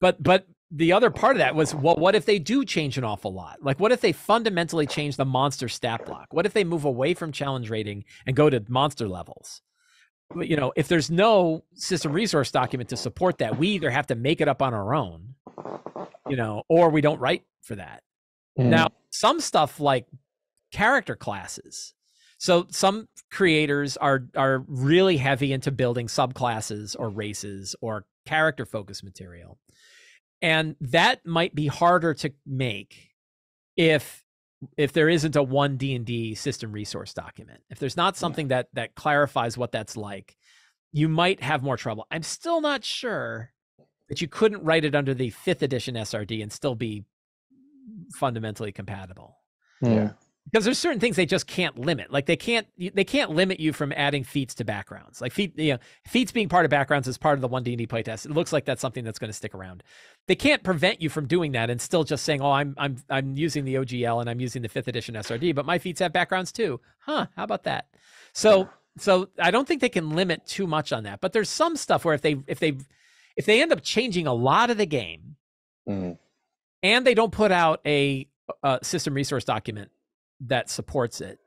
but 0.00 0.22
but 0.22 0.46
the 0.70 0.92
other 0.92 1.10
part 1.10 1.34
of 1.34 1.38
that 1.38 1.54
was 1.54 1.74
well, 1.74 1.96
what 1.96 2.14
if 2.14 2.24
they 2.24 2.38
do 2.38 2.64
change 2.64 2.96
an 2.96 3.04
awful 3.04 3.32
lot? 3.32 3.58
Like, 3.62 3.80
what 3.80 3.92
if 3.92 4.00
they 4.00 4.12
fundamentally 4.12 4.86
change 4.86 5.16
the 5.16 5.24
monster 5.24 5.68
stat 5.68 6.06
block? 6.06 6.26
What 6.30 6.46
if 6.46 6.52
they 6.52 6.64
move 6.64 6.84
away 6.84 7.14
from 7.14 7.32
challenge 7.32 7.70
rating 7.70 8.04
and 8.26 8.36
go 8.36 8.48
to 8.48 8.64
monster 8.68 9.08
levels? 9.08 9.62
You 10.36 10.56
know, 10.56 10.72
if 10.76 10.86
there's 10.86 11.10
no 11.10 11.64
system 11.74 12.12
resource 12.12 12.52
document 12.52 12.90
to 12.90 12.96
support 12.96 13.38
that, 13.38 13.58
we 13.58 13.68
either 13.70 13.90
have 13.90 14.06
to 14.08 14.14
make 14.14 14.40
it 14.40 14.46
up 14.46 14.62
on 14.62 14.72
our 14.72 14.94
own, 14.94 15.34
you 16.28 16.36
know, 16.36 16.62
or 16.68 16.90
we 16.90 17.00
don't 17.00 17.18
write 17.18 17.42
for 17.62 17.74
that. 17.74 18.04
mm. 18.56 18.66
Now, 18.66 18.88
some 19.10 19.40
stuff 19.40 19.80
like 19.80 20.06
character 20.70 21.16
classes. 21.16 21.94
So 22.40 22.66
some 22.70 23.06
creators 23.30 23.98
are 23.98 24.24
are 24.34 24.64
really 24.66 25.18
heavy 25.18 25.52
into 25.52 25.70
building 25.70 26.06
subclasses 26.06 26.96
or 26.98 27.10
races 27.10 27.76
or 27.82 28.06
character 28.24 28.64
focused 28.64 29.04
material. 29.04 29.58
And 30.40 30.74
that 30.80 31.26
might 31.26 31.54
be 31.54 31.66
harder 31.66 32.14
to 32.14 32.32
make 32.46 33.10
if 33.76 34.24
if 34.78 34.94
there 34.94 35.10
isn't 35.10 35.36
a 35.36 35.42
one 35.42 35.76
D&D 35.76 36.34
system 36.34 36.72
resource 36.72 37.12
document. 37.12 37.60
If 37.68 37.78
there's 37.78 37.98
not 37.98 38.16
something 38.16 38.48
that 38.48 38.68
that 38.72 38.94
clarifies 38.94 39.58
what 39.58 39.70
that's 39.70 39.94
like, 39.94 40.34
you 40.92 41.10
might 41.10 41.42
have 41.42 41.62
more 41.62 41.76
trouble. 41.76 42.06
I'm 42.10 42.22
still 42.22 42.62
not 42.62 42.84
sure 42.84 43.52
that 44.08 44.22
you 44.22 44.28
couldn't 44.28 44.64
write 44.64 44.86
it 44.86 44.94
under 44.94 45.12
the 45.12 45.30
5th 45.30 45.60
edition 45.60 45.94
SRD 45.94 46.42
and 46.42 46.50
still 46.50 46.74
be 46.74 47.04
fundamentally 48.14 48.72
compatible 48.72 49.36
Yeah. 49.82 50.08
Hmm. 50.08 50.29
Because 50.50 50.64
there's 50.64 50.78
certain 50.78 50.98
things 51.00 51.16
they 51.16 51.26
just 51.26 51.46
can't 51.46 51.78
limit. 51.78 52.10
Like 52.10 52.26
they 52.26 52.36
can't 52.36 52.66
they 52.78 53.04
can't 53.04 53.30
limit 53.30 53.60
you 53.60 53.72
from 53.72 53.92
adding 53.92 54.24
feats 54.24 54.54
to 54.56 54.64
backgrounds. 54.64 55.20
Like 55.20 55.32
feat 55.32 55.58
you 55.58 55.74
know 55.74 55.78
feats 56.06 56.32
being 56.32 56.48
part 56.48 56.64
of 56.64 56.70
backgrounds 56.70 57.06
is 57.08 57.18
part 57.18 57.36
of 57.36 57.40
the 57.40 57.48
1d&d 57.48 57.86
playtest. 57.86 58.26
It 58.26 58.32
looks 58.32 58.52
like 58.52 58.64
that's 58.64 58.80
something 58.80 59.04
that's 59.04 59.18
going 59.18 59.28
to 59.30 59.36
stick 59.36 59.54
around. 59.54 59.82
They 60.26 60.34
can't 60.34 60.62
prevent 60.62 61.00
you 61.00 61.08
from 61.08 61.26
doing 61.26 61.52
that 61.52 61.70
and 61.70 61.80
still 61.80 62.04
just 62.04 62.24
saying 62.24 62.40
oh 62.40 62.50
i'm 62.50 62.74
i'm 62.78 62.96
i'm 63.08 63.36
using 63.36 63.64
the 63.64 63.74
ogl 63.76 64.20
and 64.20 64.28
i'm 64.30 64.40
using 64.40 64.62
the 64.62 64.68
fifth 64.68 64.88
edition 64.88 65.14
srd 65.14 65.54
but 65.54 65.66
my 65.66 65.78
feats 65.78 66.00
have 66.00 66.12
backgrounds 66.12 66.52
too. 66.52 66.80
Huh 67.00 67.26
how 67.36 67.44
about 67.44 67.64
that? 67.64 67.86
So 68.32 68.68
so 68.98 69.28
i 69.38 69.50
don't 69.50 69.66
think 69.68 69.80
they 69.80 69.88
can 69.88 70.10
limit 70.10 70.46
too 70.46 70.66
much 70.66 70.92
on 70.92 71.04
that 71.04 71.20
but 71.20 71.32
there's 71.32 71.48
some 71.48 71.76
stuff 71.76 72.04
where 72.04 72.14
if 72.14 72.22
they 72.22 72.36
if 72.46 72.58
they 72.58 72.76
if 73.36 73.46
they 73.46 73.62
end 73.62 73.72
up 73.72 73.82
changing 73.82 74.26
a 74.26 74.34
lot 74.34 74.70
of 74.70 74.76
the 74.78 74.86
game 74.86 75.36
Mm. 75.88 76.18
and 76.82 77.06
they 77.06 77.14
don't 77.14 77.32
put 77.32 77.50
out 77.50 77.80
a, 77.86 78.28
a 78.62 78.78
system 78.82 79.14
resource 79.14 79.44
document 79.44 79.90
that 80.46 80.70
supports 80.70 81.20
it, 81.20 81.38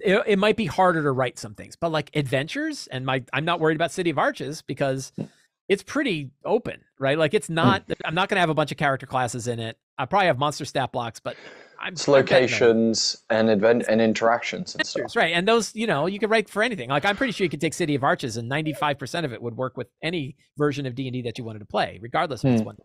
it 0.00 0.22
it 0.26 0.38
might 0.38 0.56
be 0.56 0.66
harder 0.66 1.02
to 1.02 1.10
write 1.12 1.38
some 1.38 1.54
things 1.54 1.76
but 1.76 1.90
like 1.90 2.10
adventures 2.14 2.86
and 2.88 3.06
my 3.06 3.22
i'm 3.32 3.44
not 3.44 3.60
worried 3.60 3.76
about 3.76 3.90
city 3.92 4.10
of 4.10 4.18
arches 4.18 4.62
because 4.62 5.12
it's 5.68 5.82
pretty 5.82 6.30
open 6.44 6.80
right? 6.98 7.18
Like 7.18 7.34
it's 7.34 7.50
not 7.50 7.84
i'm 8.04 8.14
not 8.14 8.28
going 8.28 8.36
to 8.36 8.40
have 8.40 8.50
a 8.50 8.54
bunch 8.54 8.72
of 8.72 8.78
character 8.78 9.06
classes 9.06 9.48
in 9.48 9.58
it. 9.58 9.76
I 9.98 10.06
probably 10.06 10.26
have 10.28 10.38
monster 10.38 10.64
stat 10.64 10.92
blocks 10.92 11.20
but 11.20 11.36
i'm 11.80 11.92
It's 11.92 12.08
I'm 12.08 12.24
betting 12.24 12.34
on 12.36 12.40
locations 12.42 13.22
and 13.28 13.50
event 13.50 13.84
and 13.88 14.00
interactions 14.00 14.74
and 14.74 14.86
stuff. 14.86 15.14
right 15.16 15.32
and 15.34 15.46
those 15.46 15.74
you 15.74 15.86
know 15.86 16.06
you 16.06 16.18
could 16.18 16.30
write 16.30 16.48
for 16.48 16.62
anything. 16.62 16.88
Like 16.90 17.04
i'm 17.04 17.16
pretty 17.16 17.32
sure 17.32 17.44
you 17.44 17.50
could 17.50 17.60
take 17.60 17.74
city 17.74 17.94
of 17.94 18.02
arches 18.04 18.36
and 18.36 18.50
95% 18.50 19.24
of 19.24 19.32
it 19.32 19.42
would 19.42 19.56
work 19.56 19.76
with 19.76 19.88
any 20.02 20.36
version 20.56 20.86
of 20.86 20.94
d&d 20.94 21.22
that 21.22 21.36
you 21.38 21.44
wanted 21.44 21.58
to 21.60 21.66
play 21.66 21.98
regardless 22.02 22.44
if 22.44 22.52
it's 22.52 22.60
Hmm. 22.62 22.66
one 22.66 22.76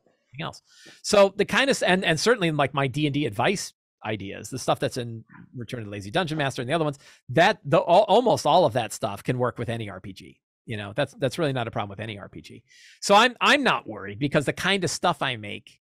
else. 0.42 0.62
So 1.04 1.34
the 1.36 1.46
kind 1.46 1.70
of 1.70 1.82
and 1.86 2.04
and 2.06 2.20
certainly 2.20 2.48
in 2.48 2.58
like 2.58 2.74
my 2.74 2.88
d&d 2.88 3.26
advice 3.26 3.74
ideas 4.06 4.50
the 4.50 4.60
stuff 4.60 4.80
that's 4.80 4.98
in 4.98 5.24
return 5.56 5.80
of 5.80 5.86
the 5.86 5.92
lazy 5.92 6.12
dungeon 6.12 6.38
master 6.38 6.62
and 6.62 6.70
the 6.70 6.74
other 6.74 6.84
ones 6.86 7.00
that 7.30 7.60
the 7.64 7.80
all, 7.80 8.04
almost 8.04 8.46
all 8.46 8.66
of 8.66 8.74
that 8.74 8.92
stuff 8.94 9.24
can 9.24 9.38
work 9.38 9.58
with 9.58 9.70
any 9.70 9.88
rpg 9.88 10.38
you 10.66 10.78
know? 10.78 10.94
That's 10.96 11.14
that's 11.16 11.40
really 11.40 11.54
not 11.54 11.68
a 11.68 11.72
problem 11.72 11.90
with 11.90 12.00
any 12.00 12.18
rpg 12.18 12.62
so 13.02 13.16
i'm 13.16 13.36
i'm 13.42 13.64
not 13.64 13.88
worried 13.88 14.20
because 14.20 14.46
the 14.46 14.54
kind 14.54 14.84
of 14.84 14.90
stuff 14.90 15.22
i 15.22 15.36
make 15.36 15.80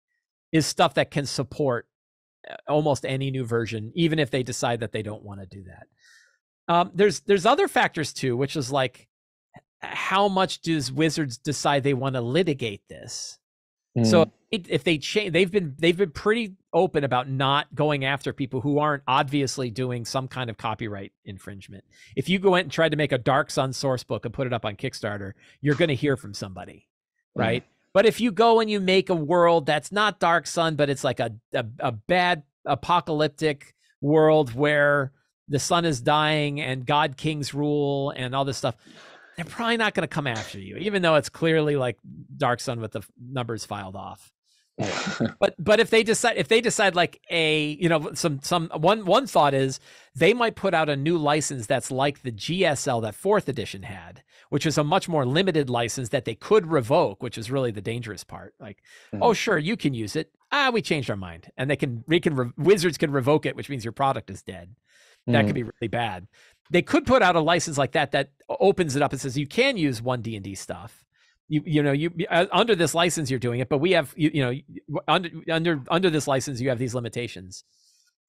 is 0.52 0.66
stuff 0.66 0.94
that 0.94 1.10
can 1.10 1.26
support 1.26 1.86
uh, 2.50 2.54
almost 2.68 3.04
any 3.04 3.30
new 3.30 3.44
version 3.44 3.92
even 3.94 4.18
if 4.18 4.30
they 4.30 4.42
decide 4.42 4.80
that 4.80 4.92
they 4.92 5.02
don't 5.02 5.22
want 5.22 5.40
to 5.40 5.46
do 5.46 5.62
that. 5.64 5.86
Um, 6.74 6.90
there's 6.94 7.20
there's 7.20 7.46
other 7.46 7.68
factors 7.68 8.12
too 8.12 8.36
which 8.36 8.56
is 8.56 8.70
like 8.72 9.06
how 9.82 10.28
much 10.28 10.60
does 10.60 10.92
wizards 10.92 11.38
decide 11.38 11.82
they 11.82 11.94
want 11.94 12.14
to 12.14 12.20
litigate 12.20 12.82
this? 12.88 13.38
So 14.04 14.24
Mm. 14.24 14.30
it, 14.50 14.66
if 14.70 14.84
they 14.84 14.98
change, 14.98 15.32
they've 15.32 15.50
been 15.50 15.74
they've 15.78 15.96
been 15.96 16.10
pretty 16.12 16.54
open 16.72 17.04
about 17.04 17.28
not 17.28 17.74
going 17.74 18.04
after 18.04 18.32
people 18.32 18.60
who 18.60 18.78
aren't 18.78 19.02
obviously 19.06 19.70
doing 19.70 20.04
some 20.04 20.28
kind 20.28 20.50
of 20.50 20.56
copyright 20.56 21.12
infringement. 21.24 21.84
If 22.16 22.28
you 22.28 22.38
go 22.38 22.54
in 22.54 22.62
and 22.62 22.72
try 22.72 22.88
to 22.88 22.96
make 22.96 23.12
a 23.12 23.18
Dark 23.18 23.50
Sun 23.50 23.72
source 23.72 24.04
book 24.04 24.24
and 24.24 24.34
put 24.34 24.46
it 24.46 24.52
up 24.52 24.64
on 24.64 24.76
Kickstarter, 24.76 25.32
you're 25.60 25.74
going 25.74 25.88
to 25.88 25.94
hear 25.94 26.16
from 26.16 26.34
somebody, 26.34 26.88
right? 27.34 27.64
But 27.92 28.06
if 28.06 28.20
you 28.20 28.30
go 28.30 28.60
and 28.60 28.70
you 28.70 28.80
make 28.80 29.10
a 29.10 29.14
world 29.14 29.66
that's 29.66 29.90
not 29.90 30.20
Dark 30.20 30.46
Sun, 30.46 30.76
but 30.76 30.88
it's 30.88 31.04
like 31.04 31.20
a 31.20 31.32
a, 31.52 31.64
a 31.80 31.92
bad 31.92 32.44
apocalyptic 32.64 33.74
world 34.00 34.54
where 34.54 35.12
the 35.48 35.58
sun 35.58 35.84
is 35.84 36.00
dying 36.00 36.60
and 36.60 36.86
God 36.86 37.16
Kings 37.16 37.52
rule 37.52 38.10
and 38.10 38.34
all 38.34 38.44
this 38.44 38.56
stuff, 38.56 38.76
they're 39.36 39.44
probably 39.44 39.76
not 39.76 39.94
going 39.94 40.02
to 40.02 40.14
come 40.14 40.26
after 40.26 40.60
you, 40.60 40.76
even 40.76 41.02
though 41.02 41.16
it's 41.16 41.28
clearly 41.28 41.76
like 41.76 41.98
Dark 42.36 42.60
Sun 42.60 42.80
with 42.80 42.92
the 42.92 43.02
numbers 43.20 43.64
filed 43.64 43.96
off. 43.96 44.32
But 45.38 45.54
but 45.58 45.80
if 45.80 45.90
they 45.90 46.02
decide 46.02 46.36
if 46.36 46.48
they 46.48 46.60
decide 46.60 46.94
like 46.94 47.20
a 47.30 47.76
you 47.80 47.88
know 47.88 48.12
some 48.14 48.40
some 48.42 48.70
one 48.74 49.04
one 49.04 49.26
thought 49.26 49.54
is 49.54 49.80
they 50.14 50.34
might 50.34 50.54
put 50.56 50.74
out 50.74 50.88
a 50.88 50.96
new 50.96 51.16
license 51.18 51.66
that's 51.66 51.90
like 51.90 52.22
the 52.22 52.32
GSL 52.32 53.02
that 53.02 53.14
fourth 53.14 53.48
edition 53.48 53.82
had, 53.82 54.22
which 54.48 54.66
is 54.66 54.78
a 54.78 54.84
much 54.84 55.08
more 55.08 55.24
limited 55.26 55.70
license 55.70 56.08
that 56.10 56.24
they 56.24 56.34
could 56.34 56.66
revoke, 56.70 57.22
which 57.22 57.38
is 57.38 57.50
really 57.50 57.70
the 57.70 57.80
dangerous 57.80 58.24
part. 58.24 58.54
Like, 58.58 58.82
oh 59.20 59.32
sure, 59.32 59.58
you 59.58 59.76
can 59.76 59.94
use 59.94 60.16
it. 60.16 60.30
Ah, 60.52 60.70
we 60.70 60.82
changed 60.82 61.10
our 61.10 61.16
mind, 61.16 61.50
and 61.56 61.70
they 61.70 61.76
can 61.76 62.04
we 62.06 62.20
can 62.20 62.34
re- 62.34 62.50
wizards 62.56 62.98
can 62.98 63.10
revoke 63.10 63.46
it, 63.46 63.56
which 63.56 63.68
means 63.68 63.84
your 63.84 63.92
product 63.92 64.30
is 64.30 64.42
dead. 64.42 64.74
That 65.26 65.46
could 65.46 65.54
be 65.54 65.62
really 65.62 65.88
bad. 65.88 66.26
They 66.70 66.82
could 66.82 67.06
put 67.06 67.22
out 67.22 67.36
a 67.36 67.40
license 67.40 67.78
like 67.78 67.92
that 67.92 68.12
that 68.12 68.30
opens 68.48 68.96
it 68.96 69.02
up 69.02 69.12
and 69.12 69.20
says 69.20 69.36
you 69.38 69.46
can 69.46 69.76
use 69.76 70.02
one 70.02 70.22
D 70.22 70.34
and 70.34 70.44
D 70.44 70.54
stuff. 70.54 71.04
You 71.50 71.62
you 71.66 71.82
know 71.82 71.92
you 71.92 72.10
uh, 72.30 72.46
under 72.52 72.74
this 72.74 72.94
license 72.94 73.28
you're 73.30 73.38
doing 73.40 73.60
it, 73.60 73.68
but 73.68 73.78
we 73.78 73.90
have 73.90 74.14
you, 74.16 74.30
you 74.32 74.42
know 74.42 74.98
under 75.06 75.28
under 75.50 75.82
under 75.90 76.08
this 76.08 76.26
license 76.26 76.60
you 76.60 76.68
have 76.70 76.78
these 76.78 76.94
limitations. 76.94 77.64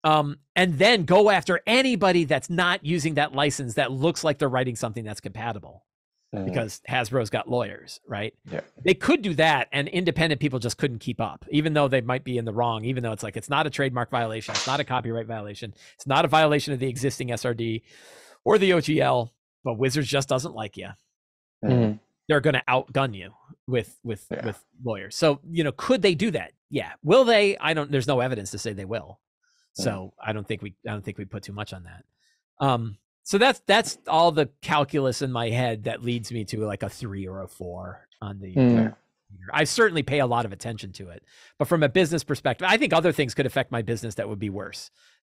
Um, 0.05 0.39
and 0.56 0.78
then 0.78 1.05
go 1.05 1.30
after 1.30 1.60
anybody 1.64 2.24
that's 2.24 2.51
not 2.51 2.84
using 2.84 3.14
that 3.14 3.34
license 3.34 3.74
that 3.74 3.93
looks 3.93 4.24
like 4.24 4.39
they're 4.39 4.48
writing 4.48 4.74
something 4.74 5.05
that's 5.05 5.20
compatible 5.20 5.84
Mm. 6.34 6.47
because 6.47 6.80
Hasbro's 6.89 7.28
got 7.28 7.47
lawyers, 7.47 8.01
right? 8.09 8.32
Yeah. 8.51 8.62
They 8.82 8.94
could 8.94 9.20
do 9.20 9.34
that, 9.34 9.68
and 9.70 9.86
independent 9.86 10.40
people 10.40 10.59
just 10.59 10.78
couldn't 10.78 11.01
keep 11.01 11.20
up, 11.20 11.44
even 11.51 11.74
though 11.74 11.89
they 11.89 12.01
might 12.01 12.24
be 12.24 12.39
in 12.39 12.47
the 12.47 12.55
wrong. 12.55 12.86
Even 12.86 13.02
though 13.02 13.12
it's 13.12 13.22
like 13.22 13.36
it's 13.36 13.51
not 13.51 13.66
a 13.66 13.70
trademark 13.70 14.10
violation, 14.10 14.52
it's 14.55 14.66
not 14.66 14.80
a 14.80 14.84
copyright 14.84 15.26
violation, 15.26 15.74
it's 15.94 16.06
not 16.06 16.24
a 16.24 16.28
violation 16.28 16.72
of 16.72 16.78
the 16.80 16.89
existing 16.89 17.28
SRD 17.28 17.82
or 18.44 18.56
the 18.56 18.70
OGL, 18.70 19.30
but 19.62 19.74
Wizards 19.74 20.09
just 20.09 20.26
doesn't 20.30 20.55
like 20.55 20.78
you. 20.78 20.89
Mhm. 21.62 21.98
They're 22.28 22.40
going 22.40 22.55
to 22.55 22.62
outgun 22.69 23.15
you 23.15 23.32
with 23.66 23.99
with 24.05 24.27
Yeah. 24.31 24.47
with 24.47 24.65
lawyers. 24.85 25.16
So 25.16 25.40
you 25.49 25.65
know, 25.65 25.73
could 25.73 26.03
they 26.03 26.15
do 26.15 26.31
that? 26.32 26.53
Yeah. 26.70 26.93
Will 27.03 27.24
they? 27.24 27.57
I 27.59 27.74
don't. 27.74 27.90
There's 27.90 28.07
no 28.07 28.20
evidence 28.20 28.51
to 28.53 28.59
say 28.59 28.73
they 28.73 28.85
will. 28.85 29.20
Yeah. 29.77 29.85
So 29.85 30.12
I 30.24 30.32
don't 30.32 30.47
think 30.47 30.62
we. 30.62 30.74
I 30.86 30.90
don't 30.93 31.05
think 31.05 31.19
we 31.19 31.24
put 31.24 31.43
too 31.43 31.53
much 31.53 31.73
on 31.73 31.85
that. 31.85 32.05
Um. 32.65 32.97
So 33.24 33.39
that's 33.39 33.61
that's 33.66 33.99
all 34.09 34.32
the 34.32 34.51
calculus 34.62 35.23
in 35.23 35.31
my 35.31 35.49
head 35.51 35.85
that 35.85 36.03
leads 36.03 36.32
me 36.32 36.44
to 36.47 36.66
like 36.66 36.82
a 36.82 36.89
three 36.89 37.27
or 37.28 37.43
a 37.43 37.49
four 37.49 38.09
on 38.20 38.40
the. 38.40 38.55
Mm. 38.55 38.97
I 39.53 39.65
certainly 39.65 40.03
pay 40.03 40.19
a 40.19 40.27
lot 40.27 40.44
of 40.44 40.53
attention 40.53 40.93
to 40.93 41.09
it, 41.09 41.23
but 41.59 41.66
from 41.66 41.82
a 41.82 41.89
business 41.89 42.23
perspective, 42.23 42.66
I 42.70 42.77
think 42.77 42.93
other 42.93 43.12
things 43.12 43.32
could 43.35 43.47
affect 43.47 43.73
my 43.73 43.81
business 43.81 44.16
that 44.16 44.28
would 44.28 44.39
be 44.39 44.51
worse. 44.51 44.90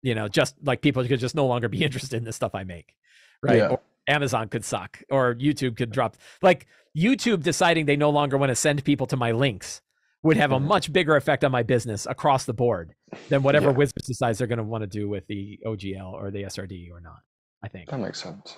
You 0.01 0.15
know, 0.15 0.27
just 0.27 0.55
like 0.63 0.81
people 0.81 1.05
could 1.05 1.19
just 1.19 1.35
no 1.35 1.45
longer 1.45 1.69
be 1.69 1.83
interested 1.83 2.17
in 2.17 2.23
the 2.23 2.33
stuff 2.33 2.55
I 2.55 2.63
make, 2.63 2.95
right? 3.43 3.57
Yeah. 3.57 3.67
Or 3.67 3.79
Amazon 4.07 4.49
could 4.49 4.65
suck, 4.65 5.01
or 5.09 5.35
YouTube 5.35 5.77
could 5.77 5.91
drop. 5.91 6.17
Like 6.41 6.65
YouTube 6.97 7.43
deciding 7.43 7.85
they 7.85 7.95
no 7.95 8.09
longer 8.09 8.37
want 8.37 8.49
to 8.49 8.55
send 8.55 8.83
people 8.83 9.05
to 9.07 9.17
my 9.17 9.31
links 9.31 9.81
would 10.23 10.37
have 10.37 10.51
a 10.51 10.57
Mhm. 10.57 10.63
much 10.67 10.93
bigger 10.93 11.15
effect 11.15 11.43
on 11.43 11.51
my 11.51 11.63
business 11.63 12.05
across 12.09 12.45
the 12.45 12.53
board 12.53 12.93
than 13.29 13.43
whatever 13.43 13.71
Yeah. 13.71 13.77
Wizards 13.77 14.07
decides 14.07 14.37
they're 14.37 14.47
going 14.47 14.57
to 14.57 14.63
want 14.63 14.81
to 14.83 14.87
do 14.87 15.09
with 15.09 15.27
the 15.27 15.59
OGL 15.65 16.13
or 16.13 16.31
the 16.31 16.43
SRD 16.45 16.89
or 16.91 17.01
not. 17.01 17.19
I 17.61 17.67
think. 17.67 17.89
That 17.89 17.99
makes 17.99 18.21
sense. 18.21 18.55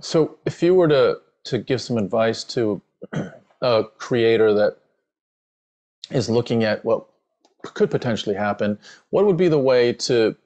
So, 0.00 0.38
if 0.46 0.62
you 0.62 0.74
were 0.74 0.88
to 0.88 1.20
to 1.44 1.58
give 1.58 1.80
some 1.80 1.96
advice 1.98 2.44
to 2.44 2.80
a 3.62 3.84
creator 3.96 4.52
that 4.54 4.76
is 6.10 6.28
looking 6.30 6.64
at 6.64 6.84
what 6.84 7.06
could 7.74 7.90
potentially 7.90 8.34
happen, 8.36 8.78
what 9.10 9.24
would 9.26 9.36
be 9.36 9.48
the 9.48 9.58
way 9.58 9.92
to 9.92 10.36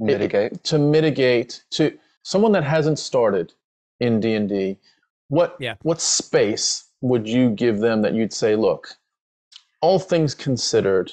Mitigate. 0.00 0.62
to 0.64 0.78
mitigate 0.78 1.64
to 1.70 1.98
someone 2.22 2.52
that 2.52 2.64
hasn't 2.64 2.98
started 2.98 3.52
in 4.00 4.20
D&D? 4.20 4.78
What 5.28 5.56
Yeah. 5.60 5.74
what 5.82 6.00
space 6.00 6.84
would 7.00 7.28
you 7.28 7.50
give 7.50 7.78
them 7.78 8.02
that 8.02 8.14
you'd 8.14 8.32
say, 8.32 8.56
look, 8.56 8.96
all 9.80 9.98
things 9.98 10.34
considered, 10.34 11.12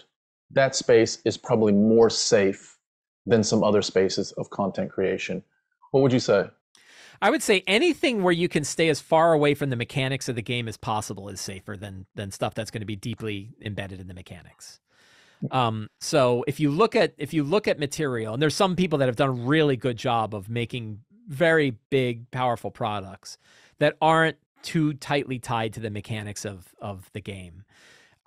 that 0.51 0.75
space 0.75 1.21
is 1.25 1.37
probably 1.37 1.73
more 1.73 2.09
safe 2.09 2.77
than 3.25 3.43
some 3.43 3.63
other 3.63 3.81
spaces 3.81 4.31
of 4.33 4.49
content 4.49 4.91
creation. 4.91 5.43
What 5.91 6.01
would 6.01 6.13
you 6.13 6.19
say? 6.19 6.45
I 7.21 7.29
would 7.29 7.41
say 7.41 7.63
anything 7.65 8.23
where 8.23 8.33
you 8.33 8.49
can 8.49 8.63
stay 8.63 8.89
as 8.89 8.99
far 8.99 9.33
away 9.33 9.53
from 9.55 9.69
the 9.69 9.75
mechanics 9.75 10.27
of 10.29 10.35
the 10.35 10.41
game 10.41 10.67
as 10.67 10.77
possible 10.77 11.29
is 11.29 11.39
safer 11.39 11.77
than 11.77 12.05
than 12.15 12.31
stuff 12.31 12.53
that's 12.53 12.71
going 12.71 12.81
to 12.81 12.85
be 12.85 12.95
deeply 12.95 13.53
embedded 13.61 13.99
in 13.99 14.07
the 14.07 14.13
mechanics. 14.13 14.79
Um, 15.51 15.89
so 15.99 16.43
if 16.47 16.59
you 16.59 16.71
look 16.71 16.95
at 16.95 17.13
if 17.17 17.33
you 17.33 17.43
look 17.43 17.67
at 17.67 17.79
material, 17.79 18.33
and 18.33 18.41
there's 18.41 18.55
some 18.55 18.75
people 18.75 18.99
that 18.99 19.07
have 19.07 19.15
done 19.15 19.29
a 19.29 19.33
really 19.33 19.77
good 19.77 19.97
job 19.97 20.33
of 20.33 20.49
making 20.49 21.01
very 21.27 21.77
big, 21.89 22.29
powerful 22.31 22.71
products 22.71 23.37
that 23.79 23.95
aren't 24.01 24.37
too 24.61 24.93
tightly 24.93 25.39
tied 25.39 25.73
to 25.73 25.79
the 25.79 25.89
mechanics 25.89 26.45
of 26.45 26.73
of 26.79 27.09
the 27.13 27.21
game. 27.21 27.63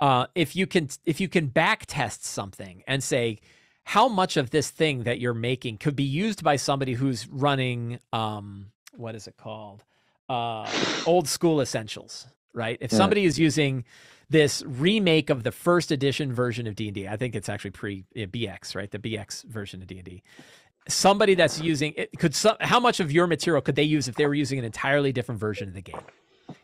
Uh, 0.01 0.26
if 0.35 0.55
you 0.55 0.66
can 0.66 0.89
if 1.05 1.20
you 1.20 1.28
can 1.28 1.47
back 1.48 1.85
test 1.86 2.24
something 2.24 2.82
and 2.86 3.02
say 3.02 3.39
how 3.85 4.06
much 4.06 4.36
of 4.36 4.51
this 4.51 4.70
thing 4.70 5.05
that 5.05 5.18
you're 5.18 5.35
making 5.35 5.78
could 5.78 5.97
be 5.97 6.05
used 6.05 6.44
by 6.44 6.56
somebody 6.56 6.93
who's 6.93 7.26
running 7.28 7.98
um 8.12 8.66
what 8.97 9.14
is 9.14 9.26
it 9.26 9.36
called? 9.36 9.85
Uh 10.28 10.70
old 11.06 11.26
school 11.28 11.60
essentials 11.60 12.28
right? 12.59 12.78
If 12.80 12.90
somebody 12.90 13.24
is 13.24 13.39
using 13.39 13.85
this 14.30 14.62
remake 14.66 15.30
of 15.30 15.42
the 15.42 15.52
first 15.52 15.90
edition 15.90 16.32
version 16.32 16.66
of 16.66 16.74
d&d 16.74 17.09
i 17.09 17.16
think 17.16 17.34
it's 17.34 17.48
actually 17.48 17.70
pre 17.70 18.05
bx 18.14 18.74
right? 18.74 18.90
The 18.90 18.98
bx 18.98 19.44
version 19.44 19.80
of 19.82 19.88
d&d 19.88 20.22
somebody 20.88 21.34
that's 21.34 21.60
using 21.60 21.92
it 21.96 22.10
could 22.18 22.34
some, 22.34 22.56
how 22.60 22.80
much 22.80 23.00
of 23.00 23.12
your 23.12 23.26
material 23.26 23.60
could 23.60 23.76
they 23.76 23.82
use 23.82 24.09
if 24.09 24.14
they 24.16 24.26
were 24.26 24.34
using 24.34 24.59
an 24.59 24.64
entirely 24.64 25.12
different 25.12 25.40
version 25.40 25.68
of 25.68 25.74
the 25.74 25.82
game? 25.82 26.00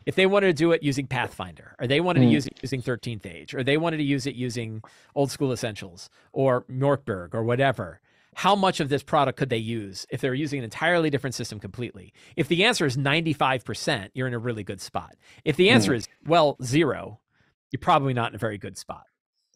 If 0.07 0.15
they 0.15 0.25
wanted 0.25 0.47
to 0.47 0.53
do 0.53 0.71
it 0.71 0.81
using 0.81 1.05
pathfinder 1.05 1.75
or 1.79 1.85
they 1.85 2.01
wanted 2.01 2.21
to 2.21 2.25
Mm. 2.25 2.31
use 2.31 2.47
it 2.47 2.57
using 2.61 2.81
13th 2.81 3.25
age 3.25 3.53
or 3.53 3.63
they 3.63 3.77
wanted 3.77 3.97
to 3.97 4.03
use 4.03 4.25
it 4.25 4.33
using 4.35 4.81
old 5.13 5.29
school 5.29 5.51
essentials 5.51 6.09
or 6.33 6.63
Mörk 6.63 7.05
Borg 7.05 7.35
or 7.35 7.43
whatever 7.43 8.01
how 8.37 8.53
much 8.53 8.81
of 8.81 8.89
this 8.89 9.01
product 9.01 9.37
could 9.37 9.49
they 9.49 9.57
use 9.57 10.05
if 10.09 10.19
they 10.19 10.27
were 10.27 10.35
using 10.35 10.59
an 10.59 10.65
entirely 10.65 11.09
different 11.09 11.33
system 11.35 11.57
completely? 11.57 12.11
If 12.35 12.49
the 12.49 12.65
answer 12.65 12.85
is 12.85 12.97
95% 12.97 14.09
you're 14.13 14.27
in 14.27 14.33
a 14.33 14.39
really 14.39 14.63
good 14.63 14.81
spot. 14.81 15.15
If 15.45 15.55
the 15.55 15.69
answer 15.69 15.93
is 15.93 16.07
well 16.25 16.57
zero 16.63 17.19
you're 17.71 17.79
probably 17.79 18.13
not 18.13 18.31
in 18.31 18.35
a 18.35 18.39
very 18.39 18.57
good 18.57 18.77
spot 18.77 19.03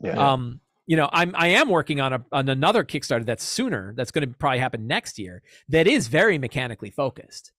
Yeah. 0.01 0.31
um, 0.33 0.61
you 0.87 0.95
know, 0.95 1.07
I'm 1.13 1.35
I 1.35 1.49
am 1.49 1.69
working 1.69 2.01
on 2.01 2.13
a 2.13 2.25
on 2.31 2.49
another 2.49 2.83
Kickstarter 2.83 3.23
that's 3.23 3.43
sooner. 3.43 3.93
That's 3.95 4.09
going 4.09 4.27
to 4.27 4.35
probably 4.35 4.57
happen 4.57 4.87
next 4.87 5.19
year. 5.19 5.43
That 5.67 5.85
is 5.85 6.07
very 6.07 6.39
mechanically 6.39 6.89
focused, 6.89 7.51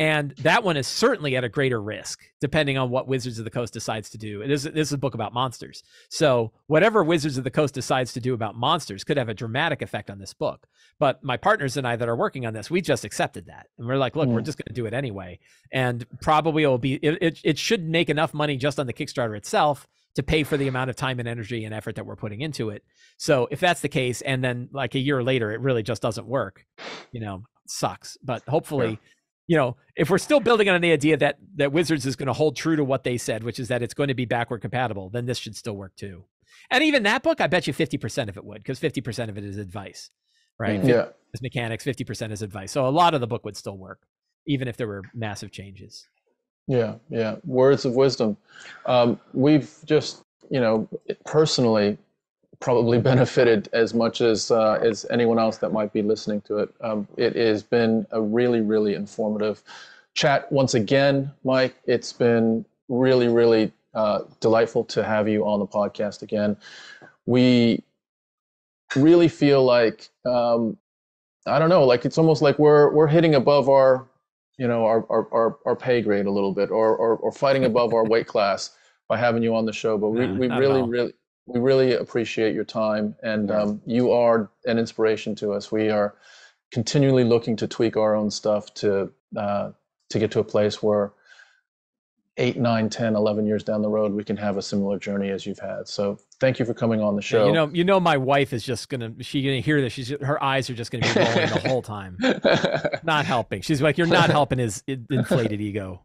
and 0.00 0.30
that 0.38 0.64
one 0.64 0.76
is 0.76 0.88
certainly 0.88 1.36
at 1.36 1.44
a 1.44 1.48
greater 1.48 1.80
risk, 1.80 2.20
depending 2.40 2.76
on 2.76 2.90
what 2.90 3.06
Wizards 3.06 3.38
of 3.38 3.44
the 3.44 3.50
Coast 3.50 3.72
decides 3.72 4.10
to 4.10 4.18
do. 4.18 4.40
It 4.42 4.50
is 4.50 4.64
this 4.64 4.88
is 4.88 4.92
a 4.92 4.98
book 4.98 5.14
about 5.14 5.32
monsters, 5.32 5.84
so 6.08 6.50
whatever 6.66 7.04
Wizards 7.04 7.38
of 7.38 7.44
the 7.44 7.50
Coast 7.50 7.74
decides 7.74 8.12
to 8.14 8.20
do 8.20 8.34
about 8.34 8.56
monsters 8.56 9.04
could 9.04 9.16
have 9.16 9.28
a 9.28 9.34
dramatic 9.34 9.82
effect 9.82 10.10
on 10.10 10.18
this 10.18 10.34
book. 10.34 10.66
But 10.98 11.22
my 11.22 11.36
partners 11.36 11.76
and 11.76 11.86
I 11.86 11.94
that 11.96 12.08
are 12.08 12.16
working 12.16 12.46
on 12.46 12.54
this, 12.54 12.70
we 12.70 12.80
just 12.80 13.04
accepted 13.04 13.46
that, 13.46 13.66
and 13.78 13.86
we're 13.86 13.96
like, 13.96 14.16
look, 14.16 14.28
we're 14.28 14.40
Mm. 14.40 14.44
just 14.46 14.58
going 14.58 14.74
to 14.74 14.80
do 14.80 14.86
it 14.86 14.94
anyway, 14.94 15.38
and 15.72 16.04
probably 16.20 16.62
it'll 16.64 16.78
be 16.78 16.94
it, 16.94 17.18
it. 17.22 17.40
It 17.44 17.58
should 17.58 17.88
make 17.88 18.08
enough 18.10 18.34
money 18.34 18.56
just 18.56 18.80
on 18.80 18.86
the 18.86 18.92
Kickstarter 18.94 19.36
itself 19.36 19.86
to 20.16 20.22
pay 20.24 20.42
for 20.42 20.56
the 20.56 20.66
amount 20.66 20.90
of 20.90 20.96
time 20.96 21.20
and 21.20 21.28
energy 21.28 21.64
and 21.64 21.72
effort 21.72 21.94
that 21.94 22.04
we're 22.04 22.16
putting 22.16 22.40
into 22.40 22.70
it. 22.70 22.82
So 23.16 23.46
if 23.50 23.60
that's 23.60 23.80
the 23.80 23.88
case, 23.88 24.22
and 24.22 24.42
then 24.42 24.68
like 24.72 24.96
a 24.96 24.98
year 24.98 25.22
later, 25.22 25.52
it 25.52 25.60
really 25.60 25.82
just 25.84 26.02
doesn't 26.02 26.26
work, 26.26 26.66
you 27.12 27.20
know, 27.20 27.44
sucks. 27.68 28.16
But 28.22 28.42
hopefully, 28.48 28.98
you 29.50 29.56
know, 29.56 29.76
if 29.96 30.08
we're 30.10 30.18
still 30.18 30.38
building 30.38 30.68
on 30.68 30.80
the 30.80 30.92
idea 30.92 31.16
that 31.16 31.36
that 31.56 31.72
Wizards 31.72 32.06
is 32.06 32.14
going 32.14 32.28
to 32.28 32.32
hold 32.32 32.54
true 32.54 32.76
to 32.76 32.84
what 32.84 33.02
they 33.02 33.18
said, 33.18 33.42
which 33.42 33.58
is 33.58 33.66
that 33.66 33.82
it's 33.82 33.94
going 33.94 34.06
to 34.06 34.14
be 34.14 34.24
backward 34.24 34.60
compatible, 34.60 35.10
then 35.10 35.26
this 35.26 35.38
should 35.38 35.56
still 35.56 35.74
work 35.74 35.96
too. 35.96 36.22
And 36.70 36.84
even 36.84 37.02
that 37.02 37.24
book, 37.24 37.40
I 37.40 37.48
bet 37.48 37.66
you 37.66 37.74
50% 37.74 38.28
of 38.28 38.36
it 38.36 38.44
would, 38.44 38.58
because 38.58 38.78
50% 38.78 39.28
of 39.28 39.36
it 39.36 39.42
is 39.42 39.56
advice, 39.56 40.10
right? 40.56 40.80
Mm. 40.80 40.88
Yeah. 40.88 41.06
Is 41.34 41.42
mechanics, 41.42 41.84
50% 41.84 42.30
is 42.30 42.42
advice. 42.42 42.70
So 42.70 42.86
a 42.86 42.90
lot 42.90 43.12
of 43.12 43.20
the 43.20 43.26
book 43.26 43.44
would 43.44 43.56
still 43.56 43.76
work, 43.76 44.06
even 44.46 44.68
if 44.68 44.76
there 44.76 44.86
were 44.86 45.02
massive 45.14 45.50
changes. 45.50 46.06
Yeah, 46.68 46.94
yeah. 47.08 47.34
Words 47.44 47.84
of 47.84 47.96
wisdom. 47.96 48.36
Um, 48.86 49.18
we've 49.34 49.74
just, 49.84 50.22
you 50.48 50.60
know, 50.60 50.88
personally 51.26 51.98
probably 52.60 52.98
benefited 53.10 53.68
as 53.72 53.94
much 53.94 54.20
as 54.20 54.50
uh, 54.50 54.78
as 54.82 55.06
anyone 55.10 55.38
else 55.38 55.58
that 55.58 55.72
might 55.72 55.92
be 55.92 56.02
listening 56.02 56.40
to 56.42 56.58
it. 56.58 56.74
Um, 56.80 57.08
it 57.16 57.34
has 57.36 57.62
been 57.62 58.06
a 58.10 58.20
really, 58.20 58.60
really 58.60 58.94
informative 58.94 59.62
chat 60.14 60.50
once 60.52 60.74
again, 60.74 61.30
Mike. 61.44 61.74
It's 61.86 62.12
been 62.12 62.64
really, 62.88 63.28
really 63.28 63.72
uh, 63.94 64.20
delightful 64.40 64.84
to 64.84 65.02
have 65.02 65.28
you 65.28 65.44
on 65.46 65.58
the 65.60 65.66
podcast 65.66 66.22
again. 66.22 66.56
We 67.26 67.82
really 68.96 69.28
feel 69.28 69.64
like 69.64 70.08
um, 70.24 70.76
I 71.46 71.58
don't 71.58 71.70
know, 71.70 71.84
like 71.84 72.04
it's 72.04 72.18
almost 72.18 72.42
like 72.42 72.58
we're 72.58 72.92
we're 72.92 73.06
hitting 73.06 73.34
above 73.34 73.68
our 73.68 74.06
you 74.58 74.68
know 74.68 74.84
our 74.84 75.06
our, 75.10 75.56
our, 75.64 75.76
pay 75.76 76.02
grade 76.02 76.26
a 76.26 76.30
little 76.30 76.52
bit 76.52 76.70
or, 76.70 76.94
or 76.94 77.16
or 77.16 77.32
fighting 77.32 77.64
above 77.64 77.94
our 77.94 78.04
weight 78.04 78.26
class 78.26 78.76
by 79.08 79.16
having 79.16 79.42
you 79.42 79.54
on 79.54 79.64
the 79.64 79.72
show 79.72 79.96
but 79.96 80.10
we, 80.10 80.26
Nah, 80.26 80.34
we 80.34 80.48
really 80.48 80.82
really 80.82 81.14
we 81.46 81.60
really 81.60 81.94
appreciate 81.94 82.54
your 82.54 82.64
time 82.64 83.16
and 83.22 83.48
Yeah. 83.48 83.62
um, 83.62 83.82
you 83.86 84.12
are 84.12 84.50
an 84.66 84.78
inspiration 84.78 85.34
to 85.36 85.52
us 85.52 85.72
we 85.72 85.90
are 85.90 86.14
continually 86.72 87.24
looking 87.24 87.56
to 87.56 87.66
tweak 87.68 87.96
our 87.96 88.14
own 88.14 88.30
stuff 88.30 88.72
to 88.74 89.12
uh, 89.36 89.72
to 90.10 90.18
get 90.18 90.30
to 90.32 90.40
a 90.40 90.44
place 90.44 90.82
where 90.82 91.12
8 92.40 92.56
9 92.56 92.90
10 92.90 93.16
11 93.16 93.46
years 93.46 93.62
down 93.62 93.82
the 93.82 93.88
road 93.88 94.12
we 94.12 94.24
can 94.24 94.36
have 94.36 94.56
a 94.56 94.62
similar 94.62 94.98
journey 94.98 95.30
as 95.30 95.46
you've 95.46 95.58
had 95.58 95.86
so 95.86 96.18
thank 96.40 96.58
you 96.58 96.64
for 96.64 96.74
coming 96.74 97.00
on 97.00 97.14
the 97.14 97.22
Yeah, 97.22 97.28
show 97.28 97.46
you 97.46 97.52
know, 97.52 97.70
you 97.72 97.84
know, 97.84 98.00
my 98.00 98.16
wife 98.16 98.52
is 98.52 98.64
just 98.64 98.88
gonna 98.88 99.12
she 99.20 99.42
gonna 99.42 99.60
hear 99.60 99.80
this. 99.80 99.92
She's 99.92 100.08
her 100.08 100.42
eyes 100.42 100.68
are 100.70 100.74
just 100.74 100.90
gonna 100.90 101.06
be 101.12 101.20
rolling 101.20 101.50
the 101.50 101.68
whole 101.68 101.82
time. 101.82 102.16
Not 103.02 103.26
helping. 103.26 103.60
She's 103.62 103.82
like, 103.82 103.98
you're 103.98 104.06
not 104.06 104.30
helping 104.30 104.58
his 104.58 104.82
inflated 104.86 105.60
ego. 105.60 106.02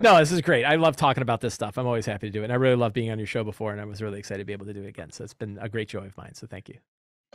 No, 0.00 0.18
this 0.18 0.32
is 0.32 0.40
great. 0.40 0.64
I 0.64 0.76
love 0.76 0.96
talking 0.96 1.22
about 1.22 1.40
this 1.40 1.54
stuff. 1.54 1.76
I'm 1.78 1.86
always 1.86 2.06
happy 2.06 2.28
to 2.28 2.30
do 2.30 2.40
it. 2.42 2.44
And 2.44 2.52
I 2.52 2.56
really 2.56 2.76
love 2.76 2.92
being 2.92 3.10
on 3.10 3.18
your 3.18 3.26
show 3.26 3.44
before, 3.44 3.72
and 3.72 3.80
I 3.80 3.84
was 3.84 4.02
really 4.02 4.18
excited 4.18 4.38
to 4.38 4.44
be 4.44 4.52
able 4.52 4.66
to 4.66 4.74
do 4.74 4.82
it 4.82 4.88
again. 4.88 5.10
So 5.10 5.24
it's 5.24 5.34
been 5.34 5.58
a 5.60 5.68
great 5.68 5.88
joy 5.88 6.06
of 6.06 6.16
mine. 6.16 6.34
So 6.34 6.46
thank 6.46 6.68
you. 6.68 6.78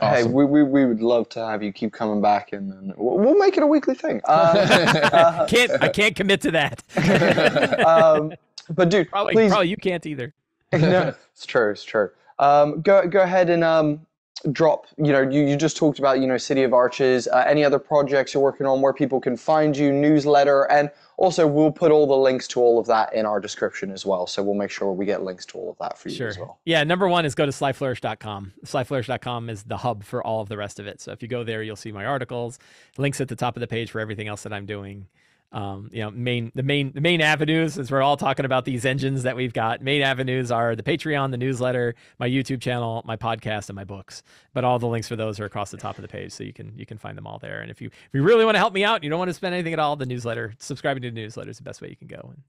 Hey, 0.00 0.24
we, 0.24 0.44
we, 0.44 0.62
we 0.62 0.86
would 0.86 1.02
love 1.02 1.28
to 1.30 1.44
have 1.44 1.62
you 1.62 1.72
keep 1.72 1.92
coming 1.92 2.22
back, 2.22 2.52
and, 2.52 2.72
and 2.72 2.94
we'll 2.96 3.18
we'll 3.18 3.38
make 3.38 3.56
it 3.56 3.62
a 3.62 3.66
weekly 3.66 3.94
thing. 3.94 4.20
Um, 4.24 4.56
uh, 4.56 5.46
Can't 5.46 5.70
I 5.82 5.88
can't 5.92 6.16
commit 6.16 6.40
to 6.42 6.50
that. 6.52 6.82
um, 7.86 8.32
but 8.70 8.88
dude, 8.88 9.10
probably 9.10 9.34
please, 9.34 9.50
probably 9.50 9.68
you 9.68 9.76
can't 9.76 10.04
either. 10.06 10.32
no, 10.72 11.14
it's 11.32 11.44
true, 11.44 11.70
it's 11.70 11.84
true. 11.84 12.10
Um, 12.38 12.80
go 12.80 13.06
go 13.06 13.20
ahead 13.20 13.50
and 13.50 13.62
um, 13.62 14.06
drop. 14.52 14.86
You 14.96 15.12
know, 15.12 15.20
you, 15.22 15.42
you 15.42 15.56
just 15.56 15.76
talked 15.76 15.98
about 15.98 16.20
you 16.20 16.26
know 16.26 16.36
City 16.38 16.62
of 16.62 16.72
Arches. 16.72 17.26
Uh, 17.28 17.44
any 17.46 17.64
other 17.64 17.78
projects 17.78 18.34
you're 18.34 18.42
working 18.42 18.66
on 18.66 18.80
where 18.80 18.92
people 18.92 19.20
can 19.20 19.36
find 19.36 19.76
you, 19.76 19.92
newsletter, 19.92 20.64
and 20.70 20.90
also 21.16 21.46
we'll 21.46 21.70
put 21.72 21.90
all 21.92 22.06
the 22.06 22.16
links 22.16 22.48
to 22.48 22.60
all 22.60 22.78
of 22.78 22.86
that 22.86 23.12
in 23.14 23.26
our 23.26 23.40
description 23.40 23.90
as 23.90 24.06
well. 24.06 24.26
So 24.26 24.42
we'll 24.42 24.54
make 24.54 24.70
sure 24.70 24.92
we 24.92 25.04
get 25.06 25.22
links 25.22 25.44
to 25.46 25.58
all 25.58 25.70
of 25.70 25.78
that 25.78 25.98
for 25.98 26.08
you 26.08 26.14
Sure. 26.16 26.28
as 26.28 26.38
well. 26.38 26.58
Yeah, 26.64 26.82
number 26.84 27.08
one 27.08 27.24
is 27.26 27.34
go 27.34 27.44
to 27.44 27.52
slyflourish.com. 27.52 28.52
Slyflourish.com 28.64 29.50
is 29.50 29.62
the 29.64 29.76
hub 29.76 30.02
for 30.04 30.24
all 30.26 30.40
of 30.40 30.48
the 30.48 30.56
rest 30.56 30.78
of 30.80 30.86
it. 30.86 31.00
So 31.00 31.12
if 31.12 31.20
you 31.22 31.28
go 31.28 31.44
there, 31.44 31.62
you'll 31.62 31.76
see 31.76 31.92
my 31.92 32.06
articles, 32.06 32.58
links 32.96 33.20
at 33.20 33.28
the 33.28 33.36
top 33.36 33.56
of 33.56 33.60
the 33.60 33.66
page 33.66 33.90
for 33.90 34.00
everything 34.00 34.28
else 34.28 34.42
that 34.44 34.52
I'm 34.52 34.66
doing. 34.66 35.06
Um, 35.52 35.90
you 35.92 36.00
know, 36.00 36.12
main 36.12 36.52
the 36.54 36.62
main 36.62 36.92
the 36.92 37.00
main 37.00 37.20
avenues, 37.20 37.76
as 37.76 37.90
we're 37.90 38.02
all 38.02 38.16
talking 38.16 38.44
about 38.44 38.64
these 38.64 38.84
engines 38.84 39.24
that 39.24 39.34
we've 39.34 39.52
got, 39.52 39.82
main 39.82 40.00
avenues 40.00 40.52
are 40.52 40.76
the 40.76 40.82
Patreon, 40.82 41.32
the 41.32 41.36
newsletter, 41.36 41.96
my 42.20 42.28
YouTube 42.28 42.60
channel, 42.60 43.02
my 43.04 43.16
podcast, 43.16 43.68
and 43.68 43.74
my 43.74 43.82
books. 43.82 44.22
But 44.52 44.62
all 44.62 44.78
the 44.78 44.86
links 44.86 45.08
for 45.08 45.16
those 45.16 45.40
are 45.40 45.44
across 45.44 45.72
the 45.72 45.76
top 45.76 45.98
of 45.98 46.02
the 46.02 46.08
page, 46.08 46.30
so 46.30 46.44
you 46.44 46.52
can 46.52 46.72
you 46.76 46.86
can 46.86 46.98
find 46.98 47.18
them 47.18 47.26
all 47.26 47.38
there. 47.40 47.62
And 47.62 47.70
if 47.70 47.80
you 47.80 47.88
if 47.88 48.10
you 48.12 48.22
really 48.22 48.44
want 48.44 48.54
to 48.54 48.60
help 48.60 48.72
me 48.72 48.84
out, 48.84 48.96
and 48.96 49.04
you 49.04 49.10
don't 49.10 49.18
want 49.18 49.28
to 49.28 49.34
spend 49.34 49.54
anything 49.54 49.72
at 49.72 49.80
all, 49.80 49.96
the 49.96 50.06
newsletter, 50.06 50.54
subscribing 50.58 51.02
to 51.02 51.10
the 51.10 51.16
newsletter 51.16 51.50
is 51.50 51.56
the 51.56 51.64
best 51.64 51.82
way 51.82 51.88
you 51.88 51.96
can 51.96 52.06
go. 52.06 52.32
And 52.32 52.42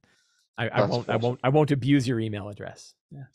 I, 0.58 0.82
I 0.82 0.86
won't 0.86 1.10
I 1.10 1.16
won't 1.16 1.40
I 1.44 1.50
won't 1.50 1.72
abuse 1.72 2.08
your 2.08 2.20
email 2.20 2.50
address. 2.50 2.94
Yeah. 3.14 3.26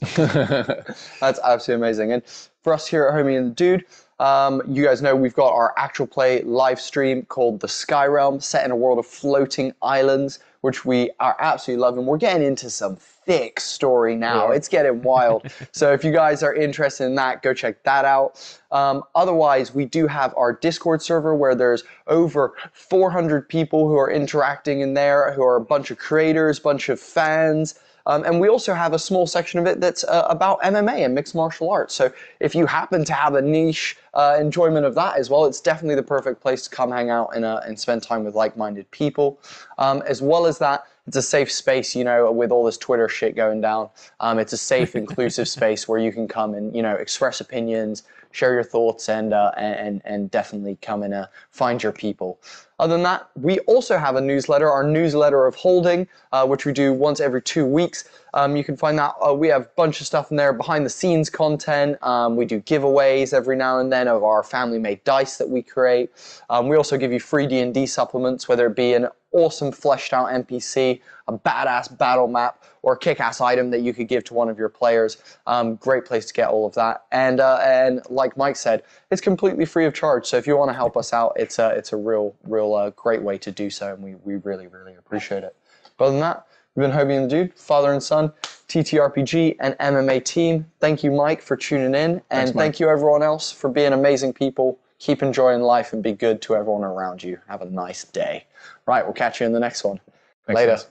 That's 1.20 1.38
absolutely 1.44 1.74
amazing. 1.86 2.12
And 2.12 2.22
for 2.62 2.72
us 2.72 2.86
here 2.86 3.06
at 3.06 3.12
Homie 3.12 3.36
and 3.36 3.50
the 3.50 3.54
Dude, 3.54 3.84
um, 4.18 4.62
you 4.66 4.84
guys 4.84 5.02
know 5.02 5.14
we've 5.14 5.34
got 5.34 5.52
our 5.52 5.74
actual 5.76 6.06
play 6.06 6.42
live 6.42 6.80
stream 6.80 7.22
called 7.24 7.60
The 7.60 7.68
Sky 7.68 8.06
Realm, 8.06 8.40
set 8.40 8.64
in 8.64 8.70
a 8.70 8.76
world 8.76 8.98
of 8.98 9.06
floating 9.06 9.72
islands, 9.82 10.38
which 10.62 10.84
we 10.84 11.10
are 11.20 11.36
absolutely 11.38 11.82
loving. 11.82 12.06
We're 12.06 12.16
getting 12.16 12.46
into 12.46 12.70
some 12.70 12.96
thick 12.96 13.60
story 13.60 14.16
now. 14.16 14.48
Yeah. 14.48 14.56
It's 14.56 14.68
getting 14.68 15.02
wild. 15.02 15.52
so 15.72 15.92
if 15.92 16.02
you 16.02 16.12
guys 16.12 16.42
are 16.42 16.54
interested 16.54 17.04
in 17.04 17.14
that, 17.16 17.42
go 17.42 17.52
check 17.52 17.82
that 17.82 18.04
out. 18.04 18.58
Um, 18.70 19.02
otherwise, 19.14 19.74
we 19.74 19.84
do 19.84 20.06
have 20.06 20.32
our 20.36 20.52
Discord 20.52 21.02
server 21.02 21.34
where 21.34 21.54
there's 21.54 21.84
over 22.06 22.54
400 22.72 23.48
people 23.48 23.86
who 23.86 23.96
are 23.96 24.10
interacting 24.10 24.80
in 24.80 24.94
there, 24.94 25.32
who 25.32 25.42
are 25.42 25.56
a 25.56 25.60
bunch 25.60 25.90
of 25.90 25.98
creators, 25.98 26.58
bunch 26.58 26.88
of 26.88 26.98
fans. 26.98 27.78
Um, 28.06 28.24
and 28.24 28.40
we 28.40 28.48
also 28.48 28.72
have 28.72 28.92
a 28.92 28.98
small 28.98 29.26
section 29.26 29.60
of 29.60 29.66
it 29.66 29.80
that's 29.80 30.04
uh, 30.04 30.26
about 30.28 30.60
MMA 30.62 31.04
and 31.04 31.14
mixed 31.14 31.34
martial 31.34 31.70
arts. 31.70 31.94
So 31.94 32.12
if 32.40 32.54
you 32.54 32.66
happen 32.66 33.04
to 33.04 33.12
have 33.12 33.34
a 33.34 33.42
niche 33.42 33.96
uh, 34.14 34.38
enjoyment 34.40 34.86
of 34.86 34.94
that 34.94 35.18
as 35.18 35.28
well, 35.28 35.44
it's 35.44 35.60
definitely 35.60 35.96
the 35.96 36.02
perfect 36.02 36.40
place 36.40 36.62
to 36.62 36.70
come 36.70 36.90
hang 36.90 37.10
out 37.10 37.34
and, 37.34 37.44
uh, 37.44 37.60
and 37.66 37.78
spend 37.78 38.02
time 38.02 38.24
with 38.24 38.34
like-minded 38.34 38.90
people. 38.90 39.40
Um, 39.78 40.02
as 40.06 40.22
well 40.22 40.46
as 40.46 40.58
that, 40.58 40.84
it's 41.06 41.16
a 41.16 41.22
safe 41.22 41.52
space, 41.52 41.94
you 41.94 42.02
know, 42.02 42.32
with 42.32 42.50
all 42.50 42.64
this 42.64 42.78
Twitter 42.78 43.08
shit 43.08 43.36
going 43.36 43.60
down. 43.60 43.90
Um, 44.20 44.38
it's 44.38 44.52
a 44.52 44.56
safe, 44.56 44.96
inclusive 44.96 45.48
space 45.48 45.86
where 45.86 46.00
you 46.00 46.12
can 46.12 46.26
come 46.26 46.54
and, 46.54 46.74
you 46.74 46.82
know, 46.82 46.94
express 46.94 47.40
opinions, 47.40 48.02
share 48.32 48.52
your 48.52 48.64
thoughts, 48.64 49.08
and 49.08 49.32
uh, 49.32 49.52
and 49.56 50.02
and 50.04 50.30
definitely 50.30 50.76
come 50.82 51.02
and 51.02 51.14
uh, 51.14 51.26
find 51.50 51.82
your 51.82 51.92
people. 51.92 52.38
Other 52.78 52.94
than 52.94 53.04
that, 53.04 53.28
we 53.34 53.60
also 53.60 53.96
have 53.96 54.16
a 54.16 54.20
newsletter, 54.20 54.70
our 54.70 54.84
newsletter 54.84 55.46
of 55.46 55.54
holding, 55.54 56.06
uh, 56.32 56.46
which 56.46 56.66
we 56.66 56.72
do 56.72 56.92
once 56.92 57.20
every 57.20 57.40
two 57.40 57.64
weeks. 57.64 58.04
Um, 58.34 58.54
you 58.54 58.62
can 58.64 58.76
find 58.76 58.98
that 58.98 59.14
uh, 59.26 59.32
we 59.32 59.48
have 59.48 59.62
a 59.62 59.70
bunch 59.76 60.02
of 60.02 60.06
stuff 60.06 60.30
in 60.30 60.36
there, 60.36 60.52
behind 60.52 60.84
the 60.84 60.90
scenes 60.90 61.30
content. 61.30 61.96
Um, 62.02 62.36
we 62.36 62.44
do 62.44 62.60
giveaways 62.60 63.32
every 63.32 63.56
now 63.56 63.78
and 63.78 63.90
then 63.90 64.08
of 64.08 64.22
our 64.22 64.42
family 64.42 64.78
made 64.78 65.02
dice 65.04 65.38
that 65.38 65.48
we 65.48 65.62
create. 65.62 66.10
Um, 66.50 66.68
we 66.68 66.76
also 66.76 66.98
give 66.98 67.12
you 67.12 67.20
free 67.20 67.46
D&D 67.46 67.86
supplements, 67.86 68.46
whether 68.46 68.66
it 68.66 68.76
be 68.76 68.92
an 68.92 69.08
awesome 69.32 69.72
fleshed 69.72 70.12
out 70.12 70.28
NPC, 70.28 71.00
a 71.28 71.32
badass 71.32 71.96
battle 71.96 72.28
map, 72.28 72.62
or 72.82 72.92
a 72.92 72.98
kick-ass 72.98 73.40
item 73.40 73.70
that 73.70 73.80
you 73.80 73.92
could 73.92 74.08
give 74.08 74.22
to 74.24 74.34
one 74.34 74.48
of 74.48 74.58
your 74.58 74.68
players. 74.68 75.18
Um, 75.46 75.74
great 75.76 76.04
place 76.04 76.26
to 76.26 76.32
get 76.32 76.48
all 76.48 76.66
of 76.66 76.74
that. 76.74 77.04
And 77.10 77.40
uh, 77.40 77.58
and 77.62 78.00
like 78.08 78.36
Mike 78.36 78.56
said, 78.56 78.84
it's 79.10 79.20
completely 79.20 79.64
free 79.64 79.86
of 79.86 79.94
charge. 79.94 80.26
So 80.26 80.36
if 80.36 80.46
you 80.46 80.56
want 80.56 80.70
to 80.70 80.74
help 80.74 80.96
us 80.96 81.12
out, 81.12 81.32
it's 81.36 81.58
a 81.58 81.70
it's 81.70 81.92
a 81.92 81.96
real 81.96 82.34
real 82.44 82.65
uh, 82.74 82.90
great 82.90 83.22
way 83.22 83.38
to 83.38 83.50
do 83.50 83.70
so, 83.70 83.94
and 83.94 84.02
we 84.02 84.14
we 84.16 84.36
really 84.36 84.66
really 84.66 84.94
appreciate 84.94 85.44
it. 85.44 85.56
But 85.96 86.06
other 86.06 86.12
than 86.12 86.20
that, 86.20 86.46
we've 86.74 86.82
been 86.82 86.92
Homie 86.92 87.16
and 87.16 87.30
the 87.30 87.44
Dude, 87.44 87.54
father 87.54 87.92
and 87.92 88.02
son, 88.02 88.32
TTRPG 88.68 89.56
and 89.60 89.74
MMA 89.78 90.24
team. 90.24 90.66
Thank 90.80 91.02
you, 91.02 91.10
Mike, 91.10 91.40
for 91.40 91.56
tuning 91.56 91.94
in, 91.94 91.94
and 91.94 92.22
Thanks, 92.30 92.50
thank 92.52 92.80
you 92.80 92.88
everyone 92.88 93.22
else 93.22 93.50
for 93.50 93.68
being 93.68 93.92
amazing 93.92 94.32
people. 94.32 94.78
Keep 94.98 95.22
enjoying 95.22 95.60
life 95.60 95.92
and 95.92 96.02
be 96.02 96.12
good 96.12 96.40
to 96.42 96.56
everyone 96.56 96.82
around 96.82 97.22
you. 97.22 97.38
Have 97.48 97.62
a 97.62 97.66
nice 97.66 98.04
day. 98.04 98.46
Right, 98.86 99.04
we'll 99.04 99.12
catch 99.12 99.40
you 99.40 99.46
in 99.46 99.52
the 99.52 99.60
next 99.60 99.84
one. 99.84 100.00
Thanks, 100.46 100.56
Later. 100.56 100.72
guys. 100.72 100.86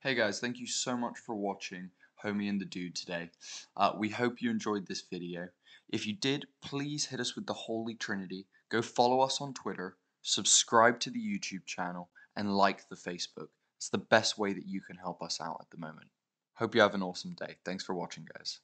Hey 0.00 0.14
guys, 0.14 0.38
thank 0.40 0.58
you 0.58 0.66
so 0.66 0.96
much 0.96 1.18
for 1.18 1.34
watching 1.34 1.90
Homie 2.24 2.48
and 2.48 2.60
the 2.60 2.64
Dude 2.64 2.94
today. 2.94 3.30
Uh, 3.76 3.92
we 3.96 4.08
hope 4.08 4.40
you 4.40 4.50
enjoyed 4.50 4.86
this 4.86 5.02
video. 5.02 5.48
If 5.88 6.06
you 6.06 6.12
did, 6.12 6.46
please 6.62 7.06
hit 7.06 7.20
us 7.20 7.34
with 7.34 7.46
the 7.46 7.52
Holy 7.52 7.94
Trinity. 7.94 8.46
Go 8.68 8.82
follow 8.82 9.20
us 9.20 9.40
on 9.40 9.54
Twitter, 9.54 9.96
subscribe 10.26 10.98
to 11.00 11.10
the 11.10 11.20
YouTube 11.20 11.64
channel, 11.66 12.10
and 12.36 12.54
like 12.54 12.88
the 12.88 12.96
Facebook. 12.96 13.48
It's 13.78 13.88
the 13.88 13.98
best 13.98 14.38
way 14.38 14.52
that 14.52 14.66
you 14.66 14.80
can 14.80 14.96
help 14.96 15.22
us 15.22 15.40
out 15.40 15.58
at 15.60 15.70
the 15.70 15.78
moment. 15.78 16.08
Hope 16.54 16.74
you 16.74 16.80
have 16.80 16.94
an 16.94 17.02
awesome 17.02 17.34
day. 17.34 17.56
Thanks 17.64 17.84
for 17.84 17.94
watching, 17.94 18.26
guys. 18.36 18.60